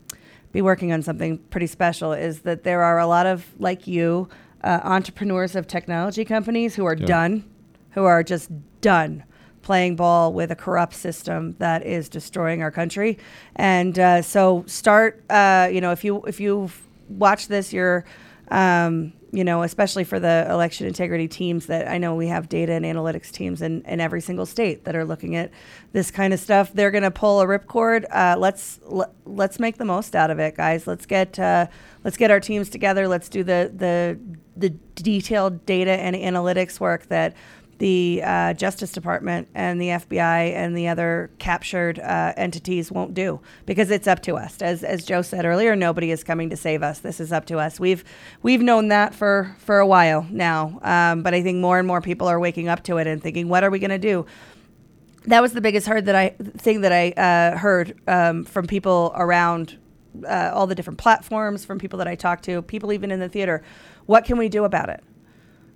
be 0.52 0.62
working 0.62 0.92
on 0.92 1.02
something 1.02 1.38
pretty 1.50 1.68
special, 1.68 2.14
is 2.14 2.42
that 2.42 2.64
there 2.64 2.82
are 2.84 3.00
a 3.00 3.08
lot 3.08 3.26
of 3.26 3.46
like 3.60 3.88
you 3.88 4.28
uh, 4.64 4.80
entrepreneurs 4.84 5.56
of 5.56 5.68
technology 5.68 6.26
companies 6.26 6.76
who 6.76 6.86
are 6.86 6.96
Yeah. 6.96 7.06
done, 7.06 7.44
who 7.92 8.04
are 8.06 8.24
just 8.24 8.50
done 8.82 9.24
playing 9.62 9.96
ball 9.96 10.34
with 10.34 10.50
a 10.52 10.56
corrupt 10.56 10.96
system 10.96 11.56
that 11.60 11.86
is 11.86 12.10
destroying 12.10 12.64
our 12.64 12.72
country. 12.72 13.18
And 13.58 14.00
uh, 14.00 14.22
so, 14.22 14.64
start. 14.68 15.24
Uh, 15.30 15.70
you 15.72 15.82
know, 15.82 15.92
if 15.92 16.04
you 16.04 16.24
if 16.24 16.40
you 16.40 16.70
watch 17.10 17.48
this, 17.48 17.72
you're 17.72 18.04
um, 18.50 19.14
you 19.32 19.44
know, 19.44 19.64
especially 19.64 20.04
for 20.04 20.20
the 20.20 20.48
election 20.50 20.88
integrity 20.88 21.28
teams 21.28 21.68
that 21.68 21.88
I 21.88 21.98
know 21.98 22.16
we 22.16 22.28
have 22.28 22.50
data 22.50 22.74
and 22.74 22.84
analytics 22.84 23.32
teams 23.32 23.62
in, 23.62 23.84
in 23.84 24.00
every 24.00 24.22
single 24.22 24.46
state 24.46 24.86
that 24.86 24.96
are 24.96 25.06
looking 25.06 25.36
at 25.36 25.52
this 25.92 26.10
kind 26.10 26.34
of 26.34 26.40
stuff. 26.40 26.74
They're 26.74 26.92
going 26.92 27.04
to 27.04 27.12
pull 27.12 27.42
a 27.42 27.46
ripcord. 27.46 28.06
Uh, 28.12 28.38
let's 28.40 28.80
let, 28.86 29.12
let's 29.26 29.60
make 29.60 29.78
the 29.78 29.86
most 29.86 30.16
out 30.16 30.32
of 30.32 30.40
it, 30.40 30.56
guys. 30.56 30.88
Let's 30.88 31.06
get 31.06 31.38
uh, 31.38 31.68
let's 32.04 32.18
get 32.18 32.32
our 32.32 32.40
teams 32.40 32.70
together. 32.70 33.08
Let's 33.08 33.30
do 33.30 33.44
the 33.44 33.72
the 33.76 34.20
the 34.58 34.70
detailed 34.96 35.66
data 35.66 35.92
and 35.92 36.16
analytics 36.16 36.80
work 36.80 37.08
that 37.08 37.36
the 37.80 38.22
uh, 38.24 38.54
Justice 38.54 38.92
Department 38.92 39.48
and 39.56 39.82
the 39.82 39.88
FBI 39.88 40.54
and 40.54 40.78
the 40.78 40.88
other 40.88 41.32
captured 41.40 41.98
uh, 42.00 42.34
entities 42.38 42.92
won't 42.92 43.14
do 43.14 43.40
because 43.66 43.90
it's 43.90 44.08
up 44.08 44.22
to 44.24 44.36
us. 44.36 44.62
As, 44.62 44.84
as 44.84 45.06
Joe 45.06 45.22
said 45.22 45.46
earlier, 45.46 45.76
nobody 45.76 46.12
is 46.12 46.24
coming 46.24 46.50
to 46.50 46.58
save 46.58 46.84
us. 46.84 47.00
This 47.00 47.20
is 47.20 47.32
up 47.32 47.46
to 47.48 47.58
us. 47.58 47.80
We've 47.80 48.04
we've 48.44 48.62
known 48.62 48.90
that 48.90 49.16
for 49.16 49.56
for 49.60 49.80
a 49.80 49.88
while 49.88 50.28
now, 50.30 50.80
um, 50.84 51.24
but 51.24 51.34
I 51.34 51.42
think 51.42 51.58
more 51.58 51.80
and 51.80 51.88
more 51.88 52.02
people 52.02 52.28
are 52.28 52.40
waking 52.40 52.68
up 52.68 52.84
to 52.84 52.98
it 52.98 53.08
and 53.08 53.24
thinking, 53.24 53.48
what 53.48 53.64
are 53.64 53.70
we 53.70 53.80
going 53.80 53.90
to 53.90 53.98
do? 53.98 54.26
That 55.26 55.42
was 55.42 55.54
the 55.54 55.62
biggest 55.62 55.88
heard 55.88 56.06
that 56.06 56.16
I 56.16 56.30
thing 56.58 56.82
that 56.82 56.92
I 56.92 57.12
uh, 57.12 57.58
heard 57.58 57.98
um, 58.08 58.44
from 58.44 58.68
people 58.68 59.14
around 59.16 59.78
uh, 60.28 60.52
all 60.54 60.68
the 60.68 60.76
different 60.76 61.00
platforms, 61.00 61.64
from 61.64 61.80
people 61.80 61.98
that 62.00 62.08
I 62.08 62.16
talked 62.16 62.44
to, 62.46 62.62
people 62.62 62.92
even 62.92 63.10
in 63.10 63.20
the 63.20 63.30
theater. 63.30 63.64
What 64.06 64.26
can 64.26 64.38
we 64.38 64.50
do 64.50 64.66
about 64.66 64.90
it? 64.90 65.04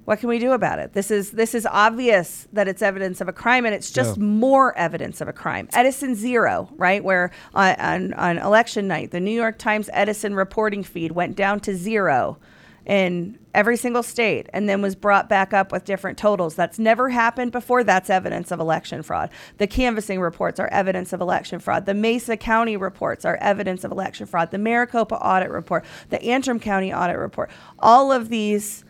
What 0.06 0.20
can 0.20 0.28
we 0.28 0.38
do 0.38 0.52
about 0.52 0.80
it? 0.80 0.94
This 0.94 1.10
is 1.12 1.32
this 1.32 1.56
is 1.56 1.66
obvious 1.66 2.48
that 2.52 2.68
it's 2.68 2.82
evidence 2.82 3.22
of 3.22 3.30
a 3.30 3.34
crime, 3.34 3.66
and 3.66 3.74
it's 3.74 3.90
just 3.92 4.18
Yeah. 4.18 4.24
more 4.24 4.78
evidence 4.78 5.22
of 5.22 5.28
a 5.28 5.34
crime. 5.34 5.70
Edison 5.74 6.14
zero, 6.16 6.70
right? 6.76 7.04
Where 7.04 7.32
on, 7.54 7.76
on 7.76 8.14
on 8.16 8.38
election 8.38 8.88
night, 8.88 9.12
the 9.12 9.22
New 9.22 9.32
York 9.32 9.58
Times 9.58 9.90
Edison 9.94 10.36
reporting 10.36 10.84
feed 10.84 11.14
went 11.14 11.36
down 11.38 11.62
to 11.62 11.76
zero 11.76 12.38
in 12.86 13.40
every 13.54 13.78
single 13.78 14.04
state, 14.04 14.50
and 14.52 14.68
then 14.68 14.82
was 14.82 14.94
brought 14.94 15.30
back 15.30 15.54
up 15.54 15.72
with 15.72 15.86
different 15.86 16.18
totals. 16.18 16.54
That's 16.56 16.78
never 16.78 17.08
happened 17.08 17.54
before. 17.54 17.82
That's 17.82 18.10
evidence 18.10 18.52
of 18.52 18.60
election 18.60 19.04
fraud. 19.04 19.30
The 19.58 19.68
canvassing 19.68 20.20
reports 20.20 20.60
are 20.60 20.68
evidence 20.68 21.14
of 21.14 21.22
election 21.22 21.60
fraud. 21.60 21.86
The 21.86 21.94
Mesa 21.94 22.36
County 22.36 22.76
reports 22.76 23.24
are 23.24 23.38
evidence 23.38 23.86
of 23.86 23.92
election 23.92 24.26
fraud. 24.26 24.52
The 24.52 24.58
Maricopa 24.58 25.16
audit 25.16 25.50
report, 25.50 25.86
the 26.10 26.22
Antrim 26.24 26.60
County 26.60 26.94
audit 26.94 27.18
report, 27.18 27.52
all 27.80 28.12
of 28.12 28.28
these 28.28 28.84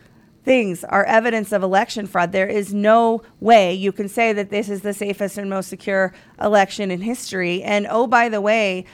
things 0.43 0.83
are 0.83 1.05
evidence 1.05 1.51
of 1.51 1.63
election 1.63 2.05
fraud. 2.05 2.31
There 2.31 2.47
is 2.47 2.73
no 2.73 3.21
way 3.39 3.73
you 3.73 3.91
can 3.91 4.07
say 4.07 4.33
that 4.33 4.49
this 4.49 4.69
is 4.69 4.81
the 4.81 4.93
safest 4.93 5.37
and 5.37 5.49
most 5.49 5.69
secure 5.69 6.13
election 6.41 6.91
in 6.91 7.01
history. 7.01 7.63
And 7.63 7.87
oh, 7.89 8.07
by 8.07 8.29
the 8.29 8.41
way, 8.41 8.85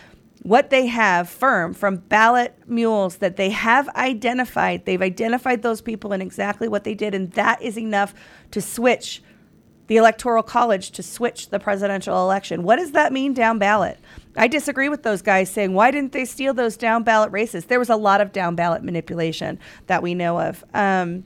what 0.43 0.69
they 0.69 0.85
have 0.87 1.29
firm 1.29 1.73
from 1.73 1.97
ballot 1.97 2.55
mules 2.65 3.17
that 3.17 3.35
they 3.35 3.49
have 3.49 3.89
identified, 3.89 4.85
they've 4.85 5.01
identified 5.01 5.61
those 5.63 5.81
people 5.81 6.13
and 6.13 6.23
exactly 6.23 6.67
what 6.67 6.83
they 6.83 6.93
did. 6.93 7.13
And 7.13 7.31
that 7.33 7.61
is 7.61 7.77
enough 7.77 8.13
to 8.51 8.61
switch 8.61 9.21
the 9.87 9.97
electoral 9.97 10.43
college 10.43 10.91
to 10.91 11.01
switch 11.01 11.49
the 11.49 11.59
presidential 11.59 12.15
election. 12.21 12.61
What 12.61 12.75
does 12.75 12.91
that 12.91 13.11
mean 13.11 13.33
down 13.33 13.57
ballot? 13.57 13.97
I 14.37 14.47
disagree 14.47 14.87
with 14.87 15.01
those 15.01 15.23
guys 15.23 15.49
saying, 15.49 15.73
why 15.73 15.89
didn't 15.89 16.11
they 16.11 16.25
steal 16.25 16.53
those 16.53 16.77
down 16.77 17.01
ballot 17.01 17.31
races? 17.31 17.65
There 17.65 17.79
was 17.79 17.89
a 17.89 17.95
lot 17.95 18.21
of 18.21 18.31
down 18.31 18.55
ballot 18.55 18.83
manipulation 18.83 19.57
that 19.87 20.03
we 20.03 20.13
know 20.13 20.39
of. 20.39 20.63
Um, 20.75 21.25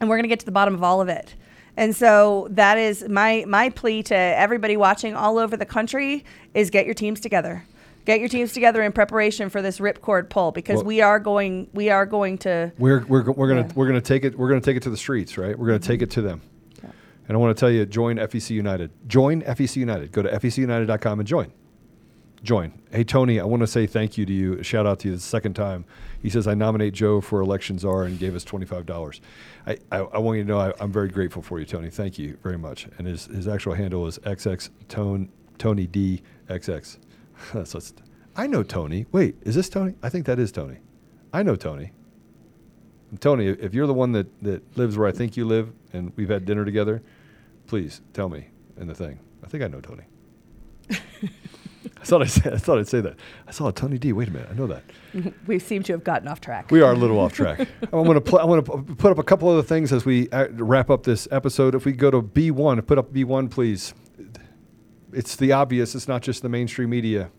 and 0.00 0.08
we're 0.08 0.16
going 0.16 0.24
to 0.24 0.28
get 0.28 0.40
to 0.40 0.46
the 0.46 0.52
bottom 0.52 0.74
of 0.74 0.82
all 0.82 1.00
of 1.00 1.08
it. 1.08 1.34
And 1.76 1.94
so 1.94 2.48
that 2.50 2.76
is 2.76 3.08
my 3.08 3.44
my 3.46 3.70
plea 3.70 4.02
to 4.04 4.14
everybody 4.16 4.76
watching 4.76 5.14
all 5.14 5.38
over 5.38 5.56
the 5.56 5.66
country 5.66 6.24
is 6.52 6.70
get 6.70 6.86
your 6.86 6.94
teams 6.94 7.20
together. 7.20 7.64
Get 8.04 8.20
your 8.20 8.28
teams 8.28 8.52
together 8.52 8.82
in 8.82 8.90
preparation 8.90 9.48
for 9.50 9.62
this 9.62 9.78
ripcord 9.78 10.28
pull 10.28 10.50
because 10.50 10.76
Well- 10.76 10.86
we 10.86 11.00
are 11.02 11.20
going 11.20 11.68
we 11.72 11.88
are 11.90 12.04
going 12.06 12.38
to 12.38 12.72
We're 12.78 13.04
we're 13.06 13.30
we're 13.30 13.48
gonna 13.48 13.60
Yeah. 13.60 13.72
we're 13.76 13.86
gonna 13.86 14.00
take 14.00 14.24
it 14.24 14.36
we're 14.36 14.48
gonna 14.48 14.60
take 14.60 14.76
it 14.76 14.82
to 14.84 14.90
the 14.90 14.96
streets, 14.96 15.38
right? 15.38 15.56
We're 15.56 15.66
gonna 15.66 15.78
take 15.78 16.02
it 16.02 16.10
to 16.12 16.22
them. 16.22 16.40
And 16.82 17.36
I 17.36 17.38
want 17.38 17.54
to 17.54 17.60
tell 17.60 17.70
you, 17.70 17.84
join 17.84 18.16
FEC 18.16 18.54
United. 18.54 18.90
Join 19.06 19.42
FEC 19.42 19.76
United. 19.76 20.12
Go 20.12 20.22
to 20.22 20.30
fecunited.com 20.30 21.20
and 21.20 21.28
join. 21.28 21.52
Join. 22.42 22.72
Hey 22.90 23.04
Tony, 23.04 23.38
I 23.38 23.44
want 23.44 23.60
to 23.60 23.66
say 23.66 23.86
thank 23.86 24.16
you 24.16 24.24
to 24.24 24.32
you. 24.32 24.62
Shout 24.62 24.86
out 24.86 25.00
to 25.00 25.08
you 25.08 25.14
the 25.14 25.20
second 25.20 25.52
time. 25.54 25.84
He 26.22 26.30
says 26.30 26.46
I 26.46 26.54
nominate 26.54 26.94
Joe 26.94 27.20
for 27.20 27.40
election 27.40 27.78
czar 27.78 28.04
and 28.04 28.18
gave 28.18 28.34
us 28.34 28.44
twenty 28.44 28.66
five 28.66 28.86
dollars. 28.86 29.20
I, 29.66 29.78
I, 29.92 29.98
I 29.98 30.18
want 30.18 30.38
you 30.38 30.44
to 30.44 30.48
know 30.48 30.58
I, 30.58 30.72
I'm 30.80 30.92
very 30.92 31.08
grateful 31.08 31.42
for 31.42 31.58
you, 31.58 31.64
Tony. 31.64 31.90
Thank 31.90 32.18
you 32.18 32.36
very 32.42 32.58
much. 32.58 32.88
And 32.98 33.06
his, 33.06 33.26
his 33.26 33.46
actual 33.46 33.74
handle 33.74 34.06
is 34.06 34.18
XX 34.20 34.70
Tone 34.88 35.28
Tony 35.58 35.86
D 35.86 36.22
XX. 36.48 36.98
it's, 37.54 37.94
I 38.36 38.46
know 38.46 38.62
Tony. 38.62 39.06
Wait, 39.12 39.36
is 39.42 39.54
this 39.54 39.68
Tony? 39.68 39.94
I 40.02 40.08
think 40.08 40.26
that 40.26 40.38
is 40.38 40.52
Tony. 40.52 40.78
I 41.32 41.42
know 41.42 41.56
Tony. 41.56 41.92
Tony, 43.20 43.48
if 43.48 43.74
you're 43.74 43.86
the 43.86 43.94
one 43.94 44.12
that, 44.12 44.26
that 44.42 44.76
lives 44.76 44.96
where 44.96 45.08
I 45.08 45.12
think 45.12 45.36
you 45.36 45.44
live 45.44 45.72
and 45.92 46.12
we've 46.16 46.28
had 46.28 46.44
dinner 46.44 46.64
together, 46.64 47.02
please 47.66 48.00
tell 48.12 48.28
me 48.28 48.48
in 48.76 48.86
the 48.86 48.94
thing. 48.94 49.18
I 49.42 49.48
think 49.48 49.64
I 49.64 49.68
know 49.68 49.80
Tony. 49.80 50.04
I 52.00 52.04
thought 52.04 52.22
I 52.22 52.26
said 52.26 52.54
I 52.54 52.56
thought 52.58 52.78
I'd 52.78 52.88
say 52.88 53.00
that. 53.00 53.16
I 53.46 53.50
saw 53.50 53.68
a 53.68 53.72
Tony 53.72 53.98
D. 53.98 54.12
Wait 54.12 54.28
a 54.28 54.30
minute, 54.30 54.48
I 54.50 54.54
know 54.54 54.66
that. 54.66 54.82
we 55.46 55.58
seem 55.58 55.82
to 55.84 55.92
have 55.92 56.04
gotten 56.04 56.28
off 56.28 56.40
track. 56.40 56.70
We 56.70 56.80
are 56.80 56.92
a 56.92 56.96
little 56.96 57.18
off 57.18 57.32
track. 57.32 57.60
I'm 57.82 58.04
going 58.04 58.14
to 58.14 58.20
pl- 58.20 58.38
I 58.38 58.44
want 58.44 58.64
to 58.66 58.94
put 58.94 59.10
up 59.10 59.18
a 59.18 59.22
couple 59.22 59.48
other 59.48 59.62
things 59.62 59.92
as 59.92 60.04
we 60.04 60.28
uh, 60.30 60.48
wrap 60.52 60.90
up 60.90 61.02
this 61.04 61.26
episode. 61.30 61.74
If 61.74 61.84
we 61.84 61.92
go 61.92 62.10
to 62.10 62.22
B1, 62.22 62.86
put 62.86 62.98
up 62.98 63.12
B1, 63.12 63.50
please. 63.50 63.94
It's 65.12 65.36
the 65.36 65.52
obvious. 65.52 65.94
It's 65.94 66.08
not 66.08 66.22
just 66.22 66.42
the 66.42 66.48
mainstream 66.48 66.90
media. 66.90 67.30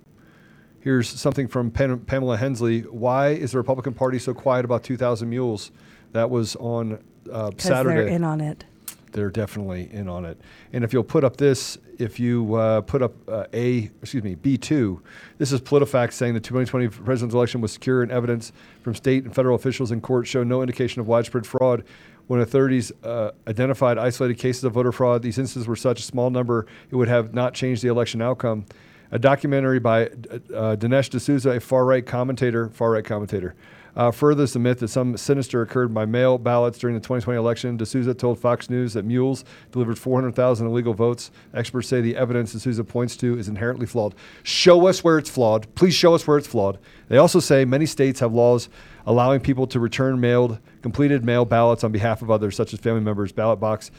Here's 0.82 1.10
something 1.10 1.48
from 1.48 1.72
Pam- 1.72 2.00
Pamela 2.02 2.38
Hensley. 2.38 2.82
Why 2.82 3.30
is 3.30 3.52
the 3.52 3.58
Republican 3.58 3.94
Party 3.94 4.18
so 4.18 4.34
quiet 4.34 4.66
about 4.66 4.84
2,000 4.84 5.30
mules? 5.30 5.72
That 6.14 6.30
was 6.30 6.56
on 6.56 7.04
uh, 7.32 7.52
Saturday. 7.58 7.96
they're 7.96 8.08
in 8.08 8.24
on 8.24 8.42
it. 8.42 8.66
They're 9.12 9.30
definitely 9.30 9.90
in 9.92 10.08
on 10.08 10.26
it. 10.26 10.40
And 10.74 10.84
if 10.84 10.94
you'll 10.94 11.04
put 11.04 11.24
up 11.24 11.38
this, 11.38 11.78
if 11.98 12.20
you 12.20 12.56
uh, 12.56 12.82
put 12.82 13.02
up 13.02 13.14
uh, 13.28 13.46
A, 13.54 13.90
excuse 14.02 14.24
me, 14.24 14.36
B2, 14.36 15.00
this 15.38 15.52
is 15.52 15.62
PolitiFact 15.62 16.14
saying 16.14 16.34
the 16.34 16.40
2020 16.40 16.88
presidential 16.90 17.40
election 17.40 17.62
was 17.62 17.72
secure 17.72 18.04
and 18.04 18.12
evidence 18.12 18.52
from 18.82 18.96
state 18.96 19.24
and 19.26 19.34
federal 19.34 19.56
officials 19.56 19.92
in 19.92 20.02
court 20.02 20.28
show 20.28 20.44
no 20.44 20.62
indication 20.62 21.02
of 21.02 21.08
widespread 21.08 21.46
fraud. 21.46 21.84
When 22.28 22.42
authorities 22.42 22.92
uh, 23.04 23.32
identified 23.48 23.98
isolated 23.98 24.38
cases 24.38 24.64
of 24.64 24.74
voter 24.74 24.92
fraud, 24.92 25.24
these 25.24 25.40
instances 25.40 25.68
were 25.68 25.76
such 25.76 26.00
a 26.00 26.04
small 26.04 26.30
number 26.30 26.68
it 26.92 26.96
would 26.96 27.08
have 27.08 27.34
not 27.34 27.56
changed 27.56 27.82
the 27.82 27.88
election 27.88 28.22
outcome. 28.22 28.66
A 29.12 29.18
documentary 29.18 29.80
by 29.80 30.06
uh, 30.06 30.76
Dinesh 30.76 31.10
D'Souza, 31.10 31.50
a 31.50 31.60
far 31.60 31.86
right 31.86 32.06
commentator, 32.06 32.70
far 32.70 32.92
right 32.92 33.04
commentator, 33.04 33.56
uh, 34.00 34.12
furthers 34.12 34.54
the 34.54 34.60
myth 34.60 34.80
that 34.80 34.88
some 34.88 35.18
sinister 35.18 35.62
occurred 35.62 35.94
by 35.94 36.06
mail 36.06 36.38
ballots 36.38 36.80
during 36.80 36.96
the 36.96 37.02
2020 37.02 37.38
election. 37.38 37.76
D'Souza 37.76 38.14
told 38.14 38.40
Fox 38.40 38.70
News 38.70 38.94
that 38.94 39.04
mules 39.04 39.44
delivered 39.74 40.00
400,000 40.00 40.66
illegal 40.66 40.94
votes. 40.94 41.32
Experts 41.54 41.90
say 41.90 42.00
the 42.00 42.16
evidence 42.16 42.54
D'Souza 42.54 42.86
points 42.86 43.18
to 43.18 43.38
is 43.38 43.50
inherently 43.50 43.86
flawed. 43.86 44.16
Show 44.42 44.88
us 44.88 45.04
where 45.04 45.18
it's 45.18 45.30
flawed. 45.30 45.68
Please 45.76 45.94
show 45.94 46.16
us 46.16 46.26
where 46.26 46.38
it's 46.38 46.48
flawed. 46.48 46.80
They 47.10 47.18
also 47.18 47.42
say 47.42 47.66
many 47.66 47.86
states 47.86 48.22
have 48.22 48.32
laws 48.32 48.70
allowing 49.06 49.42
people 49.42 49.68
to 49.68 49.82
return 49.82 50.22
mailed, 50.22 50.60
completed 50.82 51.26
mail 51.26 51.44
ballots 51.44 51.84
on 51.84 51.92
behalf 51.92 52.22
of 52.22 52.32
others, 52.32 52.56
such 52.56 52.74
as 52.74 52.80
family 52.80 53.02
members. 53.02 53.34
Ballot 53.34 53.60
box 53.60 53.92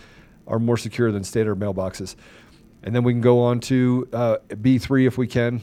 are 0.47 0.59
more 0.59 0.78
secure 0.78 1.12
than 1.12 1.24
standard 1.24 1.59
mailboxes. 1.59 2.16
And 2.82 2.97
then 2.97 3.05
we 3.05 3.12
can 3.12 3.20
go 3.20 3.43
on 3.43 3.60
to 3.60 4.09
uh, 4.14 4.36
B3 4.48 5.06
if 5.06 5.18
we 5.18 5.27
can. 5.27 5.60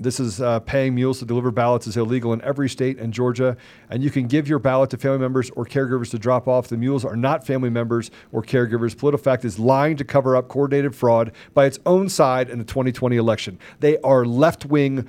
This 0.00 0.18
is 0.18 0.40
uh, 0.40 0.60
paying 0.60 0.94
mules 0.94 1.18
to 1.18 1.26
deliver 1.26 1.50
ballots 1.50 1.86
is 1.86 1.98
illegal 1.98 2.32
in 2.32 2.40
every 2.40 2.70
state 2.70 2.98
and 2.98 3.12
Georgia, 3.12 3.54
and 3.90 4.02
you 4.02 4.10
can 4.10 4.26
give 4.26 4.48
your 4.48 4.58
ballot 4.58 4.88
to 4.90 4.96
family 4.96 5.18
members 5.18 5.50
or 5.50 5.66
caregivers 5.66 6.10
to 6.12 6.18
drop 6.18 6.48
off. 6.48 6.68
The 6.68 6.78
mules 6.78 7.04
are 7.04 7.16
not 7.16 7.46
family 7.46 7.68
members 7.68 8.10
or 8.32 8.42
caregivers. 8.42 8.96
PolitiFact 8.96 9.44
is 9.44 9.58
lying 9.58 9.98
to 9.98 10.04
cover 10.04 10.36
up 10.36 10.48
coordinated 10.48 10.94
fraud 10.94 11.32
by 11.52 11.66
its 11.66 11.78
own 11.84 12.08
side 12.08 12.48
in 12.48 12.58
the 12.58 12.64
2020 12.64 13.16
election. 13.16 13.58
They 13.80 13.98
are 13.98 14.24
left 14.24 14.64
wing. 14.64 15.06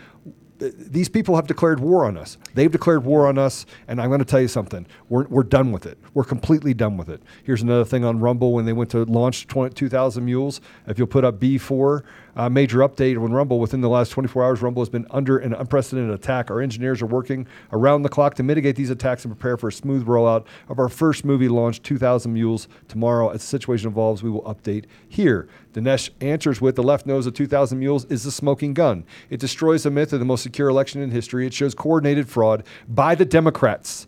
These 0.59 1.07
people 1.07 1.37
have 1.37 1.47
declared 1.47 1.79
war 1.79 2.03
on 2.03 2.17
us. 2.17 2.37
They've 2.53 2.69
declared 2.69 3.05
war 3.05 3.27
on 3.27 3.37
us, 3.37 3.65
and 3.87 4.01
I'm 4.01 4.09
going 4.09 4.19
to 4.19 4.25
tell 4.25 4.41
you 4.41 4.49
something. 4.49 4.85
We're, 5.07 5.25
we're 5.27 5.43
done 5.43 5.71
with 5.71 5.85
it. 5.85 5.97
We're 6.13 6.25
completely 6.25 6.73
done 6.73 6.97
with 6.97 7.09
it. 7.09 7.23
Here's 7.45 7.61
another 7.61 7.85
thing 7.85 8.03
on 8.03 8.19
Rumble 8.19 8.51
when 8.51 8.65
they 8.65 8.73
went 8.73 8.91
to 8.91 9.05
launch 9.05 9.47
20, 9.47 9.73
2,000 9.73 10.25
Mules. 10.25 10.59
If 10.85 10.97
you'll 10.97 11.07
put 11.07 11.23
up 11.23 11.39
B4, 11.39 12.03
uh, 12.35 12.49
major 12.49 12.79
update 12.79 13.21
on 13.21 13.31
Rumble. 13.31 13.59
Within 13.59 13.81
the 13.81 13.89
last 13.89 14.09
24 14.09 14.43
hours, 14.43 14.61
Rumble 14.61 14.81
has 14.81 14.89
been 14.89 15.05
under 15.11 15.37
an 15.37 15.53
unprecedented 15.53 16.13
attack. 16.13 16.51
Our 16.51 16.61
engineers 16.61 17.01
are 17.01 17.07
working 17.07 17.47
around 17.71 18.03
the 18.03 18.09
clock 18.09 18.35
to 18.35 18.43
mitigate 18.43 18.75
these 18.75 18.89
attacks 18.89 19.25
and 19.25 19.33
prepare 19.33 19.57
for 19.57 19.69
a 19.69 19.71
smooth 19.71 20.05
rollout 20.05 20.45
of 20.69 20.79
our 20.79 20.89
first 20.89 21.25
movie 21.25 21.49
launch, 21.49 21.81
2,000 21.81 22.31
Mules, 22.33 22.67
tomorrow. 22.87 23.29
As 23.29 23.41
the 23.41 23.47
situation 23.47 23.89
evolves, 23.89 24.23
we 24.23 24.29
will 24.29 24.43
update 24.43 24.85
here. 25.07 25.47
Dinesh 25.73 26.09
answers 26.19 26.61
with 26.61 26.75
the 26.75 26.83
left 26.83 27.05
nose 27.05 27.25
of 27.25 27.33
2,000 27.33 27.79
Mules 27.79 28.05
is 28.05 28.23
the 28.23 28.31
smoking 28.31 28.73
gun. 28.73 29.05
It 29.29 29.39
destroys 29.39 29.83
the 29.83 29.91
myth 29.91 30.13
of 30.13 30.19
the 30.19 30.25
most 30.25 30.43
secure 30.43 30.69
election 30.69 31.01
in 31.01 31.11
history. 31.11 31.47
It 31.47 31.53
shows 31.53 31.73
coordinated 31.73 32.29
fraud 32.29 32.63
by 32.87 33.15
the 33.15 33.25
Democrats 33.25 34.07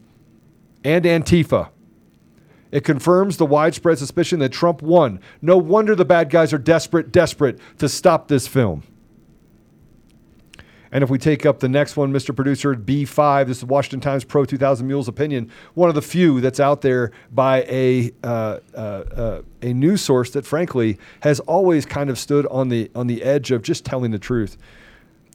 and 0.83 1.05
Antifa. 1.05 1.69
It 2.73 2.83
confirms 2.83 3.37
the 3.37 3.45
widespread 3.45 3.99
suspicion 3.99 4.39
that 4.39 4.51
Trump 4.51 4.81
won. 4.81 5.19
No 5.43 5.57
wonder 5.57 5.93
the 5.93 6.05
bad 6.05 6.31
guys 6.31 6.51
are 6.53 6.57
desperate, 6.57 7.11
desperate 7.11 7.59
to 7.77 7.87
stop 7.87 8.29
this 8.29 8.47
film. 8.47 8.81
And 10.91 11.03
if 11.03 11.09
we 11.11 11.19
take 11.19 11.45
up 11.45 11.59
the 11.59 11.69
next 11.69 11.95
one, 11.95 12.11
Mr. 12.11 12.35
Producer, 12.35 12.73
B5, 12.73 13.45
this 13.45 13.59
is 13.59 13.65
Washington 13.65 13.99
Times 13.99 14.23
Pro 14.23 14.43
2000 14.43 14.87
Mules 14.87 15.07
opinion, 15.07 15.51
one 15.75 15.89
of 15.89 15.93
the 15.93 16.01
few 16.01 16.41
that's 16.41 16.59
out 16.59 16.81
there 16.81 17.11
by 17.31 17.61
a 17.69 18.11
uh, 18.23 18.57
uh, 18.73 18.77
uh, 18.77 19.41
a 19.61 19.71
news 19.71 20.01
source 20.01 20.31
that, 20.31 20.43
frankly, 20.43 20.97
has 21.19 21.39
always 21.41 21.85
kind 21.85 22.09
of 22.09 22.17
stood 22.17 22.47
on 22.47 22.69
the 22.69 22.89
on 22.95 23.05
the 23.05 23.21
edge 23.21 23.51
of 23.51 23.61
just 23.61 23.85
telling 23.85 24.09
the 24.09 24.19
truth. 24.19 24.57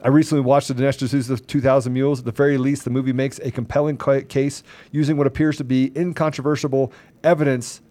I 0.01 0.09
recently 0.09 0.43
watched 0.43 0.69
the 0.69 0.74
Dinesh 0.74 0.98
D'Souza 0.98 1.39
2000 1.39 1.93
Mules. 1.93 2.20
At 2.20 2.24
the 2.24 2.31
very 2.31 2.56
least, 2.56 2.85
the 2.85 2.90
movie 2.90 3.12
makes 3.12 3.40
a 3.40 3.51
compelling 3.51 3.97
case 3.97 4.62
using 4.93 5.16
what 5.16 5.27
appears 5.27 5.56
to 5.56 5.65
be 5.65 5.90
incontrovertible 5.97 6.93
evidence 7.23 7.82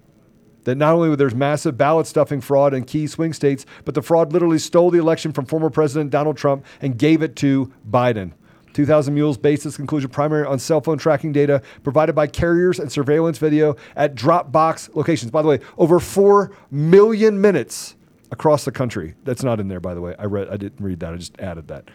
that 0.64 0.76
not 0.76 0.94
only 0.94 1.16
there's 1.16 1.34
massive 1.34 1.78
ballot 1.78 2.06
stuffing 2.08 2.42
fraud 2.42 2.74
in 2.74 2.84
key 2.84 3.08
swing 3.08 3.32
states, 3.32 3.66
but 3.86 3.96
the 3.96 4.02
fraud 4.02 4.34
literally 4.34 4.60
stole 4.60 4.92
the 4.92 5.00
election 5.00 5.32
from 5.32 5.46
former 5.46 5.70
President 5.70 6.12
Donald 6.12 6.36
Trump 6.36 6.66
and 6.82 6.98
gave 6.98 7.22
it 7.22 7.38
to 7.38 7.72
Biden. 7.90 8.34
2000 8.74 9.14
Mules 9.14 9.38
based 9.38 9.66
its 9.66 9.78
conclusion 9.78 10.10
primarily 10.10 10.48
on 10.48 10.60
cell 10.60 10.82
phone 10.82 10.98
tracking 10.98 11.32
data 11.32 11.62
provided 11.84 12.14
by 12.14 12.28
carriers 12.28 12.80
and 12.80 12.92
surveillance 12.92 13.38
video 13.38 13.76
at 13.96 14.14
Dropbox 14.14 14.94
locations. 14.94 15.32
By 15.32 15.42
the 15.42 15.48
way, 15.48 15.60
over 15.78 16.00
4 16.00 16.52
million 16.70 17.40
minutes 17.40 17.96
across 18.30 18.66
the 18.66 18.72
country. 18.72 19.16
That's 19.24 19.44
not 19.44 19.60
in 19.60 19.68
there, 19.68 19.80
by 19.80 19.94
the 19.94 20.02
way. 20.02 20.16
I 20.20 20.26
read, 20.26 20.50
I 20.50 20.58
didn't 20.58 20.84
read 20.84 21.00
that. 21.00 21.14
I 21.14 21.18
just 21.18 21.40
added 21.40 21.70
that. 21.70 21.90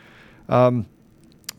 Um, 0.48 0.86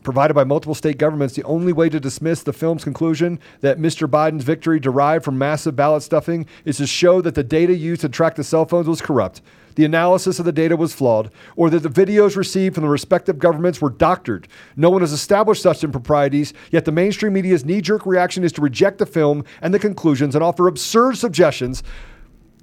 provided 0.04 0.34
by 0.34 0.44
multiple 0.44 0.74
state 0.74 0.98
governments, 0.98 1.34
the 1.34 1.42
only 1.44 1.72
way 1.72 1.88
to 1.88 1.98
dismiss 1.98 2.42
the 2.42 2.52
film's 2.52 2.84
conclusion 2.84 3.40
that 3.60 3.78
Mr. 3.78 4.06
Biden's 4.06 4.44
victory 4.44 4.78
derived 4.78 5.24
from 5.24 5.36
massive 5.38 5.74
ballot 5.74 6.02
stuffing 6.04 6.46
is 6.64 6.76
to 6.76 6.86
show 6.86 7.20
that 7.22 7.34
the 7.34 7.42
data 7.42 7.74
used 7.74 8.02
to 8.02 8.08
track 8.08 8.36
the 8.36 8.44
cell 8.44 8.64
phones 8.66 8.86
was 8.86 9.00
corrupt, 9.00 9.42
the 9.74 9.84
analysis 9.84 10.38
of 10.38 10.44
the 10.44 10.52
data 10.52 10.76
was 10.76 10.94
flawed, 10.94 11.32
or 11.56 11.68
that 11.70 11.80
the 11.80 11.88
videos 11.88 12.36
received 12.36 12.76
from 12.76 12.84
the 12.84 12.90
respective 12.90 13.38
governments 13.40 13.80
were 13.80 13.90
doctored. 13.90 14.46
No 14.76 14.90
one 14.90 15.00
has 15.00 15.12
established 15.12 15.62
such 15.62 15.82
improprieties, 15.82 16.54
yet 16.70 16.84
the 16.84 16.92
mainstream 16.92 17.32
media's 17.32 17.64
knee 17.64 17.80
jerk 17.80 18.06
reaction 18.06 18.44
is 18.44 18.52
to 18.52 18.60
reject 18.60 18.98
the 18.98 19.06
film 19.06 19.44
and 19.60 19.74
the 19.74 19.80
conclusions 19.80 20.36
and 20.36 20.44
offer 20.44 20.68
absurd 20.68 21.16
suggestions 21.18 21.82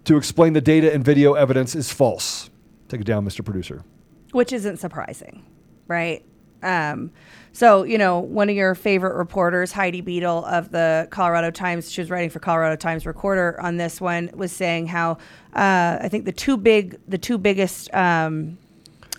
to 0.06 0.16
explain 0.16 0.54
the 0.54 0.62
data 0.62 0.94
and 0.94 1.04
video 1.04 1.34
evidence 1.34 1.76
is 1.76 1.92
false. 1.92 2.50
Take 2.88 3.02
it 3.02 3.08
down, 3.08 3.26
Mr. 3.26 3.44
Producer. 3.44 3.84
which 4.32 4.54
isn't 4.54 4.78
surprising, 4.78 5.46
right? 5.88 6.24
Um, 6.64 7.12
so, 7.54 7.84
you 7.84 7.98
know, 7.98 8.20
one 8.20 8.50
of 8.50 8.56
your 8.56 8.76
favorite 8.76 9.16
reporters, 9.16 9.74
Heidi 9.74 10.02
Beedle 10.02 10.46
of 10.46 10.72
the 10.72 11.08
Colorado 11.12 11.52
Times, 11.52 11.92
she 11.92 12.00
was 12.00 12.10
writing 12.10 12.30
for 12.30 12.40
Colorado 12.40 12.78
Times 12.78 13.06
Recorder 13.06 13.60
on 13.60 13.78
this 13.78 14.00
one, 14.00 14.30
was 14.34 14.52
saying 14.52 14.88
how 14.88 15.14
uh, 15.54 15.98
I 16.02 16.08
think 16.10 16.26
the 16.26 16.32
two 16.32 16.56
big, 16.56 16.98
the 17.08 17.18
two 17.18 17.38
biggest 17.38 17.94
um, 17.94 18.58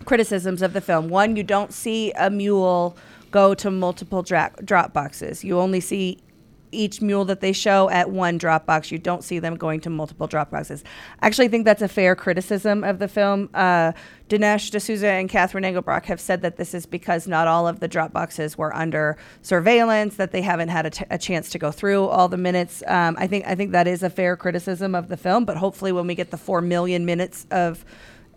criticisms 0.06 0.62
of 0.62 0.73
the 0.73 0.81
film: 0.81 1.10
one, 1.10 1.36
you 1.36 1.43
don't 1.43 1.73
see 1.73 2.12
a 2.12 2.31
mule 2.31 2.97
go 3.31 3.55
to 3.55 3.70
multiple 3.70 4.23
dra- 4.23 4.52
drop 4.64 4.93
boxes. 4.94 5.44
You 5.44 5.59
only 5.59 5.81
see 5.81 6.19
each 6.73 7.01
mule 7.01 7.24
that 7.27 7.40
they 7.40 7.53
show 7.53 7.89
at 7.90 8.11
one 8.11 8.39
Dropbox. 8.39 8.90
You 8.90 8.99
don't 8.99 9.23
see 9.23 9.39
them 9.39 9.57
going 9.57 9.81
to 9.82 9.90
multiple 9.90 10.27
drop 10.27 10.51
boxes. 10.51 10.82
I 11.20 11.27
actually 11.27 11.49
think 11.49 11.65
that's 11.65 11.82
a 11.82 11.89
fair 11.89 12.16
criticism 12.16 12.82
of 12.82 12.99
the 12.99 13.09
film. 13.09 13.51
Uh, 13.55 13.93
Dinesh 14.28 14.70
D'Souza 14.70 15.09
and 15.09 15.28
Catherine 15.28 15.65
Engelbrecht 15.65 16.07
have 16.07 16.20
said 16.20 16.40
that 16.43 16.57
this 16.57 16.73
is 16.73 16.86
because 16.86 17.28
not 17.28 17.47
all 17.47 17.69
of 17.69 17.81
the 17.81 17.89
Dropboxes 17.89 18.57
were 18.57 18.74
under 18.74 19.19
surveillance, 19.43 20.16
that 20.16 20.32
they 20.32 20.40
haven't 20.40 20.70
had 20.70 20.86
a, 20.86 20.90
t- 20.90 21.05
a 21.11 21.19
chance 21.19 21.51
to 21.51 21.59
go 21.59 21.70
through 21.70 22.07
all 22.07 22.28
the 22.28 22.39
minutes. 22.39 22.82
Um, 22.86 23.15
I 23.19 23.27
think 23.27 23.47
I 23.47 23.55
think 23.55 23.73
that 23.73 23.86
is 23.86 24.03
a 24.03 24.11
fair 24.11 24.36
criticism 24.36 24.94
of 24.94 25.09
the 25.09 25.16
film. 25.16 25.44
But 25.44 25.59
hopefully, 25.59 25.93
when 25.93 26.07
we 26.07 26.15
get 26.15 26.31
the 26.31 26.39
four 26.39 26.62
million 26.62 27.05
minutes 27.05 27.47
of 27.51 27.85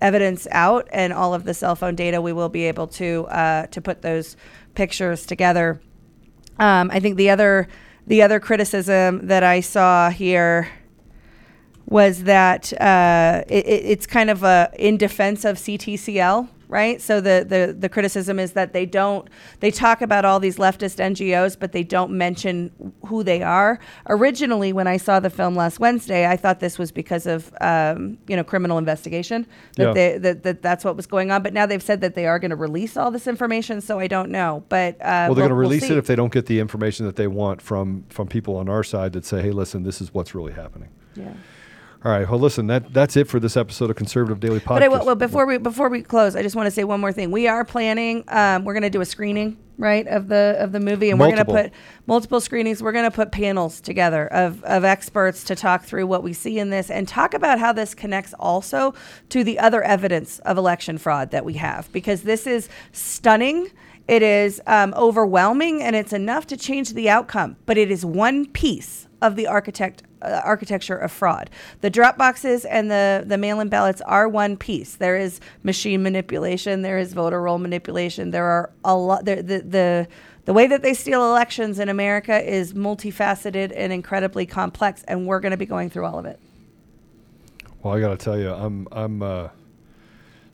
evidence 0.02 0.48
out 0.52 0.88
and 0.92 1.14
all 1.14 1.34
of 1.34 1.46
the 1.46 1.54
cell 1.54 1.76
phone 1.76 1.96
data, 1.96 2.22
we 2.22 2.34
will 2.34 2.50
be 2.50 2.66
able 2.66 2.88
to 2.88 3.26
uh, 3.28 3.68
to 3.68 3.82
put 3.82 4.02
those 4.02 4.36
pictures 4.74 5.26
together. 5.26 5.80
Um, 6.60 6.90
I 6.92 7.00
think 7.00 7.16
the 7.18 7.30
other 7.30 7.68
the 8.08 8.22
other 8.22 8.40
criticism 8.40 9.28
that 9.28 9.44
I 9.44 9.60
saw 9.62 10.10
here 10.10 10.70
was 11.88 12.24
that 12.24 12.74
uh, 12.82 13.44
it, 13.48 13.66
it- 13.66 13.86
it's 13.86 14.08
kind 14.08 14.30
of 14.30 14.44
a 14.44 14.72
in 14.78 14.98
defense 14.98 15.46
of 15.46 15.58
CTCL, 15.58 16.50
right? 16.68 17.02
So 17.02 17.22
the, 17.22 17.46
the 17.48 17.74
the 17.78 17.90
criticism 17.90 18.40
is 18.40 18.54
that 18.54 18.74
they 18.74 18.86
don't 18.86 19.30
they 19.60 19.72
talk 19.72 20.02
about 20.02 20.26
all 20.26 20.40
these 20.40 20.58
leftist 20.58 20.98
NGOs, 21.00 21.58
but 21.60 21.72
they 21.72 21.84
don't 21.84 22.12
mention 22.12 22.72
who 23.06 23.24
they 23.24 23.42
are. 23.42 23.80
Originally, 24.10 24.74
when 24.74 24.88
I 24.88 24.98
saw 24.98 25.20
the 25.20 25.30
film 25.30 25.56
last 25.56 25.80
Wednesday, 25.80 26.28
I 26.28 26.38
thought 26.38 26.60
this 26.60 26.78
was 26.80 26.92
because 26.92 27.26
of 27.26 27.54
um, 27.62 28.18
you 28.28 28.36
know 28.36 28.44
criminal 28.44 28.78
investigation 28.78 29.46
that 29.78 29.88
Yeah. 29.88 29.94
they 29.94 30.18
that, 30.20 30.44
that 30.44 30.62
that's 30.62 30.84
what 30.86 30.96
was 30.96 31.06
going 31.08 31.32
on. 31.32 31.44
But 31.44 31.54
now 31.54 31.66
they've 31.66 31.84
said 31.84 32.02
that 32.02 32.16
they 32.16 32.26
are 32.28 32.40
going 32.40 32.52
to 32.52 32.56
release 32.56 32.98
all 32.98 33.12
this 33.12 33.28
information, 33.28 33.82
so 33.82 34.00
I 34.00 34.08
don't 34.08 34.32
know. 34.32 34.64
But 34.70 34.96
uh, 34.96 35.00
well, 35.02 35.06
they're 35.06 35.28
we'll- 35.30 35.36
going 35.36 35.50
to 35.50 35.56
we'll 35.56 35.62
release 35.62 35.84
see. 35.88 35.94
it 35.94 35.98
if 35.98 36.08
they 36.08 36.16
don't 36.16 36.32
get 36.34 36.46
the 36.46 36.60
information 36.60 37.06
that 37.06 37.16
they 37.16 37.28
want 37.28 37.62
from 37.62 38.06
from 38.10 38.28
people 38.28 38.56
on 38.58 38.70
our 38.70 38.84
side 38.84 39.14
that 39.14 39.26
say, 39.26 39.42
"Hey, 39.42 39.52
listen, 39.52 39.84
this 39.84 40.02
is 40.02 40.14
what's 40.14 40.34
really 40.36 40.54
happening." 40.54 40.90
Yeah. 41.16 41.34
All 42.06 42.12
right. 42.12 42.30
Well, 42.30 42.40
listen, 42.40 42.68
that 42.68 42.94
that's 42.94 43.18
it 43.18 43.28
for 43.28 43.40
this 43.40 43.58
episode 43.58 43.90
of 43.90 43.96
Conservative 43.96 44.40
Daily 44.40 44.60
Podcast. 44.60 44.68
But 44.68 44.84
I, 44.84 44.88
well, 44.90 45.16
before 45.16 45.48
we 45.48 45.58
before 45.58 45.90
we 45.90 46.04
close, 46.04 46.36
I 46.36 46.44
just 46.44 46.56
want 46.56 46.68
to 46.68 46.72
say 46.72 46.84
one 46.84 47.00
more 47.00 47.12
thing. 47.12 47.32
We 47.32 47.48
are 47.48 47.66
planning. 47.66 48.24
Um, 48.28 48.64
we're 48.64 48.74
going 48.74 48.84
to 48.84 48.92
do 48.92 49.02
a 49.02 49.06
screening, 49.06 49.58
right, 49.80 50.06
of 50.06 50.28
the 50.28 50.56
of 50.60 50.72
the 50.72 50.80
movie, 50.80 51.10
and 51.10 51.18
Multiple. 51.18 51.52
we're 51.52 51.62
going 51.62 51.66
to 51.66 51.72
put 51.72 51.80
multiple 52.06 52.40
screenings. 52.40 52.84
We're 52.84 52.92
going 52.92 53.10
to 53.10 53.16
put 53.16 53.32
panels 53.32 53.82
together 53.82 54.28
of 54.28 54.64
of 54.66 54.84
experts 54.84 55.44
to 55.46 55.56
talk 55.56 55.84
through 55.84 56.06
what 56.06 56.22
we 56.22 56.32
see 56.32 56.60
in 56.60 56.70
this 56.70 56.92
and 56.92 57.08
talk 57.08 57.34
about 57.34 57.58
how 57.58 57.74
this 57.74 57.96
connects 57.96 58.36
also 58.40 58.94
to 59.30 59.44
the 59.44 59.58
other 59.58 59.82
evidence 59.82 60.38
of 60.40 60.60
election 60.60 61.00
fraud 61.00 61.32
that 61.32 61.44
we 61.44 61.54
have, 61.54 61.92
because 61.92 62.22
this 62.22 62.46
is 62.46 62.70
stunning. 62.92 63.72
It 64.08 64.22
is 64.22 64.62
um, 64.68 64.94
overwhelming 64.96 65.82
and 65.82 65.96
it's 65.96 66.14
enough 66.14 66.46
to 66.48 66.58
change 66.58 66.94
the 66.94 67.10
outcome, 67.10 67.58
but 67.66 67.80
it 67.80 67.90
is 67.90 68.06
one 68.06 68.46
piece 68.46 69.08
of 69.24 69.36
the 69.36 69.48
architect 69.48 70.04
uh, 70.22 70.42
architecture 70.44 70.98
of 70.98 71.12
fraud. 71.12 71.50
The 71.82 71.90
drop 71.90 72.18
boxes 72.18 72.66
and 72.66 72.90
the 72.90 73.24
the 73.26 73.38
mail-in 73.38 73.70
ballots 73.70 74.02
are 74.02 74.28
one 74.28 74.58
piece. 74.58 74.96
There 74.96 75.18
is 75.18 75.40
machine 75.64 76.04
manipulation. 76.04 76.82
There 76.82 76.98
is 76.98 77.14
voter 77.14 77.42
roll 77.42 77.58
manipulation. 77.58 78.32
There 78.32 78.46
are 78.46 78.72
a 78.84 78.96
lot. 78.96 79.26
The, 79.26 79.36
the 79.36 79.60
the 79.62 80.08
the 80.46 80.54
way 80.54 80.68
that 80.68 80.84
they 80.84 80.94
steal 80.94 81.26
elections 81.26 81.80
in 81.80 81.90
America 81.90 82.40
is 82.42 82.74
multifaceted 82.74 83.74
and 83.76 83.92
incredibly 83.92 84.46
complex, 84.46 85.04
and 85.08 85.26
we're 85.26 85.40
going 85.40 85.52
to 85.52 85.58
be 85.58 85.66
going 85.66 85.90
through 85.90 86.06
all 86.06 86.20
of 86.20 86.26
it. 86.26 86.40
Well, 87.82 87.96
I 87.96 88.00
got 88.00 88.10
to 88.10 88.18
tell 88.18 88.38
you, 88.38 88.52
I'm 88.52 88.88
I'm 88.92 89.22
uh, 89.22 89.50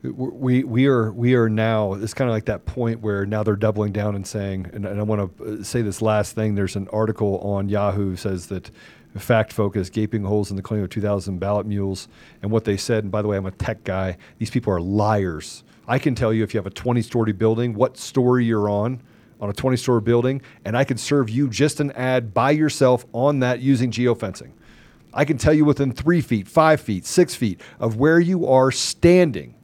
we 0.03 0.63
we 0.63 0.87
are 0.87 1.11
we 1.11 1.35
are 1.35 1.49
now. 1.49 1.93
It's 1.93 2.13
kind 2.13 2.29
of 2.29 2.33
like 2.33 2.45
that 2.45 2.65
point 2.65 3.01
where 3.01 3.25
now 3.25 3.43
they're 3.43 3.55
doubling 3.55 3.91
down 3.91 4.15
and 4.15 4.25
saying, 4.25 4.69
and, 4.73 4.85
and 4.85 4.99
I 4.99 5.03
want 5.03 5.37
to 5.37 5.63
say 5.63 5.81
this 5.81 6.01
last 6.01 6.35
thing. 6.35 6.55
There's 6.55 6.75
an 6.75 6.87
article 6.89 7.37
on 7.39 7.69
Yahoo 7.69 8.15
says 8.15 8.47
that 8.47 8.71
fact 9.19 9.51
focus 9.51 9.89
gaping 9.89 10.23
holes 10.23 10.49
in 10.49 10.55
the 10.55 10.61
claim 10.61 10.83
of 10.83 10.89
2,000 10.89 11.39
ballot 11.39 11.65
mules 11.65 12.07
and 12.41 12.51
what 12.51 12.63
they 12.63 12.77
said. 12.77 13.03
And 13.03 13.11
by 13.11 13.21
the 13.21 13.27
way, 13.27 13.37
I'm 13.37 13.45
a 13.45 13.51
tech 13.51 13.83
guy. 13.83 14.17
These 14.37 14.49
people 14.49 14.73
are 14.73 14.79
liars. 14.79 15.63
I 15.87 15.99
can 15.99 16.15
tell 16.15 16.33
you 16.33 16.43
if 16.43 16.53
you 16.53 16.57
have 16.59 16.67
a 16.67 16.71
20 16.71 17.01
story 17.01 17.33
building, 17.33 17.73
what 17.73 17.97
story 17.97 18.45
you're 18.45 18.69
on 18.69 19.01
on 19.41 19.49
a 19.49 19.53
20 19.53 19.75
story 19.75 20.01
building, 20.01 20.41
and 20.63 20.77
I 20.77 20.83
can 20.83 20.97
serve 20.97 21.29
you 21.29 21.49
just 21.49 21.79
an 21.79 21.91
ad 21.93 22.33
by 22.33 22.51
yourself 22.51 23.05
on 23.11 23.39
that 23.39 23.59
using 23.59 23.91
geofencing. 23.91 24.51
I 25.13 25.25
can 25.25 25.37
tell 25.37 25.53
you 25.53 25.65
within 25.65 25.91
three 25.91 26.21
feet, 26.21 26.47
five 26.47 26.79
feet, 26.79 27.05
six 27.05 27.35
feet 27.35 27.59
of 27.79 27.97
where 27.97 28.19
you 28.19 28.45
are 28.47 28.71
standing 28.71 29.55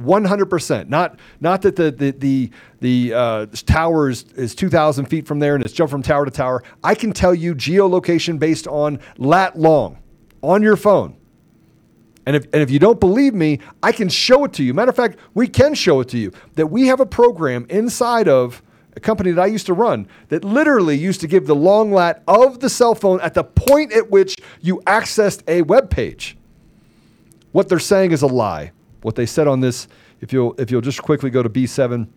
100%. 0.00 0.88
Not 0.88 1.18
not 1.40 1.62
that 1.62 1.76
the 1.76 1.90
the 1.90 2.10
the, 2.10 2.50
the 2.80 3.14
uh, 3.14 3.46
tower 3.66 4.10
is, 4.10 4.24
is 4.34 4.54
2,000 4.54 5.06
feet 5.06 5.26
from 5.26 5.38
there 5.38 5.54
and 5.54 5.64
it's 5.64 5.74
jumped 5.74 5.90
from 5.90 6.02
tower 6.02 6.24
to 6.24 6.30
tower. 6.30 6.62
I 6.82 6.94
can 6.94 7.12
tell 7.12 7.34
you 7.34 7.54
geolocation 7.54 8.38
based 8.38 8.66
on 8.66 9.00
lat 9.18 9.58
long 9.58 9.98
on 10.42 10.62
your 10.62 10.76
phone. 10.76 11.16
And 12.26 12.36
if, 12.36 12.44
and 12.52 12.62
if 12.62 12.70
you 12.70 12.78
don't 12.78 13.00
believe 13.00 13.34
me, 13.34 13.60
I 13.82 13.92
can 13.92 14.08
show 14.08 14.44
it 14.44 14.52
to 14.54 14.62
you. 14.62 14.74
Matter 14.74 14.90
of 14.90 14.96
fact, 14.96 15.18
we 15.34 15.48
can 15.48 15.74
show 15.74 16.00
it 16.00 16.08
to 16.10 16.18
you 16.18 16.32
that 16.54 16.66
we 16.66 16.86
have 16.86 17.00
a 17.00 17.06
program 17.06 17.66
inside 17.70 18.28
of 18.28 18.62
a 18.94 19.00
company 19.00 19.30
that 19.30 19.42
I 19.42 19.46
used 19.46 19.66
to 19.66 19.72
run 19.72 20.06
that 20.28 20.44
literally 20.44 20.96
used 20.96 21.20
to 21.22 21.26
give 21.26 21.46
the 21.46 21.54
long 21.54 21.92
lat 21.92 22.22
of 22.28 22.60
the 22.60 22.68
cell 22.68 22.94
phone 22.94 23.20
at 23.20 23.34
the 23.34 23.44
point 23.44 23.92
at 23.92 24.10
which 24.10 24.36
you 24.60 24.82
accessed 24.86 25.42
a 25.48 25.62
web 25.62 25.90
page. 25.90 26.36
What 27.52 27.68
they're 27.68 27.78
saying 27.78 28.12
is 28.12 28.22
a 28.22 28.26
lie 28.26 28.72
what 29.02 29.14
they 29.14 29.26
said 29.26 29.48
on 29.48 29.60
this, 29.60 29.88
if 30.20 30.32
you'll 30.32 30.54
if 30.58 30.70
you'll 30.70 30.80
just 30.80 31.02
quickly 31.02 31.30
go 31.30 31.42
to 31.42 31.48
B7, 31.48 32.08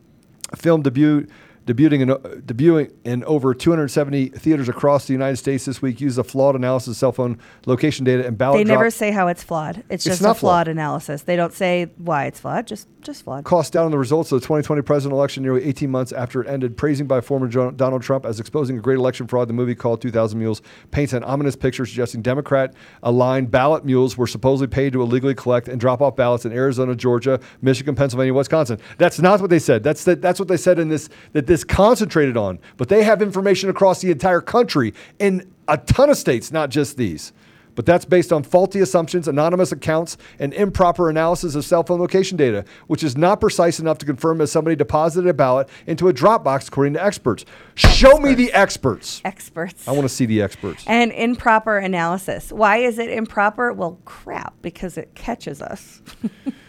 film 0.56 0.82
debut 0.82 1.28
debuting 1.66 2.02
in, 2.02 2.12
uh, 2.12 2.18
debuting 2.18 2.92
in 3.04 3.24
over 3.26 3.54
270 3.54 4.30
theaters 4.30 4.70
across 4.70 5.08
the 5.08 5.14
United 5.14 5.38
States 5.38 5.66
this 5.66 5.82
week, 5.82 6.02
used 6.02 6.18
a 6.20 6.24
flawed 6.24 6.56
analysis 6.56 6.90
of 6.90 6.98
cell 6.98 7.12
phone 7.12 7.38
location 7.66 8.06
data 8.06 8.26
and 8.26 8.38
ballot. 8.38 8.60
They 8.60 8.64
drop. 8.64 8.80
never 8.80 8.90
say 8.90 9.12
how 9.12 9.28
it's 9.28 9.44
flawed. 9.44 9.78
It's, 9.90 10.06
It's 10.06 10.06
just 10.06 10.22
a 10.22 10.24
flawed 10.26 10.38
flawed. 10.38 10.68
analysis. 10.68 11.24
They 11.24 11.36
don't 11.36 11.54
say 11.54 11.92
why 11.98 12.26
it's 12.26 12.40
flawed. 12.40 12.68
Just 12.68 12.88
just 13.02 13.24
flawed. 13.24 13.44
Cost 13.44 13.74
down 13.74 13.86
on 13.86 13.92
the 13.92 13.98
results 13.98 14.32
of 14.32 14.40
the 14.40 14.46
2020 14.46 14.82
presidential 14.82 15.18
election 15.20 15.44
nearly 15.44 15.64
18 15.66 15.92
months 15.92 16.12
after 16.12 16.42
it 16.42 16.48
ended, 16.48 16.78
praising 16.78 17.06
by 17.06 17.22
former 17.22 17.48
Donald 17.48 18.02
Trump 18.02 18.26
as 18.26 18.40
exposing 18.40 18.78
a 18.78 18.82
great 18.82 18.98
election 18.98 19.28
fraud. 19.28 19.50
The 19.50 19.54
movie 19.54 19.76
called 19.76 20.02
2000 20.02 20.40
Mules 20.40 20.62
paints 20.92 21.14
an 21.14 21.24
ominous 21.24 21.56
picture 21.56 21.86
suggesting 21.86 22.22
Democrat 22.22 22.74
aligned 23.04 23.52
ballot 23.52 23.86
mules 23.86 24.18
were 24.18 24.28
supposedly 24.28 24.68
paid 24.74 24.94
to 24.94 25.02
illegally 25.02 25.36
collect 25.36 25.68
and 25.68 25.80
drop 25.80 26.02
off 26.02 26.16
ballots 26.16 26.46
in 26.46 26.54
Arizona, 26.54 26.96
Georgia, 26.96 27.40
Michigan, 27.62 27.96
Pennsylvania, 27.96 28.34
Wisconsin. 28.34 28.80
That's 28.98 29.20
not 29.20 29.42
what 29.42 29.50
they 29.50 29.60
said. 29.60 29.84
That's 29.84 30.04
the, 30.04 30.16
that's 30.16 30.40
what 30.40 30.48
they 30.48 30.58
said 30.58 30.80
in 30.80 30.90
this 30.90 31.10
that 31.34 31.46
this 31.54 31.64
concentrated 31.64 32.36
on. 32.36 32.58
But 32.78 32.90
they 32.90 33.04
have 33.04 33.22
information 33.22 33.70
across 33.70 34.02
the 34.02 34.10
entire 34.10 34.42
country 34.42 34.94
in 35.20 35.52
a 35.68 35.78
ton 35.78 36.10
of 36.10 36.18
states, 36.18 36.52
not 36.52 36.72
just 36.72 36.98
these. 36.98 37.32
But 37.76 37.86
that's 37.86 38.06
based 38.06 38.32
on 38.32 38.44
faulty 38.44 38.80
assumptions, 38.80 39.28
anonymous 39.28 39.72
accounts, 39.72 40.18
and 40.40 40.52
improper 40.54 41.10
analysis 41.10 41.54
of 41.54 41.64
cell 41.64 41.84
phone 41.84 42.00
location 42.00 42.38
data, 42.38 42.66
which 42.88 43.04
is 43.04 43.16
not 43.16 43.40
precise 43.40 43.80
enough 43.80 44.00
to 44.00 44.06
confirm 44.06 44.42
if 44.42 44.50
somebody 44.50 44.76
deposited 44.76 45.30
a 45.30 45.34
ballot 45.34 45.70
into 45.86 46.08
a 46.08 46.14
Dropbox, 46.14 46.70
according 46.70 46.94
to 46.94 47.04
experts. 47.04 47.46
Show 47.76 48.18
me 48.18 48.34
the 48.34 48.52
experts. 48.52 49.22
Experts. 49.24 49.88
I 49.88 49.92
want 49.92 50.04
to 50.04 50.10
see 50.10 50.26
the 50.26 50.42
experts. 50.42 50.84
And 50.88 51.12
improper 51.12 51.78
analysis. 51.78 52.52
Why 52.52 52.78
is 52.78 52.98
it 52.98 53.10
improper? 53.12 53.74
Well, 53.74 54.00
crap, 54.06 54.56
because 54.64 54.98
it 54.98 55.14
catches 55.14 55.62
us. 55.62 56.02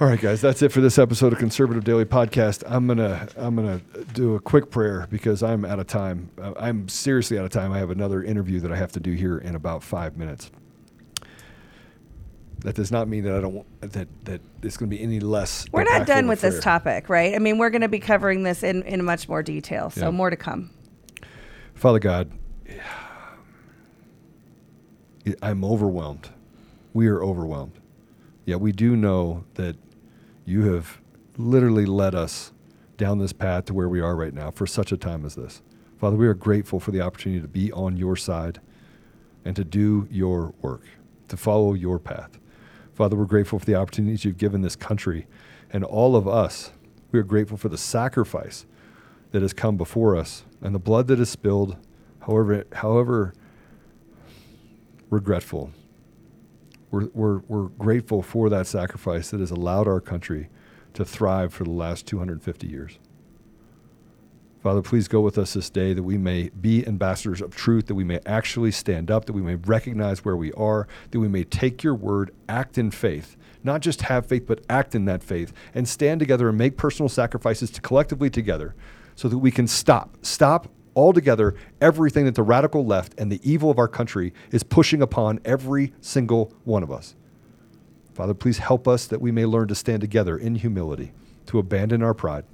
All 0.00 0.06
right, 0.06 0.20
guys, 0.20 0.40
that's 0.40 0.62
it 0.62 0.70
for 0.70 0.80
this 0.80 0.96
episode 0.96 1.32
of 1.32 1.40
Conservative 1.40 1.82
Daily 1.82 2.04
Podcast. 2.04 2.62
I'm 2.66 2.86
gonna 2.86 3.26
I'm 3.36 3.56
gonna 3.56 3.80
do 4.14 4.36
a 4.36 4.40
quick 4.40 4.70
prayer 4.70 5.08
because 5.10 5.42
I'm 5.42 5.64
out 5.64 5.80
of 5.80 5.88
time. 5.88 6.30
Uh, 6.40 6.52
I'm 6.56 6.88
seriously 6.88 7.36
out 7.36 7.44
of 7.44 7.50
time. 7.50 7.72
I 7.72 7.78
have 7.78 7.90
another 7.90 8.22
interview 8.22 8.60
that 8.60 8.70
I 8.70 8.76
have 8.76 8.92
to 8.92 9.00
do 9.00 9.12
here 9.12 9.38
in 9.38 9.56
about 9.56 9.82
five 9.82 10.16
minutes. 10.16 10.52
That 12.60 12.76
does 12.76 12.92
not 12.92 13.08
mean 13.08 13.24
that 13.24 13.38
I 13.38 13.40
don't 13.40 13.66
that 13.80 14.06
that 14.24 14.40
it's 14.62 14.76
going 14.76 14.88
to 14.88 14.96
be 14.96 15.02
any 15.02 15.18
less. 15.18 15.66
We're 15.72 15.82
not 15.82 16.06
done 16.06 16.28
with 16.28 16.42
this 16.42 16.60
topic, 16.60 17.08
right? 17.08 17.34
I 17.34 17.40
mean, 17.40 17.58
we're 17.58 17.70
going 17.70 17.82
to 17.82 17.88
be 17.88 17.98
covering 17.98 18.44
this 18.44 18.62
in, 18.62 18.84
in 18.84 19.04
much 19.04 19.28
more 19.28 19.42
detail. 19.42 19.90
So 19.90 20.06
Yeah. 20.06 20.10
more 20.10 20.30
to 20.30 20.36
come. 20.36 20.70
Father 21.74 21.98
God, 21.98 22.30
I'm 25.42 25.64
overwhelmed. 25.64 26.28
We 26.94 27.08
are 27.08 27.22
overwhelmed. 27.22 27.72
Yet 28.44 28.60
we 28.60 28.72
do 28.72 28.96
know 28.96 29.44
that 29.54 29.76
you 30.48 30.72
have 30.72 30.98
literally 31.36 31.84
led 31.84 32.14
us 32.14 32.52
down 32.96 33.18
this 33.18 33.34
path 33.34 33.66
to 33.66 33.74
where 33.74 33.88
we 33.88 34.00
are 34.00 34.16
right 34.16 34.32
now 34.32 34.50
for 34.50 34.66
such 34.66 34.92
a 34.92 34.96
time 34.96 35.26
as 35.26 35.34
this. 35.34 35.60
Father, 35.98 36.16
we 36.16 36.26
are 36.26 36.32
grateful 36.32 36.80
for 36.80 36.90
the 36.90 37.02
opportunity 37.02 37.42
to 37.42 37.46
be 37.46 37.70
on 37.72 37.98
your 37.98 38.16
side 38.16 38.58
and 39.44 39.54
to 39.54 39.62
do 39.62 40.08
your 40.10 40.54
work, 40.62 40.84
to 41.28 41.36
follow 41.36 41.74
your 41.74 41.98
path. 41.98 42.38
Father, 42.94 43.14
we're 43.14 43.26
grateful 43.26 43.58
for 43.58 43.66
the 43.66 43.74
opportunities 43.74 44.24
you've 44.24 44.38
given 44.38 44.62
this 44.62 44.74
country 44.74 45.26
and 45.70 45.84
all 45.84 46.16
of 46.16 46.26
us. 46.26 46.72
We 47.12 47.18
are 47.18 47.24
grateful 47.24 47.58
for 47.58 47.68
the 47.68 47.78
sacrifice 47.78 48.64
that 49.32 49.42
has 49.42 49.52
come 49.52 49.76
before 49.76 50.16
us 50.16 50.44
and 50.62 50.74
the 50.74 50.78
blood 50.78 51.08
that 51.08 51.20
is 51.20 51.28
spilled, 51.28 51.76
however, 52.20 52.64
however 52.72 53.34
regretful. 55.10 55.72
We're, 56.90 57.08
we're, 57.12 57.38
we're 57.48 57.68
grateful 57.68 58.22
for 58.22 58.48
that 58.48 58.66
sacrifice 58.66 59.30
that 59.30 59.40
has 59.40 59.50
allowed 59.50 59.86
our 59.86 60.00
country 60.00 60.48
to 60.94 61.04
thrive 61.04 61.52
for 61.52 61.64
the 61.64 61.70
last 61.70 62.06
250 62.06 62.66
years. 62.66 62.98
Father, 64.62 64.82
please 64.82 65.06
go 65.06 65.20
with 65.20 65.38
us 65.38 65.54
this 65.54 65.70
day 65.70 65.92
that 65.92 66.02
we 66.02 66.18
may 66.18 66.50
be 66.60 66.86
ambassadors 66.86 67.40
of 67.40 67.54
truth, 67.54 67.86
that 67.86 67.94
we 67.94 68.02
may 68.02 68.18
actually 68.26 68.72
stand 68.72 69.10
up, 69.10 69.26
that 69.26 69.32
we 69.32 69.42
may 69.42 69.54
recognize 69.54 70.24
where 70.24 70.36
we 70.36 70.52
are, 70.54 70.88
that 71.10 71.20
we 71.20 71.28
may 71.28 71.44
take 71.44 71.84
your 71.84 71.94
word, 71.94 72.34
act 72.48 72.76
in 72.76 72.90
faith, 72.90 73.36
not 73.62 73.80
just 73.80 74.02
have 74.02 74.26
faith, 74.26 74.46
but 74.46 74.64
act 74.68 74.96
in 74.96 75.04
that 75.04 75.22
faith, 75.22 75.52
and 75.74 75.88
stand 75.88 76.18
together 76.18 76.48
and 76.48 76.58
make 76.58 76.76
personal 76.76 77.08
sacrifices 77.08 77.70
to 77.70 77.80
collectively 77.80 78.28
together 78.28 78.74
so 79.14 79.28
that 79.28 79.38
we 79.38 79.52
can 79.52 79.68
stop, 79.68 80.16
stop 80.22 80.68
altogether 80.94 81.54
everything 81.80 82.24
that 82.24 82.34
the 82.34 82.42
radical 82.42 82.84
left 82.84 83.14
and 83.18 83.30
the 83.30 83.40
evil 83.48 83.70
of 83.70 83.78
our 83.78 83.88
country 83.88 84.32
is 84.50 84.62
pushing 84.62 85.02
upon 85.02 85.40
every 85.44 85.92
single 86.00 86.52
one 86.64 86.82
of 86.82 86.90
us. 86.90 87.14
Father, 88.14 88.34
please 88.34 88.58
help 88.58 88.88
us 88.88 89.06
that 89.06 89.20
we 89.20 89.30
may 89.30 89.44
learn 89.44 89.68
to 89.68 89.74
stand 89.74 90.00
together 90.00 90.36
in 90.36 90.56
humility, 90.56 91.12
to 91.46 91.58
abandon 91.58 92.02
our 92.02 92.14
pride, 92.14 92.44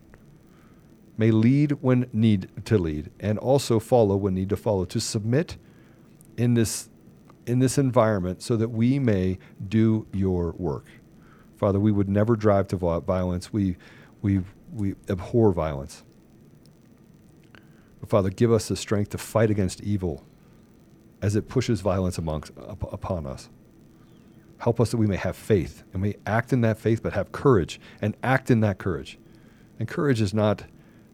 may 1.16 1.30
lead 1.30 1.72
when 1.80 2.08
need 2.12 2.48
to 2.66 2.76
lead, 2.76 3.10
and 3.20 3.38
also 3.38 3.78
follow 3.78 4.16
when 4.16 4.34
need 4.34 4.50
to 4.50 4.56
follow, 4.56 4.84
to 4.84 5.00
submit 5.00 5.56
in 6.36 6.54
this 6.54 6.88
in 7.46 7.58
this 7.58 7.78
environment 7.78 8.42
so 8.42 8.56
that 8.56 8.68
we 8.68 8.98
may 8.98 9.38
do 9.68 10.06
your 10.12 10.52
work. 10.52 10.86
Father, 11.56 11.78
we 11.78 11.92
would 11.92 12.08
never 12.08 12.36
drive 12.36 12.68
to 12.68 12.76
violence. 12.76 13.52
We 13.52 13.76
we 14.22 14.40
we 14.72 14.94
abhor 15.08 15.52
violence. 15.52 16.04
But 18.04 18.10
Father, 18.10 18.28
give 18.28 18.52
us 18.52 18.68
the 18.68 18.76
strength 18.76 19.12
to 19.12 19.18
fight 19.18 19.50
against 19.50 19.80
evil 19.80 20.26
as 21.22 21.36
it 21.36 21.48
pushes 21.48 21.80
violence 21.80 22.18
amongst 22.18 22.52
up, 22.58 22.92
upon 22.92 23.24
us. 23.24 23.48
Help 24.58 24.78
us 24.78 24.90
that 24.90 24.98
we 24.98 25.06
may 25.06 25.16
have 25.16 25.34
faith 25.34 25.84
and 25.94 26.02
we 26.02 26.16
act 26.26 26.52
in 26.52 26.60
that 26.60 26.78
faith, 26.78 27.02
but 27.02 27.14
have 27.14 27.32
courage 27.32 27.80
and 28.02 28.14
act 28.22 28.50
in 28.50 28.60
that 28.60 28.76
courage. 28.76 29.18
And 29.78 29.88
courage 29.88 30.20
is 30.20 30.34
not 30.34 30.64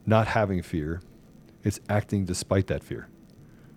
not 0.05 0.27
having 0.27 0.63
fear, 0.63 1.01
it's 1.63 1.79
acting 1.89 2.25
despite 2.25 2.67
that 2.67 2.83
fear. 2.83 3.07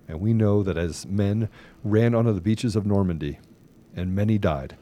And 0.07 0.19
we 0.19 0.33
know 0.33 0.63
that 0.63 0.75
as 0.75 1.05
men 1.05 1.49
ran 1.83 2.15
onto 2.15 2.33
the 2.33 2.41
beaches 2.41 2.75
of 2.75 2.87
Normandy 2.87 3.37
and 3.95 4.15
many 4.15 4.39
died, 4.39 4.75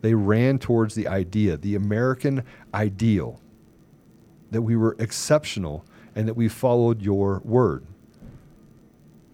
they 0.00 0.14
ran 0.14 0.58
towards 0.58 0.96
the 0.96 1.06
idea, 1.06 1.56
the 1.56 1.76
American 1.76 2.42
ideal, 2.74 3.40
that 4.50 4.62
we 4.62 4.74
were 4.74 4.96
exceptional 4.98 5.84
and 6.14 6.28
that 6.28 6.34
we 6.34 6.48
followed 6.48 7.02
your 7.02 7.40
word. 7.44 7.84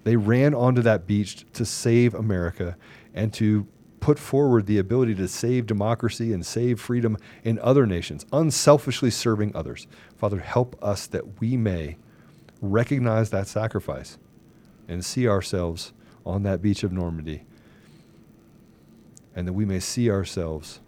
They 0.05 0.17
ran 0.17 0.55
onto 0.55 0.83
that 0.83 1.07
beach 1.07 1.45
to 1.53 1.65
save 1.65 2.15
America 2.15 2.77
and 3.15 3.33
to 3.35 3.67
put 4.01 4.19
forward 4.19 4.67
the 4.67 4.79
ability 4.79 5.15
to 5.17 5.29
save 5.29 5.67
democracy 5.67 6.33
and 6.33 6.47
save 6.47 6.81
freedom 6.81 7.19
in 7.45 7.59
other 7.59 7.85
nations, 7.85 8.25
unselfishly 8.33 9.11
serving 9.11 9.55
others. 9.55 9.87
Father, 10.17 10.39
help 10.39 10.83
us 10.83 11.07
that 11.09 11.41
we 11.41 11.57
may 11.57 11.97
recognize 12.61 13.31
that 13.31 13.47
sacrifice 13.47 14.19
and 14.89 15.05
see 15.05 15.29
ourselves 15.29 15.93
on 16.25 16.43
that 16.45 16.63
beach 16.63 16.83
of 16.83 16.93
Normandy, 16.93 17.45
and 19.35 19.47
that 19.47 19.53
we 19.53 19.65
may 19.65 19.81
see 19.81 20.11
ourselves 20.11 20.81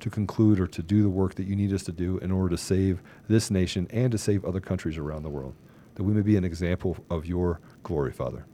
to 0.00 0.10
conclude 0.10 0.58
or 0.58 0.66
to 0.66 0.82
do 0.82 1.02
the 1.02 1.08
work 1.08 1.34
that 1.34 1.46
you 1.46 1.56
need 1.56 1.72
us 1.72 1.82
to 1.84 1.92
do 1.92 2.18
in 2.18 2.30
order 2.30 2.50
to 2.50 2.56
save 2.56 3.02
this 3.28 3.50
nation 3.50 3.86
and 3.90 4.12
to 4.12 4.18
save 4.18 4.44
other 4.44 4.60
countries 4.60 4.98
around 4.98 5.22
the 5.22 5.30
world, 5.30 5.54
that 5.94 6.02
we 6.02 6.12
may 6.12 6.22
be 6.22 6.36
an 6.36 6.44
example 6.44 6.96
of 7.10 7.26
your 7.26 7.60
glory, 7.82 8.12
Father. 8.12 8.46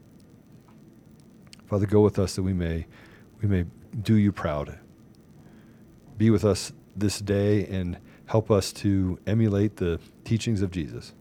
Father, 1.67 1.87
go 1.87 2.01
with 2.01 2.19
us 2.19 2.37
that 2.37 2.43
we 2.43 2.53
may 2.53 2.87
we 3.43 3.49
may 3.49 3.67
do 4.03 4.15
you 4.15 4.33
proud. 4.33 4.79
Be 6.17 6.31
with 6.31 6.45
us 6.45 6.73
this 6.97 7.21
day 7.21 7.67
and 7.67 7.99
help 8.27 8.51
us 8.51 8.73
to 8.73 9.19
emulate 9.27 9.77
the 9.77 10.01
teachings 10.25 10.63
of 10.63 10.71
Jesus 10.71 11.15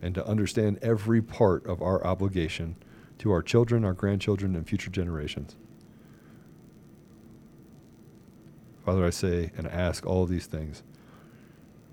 and 0.00 0.14
to 0.14 0.26
understand 0.26 0.78
every 0.82 1.20
part 1.20 1.66
of 1.66 1.82
our 1.82 2.04
obligation 2.06 2.76
to 3.18 3.30
our 3.30 3.42
children, 3.42 3.84
our 3.84 3.92
grandchildren, 3.92 4.54
and 4.54 4.66
future 4.66 4.90
generations. 4.90 5.56
Father, 8.86 9.04
I 9.04 9.10
say 9.10 9.50
and 9.58 9.66
ask 9.66 10.06
all 10.06 10.22
of 10.22 10.28
these 10.28 10.46
things 10.46 10.84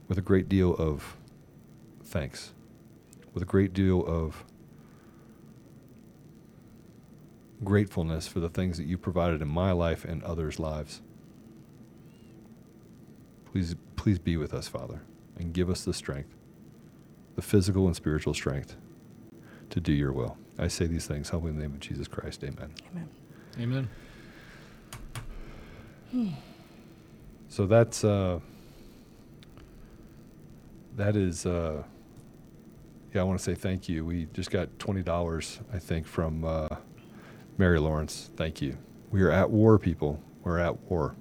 with 0.08 0.20
a 0.20 0.22
great 0.22 0.48
deal 0.48 0.76
of 0.76 1.18
thanks, 2.04 2.54
with 3.34 3.42
a 3.42 3.48
great 3.48 3.74
deal 3.74 4.06
of 4.06 4.46
gratefulness 7.64 8.28
for 8.28 8.40
the 8.40 8.48
things 8.48 8.78
that 8.78 8.84
you 8.84 9.00
provided 9.00 9.42
in 9.42 9.48
my 9.48 9.72
life 9.72 10.06
and 10.06 10.22
others' 10.22 10.60
lives. 10.60 11.02
Please, 13.52 13.76
please 13.96 14.20
be 14.20 14.38
with 14.38 14.54
us, 14.54 14.68
Father, 14.68 15.02
and 15.36 15.52
give 15.52 15.72
us 15.72 15.84
the 15.84 15.96
strength, 15.96 16.36
the 17.36 17.42
physical 17.42 17.88
and 17.88 17.96
spiritual 17.96 18.36
strength 18.36 18.76
to 19.72 19.80
do 19.80 19.92
your 19.92 20.12
will. 20.12 20.38
I 20.60 20.68
say 20.68 20.86
these 20.86 21.08
things, 21.08 21.32
help 21.32 21.46
in 21.46 21.56
the 21.56 21.62
name 21.64 21.74
of 21.74 21.80
Jesus 21.80 22.08
Christ. 22.08 22.44
Amen. 22.44 22.72
Amen. 22.92 23.10
Amen. 23.60 23.90
Hmm. 26.12 26.53
So 27.54 27.68
that's 27.68 28.04
uh, 28.04 28.40
that 30.96 31.16
is 31.16 31.46
uh, 31.46 31.84
yeah. 33.14 33.22
I 33.22 33.24
want 33.26 33.38
to 33.38 33.44
say 33.46 33.54
thank 33.54 33.88
you. 33.88 34.04
We 34.04 34.26
just 34.34 34.50
got 34.50 34.80
twenty 34.80 35.04
dollars, 35.04 35.60
I 35.72 35.78
think, 35.78 36.08
from 36.08 36.44
uh, 36.46 36.68
Mary 37.60 37.78
Lawrence. 37.78 38.32
Thank 38.36 38.60
you. 38.60 38.76
We 39.12 39.22
are 39.22 39.30
at 39.30 39.52
war, 39.52 39.78
people. 39.78 40.20
We're 40.44 40.58
at 40.58 40.80
war. 40.90 41.16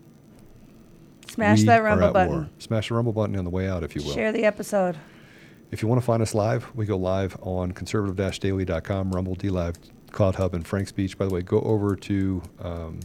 Smash 1.29 1.59
We 1.59 1.65
that 1.67 1.83
rumble 1.83 2.13
button. 2.13 2.33
war. 2.35 2.49
Smash 2.59 2.89
the 2.89 2.95
rumble 2.95 3.13
button 3.13 3.37
on 3.37 3.45
the 3.45 3.51
way 3.51 3.69
out, 3.69 3.83
if 3.85 3.95
you 3.95 4.03
will. 4.03 4.15
Share 4.15 4.33
the 4.33 4.47
episode. 4.47 4.97
If 5.71 5.83
you 5.83 5.89
want 5.89 6.01
to 6.01 6.07
find 6.07 6.23
us 6.23 6.35
live, 6.35 6.75
we 6.75 6.87
go 6.87 6.97
live 6.97 7.37
on 7.43 7.73
conservative-daily.com, 7.73 9.11
Rumble, 9.11 9.35
D 9.35 9.51
Live, 9.51 9.75
Cloud 10.13 10.37
Hub, 10.37 10.55
and 10.55 10.65
FrankSpeech. 10.65 11.19
By 11.19 11.27
the 11.27 11.35
way, 11.35 11.43
go 11.43 11.61
over 11.61 11.95
to 11.95 12.43
um, 12.59 13.01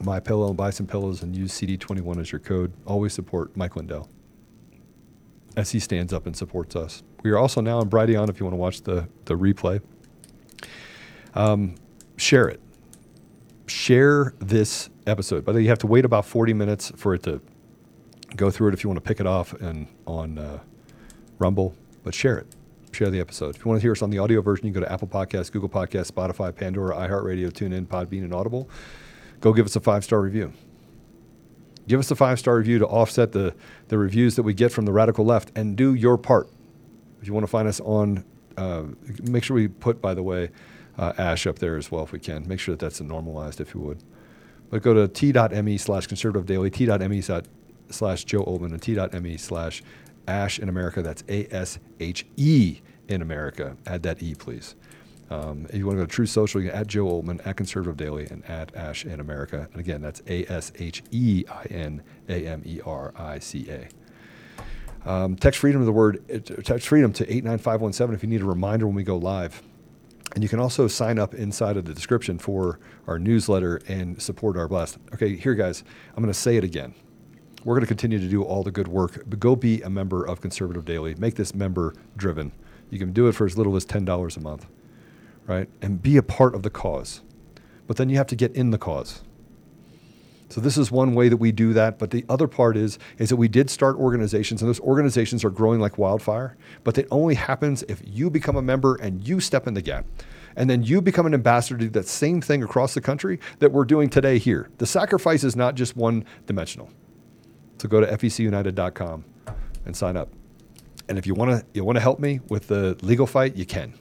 My 0.00 0.20
Pillow 0.20 0.48
and 0.48 0.56
buy 0.56 0.70
some 0.70 0.86
pillows 0.86 1.22
and 1.22 1.36
use 1.36 1.52
CD21 1.52 2.20
as 2.20 2.32
your 2.32 2.38
code. 2.38 2.72
Always 2.86 3.12
support 3.12 3.56
Mike 3.56 3.76
Lindell 3.76 4.08
as 5.56 5.70
he 5.70 5.80
stands 5.80 6.12
up 6.12 6.26
and 6.26 6.36
supports 6.36 6.76
us. 6.76 7.02
We 7.22 7.30
are 7.30 7.38
also 7.38 7.60
now 7.60 7.78
on 7.78 7.90
Brighteon 7.90 8.28
if 8.28 8.40
you 8.40 8.46
want 8.46 8.54
to 8.54 8.58
watch 8.58 8.82
the, 8.82 9.08
the 9.26 9.34
replay. 9.34 9.80
Um, 11.34 11.74
share 12.16 12.48
it. 12.48 12.60
Share 13.66 14.34
this 14.38 14.90
episode. 15.06 15.46
Way, 15.46 15.62
you 15.62 15.68
have 15.68 15.78
to 15.78 15.86
wait 15.86 16.04
about 16.04 16.24
40 16.24 16.54
minutes 16.54 16.92
for 16.96 17.14
it 17.14 17.22
to 17.24 17.40
go 18.36 18.50
through 18.50 18.68
it 18.68 18.74
if 18.74 18.82
you 18.82 18.88
want 18.88 18.96
to 18.96 19.06
pick 19.06 19.20
it 19.20 19.26
off 19.26 19.52
and 19.54 19.86
on 20.06 20.38
uh, 20.38 20.60
Rumble, 21.38 21.74
but 22.04 22.14
share 22.14 22.38
it. 22.38 22.46
Share 22.92 23.10
the 23.10 23.20
episode. 23.20 23.54
If 23.54 23.64
you 23.64 23.68
want 23.68 23.80
to 23.80 23.82
hear 23.82 23.92
us 23.92 24.02
on 24.02 24.10
the 24.10 24.18
audio 24.18 24.40
version, 24.42 24.66
you 24.66 24.72
can 24.72 24.82
go 24.82 24.86
to 24.86 24.92
Apple 24.92 25.08
Podcasts, 25.08 25.52
Google 25.52 25.68
Podcasts, 25.68 26.10
Spotify, 26.10 26.54
Pandora, 26.54 26.96
iHeartRadio, 26.96 27.50
TuneIn, 27.50 27.86
Podbean, 27.86 28.24
and 28.24 28.34
Audible. 28.34 28.68
Go 29.40 29.52
give 29.52 29.66
us 29.66 29.76
a 29.76 29.80
five 29.80 30.04
star 30.04 30.20
review. 30.20 30.52
Give 31.88 31.98
us 31.98 32.10
a 32.10 32.16
five 32.16 32.38
star 32.38 32.56
review 32.56 32.78
to 32.78 32.86
offset 32.86 33.32
the, 33.32 33.54
the 33.88 33.98
reviews 33.98 34.36
that 34.36 34.42
we 34.42 34.54
get 34.54 34.70
from 34.70 34.84
the 34.84 34.92
radical 34.92 35.24
left 35.24 35.50
and 35.56 35.76
do 35.76 35.94
your 35.94 36.18
part. 36.18 36.48
If 37.20 37.26
you 37.26 37.34
want 37.34 37.44
to 37.44 37.50
find 37.50 37.66
us 37.66 37.80
on, 37.80 38.24
uh, 38.56 38.84
make 39.24 39.44
sure 39.44 39.56
we 39.56 39.68
put, 39.68 40.00
by 40.00 40.14
the 40.14 40.22
way, 40.22 40.50
uh, 40.98 41.12
Ashe 41.18 41.46
up 41.46 41.58
there 41.58 41.76
as 41.76 41.90
well 41.90 42.04
if 42.04 42.12
we 42.12 42.18
can. 42.18 42.46
Make 42.46 42.60
sure 42.60 42.74
that 42.74 42.80
that's 42.80 43.00
normalized 43.00 43.60
if 43.60 43.74
you 43.74 43.80
would. 43.80 44.02
But 44.70 44.82
go 44.82 44.94
to 44.94 45.08
t.me 45.08 45.78
slash 45.78 46.06
conservative 46.06 46.46
daily, 46.46 46.70
t.me 46.70 47.20
slash 47.20 48.24
Joe 48.24 48.44
Oltmann, 48.44 48.72
and 48.72 48.80
t.me 48.80 49.36
slash 49.36 49.82
Ashe 50.28 50.58
in 50.58 50.68
America. 50.68 51.02
That's 51.02 51.24
A 51.28 51.52
S 51.52 51.78
H 51.98 52.24
E 52.36 52.80
in 53.08 53.22
America. 53.22 53.76
Add 53.86 54.02
that 54.04 54.22
E, 54.22 54.34
please. 54.34 54.76
Um, 55.30 55.66
if 55.70 55.76
you 55.76 55.86
want 55.86 55.96
to 55.96 56.02
go 56.02 56.06
to 56.06 56.12
Truth 56.12 56.30
Social, 56.30 56.60
you 56.60 56.70
can 56.70 56.78
add 56.78 56.88
Joe 56.88 57.06
Oltmann, 57.06 57.40
at 57.46 57.56
Conservative 57.56 57.96
Daily, 57.96 58.26
and 58.30 58.44
add 58.46 58.74
Ashe 58.74 59.04
in 59.04 59.20
America. 59.20 59.68
And 59.72 59.80
again, 59.80 60.02
that's 60.02 60.22
A 60.26 60.44
S 60.46 60.72
H 60.78 61.02
E 61.12 61.44
I 61.48 61.64
N 61.70 62.02
A 62.28 62.46
M 62.46 62.62
E 62.66 62.80
R 62.84 63.12
I 63.16 63.38
C 63.38 63.68
A. 63.70 63.88
Um, 65.08 65.36
text 65.36 65.60
freedom 65.60 65.80
to 65.80 65.86
the 65.86 65.92
word 65.92 66.22
text 66.64 66.88
freedom 66.88 67.12
to 67.14 67.24
89517 67.24 68.14
if 68.14 68.22
you 68.22 68.28
need 68.28 68.42
a 68.42 68.44
reminder 68.44 68.86
when 68.86 68.96
we 68.96 69.04
go 69.04 69.16
live. 69.16 69.62
And 70.34 70.44
you 70.44 70.48
can 70.48 70.60
also 70.60 70.86
sign 70.86 71.18
up 71.18 71.34
inside 71.34 71.76
of 71.76 71.84
the 71.84 71.94
description 71.94 72.38
for 72.38 72.78
our 73.06 73.18
newsletter 73.18 73.80
and 73.88 74.20
support 74.20 74.56
our 74.56 74.68
blast. 74.68 74.98
Okay, 75.14 75.34
here, 75.34 75.54
guys, 75.54 75.82
I'm 76.16 76.22
going 76.22 76.32
to 76.32 76.38
say 76.38 76.56
it 76.56 76.62
again. 76.62 76.94
We're 77.64 77.74
going 77.74 77.82
to 77.82 77.88
continue 77.88 78.18
to 78.18 78.28
do 78.28 78.42
all 78.42 78.62
the 78.62 78.70
good 78.70 78.88
work, 78.88 79.24
but 79.26 79.40
go 79.40 79.56
be 79.56 79.82
a 79.82 79.90
member 79.90 80.24
of 80.24 80.40
Conservative 80.40 80.84
Daily. 80.84 81.14
Make 81.16 81.34
this 81.34 81.54
member 81.54 81.94
driven. 82.16 82.52
You 82.90 82.98
can 82.98 83.12
do 83.12 83.26
it 83.26 83.32
for 83.32 83.44
as 83.44 83.58
little 83.58 83.76
as 83.76 83.84
$10 83.84 84.36
a 84.36 84.40
month, 84.40 84.66
right? 85.46 85.68
And 85.82 86.02
be 86.02 86.16
a 86.16 86.22
part 86.22 86.54
of 86.54 86.62
the 86.62 86.70
cause. 86.70 87.22
But 87.86 87.96
then 87.96 88.08
you 88.08 88.16
have 88.16 88.26
to 88.28 88.36
get 88.36 88.54
in 88.54 88.70
the 88.70 88.78
cause. 88.78 89.22
So 90.50 90.60
this 90.60 90.76
is 90.76 90.90
one 90.90 91.14
way 91.14 91.28
that 91.28 91.36
we 91.36 91.52
do 91.52 91.72
that. 91.74 91.98
But 91.98 92.10
the 92.10 92.24
other 92.28 92.48
part 92.48 92.76
is 92.76 92.98
is 93.18 93.28
that 93.28 93.36
we 93.36 93.48
did 93.48 93.70
start 93.70 93.96
organizations, 93.96 94.60
and 94.60 94.68
those 94.68 94.80
organizations 94.80 95.44
are 95.44 95.50
growing 95.50 95.80
like 95.80 95.96
wildfire. 95.96 96.56
But 96.82 96.98
it 96.98 97.06
only 97.10 97.36
happens 97.36 97.84
if 97.84 98.02
you 98.04 98.30
become 98.30 98.56
a 98.56 98.62
member 98.62 98.96
and 98.96 99.26
you 99.26 99.40
step 99.40 99.66
in 99.66 99.74
the 99.74 99.82
gap. 99.82 100.04
And 100.56 100.68
then 100.68 100.82
you 100.82 101.00
become 101.00 101.26
an 101.26 101.34
ambassador 101.34 101.78
to 101.78 101.84
do 101.84 101.90
that 101.90 102.08
same 102.08 102.40
thing 102.40 102.64
across 102.64 102.94
the 102.94 103.00
country 103.00 103.38
that 103.60 103.70
we're 103.70 103.84
doing 103.84 104.10
today 104.10 104.38
here. 104.38 104.68
The 104.78 104.86
sacrifice 104.86 105.44
is 105.44 105.54
not 105.54 105.76
just 105.76 105.96
one 105.96 106.24
dimensional. 106.46 106.90
So 107.78 107.88
go 107.88 108.00
to 108.00 108.06
fecunited.com 108.06 109.24
and 109.86 109.96
sign 109.96 110.16
up. 110.16 110.28
And 111.08 111.16
if 111.16 111.26
you 111.26 111.34
want 111.34 111.60
to 111.60 111.66
you 111.72 111.84
want 111.84 111.96
to 111.96 112.02
help 112.02 112.18
me 112.18 112.40
with 112.48 112.66
the 112.66 112.98
legal 113.02 113.26
fight, 113.26 113.54
you 113.56 113.66
can. 113.66 113.94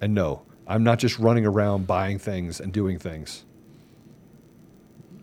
And 0.00 0.14
no, 0.14 0.42
I'm 0.66 0.82
not 0.82 0.98
just 0.98 1.18
running 1.18 1.46
around 1.46 1.86
buying 1.86 2.18
things 2.18 2.60
and 2.60 2.72
doing 2.72 2.98
things. 2.98 3.44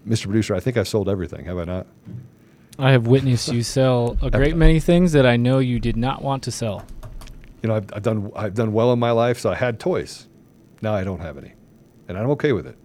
Mr. 0.07 0.23
Producer, 0.25 0.55
I 0.55 0.59
think 0.59 0.77
I've 0.77 0.87
sold 0.87 1.09
everything, 1.09 1.45
have 1.45 1.57
I 1.57 1.63
not? 1.65 1.87
I 2.79 2.91
have 2.91 3.07
witnessed 3.07 3.51
you 3.51 3.63
sell 3.63 4.17
a 4.21 4.29
great 4.29 4.55
many 4.55 4.79
things 4.79 5.11
that 5.13 5.25
I 5.25 5.35
know 5.35 5.59
you 5.59 5.79
did 5.79 5.97
not 5.97 6.21
want 6.21 6.43
to 6.43 6.51
sell. 6.51 6.85
You 7.63 7.69
know, 7.69 7.75
I've, 7.75 7.91
I've 7.91 8.03
done 8.03 8.31
I've 8.35 8.53
done 8.53 8.71
well 8.71 8.93
in 8.93 8.99
my 8.99 9.11
life, 9.11 9.39
so 9.39 9.51
I 9.51 9.55
had 9.55 9.79
toys. 9.79 10.27
Now 10.81 10.93
I 10.93 11.03
don't 11.03 11.19
have 11.19 11.39
any, 11.39 11.53
and 12.07 12.17
I'm 12.17 12.29
okay 12.31 12.53
with 12.53 12.67
it. 12.67 12.77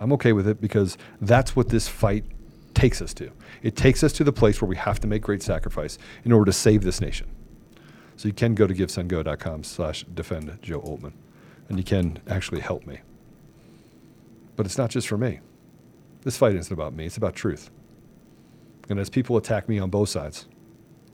I'm 0.00 0.12
okay 0.12 0.34
with 0.34 0.46
it 0.46 0.60
because 0.60 0.98
that's 1.22 1.56
what 1.56 1.70
this 1.70 1.88
fight 1.88 2.24
takes 2.74 3.00
us 3.00 3.14
to. 3.14 3.30
It 3.62 3.74
takes 3.74 4.04
us 4.04 4.12
to 4.14 4.24
the 4.24 4.32
place 4.32 4.60
where 4.60 4.68
we 4.68 4.76
have 4.76 5.00
to 5.00 5.06
make 5.06 5.22
great 5.22 5.42
sacrifice 5.42 5.98
in 6.24 6.32
order 6.32 6.44
to 6.44 6.52
save 6.52 6.82
this 6.82 7.00
nation. 7.00 7.26
So 8.16 8.28
you 8.28 8.34
can 8.34 8.54
go 8.54 8.66
to 8.66 8.74
givesendgo.com 8.74 9.64
slash 9.64 10.04
defend 10.14 10.58
Joe 10.62 10.80
Oltmann, 10.80 11.12
and 11.68 11.78
you 11.78 11.84
can 11.84 12.18
actually 12.28 12.60
help 12.60 12.86
me. 12.86 13.00
But 14.56 14.66
it's 14.66 14.78
not 14.78 14.90
just 14.90 15.06
for 15.06 15.18
me. 15.18 15.40
This 16.22 16.36
fight 16.36 16.54
isn't 16.54 16.72
about 16.72 16.94
me. 16.94 17.06
It's 17.06 17.18
about 17.18 17.34
truth. 17.34 17.70
And 18.88 18.98
as 18.98 19.10
people 19.10 19.36
attack 19.36 19.68
me 19.68 19.78
on 19.78 19.90
both 19.90 20.08
sides, 20.08 20.46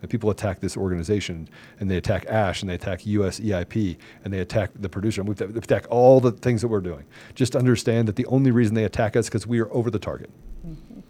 and 0.01 0.11
people 0.11 0.31
attack 0.31 0.61
this 0.61 0.77
organization, 0.77 1.49
and 1.79 1.91
they 1.91 1.97
attack 1.97 2.27
Ashe, 2.27 2.63
and 2.63 2.71
they 2.71 2.75
attack 2.75 3.07
US 3.07 3.41
EIP, 3.41 3.97
and 4.25 4.33
they 4.33 4.41
attack 4.41 4.71
the 4.75 4.89
producer, 4.89 5.21
and 5.21 5.29
we 5.29 5.47
attack 5.57 5.87
all 5.91 6.21
the 6.21 6.33
things 6.33 6.61
that 6.61 6.69
we're 6.69 6.81
doing. 6.81 7.05
Just 7.35 7.55
understand 7.55 8.09
that 8.09 8.17
the 8.17 8.27
only 8.27 8.51
reason 8.51 8.75
they 8.75 8.85
attack 8.85 9.17
us 9.17 9.27
is 9.27 9.29
because 9.29 9.47
we 9.47 9.61
are 9.61 9.73
over 9.73 9.91
the 9.91 9.99
target. 9.99 10.31
Mm-hmm. 10.67 11.01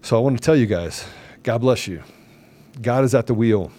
So 0.00 0.16
I 0.16 0.20
want 0.20 0.38
to 0.38 0.42
tell 0.42 0.56
you 0.56 0.66
guys, 0.66 1.06
God 1.42 1.58
bless 1.58 1.86
you. 1.86 2.02
God 2.80 3.04
is 3.04 3.14
at 3.14 3.26
the 3.26 3.34
wheel. 3.34 3.72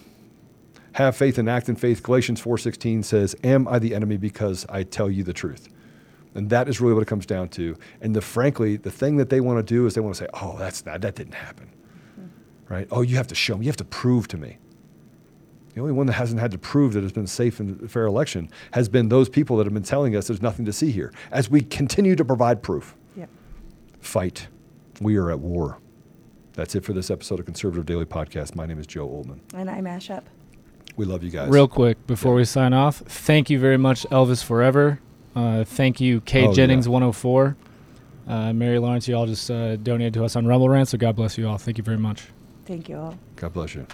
Have 0.98 1.16
faith 1.16 1.38
and 1.38 1.48
act 1.48 1.70
in 1.70 1.76
faith. 1.76 2.02
Galatians 2.02 2.42
4:16 2.42 3.04
says, 3.04 3.36
"Am 3.44 3.68
I 3.68 3.78
the 3.78 3.94
enemy 3.94 4.18
because 4.18 4.66
I 4.68 4.82
tell 4.82 5.12
you 5.12 5.24
the 5.24 5.32
truth?" 5.32 5.70
And 6.34 6.50
that 6.50 6.68
is 6.68 6.82
really 6.82 6.96
what 6.96 7.04
it 7.04 7.08
comes 7.08 7.28
down 7.28 7.50
to. 7.50 7.76
And 8.02 8.16
the 8.16 8.22
frankly, 8.22 8.78
the 8.78 8.90
thing 8.90 9.18
that 9.18 9.30
they 9.30 9.40
want 9.40 9.60
to 9.60 9.76
do 9.76 9.86
is 9.86 9.94
they 9.94 10.02
want 10.02 10.16
to 10.16 10.24
say, 10.24 10.28
"Oh, 10.34 10.56
that's 10.58 10.88
not 10.88 11.02
that 11.02 11.14
didn't 11.14 11.36
happen." 11.36 11.68
Right? 12.68 12.88
Oh, 12.90 13.04
you 13.04 13.16
have 13.16 13.28
to 13.28 13.36
show 13.36 13.56
me. 13.56 13.66
You 13.66 13.70
have 13.70 13.78
to 13.78 13.86
prove 13.86 14.28
to 14.30 14.38
me. 14.40 14.58
The 15.76 15.82
only 15.82 15.94
one 15.94 16.08
that 16.08 16.14
hasn't 16.14 16.42
had 16.42 16.50
to 16.50 16.58
prove 16.58 16.94
that 16.94 17.04
it's 17.04 17.14
been 17.14 17.28
safe 17.28 17.60
and 17.60 17.92
fair 17.92 18.08
election 18.08 18.50
has 18.72 18.90
been 18.90 19.10
those 19.10 19.30
people 19.30 19.56
that 19.58 19.68
have 19.68 19.76
been 19.76 19.84
telling 19.84 20.16
us 20.16 20.26
there's 20.26 20.42
nothing 20.42 20.66
to 20.66 20.74
see 20.74 20.90
here. 20.90 21.14
As 21.32 21.48
we 21.48 21.62
continue 21.62 22.16
to 22.16 22.26
provide 22.26 22.64
proof, 22.64 22.96
Yep. 23.16 23.30
fight. 24.00 24.48
We 25.00 25.18
are 25.18 25.30
at 25.30 25.42
war. 25.42 25.78
That's 26.54 26.74
it 26.74 26.84
for 26.84 26.94
this 26.94 27.12
episode 27.12 27.40
of 27.40 27.46
Conservative 27.46 27.86
Daily 27.86 28.06
Podcast. 28.06 28.56
My 28.56 28.66
name 28.66 28.80
is 28.80 28.88
Joe 28.88 29.08
Oltmann. 29.08 29.42
And 29.54 29.70
I 29.70 29.80
mash 29.82 30.10
up. 30.10 30.28
We 30.98 31.06
love 31.06 31.24
you 31.24 31.30
guys. 31.30 31.50
Real 31.50 31.68
quick 31.68 32.06
before 32.08 32.34
we 32.34 32.44
sign 32.44 32.74
off, 32.74 32.98
thank 32.98 33.50
you 33.50 33.60
very 33.60 33.78
much, 33.78 34.04
Elvis 34.10 34.44
Forever. 34.44 35.00
Uh, 35.36 35.64
thank 35.64 36.02
you, 36.02 36.22
Kate 36.22 36.48
Oh, 36.48 36.54
Jennings 36.54 36.88
yeah. 36.88 36.92
104. 36.94 37.56
Uh, 38.28 38.52
Mary 38.54 38.80
Lawrence, 38.80 39.08
you 39.08 39.16
all 39.16 39.28
just 39.28 39.50
uh, 39.50 39.76
donated 39.78 40.16
to 40.16 40.26
us 40.26 40.36
on 40.36 40.46
Rumble 40.48 40.68
Rant, 40.68 40.90
so 40.90 40.98
God 40.98 41.16
bless 41.16 41.38
you 41.38 41.48
all. 41.48 41.58
Thank 41.58 41.78
you 41.78 41.84
very 41.84 41.98
much. 42.00 42.24
Thank 42.66 42.90
you 42.90 42.98
all. 42.98 43.18
God 43.38 43.54
bless 43.54 43.76
you. 43.76 43.86